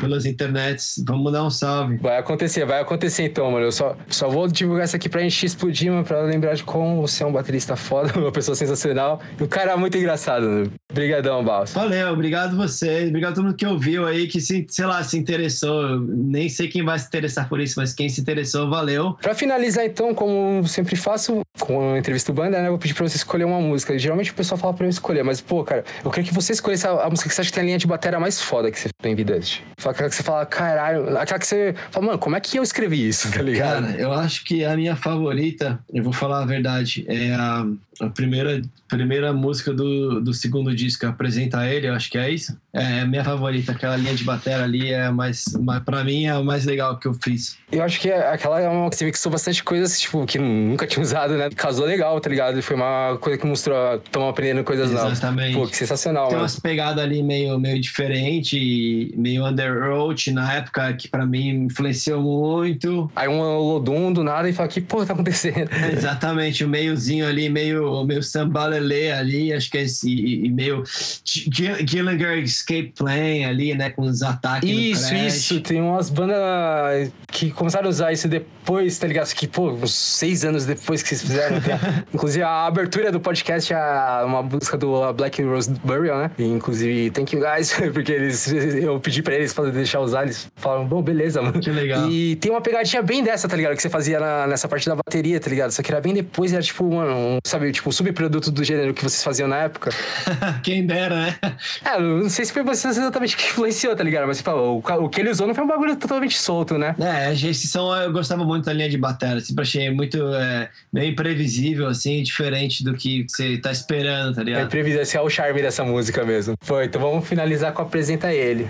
pelas 0.00 0.24
internets. 0.24 1.02
Vamos 1.06 1.32
dar 1.32 1.44
um 1.44 1.50
salve. 1.50 1.96
Vai 1.98 2.18
acontecer, 2.18 2.64
vai 2.64 2.80
acontecer 2.80 3.24
então, 3.24 3.50
mano. 3.50 3.66
Eu 3.66 3.72
só, 3.72 3.96
só 4.08 4.28
vou 4.28 4.48
divulgar 4.48 4.84
isso 4.84 4.96
aqui 4.96 5.08
pra 5.08 5.20
gente 5.20 5.44
explodir, 5.44 5.92
mano, 5.92 6.04
pra 6.04 6.22
lembrar 6.22 6.54
de 6.54 6.64
como 6.64 7.00
você 7.00 7.22
é 7.22 7.26
um 7.26 7.32
baterista 7.32 7.76
foda, 7.76 8.12
uma 8.18 8.32
pessoa 8.32 8.54
sensacional. 8.54 9.20
E 9.38 9.42
um 9.42 9.46
cara 9.46 9.76
muito 9.76 9.96
engraçado, 9.96 10.46
mano. 10.46 10.72
Obrigadão, 10.90 11.44
Baus. 11.44 11.72
Valeu, 11.72 12.12
obrigado 12.12 12.56
você, 12.56 13.06
obrigado 13.08 13.32
a 13.32 13.34
todo 13.34 13.44
mundo 13.44 13.56
que 13.56 13.66
ouviu 13.66 14.06
aí, 14.06 14.26
que 14.26 14.40
se, 14.40 14.66
sei 14.68 14.86
lá, 14.86 15.02
se 15.04 15.16
interessou. 15.16 15.82
Eu 15.82 16.00
nem 16.00 16.48
sei 16.48 16.68
quem 16.68 16.84
vai 16.84 16.98
se 16.98 17.06
interessar 17.06 17.48
por 17.48 17.60
isso, 17.60 17.74
mas 17.78 17.92
quem 17.92 18.08
se 18.08 18.20
interessou, 18.20 18.68
valeu. 18.68 19.16
Pra 19.20 19.34
finalizar, 19.34 19.84
então, 19.84 20.14
como 20.14 20.66
sempre 20.66 20.96
faço 20.96 21.42
com 21.58 21.94
a 21.94 21.98
entrevista 21.98 22.32
do 22.32 22.36
banda, 22.36 22.58
né? 22.60 22.66
Eu 22.66 22.72
vou 22.72 22.78
pedir 22.78 22.94
pra 22.94 23.06
você 23.06 23.16
escolher 23.16 23.44
uma 23.44 23.60
música. 23.60 23.98
Geralmente 23.98 24.30
o 24.30 24.34
pessoal 24.34 24.58
fala 24.58 24.74
pra 24.74 24.86
eu 24.86 24.90
escolher, 24.90 25.22
mas, 25.22 25.40
pô, 25.40 25.62
cara, 25.62 25.84
eu 26.04 26.10
queria 26.10 26.28
que 26.28 26.34
você 26.34 26.52
escolhesse 26.52 26.86
a, 26.86 26.90
a 26.90 27.10
música 27.10 27.28
que 27.28 27.34
você 27.34 27.40
acha 27.42 27.50
que 27.50 27.54
tem 27.54 27.62
a 27.62 27.66
linha 27.66 27.78
de 27.78 27.86
bateria 27.86 28.18
mais 28.18 28.40
foda 28.40 28.70
que 28.70 28.78
você 28.78 28.88
tem 29.02 29.12
em 29.12 29.14
Vidante. 29.14 29.64
Fala 29.78 29.89
Aquela 29.90 30.08
que 30.08 30.14
você 30.14 30.22
fala, 30.22 30.46
caralho, 30.46 31.18
aquela 31.18 31.38
que 31.38 31.46
você 31.46 31.74
fala, 31.90 32.06
mano, 32.06 32.18
como 32.18 32.36
é 32.36 32.40
que 32.40 32.58
eu 32.58 32.62
escrevi 32.62 33.08
isso, 33.08 33.30
tá 33.30 33.42
ligado? 33.42 33.86
Cara, 33.86 34.00
eu 34.00 34.12
acho 34.12 34.44
que 34.44 34.64
a 34.64 34.76
minha 34.76 34.96
favorita, 34.96 35.78
eu 35.92 36.02
vou 36.02 36.12
falar 36.12 36.42
a 36.42 36.46
verdade, 36.46 37.04
é 37.08 37.34
a, 37.34 37.66
a 38.00 38.08
primeira, 38.08 38.62
primeira 38.88 39.32
música 39.32 39.72
do, 39.72 40.20
do 40.20 40.32
segundo 40.32 40.74
disco, 40.74 41.06
Apresenta 41.06 41.66
Ele, 41.66 41.88
eu 41.88 41.94
acho 41.94 42.10
que 42.10 42.18
é 42.18 42.30
isso. 42.30 42.56
É 42.72 43.00
a 43.00 43.06
minha 43.06 43.24
favorita, 43.24 43.72
aquela 43.72 43.96
linha 43.96 44.14
de 44.14 44.24
bateria 44.24 44.62
ali 44.62 44.92
é 44.92 45.06
a 45.06 45.12
mais, 45.12 45.44
mais, 45.60 45.82
pra 45.82 46.04
mim 46.04 46.24
é 46.24 46.30
a 46.30 46.40
mais 46.42 46.64
legal 46.64 46.98
que 46.98 47.06
eu 47.06 47.14
fiz. 47.14 47.56
Eu 47.70 47.82
acho 47.82 48.00
que 48.00 48.10
aquela 48.10 48.60
é 48.60 48.68
uma 48.68 48.88
que 48.88 48.96
você 48.96 49.04
mixou 49.04 49.30
bastante 49.30 49.62
coisas, 49.62 50.00
tipo, 50.00 50.24
que 50.24 50.38
nunca 50.38 50.86
tinha 50.86 51.02
usado, 51.02 51.34
né? 51.36 51.50
Casou 51.50 51.84
legal, 51.84 52.18
tá 52.20 52.30
ligado? 52.30 52.62
Foi 52.62 52.76
uma 52.76 53.18
coisa 53.20 53.38
que 53.38 53.46
mostrou, 53.46 53.96
estão 53.96 54.28
aprendendo 54.28 54.64
coisas 54.64 54.90
novas. 54.92 55.12
Exatamente. 55.12 55.56
Pô, 55.56 55.66
que 55.66 55.76
sensacional, 55.76 56.24
Tem 56.26 56.32
mano. 56.34 56.42
umas 56.44 56.58
pegadas 56.58 57.02
ali 57.02 57.22
meio, 57.22 57.58
meio 57.58 57.80
diferente, 57.80 59.12
meio 59.16 59.44
underroad 59.46 60.30
na 60.32 60.52
época, 60.54 60.92
que 60.94 61.08
pra 61.08 61.26
mim 61.26 61.64
influenciou 61.66 62.22
muito. 62.22 63.10
Aí 63.14 63.28
um 63.28 63.40
Lodum 63.40 64.12
do 64.12 64.22
nada 64.22 64.48
e 64.48 64.52
fala, 64.52 64.68
que 64.68 64.80
porra 64.80 65.06
tá 65.06 65.12
acontecendo? 65.12 65.68
Exatamente, 65.92 66.64
o 66.64 66.68
meiozinho 66.68 67.26
ali, 67.26 67.48
meio, 67.48 67.84
meio 68.06 68.22
sambalelê 68.22 69.12
ali, 69.12 69.52
acho 69.52 69.70
que 69.70 69.78
é 69.78 69.82
esse, 69.82 70.08
e, 70.10 70.46
e 70.46 70.50
meio 70.50 70.82
Gill- 71.24 71.86
Gillinger 71.86 72.38
Escape 72.38 72.92
Plan 72.96 73.46
ali, 73.48 73.74
né, 73.74 73.90
com 73.90 74.02
os 74.02 74.22
ataques 74.22 74.68
Isso, 74.68 75.14
isso. 75.14 75.60
Tem 75.60 75.80
umas 75.80 76.10
bandas 76.10 77.10
que 77.30 77.50
começaram 77.50 77.86
a 77.86 77.90
usar 77.90 78.12
isso 78.12 78.28
depois, 78.28 78.98
tá 78.98 79.06
ligado? 79.06 79.32
Que, 79.34 79.46
pô, 79.46 79.70
uns 79.70 79.94
seis 79.94 80.44
anos 80.44 80.66
depois 80.66 81.02
que 81.02 81.08
vocês 81.08 81.22
fizeram. 81.22 81.60
tem- 81.60 81.74
Inclusive, 82.12 82.42
a 82.42 82.66
abertura 82.66 83.10
do 83.12 83.20
podcast 83.20 83.72
é 83.72 83.78
uma 84.24 84.42
música 84.42 84.76
do 84.76 85.12
Black 85.12 85.42
Rose 85.42 85.70
Burial, 85.84 86.18
né? 86.18 86.30
E, 86.38 86.44
inclusive, 86.44 87.10
thank 87.10 87.34
you 87.34 87.40
guys, 87.42 87.72
porque 87.92 88.12
eles, 88.12 88.52
eu 88.52 88.98
pedi 89.00 89.22
pra 89.22 89.34
eles 89.34 89.52
pra 89.52 89.64
deixar 89.70 90.00
usar, 90.00 90.24
eles 90.24 90.50
falaram, 90.56 90.86
bom, 90.86 91.00
beleza, 91.02 91.40
mano. 91.40 91.60
Que 91.60 91.70
legal. 91.70 92.10
E 92.10 92.36
tem 92.36 92.50
uma 92.50 92.60
pegadinha 92.60 93.02
bem 93.02 93.22
dessa, 93.22 93.48
tá 93.48 93.56
ligado? 93.56 93.76
Que 93.76 93.82
você 93.82 93.88
fazia 93.88 94.18
na- 94.20 94.46
nessa 94.46 94.68
parte 94.68 94.86
da 94.88 94.96
bateria, 94.96 95.38
tá 95.40 95.48
ligado? 95.48 95.70
Só 95.70 95.82
que 95.82 95.90
era 95.90 96.00
bem 96.00 96.12
depois, 96.12 96.52
era 96.52 96.62
tipo, 96.62 96.84
mano, 96.92 97.14
um, 97.16 97.38
sabe, 97.46 97.70
tipo, 97.72 97.79
um 97.86 97.92
subproduto 97.92 98.50
do 98.50 98.62
gênero 98.64 98.92
que 98.94 99.02
vocês 99.02 99.22
faziam 99.22 99.48
na 99.48 99.56
época. 99.56 99.90
Quem 100.62 100.86
dera, 100.86 101.14
né? 101.16 101.36
É, 101.84 101.98
não 102.00 102.28
sei 102.28 102.44
se 102.44 102.52
foi 102.52 102.62
você 102.62 102.88
exatamente 102.88 103.36
que 103.36 103.44
influenciou, 103.46 103.94
tá 103.96 104.02
ligado? 104.04 104.26
Mas 104.26 104.38
você 104.38 104.42
falou, 104.42 104.82
o, 104.84 105.04
o 105.04 105.08
que 105.08 105.20
ele 105.20 105.30
usou 105.30 105.46
não 105.46 105.54
foi 105.54 105.64
um 105.64 105.68
bagulho 105.68 105.96
totalmente 105.96 106.38
solto, 106.38 106.76
né? 106.78 106.94
É, 107.00 107.32
esse 107.32 107.66
som 107.66 107.94
eu 107.96 108.12
gostava 108.12 108.44
muito 108.44 108.64
da 108.66 108.72
linha 108.72 108.88
de 108.88 108.98
bateria, 108.98 109.40
sempre 109.40 109.62
achei 109.62 109.90
muito 109.90 110.18
é, 110.34 110.68
meio 110.92 111.10
imprevisível, 111.12 111.86
assim, 111.88 112.22
diferente 112.22 112.84
do 112.84 112.94
que 112.94 113.26
você 113.28 113.58
tá 113.58 113.70
esperando, 113.70 114.34
tá 114.34 114.40
É 114.42 114.44
ligado? 114.44 114.68
previsível, 114.68 115.02
esse 115.02 115.16
é 115.16 115.20
o 115.20 115.28
charme 115.30 115.62
dessa 115.62 115.84
música 115.84 116.24
mesmo. 116.24 116.54
Foi, 116.60 116.84
então 116.86 117.00
vamos 117.00 117.26
finalizar 117.26 117.72
com 117.72 117.82
Apresenta 117.82 118.32
Ele. 118.32 118.68